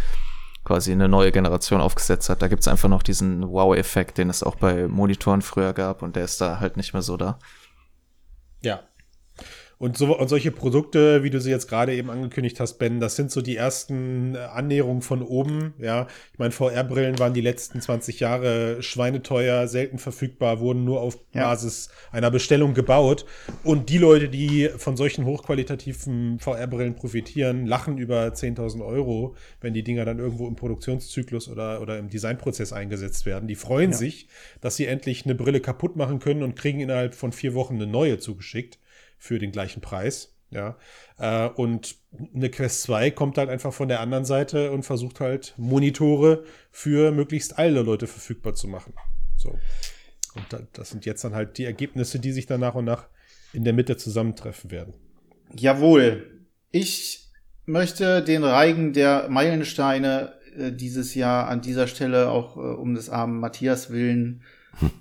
quasi 0.69 0.93
eine 0.93 1.09
neue 1.09 1.33
Generation 1.33 1.81
aufgesetzt 1.81 2.29
hat. 2.29 2.43
Da 2.43 2.49
gibt's 2.49 2.69
einfach 2.69 2.91
noch 2.91 3.03
diesen 3.03 3.49
Wow-Effekt, 3.49 4.19
den 4.19 4.29
es 4.29 4.43
auch 4.43 4.55
bei 4.55 4.87
Monitoren 4.87 5.41
früher 5.41 5.73
gab 5.73 6.03
und 6.03 6.15
der 6.15 6.25
ist 6.25 6.43
da 6.43 6.61
halt 6.61 6.77
nicht 6.77 6.93
mehr 6.93 7.01
so 7.01 7.17
da. 7.17 7.39
Ja. 8.61 8.83
Und, 9.79 9.97
so, 9.97 10.19
und 10.19 10.29
solche 10.29 10.51
Produkte, 10.51 11.23
wie 11.23 11.31
du 11.31 11.41
sie 11.41 11.51
jetzt 11.51 11.69
gerade 11.69 11.95
eben 11.95 12.11
angekündigt 12.11 12.59
hast, 12.59 12.79
Ben, 12.79 12.99
das 12.99 13.15
sind 13.15 13.31
so 13.31 13.41
die 13.41 13.55
ersten 13.55 14.35
äh, 14.35 14.39
Annäherungen 14.39 15.03
von 15.03 15.23
oben. 15.23 15.75
Ja, 15.79 16.09
ich 16.33 16.39
meine, 16.39 16.51
VR-Brillen 16.51 17.21
waren 17.21 17.33
die 17.33 17.41
letzten 17.41 17.81
20 17.81 18.19
Jahre 18.19 18.83
schweineteuer, 18.83 19.69
selten 19.69 19.99
verfügbar, 19.99 20.59
wurden 20.59 20.85
nur 20.85 21.01
auf 21.01 21.19
Ja. 21.33 21.45
Basis 21.45 21.91
einer 22.11 22.33
Bestellung 22.33 22.75
gebaut. 22.75 23.25
Und 23.63 23.89
die 23.89 23.99
Leute, 23.99 24.29
die 24.29 24.69
von 24.77 24.97
solchen 24.97 25.25
hochqualitativen 25.25 26.41
VR-Brillen 26.41 26.97
profitieren, 26.97 27.65
lachen 27.65 27.99
über 27.99 28.27
10.000 28.27 28.85
Euro, 28.85 29.37
wenn 29.61 29.75
die 29.75 29.85
Dinger 29.85 30.05
dann 30.05 30.19
irgendwo 30.19 30.49
im 30.49 30.57
Produktionszyklus 30.57 31.49
oder, 31.49 31.81
oder 31.81 31.99
im 31.99 32.09
Designprozess 32.09 32.73
eingesetzt 32.73 33.27
werden. 33.27 33.47
Die 33.47 33.55
freuen 33.55 33.93
sich, 33.93 34.29
dass 34.61 34.75
sie 34.75 34.87
endlich 34.87 35.25
eine 35.25 35.37
Brille 35.37 35.61
kaputt 35.61 35.95
machen 35.95 36.19
können 36.19 36.43
und 36.43 36.57
kriegen 36.57 36.81
innerhalb 36.81 37.15
von 37.15 37.31
vier 37.31 37.55
Wochen 37.55 37.75
eine 37.77 37.87
neue 37.87 38.19
zugeschickt 38.19 38.81
für 39.19 39.39
den 39.39 39.53
gleichen 39.53 39.81
Preis. 39.81 40.35
Ja, 40.51 40.79
äh, 41.19 41.49
und 41.49 41.97
eine 42.35 42.49
Quest 42.49 42.83
2 42.83 43.11
kommt 43.11 43.37
halt 43.37 43.51
einfach 43.51 43.75
von 43.75 43.89
der 43.89 44.01
anderen 44.01 44.25
Seite 44.25 44.71
und 44.71 44.83
versucht 44.83 45.21
halt 45.21 45.53
Monitore 45.59 46.45
für 46.71 47.13
möglichst 47.13 47.59
alle 47.59 47.83
Leute 47.83 48.07
verfügbar 48.07 48.55
zu 48.55 48.67
machen. 48.67 48.95
So. 49.37 49.51
Und 50.35 50.47
da, 50.49 50.61
das 50.73 50.89
sind 50.89 51.05
jetzt 51.05 51.23
dann 51.23 51.35
halt 51.35 51.59
die 51.59 51.65
Ergebnisse, 51.65 52.19
die 52.19 52.33
sich 52.33 52.47
dann 52.47 52.61
nach 52.61 52.75
und 52.75 52.87
nach 52.87 53.09
in 53.53 53.65
der 53.65 53.75
Mitte 53.75 53.99
zusammentreffen 53.99 54.71
werden. 54.71 54.95
Jawohl. 55.55 56.47
Ich 56.71 57.29
möchte 57.67 58.23
den 58.23 58.45
Reigen 58.45 58.93
der 58.93 59.29
Meilensteine 59.29 60.33
äh, 60.57 60.73
dieses 60.73 61.15
Jahr 61.15 61.49
an 61.49 61.61
dieser 61.61 61.87
Stelle 61.87 62.31
auch 62.31 62.57
äh, 62.57 62.61
um 62.61 62.95
des 62.95 63.11
armen 63.11 63.41
Matthias 63.41 63.91
willen, 63.91 64.43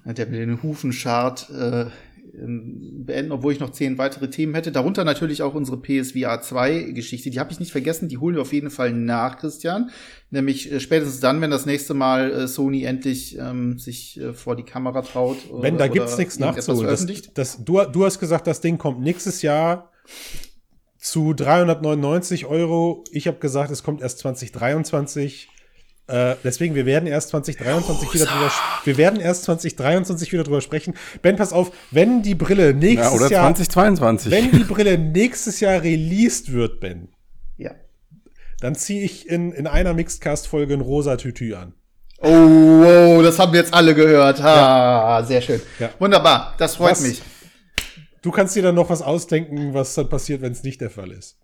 äh, 0.05 0.13
der 0.13 0.27
mit 0.27 0.39
den 0.39 0.61
Hufen 0.63 0.91
scharrt, 0.91 1.49
äh, 1.49 1.85
ähm, 2.33 3.05
beenden, 3.05 3.31
obwohl 3.31 3.53
ich 3.53 3.59
noch 3.59 3.71
zehn 3.71 3.97
weitere 3.97 4.29
Themen 4.29 4.53
hätte. 4.53 4.71
Darunter 4.71 5.03
natürlich 5.03 5.41
auch 5.41 5.53
unsere 5.53 5.77
PSVR 5.77 6.41
2 6.41 6.91
Geschichte. 6.91 7.29
Die 7.29 7.39
habe 7.39 7.51
ich 7.51 7.59
nicht 7.59 7.71
vergessen. 7.71 8.07
Die 8.07 8.17
holen 8.17 8.35
wir 8.35 8.41
auf 8.41 8.53
jeden 8.53 8.69
Fall 8.69 8.91
nach, 8.91 9.37
Christian. 9.37 9.89
Nämlich 10.29 10.71
äh, 10.71 10.79
spätestens 10.79 11.19
dann, 11.19 11.41
wenn 11.41 11.51
das 11.51 11.65
nächste 11.65 11.93
Mal 11.93 12.31
äh, 12.31 12.47
Sony 12.47 12.83
endlich 12.83 13.37
ähm, 13.37 13.77
sich 13.79 14.19
äh, 14.19 14.33
vor 14.33 14.55
die 14.55 14.63
Kamera 14.63 15.01
traut. 15.01 15.37
Wenn, 15.51 15.77
da 15.77 15.85
oder 15.85 15.93
gibt's 15.93 16.17
nichts 16.17 16.39
nachzuholen. 16.39 16.87
Das, 16.87 17.33
das, 17.33 17.63
du, 17.63 17.83
du 17.83 18.05
hast 18.05 18.19
gesagt, 18.19 18.47
das 18.47 18.61
Ding 18.61 18.77
kommt 18.77 19.01
nächstes 19.01 19.41
Jahr 19.41 19.91
zu 20.97 21.33
399 21.33 22.45
Euro. 22.45 23.03
Ich 23.11 23.27
habe 23.27 23.37
gesagt, 23.37 23.71
es 23.71 23.83
kommt 23.83 24.01
erst 24.01 24.19
2023. 24.19 25.49
Äh, 26.07 26.35
deswegen, 26.43 26.73
wir 26.73 26.85
werden 26.85 27.05
erst 27.05 27.29
2023 27.29 28.13
wieder 28.13 28.25
drüber, 28.25 28.51
wir 28.85 28.97
werden 28.97 29.19
erst 29.19 29.43
2023 29.43 30.31
wieder 30.31 30.43
drüber 30.43 30.61
sprechen. 30.61 30.93
Ben, 31.21 31.35
pass 31.35 31.51
auf, 31.51 31.71
wenn 31.91 32.21
die 32.21 32.33
Brille 32.35 32.67
Ja, 32.67 32.73
nächstes 32.73 33.11
oder 33.13 33.29
Jahr, 33.29 33.43
2022. 33.53 34.31
wenn 34.31 34.51
die 34.51 34.63
Brille 34.63 34.97
nächstes 34.97 35.59
Jahr 35.59 35.81
released 35.83 36.53
wird, 36.53 36.79
Ben, 36.79 37.09
Ja. 37.57 37.71
dann 38.61 38.75
ziehe 38.75 39.03
ich 39.03 39.27
in, 39.27 39.51
in 39.51 39.67
einer 39.67 39.93
Mixedcast-Folge 39.93 40.75
ein 40.75 40.81
rosa 40.81 41.17
Tütü 41.17 41.53
an. 41.55 41.73
Oh, 42.19 42.29
wow, 42.29 43.21
das 43.21 43.37
haben 43.37 43.51
wir 43.51 43.59
jetzt 43.59 43.73
alle 43.73 43.93
gehört. 43.93 44.41
Ha, 44.41 45.21
sehr 45.23 45.41
schön. 45.41 45.61
Ja. 45.77 45.89
Wunderbar, 45.99 46.55
das 46.57 46.75
freut 46.77 46.91
Was? 46.91 47.01
mich. 47.01 47.21
Du 48.21 48.31
kannst 48.31 48.55
dir 48.55 48.63
dann 48.63 48.75
noch 48.75 48.89
was 48.89 49.01
ausdenken, 49.01 49.73
was 49.73 49.93
dann 49.93 50.09
passiert, 50.09 50.41
wenn 50.41 50.51
es 50.53 50.63
nicht 50.63 50.79
der 50.81 50.89
Fall 50.89 51.11
ist. 51.11 51.37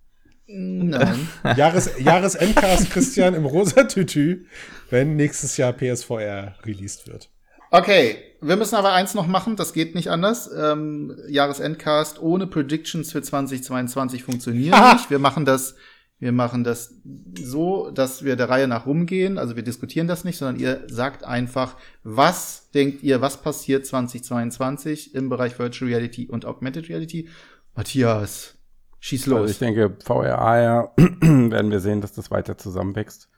Nein. 0.47 1.27
Jahres, 1.57 1.91
Jahresendcast 1.99 2.89
Christian 2.91 3.33
im 3.33 3.45
rosa 3.45 3.85
Tütü, 3.85 4.45
wenn 4.89 5.15
nächstes 5.15 5.57
Jahr 5.57 5.73
PSVR 5.73 6.55
released 6.65 7.07
wird. 7.07 7.29
Okay, 7.71 8.17
wir 8.39 8.55
müssen 8.55 8.75
aber 8.75 8.93
eins 8.93 9.15
noch 9.15 9.25
machen, 9.25 9.55
das 9.55 9.73
geht 9.73 9.95
nicht 9.95 10.11
anders. 10.11 10.47
Ähm, 10.55 11.17
Jahresendcast 11.27 12.21
ohne 12.21 12.45
Predictions 12.45 13.11
für 13.11 13.23
2022 13.23 14.23
funktioniert 14.23 14.75
Aha. 14.75 14.93
nicht. 14.93 15.09
Wir 15.09 15.17
machen 15.17 15.43
das, 15.43 15.75
wir 16.19 16.33
machen 16.33 16.63
das 16.63 17.01
so, 17.41 17.89
dass 17.89 18.23
wir 18.23 18.35
der 18.35 18.49
Reihe 18.49 18.67
nach 18.67 18.85
rumgehen. 18.85 19.39
Also 19.39 19.55
wir 19.55 19.63
diskutieren 19.63 20.07
das 20.07 20.23
nicht, 20.23 20.37
sondern 20.37 20.61
ihr 20.61 20.83
sagt 20.87 21.23
einfach, 21.23 21.75
was 22.03 22.69
denkt 22.75 23.01
ihr, 23.01 23.21
was 23.21 23.41
passiert 23.41 23.87
2022 23.87 25.15
im 25.15 25.29
Bereich 25.29 25.57
Virtual 25.57 25.89
Reality 25.89 26.27
und 26.27 26.45
Augmented 26.45 26.89
Reality? 26.89 27.27
Matthias, 27.75 28.55
schieß 29.03 29.23
Also 29.27 29.37
los. 29.37 29.51
ich 29.51 29.59
denke, 29.59 29.97
VR, 30.03 30.39
AR 30.39 30.93
werden 30.97 31.71
wir 31.71 31.81
sehen, 31.81 31.99
dass 31.99 32.13
das 32.13 32.31
weiter 32.31 32.57
zusammenwächst. 32.57 33.29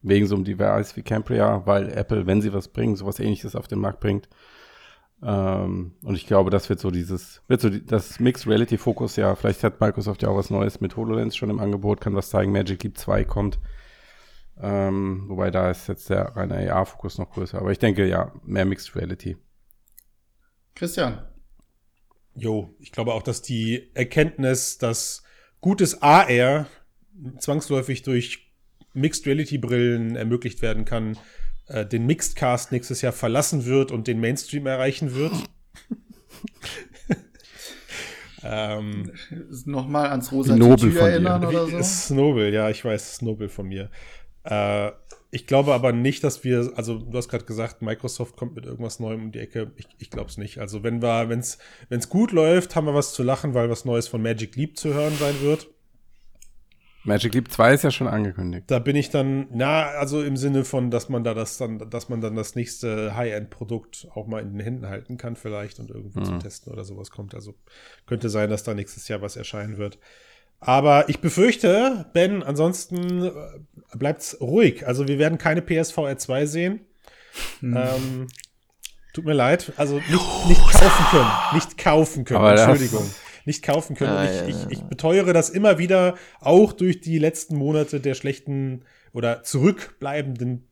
Wegen 0.00 0.26
so 0.26 0.36
einem 0.36 0.44
Device 0.44 0.96
wie 0.96 1.02
Cambria, 1.02 1.66
weil 1.66 1.90
Apple, 1.92 2.26
wenn 2.26 2.40
sie 2.40 2.52
was 2.52 2.68
bringen, 2.68 2.96
sowas 2.96 3.18
ähnliches 3.18 3.56
auf 3.56 3.68
den 3.68 3.78
Markt 3.78 4.00
bringt. 4.00 4.28
Ähm, 5.22 5.96
und 6.02 6.14
ich 6.14 6.26
glaube, 6.26 6.50
das 6.50 6.68
wird 6.70 6.80
so 6.80 6.90
dieses, 6.90 7.42
wird 7.46 7.60
so 7.60 7.68
die, 7.68 7.84
das 7.84 8.20
Mixed 8.20 8.46
Reality 8.46 8.78
Fokus, 8.78 9.16
ja, 9.16 9.34
vielleicht 9.34 9.64
hat 9.64 9.80
Microsoft 9.80 10.22
ja 10.22 10.28
auch 10.28 10.36
was 10.36 10.50
Neues 10.50 10.80
mit 10.80 10.96
HoloLens 10.96 11.36
schon 11.36 11.50
im 11.50 11.58
Angebot, 11.58 12.00
kann 12.00 12.14
was 12.14 12.30
zeigen, 12.30 12.52
Magic 12.52 12.82
Leap 12.82 12.96
2 12.96 13.24
kommt. 13.24 13.58
Ähm, 14.58 15.24
wobei 15.28 15.50
da 15.50 15.70
ist 15.70 15.88
jetzt 15.88 16.08
der 16.08 16.36
reine 16.36 16.72
AR-Fokus 16.72 17.18
noch 17.18 17.30
größer. 17.30 17.58
Aber 17.58 17.72
ich 17.72 17.78
denke, 17.78 18.06
ja, 18.06 18.32
mehr 18.44 18.64
Mixed 18.64 18.94
Reality. 18.96 19.36
Christian. 20.74 21.18
Jo, 22.36 22.74
ich 22.78 22.92
glaube 22.92 23.14
auch, 23.14 23.22
dass 23.22 23.40
die 23.42 23.90
Erkenntnis, 23.94 24.78
dass 24.78 25.22
gutes 25.60 26.02
AR 26.02 26.66
zwangsläufig 27.38 28.02
durch 28.02 28.52
Mixed 28.92 29.26
Reality 29.26 29.58
Brillen 29.58 30.16
ermöglicht 30.16 30.60
werden 30.62 30.84
kann, 30.84 31.16
äh, 31.66 31.86
den 31.86 32.06
Mixed 32.06 32.36
Cast 32.36 32.72
nächstes 32.72 33.00
Jahr 33.02 33.12
verlassen 33.12 33.64
wird 33.64 33.90
und 33.90 34.06
den 34.06 34.20
Mainstream 34.20 34.66
erreichen 34.66 35.14
wird. 35.14 35.32
ähm, 38.42 39.12
Nochmal 39.64 40.10
ans 40.10 40.30
rosa 40.30 40.56
nobel 40.56 40.78
von 40.78 40.90
dir. 40.92 41.00
erinnern 41.00 41.44
oder 41.44 41.66
Wie- 41.66 41.70
so? 41.72 41.78
Ist 41.78 42.10
nobel, 42.10 42.52
ja, 42.52 42.68
ich 42.70 42.84
weiß, 42.84 43.12
ist 43.12 43.22
nobel 43.22 43.48
von 43.48 43.66
mir. 43.66 43.90
Äh, 44.44 44.92
ich 45.36 45.46
glaube 45.46 45.74
aber 45.74 45.92
nicht, 45.92 46.24
dass 46.24 46.44
wir, 46.44 46.72
also 46.76 46.98
du 46.98 47.14
hast 47.14 47.28
gerade 47.28 47.44
gesagt, 47.44 47.82
Microsoft 47.82 48.38
kommt 48.38 48.54
mit 48.54 48.64
irgendwas 48.64 49.00
Neuem 49.00 49.24
um 49.24 49.32
die 49.32 49.38
Ecke. 49.38 49.70
Ich, 49.76 49.86
ich 49.98 50.10
glaube 50.10 50.30
es 50.30 50.38
nicht. 50.38 50.60
Also 50.60 50.82
wenn 50.82 51.02
wir, 51.02 51.28
wenn 51.28 51.40
es 51.40 52.08
gut 52.08 52.32
läuft, 52.32 52.74
haben 52.74 52.86
wir 52.86 52.94
was 52.94 53.12
zu 53.12 53.22
lachen, 53.22 53.52
weil 53.52 53.68
was 53.68 53.84
Neues 53.84 54.08
von 54.08 54.22
Magic 54.22 54.56
Leap 54.56 54.78
zu 54.78 54.94
hören 54.94 55.12
sein 55.20 55.38
wird. 55.42 55.68
Magic 57.04 57.34
Leap 57.34 57.52
2 57.52 57.74
ist 57.74 57.84
ja 57.84 57.90
schon 57.90 58.08
angekündigt. 58.08 58.64
Da 58.70 58.78
bin 58.78 58.96
ich 58.96 59.10
dann, 59.10 59.46
na, 59.52 59.88
also 59.88 60.22
im 60.22 60.38
Sinne 60.38 60.64
von, 60.64 60.90
dass 60.90 61.10
man 61.10 61.22
da 61.22 61.34
das 61.34 61.58
dann, 61.58 61.90
dass 61.90 62.08
man 62.08 62.22
dann 62.22 62.34
das 62.34 62.54
nächste 62.54 63.14
High-End-Produkt 63.14 64.08
auch 64.14 64.26
mal 64.26 64.40
in 64.40 64.52
den 64.52 64.60
Händen 64.60 64.88
halten 64.88 65.18
kann, 65.18 65.36
vielleicht 65.36 65.78
und 65.80 65.90
irgendwo 65.90 66.22
zum 66.22 66.40
Testen 66.40 66.72
oder 66.72 66.84
sowas 66.84 67.10
kommt. 67.10 67.34
Also 67.34 67.54
könnte 68.06 68.30
sein, 68.30 68.48
dass 68.48 68.64
da 68.64 68.72
nächstes 68.72 69.06
Jahr 69.08 69.20
was 69.20 69.36
erscheinen 69.36 69.76
wird. 69.76 69.98
Aber 70.60 71.08
ich 71.08 71.20
befürchte, 71.20 72.06
Ben, 72.12 72.42
ansonsten 72.42 73.24
äh, 73.24 73.30
bleibt's 73.96 74.40
ruhig. 74.40 74.86
Also 74.86 75.06
wir 75.06 75.18
werden 75.18 75.38
keine 75.38 75.62
PSVR 75.62 76.16
2 76.16 76.46
sehen. 76.46 76.80
Ähm, 77.62 78.28
tut 79.12 79.24
mir 79.24 79.34
leid. 79.34 79.72
Also 79.76 79.96
nicht, 79.96 80.48
nicht 80.48 80.60
kaufen 80.60 81.06
können. 81.10 81.30
Nicht 81.52 81.78
kaufen 81.78 82.24
können. 82.24 82.40
Aber 82.40 82.50
Entschuldigung. 82.52 83.10
Nicht 83.44 83.62
kaufen 83.62 83.94
können. 83.96 84.12
Ah, 84.12 84.24
ich, 84.24 84.40
ja, 84.40 84.46
ich, 84.48 84.70
ich 84.70 84.82
beteuere 84.84 85.32
das 85.32 85.50
immer 85.50 85.78
wieder, 85.78 86.16
auch 86.40 86.72
durch 86.72 87.00
die 87.00 87.18
letzten 87.18 87.56
Monate 87.56 88.00
der 88.00 88.14
schlechten 88.14 88.84
oder 89.12 89.44
zurückbleibenden 89.44 90.66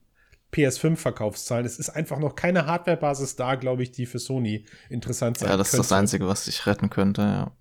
PS5-Verkaufszahlen. 0.52 1.66
Es 1.66 1.78
ist 1.78 1.90
einfach 1.90 2.18
noch 2.18 2.34
keine 2.34 2.66
Hardware-Basis 2.66 3.36
da, 3.36 3.54
glaube 3.54 3.82
ich, 3.82 3.92
die 3.92 4.06
für 4.06 4.18
Sony 4.18 4.66
interessant 4.88 5.38
sein 5.38 5.50
Ja, 5.50 5.56
das 5.56 5.68
ist 5.68 5.78
das 5.78 5.88
könnte. 5.88 6.00
Einzige, 6.00 6.26
was 6.26 6.44
dich 6.44 6.66
retten 6.66 6.90
könnte, 6.90 7.22
ja. 7.22 7.52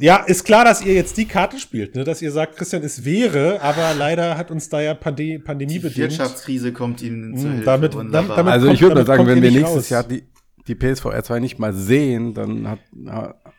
Ja, 0.00 0.16
ist 0.18 0.44
klar, 0.44 0.64
dass 0.64 0.82
ihr 0.82 0.94
jetzt 0.94 1.16
die 1.16 1.24
Karte 1.26 1.58
spielt, 1.58 1.94
ne? 1.94 2.04
dass 2.04 2.20
ihr 2.20 2.30
sagt, 2.32 2.56
Christian, 2.56 2.82
es 2.82 3.04
wäre, 3.04 3.60
aber 3.62 3.94
leider 3.94 4.36
hat 4.36 4.50
uns 4.50 4.68
da 4.68 4.80
ja 4.80 4.94
Pande 4.94 5.38
Pandemie 5.38 5.74
Die 5.74 5.78
bedingt. 5.78 5.98
Wirtschaftskrise 6.10 6.72
kommt 6.72 7.00
ihnen 7.02 7.36
zu 7.36 7.46
Mm, 7.46 7.50
Hilfe. 7.52 7.64
damit- 7.64 7.94
Wunderbar. 7.94 8.36
damit- 8.36 8.52
Also 8.52 8.66
kommt- 8.66 8.74
ich 8.76 8.82
würde 8.82 8.94
mal 8.96 9.04
damit 9.04 9.18
sagen, 9.18 9.28
wenn 9.28 9.42
wir 9.42 9.50
nächstes 9.50 9.76
raus. 9.84 9.88
Jahr 9.90 10.02
die, 10.04 10.24
die 10.66 10.74
PSVR 10.74 11.22
2 11.22 11.40
nicht 11.40 11.58
mal 11.58 11.72
sehen, 11.72 12.34
dann 12.34 12.68
hat, 12.68 12.78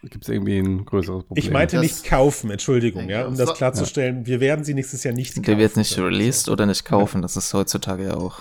gibt 0.03 0.23
es 0.25 0.29
irgendwie 0.29 0.57
ein 0.59 0.85
größeres 0.85 1.23
Problem. 1.23 1.43
Ich 1.43 1.51
meinte 1.51 1.77
Das- 1.77 1.83
nicht 1.83 2.03
kaufen, 2.05 2.51
Entschuldigung, 2.51 3.09
ja, 3.09 3.25
um 3.25 3.35
das 3.37 3.53
klarzustellen. 3.53 4.25
Wir 4.25 4.39
werden 4.39 4.63
sie 4.65 4.73
nächstes 4.73 5.03
Jahr 5.03 5.13
nicht 5.13 5.35
Der 5.47 5.57
wird 5.57 5.77
nicht 5.77 5.97
released 5.97 6.49
oder 6.49 6.65
nicht 6.65 6.85
kaufen. 6.85 7.21
Das 7.21 7.35
ist 7.37 7.53
heutzutage 7.53 8.03
ja 8.05 8.17
auch 8.17 8.39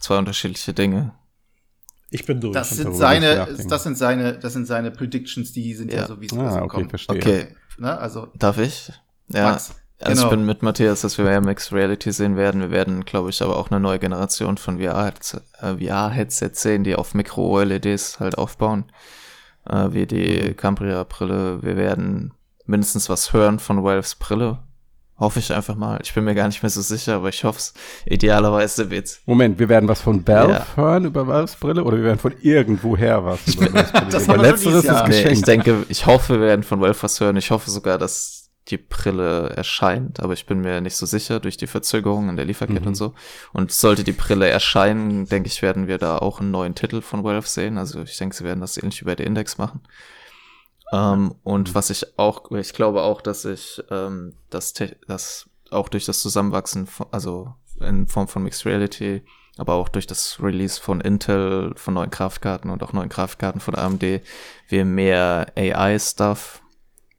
zwei 0.00 0.18
unterschiedliche 0.18 0.72
Dinge. 0.72 1.12
Ich 2.12 2.26
bin 2.26 2.40
durch. 2.40 2.54
das 2.54 2.70
sind 2.70 2.94
seine, 2.94 3.48
das 3.68 3.82
sind 3.82 3.96
seine, 3.96 4.38
das 4.38 4.52
sind 4.52 4.66
seine 4.66 4.90
Predictions, 4.90 5.52
die 5.52 5.74
sind 5.74 5.92
ja, 5.92 6.00
Ja. 6.00 6.06
so 6.06 6.20
wie 6.20 6.26
es 6.26 6.32
Ah, 6.32 6.62
okay, 6.62 6.86
verstehe. 6.88 7.16
Okay, 7.16 7.46
Ne? 7.78 7.98
Also, 7.98 8.28
darf 8.38 8.58
ich? 8.58 8.92
Ja, 9.28 9.50
Max, 9.52 9.74
also 9.98 10.14
genau. 10.22 10.24
ich 10.32 10.36
bin 10.36 10.46
mit 10.46 10.62
Matthias, 10.62 11.00
dass 11.00 11.16
wir 11.16 11.24
mehr 11.24 11.40
Mixed 11.40 11.72
Reality 11.72 12.12
sehen 12.12 12.36
werden. 12.36 12.60
Wir 12.60 12.70
werden, 12.70 13.04
glaube 13.04 13.30
ich, 13.30 13.40
aber 13.40 13.56
auch 13.56 13.70
eine 13.70 13.80
neue 13.80 13.98
Generation 13.98 14.58
von 14.58 14.78
VR-Headsets 14.78 15.34
äh, 15.60 15.76
VR 15.78 16.50
sehen, 16.54 16.84
die 16.84 16.96
auf 16.96 17.14
Mikro-LEDs 17.14 18.20
halt 18.20 18.36
aufbauen. 18.36 18.84
Äh, 19.68 19.92
wie 19.92 20.06
die 20.06 20.54
Cambria-Brille. 20.54 21.62
Wir 21.62 21.76
werden 21.76 22.34
mindestens 22.66 23.08
was 23.08 23.32
hören 23.32 23.58
von 23.58 23.84
Valves 23.84 24.16
Brille. 24.16 24.58
Hoffe 25.22 25.38
ich 25.38 25.52
einfach 25.54 25.76
mal. 25.76 26.00
Ich 26.02 26.12
bin 26.14 26.24
mir 26.24 26.34
gar 26.34 26.48
nicht 26.48 26.62
mehr 26.64 26.70
so 26.70 26.80
sicher, 26.80 27.14
aber 27.14 27.28
ich 27.28 27.44
hoffe 27.44 27.58
es. 27.60 27.74
Idealerweise 28.06 28.90
wird's. 28.90 29.20
Moment, 29.24 29.58
wir 29.60 29.68
werden 29.68 29.88
was 29.88 30.00
von 30.00 30.26
Valve 30.26 30.52
Ja. 30.52 30.66
hören 30.74 31.04
über 31.04 31.28
Valves 31.28 31.54
Brille 31.54 31.84
oder 31.84 31.96
wir 31.98 32.04
werden 32.04 32.18
von 32.18 32.34
irgendwoher 32.42 33.24
was 33.24 33.46
über 33.54 33.72
Valves 33.72 33.92
Brille 33.92 34.06
Das 34.10 34.26
hören? 34.26 34.40
Letzteres 34.40 34.84
ist. 34.84 35.08
Nee, 35.08 35.28
ich 35.32 35.42
denke, 35.42 35.84
ich 35.88 36.06
hoffe, 36.06 36.40
wir 36.40 36.46
werden 36.48 36.64
von 36.64 36.80
Valve 36.80 37.00
was 37.02 37.20
hören. 37.20 37.36
Ich 37.36 37.52
hoffe 37.52 37.70
sogar, 37.70 37.98
dass 37.98 38.50
die 38.68 38.78
Brille 38.78 39.50
erscheint, 39.50 40.18
aber 40.20 40.32
ich 40.32 40.46
bin 40.46 40.60
mir 40.60 40.80
nicht 40.80 40.96
so 40.96 41.06
sicher 41.06 41.38
durch 41.40 41.56
die 41.56 41.66
Verzögerung 41.68 42.28
in 42.28 42.34
der 42.36 42.44
Lieferkette 42.44 42.80
Mhm. 42.80 42.86
und 42.88 42.94
so. 42.96 43.14
Und 43.52 43.70
sollte 43.70 44.02
die 44.04 44.12
Brille 44.12 44.48
erscheinen, 44.48 45.26
denke 45.26 45.48
ich, 45.48 45.62
werden 45.62 45.86
wir 45.86 45.98
da 45.98 46.18
auch 46.18 46.40
einen 46.40 46.50
neuen 46.50 46.74
Titel 46.74 47.00
von 47.00 47.22
Valve 47.22 47.46
sehen. 47.46 47.78
Also 47.78 48.02
ich 48.02 48.16
denke, 48.18 48.34
sie 48.34 48.42
werden 48.44 48.60
das 48.60 48.76
ähnlich 48.76 49.00
wie 49.00 49.04
bei 49.06 49.14
der 49.14 49.26
Index 49.26 49.56
machen. 49.56 49.82
Ähm, 50.92 51.34
und 51.42 51.74
was 51.74 51.90
ich 51.90 52.18
auch, 52.18 52.50
ich 52.50 52.74
glaube 52.74 53.02
auch, 53.02 53.22
dass 53.22 53.44
ich 53.44 53.82
ähm, 53.90 54.34
das, 54.50 54.74
das 55.08 55.48
auch 55.70 55.88
durch 55.88 56.04
das 56.04 56.20
Zusammenwachsen, 56.20 56.86
von, 56.86 57.06
also 57.10 57.54
in 57.80 58.06
Form 58.06 58.28
von 58.28 58.42
Mixed 58.42 58.66
Reality, 58.66 59.22
aber 59.56 59.74
auch 59.74 59.88
durch 59.88 60.06
das 60.06 60.38
Release 60.40 60.80
von 60.80 61.00
Intel, 61.00 61.72
von 61.76 61.94
neuen 61.94 62.10
Grafikkarten 62.10 62.70
und 62.70 62.82
auch 62.82 62.92
neuen 62.92 63.08
Grafikkarten 63.08 63.60
von 63.60 63.74
AMD, 63.74 64.20
wir 64.68 64.84
mehr 64.84 65.52
AI-Stuff 65.56 66.62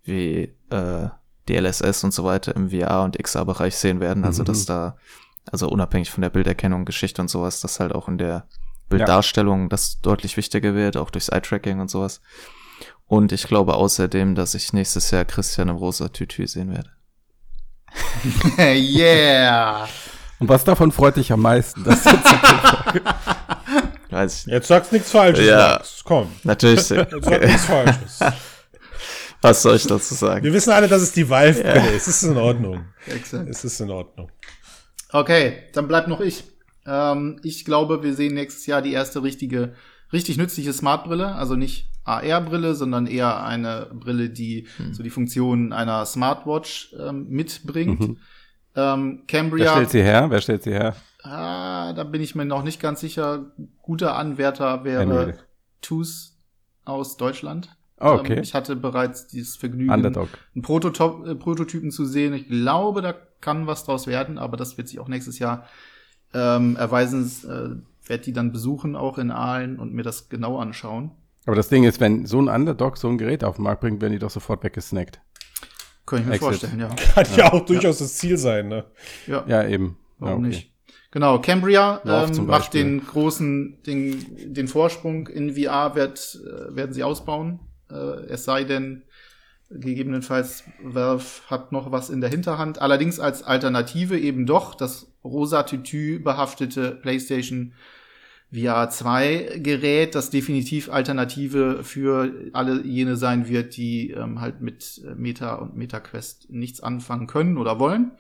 wie 0.03 0.53
äh, 0.69 1.09
DLSS 1.49 2.03
und 2.03 2.13
so 2.13 2.23
weiter 2.23 2.55
im 2.55 2.69
VR- 2.69 3.03
und 3.03 3.21
XR-Bereich 3.21 3.75
sehen 3.75 3.99
werden. 3.99 4.23
Also 4.23 4.43
Mhm. 4.43 4.45
dass 4.47 4.65
da, 4.65 4.97
also 5.51 5.67
unabhängig 5.67 6.11
von 6.11 6.21
der 6.21 6.29
Bilderkennung, 6.29 6.85
Geschichte 6.85 7.21
und 7.21 7.27
sowas, 7.27 7.59
dass 7.61 7.79
halt 7.79 7.93
auch 7.93 8.07
in 8.07 8.17
der 8.17 8.47
Bilddarstellung 8.89 9.69
das 9.69 9.99
deutlich 10.01 10.37
wichtiger 10.37 10.73
wird, 10.75 10.97
auch 10.97 11.09
durchs 11.09 11.29
Eye-Tracking 11.29 11.79
und 11.79 11.89
sowas. 11.89 12.21
Und 13.07 13.31
ich 13.31 13.47
glaube 13.47 13.75
außerdem, 13.75 14.35
dass 14.35 14.55
ich 14.55 14.73
nächstes 14.73 15.11
Jahr 15.11 15.25
Christian 15.25 15.69
im 15.69 15.75
rosa 15.75 16.09
Tütü 16.09 16.47
sehen 16.47 16.71
werde. 16.71 16.89
yeah! 18.57 19.87
Und 20.39 20.49
was 20.49 20.63
davon 20.63 20.91
freut 20.91 21.17
dich 21.17 21.31
am 21.31 21.41
meisten? 21.41 21.83
Das 21.83 22.03
Weiß 24.09 24.39
ich 24.39 24.45
nicht. 24.47 24.53
Jetzt 24.53 24.67
sagst 24.67 24.91
nichts 24.91 25.11
Falsches, 25.11 25.45
Ja. 25.45 25.73
Max. 25.77 26.01
Komm. 26.03 26.31
Natürlich. 26.43 26.89
Jetzt 26.89 27.23
sag 27.23 27.41
nichts 27.41 27.65
Falsches. 27.65 28.19
Was 29.41 29.61
soll 29.61 29.75
ich 29.75 29.85
dazu 29.85 30.13
sagen? 30.13 30.45
Wir 30.45 30.53
wissen 30.53 30.71
alle, 30.71 30.87
dass 30.87 31.01
es 31.01 31.11
die 31.11 31.29
Valve-Brille 31.29 31.95
ist. 31.95 32.07
Es 32.07 32.23
ist 32.23 32.29
in 32.29 32.37
Ordnung. 32.37 32.85
Exakt. 33.07 33.49
Es 33.49 33.65
ist 33.65 33.79
in 33.81 33.91
Ordnung. 33.91 34.31
Okay, 35.11 35.63
dann 35.73 35.89
bleibt 35.89 36.07
noch 36.07 36.21
ich. 36.21 36.45
Ähm, 36.85 37.41
ich 37.43 37.65
glaube, 37.65 38.03
wir 38.03 38.13
sehen 38.13 38.35
nächstes 38.35 38.65
Jahr 38.67 38.81
die 38.81 38.93
erste 38.93 39.21
richtige, 39.21 39.73
richtig 40.13 40.37
nützliche 40.37 40.71
Smart-Brille. 40.71 41.35
Also 41.35 41.55
nicht 41.55 41.89
AR-Brille, 42.05 42.75
sondern 42.75 43.07
eher 43.07 43.43
eine 43.43 43.87
Brille, 43.93 44.29
die 44.29 44.67
Hm. 44.77 44.93
so 44.93 45.03
die 45.03 45.09
Funktionen 45.09 45.73
einer 45.73 46.05
Smartwatch 46.05 46.93
ähm, 46.99 47.27
mitbringt. 47.29 47.99
Mhm. 47.99 48.17
Ähm, 48.75 49.19
Wer 49.19 49.25
Cambria, 49.27 49.71
stellt 49.71 49.89
sie 49.91 50.01
her? 50.03 50.25
Wer 50.29 50.41
stellt 50.41 50.63
sie 50.63 50.71
her? 50.71 50.95
ah, 51.23 51.93
da 51.93 52.03
bin 52.03 52.21
ich 52.21 52.35
mir 52.35 52.43
noch 52.45 52.63
nicht 52.63 52.81
ganz 52.81 52.99
sicher. 52.99 53.51
Guter 53.81 54.15
Anwärter 54.17 54.83
wäre. 54.83 55.35
TUS 55.81 56.37
aus 56.85 57.15
Deutschland. 57.17 57.69
Oh, 57.99 58.17
okay. 58.19 58.33
Ähm, 58.33 58.43
ich 58.43 58.53
hatte 58.53 58.75
bereits 58.75 59.27
dieses 59.27 59.55
Vergnügen, 59.55 59.89
Underdog. 59.93 60.27
einen 60.53 60.61
Prototop, 60.63 61.25
äh, 61.25 61.35
Prototypen 61.35 61.91
zu 61.91 62.03
sehen. 62.05 62.33
Ich 62.33 62.47
glaube, 62.49 63.01
da 63.01 63.13
kann 63.39 63.67
was 63.67 63.85
draus 63.85 64.07
werden, 64.07 64.37
aber 64.37 64.57
das 64.57 64.77
wird 64.77 64.89
sich 64.89 64.99
auch 64.99 65.07
nächstes 65.07 65.39
Jahr 65.39 65.65
ähm, 66.33 66.75
erweisen. 66.75 67.31
Äh, 67.47 67.92
werde 68.05 68.23
die 68.23 68.33
dann 68.33 68.51
besuchen, 68.51 68.95
auch 68.95 69.17
in 69.17 69.31
Aalen 69.31 69.79
und 69.79 69.93
mir 69.93 70.03
das 70.03 70.29
genau 70.29 70.57
anschauen. 70.57 71.11
Aber 71.45 71.55
das 71.55 71.69
Ding 71.69 71.83
ist, 71.83 71.99
wenn 71.99 72.25
so 72.25 72.39
ein 72.41 72.47
Underdog 72.47 72.97
so 72.97 73.07
ein 73.09 73.17
Gerät 73.17 73.43
auf 73.43 73.57
den 73.57 73.63
Markt 73.63 73.81
bringt, 73.81 74.01
werden 74.01 74.13
die 74.13 74.19
doch 74.19 74.29
sofort 74.29 74.63
weggesnackt. 74.63 75.19
Könnte 76.05 76.23
ich 76.23 76.27
mir 76.27 76.33
Exit. 76.35 76.47
vorstellen, 76.47 76.79
ja. 76.79 76.87
Kann 77.13 77.25
ja, 77.35 77.53
auch 77.53 77.65
durchaus 77.65 77.99
das 77.99 78.15
Ziel 78.15 78.37
sein, 78.37 78.67
ne? 78.67 78.85
Ja, 79.27 79.43
Ja, 79.47 79.67
eben. 79.67 79.97
warum 80.19 80.43
ja, 80.43 80.49
okay. 80.49 80.57
nicht? 80.57 80.73
Genau, 81.11 81.39
Cambria 81.39 82.01
ähm, 82.05 82.33
zum 82.33 82.47
macht 82.47 82.71
Beispiel. 82.71 82.83
den 82.83 83.05
großen, 83.05 83.83
den, 83.85 84.53
den 84.53 84.67
Vorsprung 84.67 85.27
in 85.27 85.53
VR 85.55 85.95
wird, 85.95 86.39
äh, 86.43 86.75
werden 86.75 86.91
sie 86.93 87.03
ausbauen. 87.03 87.59
Äh, 87.89 87.95
es 88.29 88.45
sei 88.45 88.63
denn, 88.63 89.03
gegebenenfalls 89.69 90.63
Valve 90.81 91.25
hat 91.47 91.71
noch 91.71 91.91
was 91.91 92.09
in 92.09 92.21
der 92.21 92.29
Hinterhand. 92.29 92.81
Allerdings 92.81 93.19
als 93.19 93.43
Alternative 93.43 94.17
eben 94.17 94.45
doch 94.45 94.75
das 94.75 95.11
rosa 95.23 95.63
Tütü 95.63 96.19
behaftete 96.19 96.91
PlayStation 96.91 97.73
VR 98.53 98.89
2 98.89 99.59
Gerät, 99.63 100.13
das 100.13 100.29
definitiv 100.29 100.91
Alternative 100.91 101.83
für 101.83 102.31
alle 102.53 102.83
jene 102.85 103.17
sein 103.17 103.47
wird, 103.47 103.75
die 103.77 104.11
ähm, 104.11 104.41
halt 104.41 104.61
mit 104.61 105.01
äh, 105.03 105.15
Meta 105.15 105.55
und 105.55 105.75
MetaQuest 105.75 106.51
nichts 106.51 106.81
anfangen 106.81 107.25
können 107.25 107.57
oder 107.57 107.79
wollen. 107.79 108.11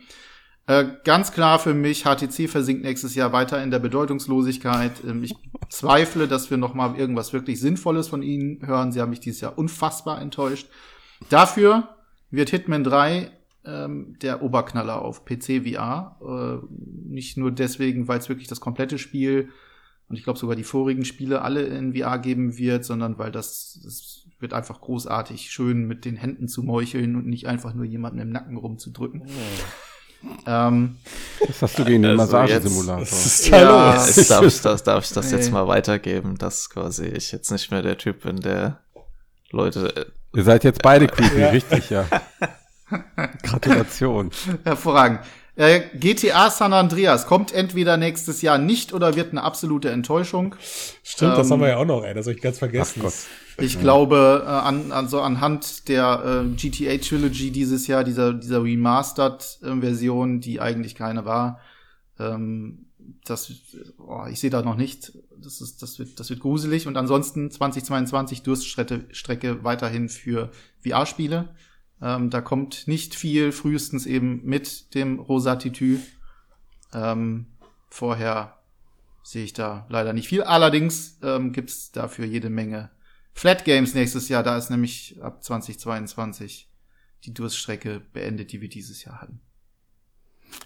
Äh, 0.65 0.85
ganz 1.03 1.33
klar 1.33 1.59
für 1.59 1.75
mich, 1.75 2.03
HTC 2.05 2.49
versinkt 2.49 2.83
nächstes 2.83 3.13
Jahr 3.13 3.31
weiter 3.31 3.61
in 3.61 3.69
der 3.69 3.79
Bedeutungslosigkeit. 3.79 5.03
Ähm, 5.05 5.23
ich 5.23 5.35
zweifle, 5.69 6.27
dass 6.27 6.49
wir 6.49 6.57
noch 6.57 6.73
mal 6.73 6.97
irgendwas 6.97 7.31
wirklich 7.31 7.59
Sinnvolles 7.59 8.07
von 8.07 8.23
ihnen 8.23 8.65
hören. 8.65 8.91
Sie 8.91 9.01
haben 9.01 9.11
mich 9.11 9.19
dieses 9.19 9.41
Jahr 9.41 9.57
unfassbar 9.57 10.19
enttäuscht. 10.19 10.67
Dafür 11.29 11.89
wird 12.31 12.49
Hitman 12.49 12.83
3 12.83 13.31
ähm, 13.65 14.17
der 14.21 14.41
Oberknaller 14.41 15.01
auf 15.01 15.25
PC 15.25 15.63
VR. 15.65 16.17
Äh, 16.21 16.65
nicht 17.09 17.37
nur 17.37 17.51
deswegen, 17.51 18.07
weil 18.07 18.19
es 18.19 18.29
wirklich 18.29 18.47
das 18.47 18.59
komplette 18.59 18.97
Spiel 18.97 19.49
und 20.09 20.17
ich 20.17 20.23
glaube 20.23 20.37
sogar 20.37 20.55
die 20.55 20.63
vorigen 20.65 21.05
Spiele 21.05 21.41
alle 21.41 21.61
in 21.63 21.95
VR 21.95 22.19
geben 22.19 22.57
wird, 22.57 22.83
sondern 22.85 23.17
weil 23.17 23.31
das, 23.31 23.79
das 23.83 24.25
wird 24.39 24.53
einfach 24.53 24.81
großartig 24.81 25.49
schön 25.49 25.85
mit 25.87 26.03
den 26.05 26.17
Händen 26.17 26.47
zu 26.47 26.61
meucheln 26.63 27.15
und 27.15 27.25
nicht 27.25 27.47
einfach 27.47 27.73
nur 27.73 27.85
jemanden 27.85 28.19
im 28.19 28.29
Nacken 28.29 28.57
rumzudrücken. 28.57 29.23
Ähm, 30.45 30.97
Was 31.47 31.61
hast 31.61 31.79
du 31.79 31.85
gegen 31.85 32.03
den 32.03 32.19
Also 32.19 32.37
Massagesimulator? 32.37 33.17
Ja. 33.51 34.05
Jetzt 34.05 34.29
darf 34.29 34.45
ich 34.45 34.61
das, 34.61 34.83
darf 34.83 35.03
ich 35.05 35.11
das 35.11 35.31
Nee. 35.31 35.37
jetzt 35.37 35.51
mal 35.51 35.67
weitergeben, 35.67 36.37
dass 36.37 36.69
quasi 36.69 37.05
ich 37.07 37.31
jetzt 37.31 37.51
nicht 37.51 37.71
mehr 37.71 37.81
der 37.81 37.97
Typ 37.97 38.23
bin, 38.23 38.37
der 38.37 38.79
Leute. 39.51 40.11
Ihr 40.35 40.43
seid 40.43 40.63
jetzt 40.63 40.81
beide 40.81 41.07
creepy, 41.07 41.39
Ja. 41.39 41.49
richtig, 41.49 41.89
ja. 41.89 42.05
Gratulation. 43.43 44.31
Hervorragend. 44.63 45.19
Äh, 45.55 45.81
GTA 45.99 46.49
San 46.49 46.73
Andreas 46.73 47.27
kommt 47.27 47.53
entweder 47.53 47.95
nächstes 47.97 48.41
Jahr 48.41 48.57
nicht 48.57 48.91
oder 48.91 49.15
wird 49.15 49.31
eine 49.31 49.43
absolute 49.43 49.91
Enttäuschung. 49.91 50.55
Stimmt, 51.03 51.37
das 51.37 51.47
Ähm, 51.47 51.53
haben 51.53 51.61
wir 51.61 51.69
ja 51.69 51.77
auch 51.77 51.85
noch, 51.85 52.03
ey. 52.03 52.15
Das 52.15 52.25
habe 52.25 52.35
ich 52.35 52.41
ganz 52.41 52.57
vergessen. 52.57 53.01
Ach 53.01 53.03
Gott. 53.03 53.13
Ich 53.59 53.79
glaube, 53.79 54.43
äh, 54.47 54.49
an, 54.49 54.91
also 54.91 55.21
anhand 55.21 55.87
der 55.87 56.43
äh, 56.43 56.55
GTA 56.55 56.97
Trilogy 56.97 57.51
dieses 57.51 57.85
Jahr, 57.85 58.03
dieser, 58.03 58.33
dieser 58.33 58.63
Remastered-Version, 58.63 60.39
die 60.39 60.59
eigentlich 60.59 60.95
keine 60.95 61.25
war, 61.25 61.59
ähm, 62.19 62.87
das, 63.25 63.51
oh, 63.97 64.25
ich 64.29 64.39
sehe 64.39 64.49
da 64.49 64.61
noch 64.61 64.75
nicht. 64.75 65.17
Das, 65.37 65.61
ist, 65.61 65.81
das, 65.81 65.99
wird, 65.99 66.19
das 66.19 66.29
wird 66.29 66.39
gruselig. 66.39 66.87
Und 66.87 66.97
ansonsten 66.97 67.51
2022 67.51 68.43
Durststrecke 68.43 69.05
Strecke 69.11 69.63
weiterhin 69.63 70.09
für 70.09 70.51
VR-Spiele. 70.85 71.55
Ähm, 72.01 72.29
da 72.29 72.41
kommt 72.41 72.87
nicht 72.87 73.15
viel, 73.15 73.51
frühestens 73.51 74.05
eben 74.05 74.43
mit 74.43 74.93
dem 74.95 75.19
Rosa 75.19 75.55
Titü. 75.55 75.99
Ähm, 76.93 77.47
vorher 77.89 78.59
sehe 79.23 79.45
ich 79.45 79.53
da 79.53 79.85
leider 79.89 80.13
nicht 80.13 80.27
viel. 80.27 80.43
Allerdings 80.43 81.17
ähm, 81.23 81.53
gibt's 81.53 81.91
dafür 81.91 82.25
jede 82.25 82.49
Menge 82.49 82.91
Flat 83.33 83.65
Games 83.65 83.93
nächstes 83.93 84.29
Jahr. 84.29 84.43
Da 84.43 84.57
ist 84.57 84.69
nämlich 84.69 85.21
ab 85.21 85.43
2022 85.43 86.69
die 87.23 87.33
Durststrecke 87.33 88.01
beendet, 88.11 88.51
die 88.51 88.61
wir 88.61 88.69
dieses 88.69 89.03
Jahr 89.03 89.21
hatten. 89.21 89.41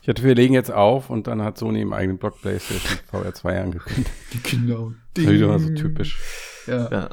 Ich 0.01 0.07
hatte, 0.07 0.23
wir 0.23 0.35
legen 0.35 0.53
jetzt 0.53 0.71
auf 0.71 1.09
und 1.09 1.27
dann 1.27 1.41
hat 1.41 1.57
Sony 1.57 1.81
im 1.81 1.93
eigenen 1.93 2.17
Blog 2.17 2.41
PlayStation 2.41 2.99
VR 3.11 3.33
2 3.33 3.61
angekündigt. 3.61 4.11
Genau. 4.43 4.93
Das 5.13 5.25
ist 5.25 5.31
wieder 5.31 5.59
so 5.59 5.69
typisch. 5.73 6.19
Ja. 6.67 6.89
Ja, 6.91 7.09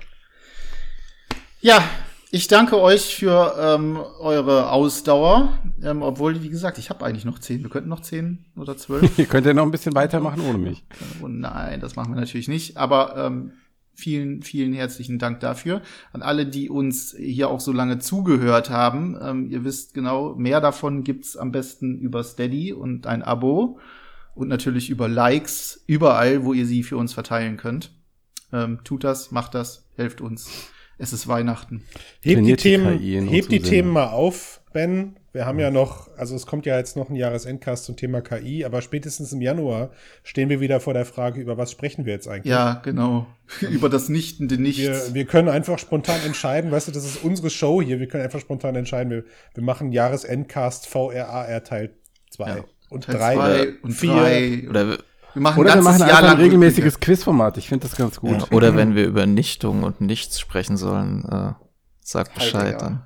Ja, 1.61 1.85
ich 2.31 2.49
danke 2.49 2.81
euch 2.81 3.15
für 3.15 3.55
ähm, 3.61 3.97
eure 4.19 4.71
Ausdauer. 4.71 5.57
Ähm, 5.83 6.03
obwohl, 6.03 6.43
wie 6.43 6.49
gesagt, 6.49 6.79
ich 6.79 6.91
habe 6.91 7.05
eigentlich 7.05 7.25
noch 7.25 7.39
zehn. 7.39 7.63
Wir 7.63 7.71
könnten 7.71 7.89
noch 7.89 8.01
zehn 8.01 8.45
oder 8.57 8.77
zwölf. 8.77 9.19
Ihr 9.19 9.27
könnt 9.27 9.47
ja 9.47 9.55
noch 9.55 9.63
ein 9.63 9.71
bisschen 9.71 9.95
weitermachen 9.95 10.41
ohne 10.41 10.59
mich. 10.59 10.85
Oh 11.23 11.29
nein, 11.29 11.79
das 11.81 11.95
machen 11.95 12.13
wir 12.13 12.21
natürlich 12.21 12.49
nicht. 12.49 12.77
Aber 12.77 13.17
ähm, 13.17 13.53
vielen, 13.95 14.43
vielen 14.43 14.73
herzlichen 14.73 15.19
Dank 15.19 15.41
dafür. 15.41 15.83
An 16.13 16.23
alle, 16.23 16.47
die 16.47 16.69
uns 16.69 17.15
hier 17.19 17.49
auch 17.49 17.61
so 17.61 17.73
lange 17.73 17.99
zugehört 17.99 18.71
haben. 18.71 19.17
Ähm, 19.21 19.51
ihr 19.51 19.65
wisst 19.65 19.95
genau, 19.95 20.35
mehr 20.35 20.61
davon 20.61 21.05
gibt's 21.05 21.37
am 21.37 21.53
besten 21.53 21.99
über 21.99 22.23
Steady 22.25 22.73
und 22.73 23.07
ein 23.07 23.23
Abo. 23.23 23.79
Und 24.35 24.49
natürlich 24.49 24.91
über 24.91 25.09
Likes, 25.09 25.85
überall, 25.87 26.45
wo 26.45 26.53
ihr 26.53 26.67
sie 26.67 26.83
für 26.83 26.97
uns 26.97 27.15
verteilen 27.15 27.57
könnt. 27.57 27.93
Ähm, 28.53 28.81
tut 28.85 29.05
das, 29.05 29.31
macht 29.31 29.55
das, 29.55 29.89
helft 29.97 30.21
uns. 30.21 30.51
Es 30.99 31.13
ist 31.13 31.29
Weihnachten. 31.29 31.83
Heb 32.21 32.23
die 32.23 32.35
Trainiert 32.35 32.61
die 32.61 32.63
Themen, 32.63 32.99
KI 32.99 33.17
in 33.17 33.29
heb 33.29 33.49
die 33.49 33.61
Themen 33.61 33.91
mal 33.91 34.09
auf, 34.09 34.61
Ben. 34.73 35.17
Wir 35.35 35.47
haben 35.47 35.59
ja 35.59 35.73
noch, 35.73 36.17
also 36.17 36.37
es 36.37 36.47
kommt 36.47 36.65
ja 36.65 36.79
jetzt 36.79 36.97
noch 36.97 37.11
ein 37.11 37.17
Jahresendcast 37.17 37.87
zum 37.87 37.97
Thema 37.97 38.21
KI, 38.21 38.65
aber 38.65 38.81
spätestens 38.83 39.33
im 39.33 39.41
Januar 39.41 39.91
stehen 40.23 40.49
wir 40.49 40.61
wieder 40.61 40.79
vor 40.79 40.95
der 40.95 41.05
Frage, 41.05 41.41
über 41.41 41.59
was 41.59 41.73
sprechen 41.73 42.07
wir 42.07 42.13
jetzt 42.13 42.29
eigentlich? 42.29 42.53
Ja, 42.53 42.75
genau. 42.85 43.27
Über 43.61 43.89
das 43.89 44.09
Nichtende 44.09 44.59
Nichts. 44.59 44.81
Wir, 44.81 45.13
wir 45.13 45.25
können 45.25 45.49
einfach 45.49 45.81
spontan 45.81 46.21
entscheiden, 46.25 46.71
weißt 46.71 46.87
du, 46.87 46.93
das 46.93 47.05
ist 47.05 47.25
unsere 47.25 47.51
Show 47.51 47.83
hier, 47.83 47.99
wir 47.99 48.07
können 48.07 48.23
einfach 48.23 48.39
spontan 48.39 48.77
entscheiden, 48.77 49.11
wir, 49.11 49.25
wir 49.55 49.65
machen 49.65 49.91
Jahresendcast 49.91 50.87
VRAR 50.87 51.65
Teil 51.65 51.97
2 52.31 52.49
Ja, 52.49 52.65
und 52.91 53.03
Teil 53.03 53.17
3 53.17 53.35
zwei 53.35 53.73
und 53.83 53.91
vier. 53.91 54.13
drei. 54.13 54.69
Oder, 54.71 54.87
Wir 54.87 55.43
machen 55.43 55.61
Oder 55.61 55.75
wir 55.75 55.83
machen 55.83 55.99
Jahr 55.99 56.19
einfach 56.19 56.31
ein 56.31 56.37
regelmäßiges 56.37 57.01
Quizformat. 57.01 57.59
Ich 57.59 57.69
finde 57.69 57.89
das 57.89 57.97
ganz 57.97 58.21
gut. 58.21 58.41
ja, 58.41 58.57
oder 58.57 58.77
wenn 58.77 58.95
wir 58.95 59.05
über 59.05 59.27
Nichtung 59.27 59.83
und 59.83 60.01
Nichts 60.01 60.39
sprechen 60.39 60.77
sollen, 60.77 61.25
äh, 61.25 61.55
sag 62.01 62.29
Halt, 62.29 62.35
Bescheid 62.37 62.73
ja. 62.75 62.79
dann. 62.79 63.03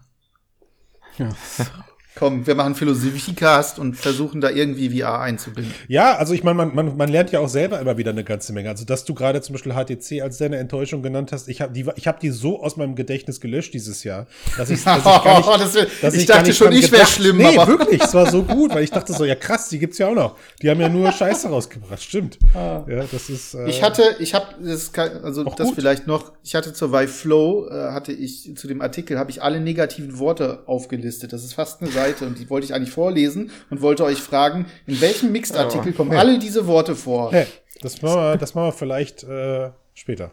Ja. 1.16 1.30
Komm, 2.18 2.46
wir 2.46 2.54
machen 2.54 2.74
Philosophiecast 2.74 3.78
und 3.78 3.94
versuchen 3.94 4.40
da 4.40 4.50
irgendwie 4.50 5.00
VR 5.00 5.20
einzubinden. 5.20 5.72
Ja, 5.86 6.16
also 6.16 6.34
ich 6.34 6.42
meine, 6.42 6.56
man, 6.56 6.74
man, 6.74 6.96
man 6.96 7.08
lernt 7.08 7.30
ja 7.30 7.40
auch 7.40 7.48
selber 7.48 7.78
immer 7.80 7.96
wieder 7.96 8.10
eine 8.10 8.24
ganze 8.24 8.52
Menge. 8.52 8.68
Also, 8.70 8.84
dass 8.84 9.04
du 9.04 9.14
gerade 9.14 9.40
zum 9.40 9.52
Beispiel 9.54 9.72
HTC 9.72 10.22
als 10.22 10.38
deine 10.38 10.56
Enttäuschung 10.56 11.02
genannt 11.02 11.30
hast, 11.32 11.48
ich 11.48 11.60
habe 11.60 11.72
die, 11.72 11.86
ich 11.96 12.06
hab 12.08 12.20
die 12.20 12.30
so 12.30 12.62
aus 12.62 12.76
meinem 12.76 12.94
Gedächtnis 12.96 13.40
gelöscht 13.40 13.72
dieses 13.74 14.04
Jahr, 14.04 14.26
dass 14.56 14.70
ich, 14.70 14.82
dass 14.82 14.98
ich 14.98 15.04
gar 15.04 15.38
nicht, 15.38 15.48
Das 15.58 15.74
wär- 15.74 15.86
dass 16.02 16.14
ich 16.14 16.26
gar 16.26 16.38
dachte 16.38 16.52
schon, 16.54 16.72
ich 16.72 16.90
wäre 16.90 17.06
schlimm, 17.06 17.36
Nee, 17.38 17.56
aber 17.56 17.66
wirklich, 17.68 18.02
es 18.02 18.12
war 18.14 18.30
so 18.30 18.42
gut, 18.42 18.74
weil 18.74 18.84
ich 18.84 18.90
dachte 18.90 19.12
so, 19.12 19.24
ja 19.24 19.34
krass, 19.34 19.68
die 19.68 19.78
gibt's 19.78 19.98
ja 19.98 20.08
auch 20.08 20.14
noch. 20.14 20.36
Die 20.62 20.68
haben 20.70 20.80
ja 20.80 20.88
nur 20.88 21.12
Scheiße 21.12 21.48
rausgebracht, 21.48 22.02
stimmt. 22.02 22.38
Ja, 22.54 22.84
das 23.12 23.30
ist. 23.30 23.54
Äh, 23.54 23.68
Ich 23.68 23.82
hatte, 23.82 24.02
ich 24.18 24.34
habe 24.34 24.46
das 24.62 24.92
kann- 24.92 25.22
also 25.22 25.44
das 25.44 25.68
gut. 25.68 25.74
vielleicht 25.76 26.06
noch, 26.06 26.32
ich 26.42 26.54
hatte 26.54 26.72
zur 26.72 26.92
Vive 26.92 27.08
Flow 27.08 27.68
äh, 27.68 27.92
hatte 27.92 28.12
ich 28.12 28.52
zu 28.56 28.66
dem 28.66 28.80
Artikel 28.80 29.18
habe 29.18 29.30
ich 29.30 29.42
alle 29.42 29.60
negativen 29.60 30.18
Worte 30.18 30.62
aufgelistet. 30.66 31.32
Das 31.32 31.44
ist 31.44 31.54
fast 31.54 31.80
eine 31.80 31.90
Seite 31.90 32.07
und 32.22 32.38
die 32.38 32.48
wollte 32.50 32.64
ich 32.66 32.74
eigentlich 32.74 32.90
vorlesen 32.92 33.50
und 33.70 33.80
wollte 33.82 34.04
euch 34.04 34.18
fragen, 34.18 34.66
in 34.86 35.00
welchem 35.00 35.32
Mixed-Artikel 35.32 35.92
kommen 35.92 36.12
Ja. 36.12 36.18
alle 36.18 36.38
diese 36.38 36.66
Worte 36.66 36.94
vor? 36.96 37.32
Hey, 37.32 37.46
das 37.80 38.00
machen 38.02 38.16
wir, 38.20 38.36
das 38.36 38.54
machen 38.54 38.66
wir 38.68 38.72
vielleicht 38.72 39.24
äh, 39.24 39.70
später. 39.94 40.30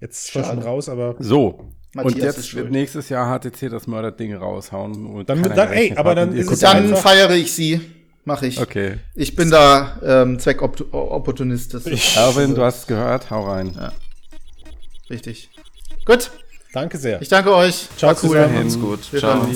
Jetzt 0.00 0.30
schon 0.30 0.42
raus, 0.60 0.88
aber. 0.88 1.16
So. 1.18 1.70
Matthias 1.94 2.14
und 2.14 2.18
ist 2.28 2.36
jetzt 2.36 2.54
wird 2.56 2.70
nächstes 2.72 3.08
Jahr 3.08 3.38
HTC 3.38 3.70
das 3.70 3.86
Mörderding 3.86 4.34
raushauen. 4.34 5.06
Und 5.06 5.28
Dann- 5.28 5.42
dann- 5.42 5.72
ey, 5.72 5.94
aber 5.96 6.10
hat 6.10 6.18
dann 6.18 6.36
ist 6.36 6.62
Dann 6.62 6.96
feiere 6.96 7.30
ich 7.30 7.52
sie. 7.52 7.80
Mache 8.24 8.46
ich. 8.46 8.58
Okay. 8.60 8.96
Ich 9.14 9.36
bin 9.36 9.50
da 9.50 10.00
ähm, 10.02 10.38
Zweckopportunist. 10.38 11.74
Das 11.74 11.86
ist 11.86 12.16
Erwin, 12.16 12.54
du 12.54 12.62
hast 12.62 12.80
es 12.80 12.86
gehört, 12.86 13.30
hau 13.30 13.42
rein. 13.50 13.78
richtig. 15.10 15.50
Gut, 16.06 16.30
Danke 16.72 16.98
sehr. 16.98 17.22
ich 17.22 17.28
danke 17.28 17.54
euch. 17.54 17.86
Ciao 17.96 18.10
War 18.14 18.24
cool. 18.24 18.48
Macht's 18.48 18.80
gut. 18.80 19.12
Wir. 19.12 19.20
Ciao. 19.20 19.46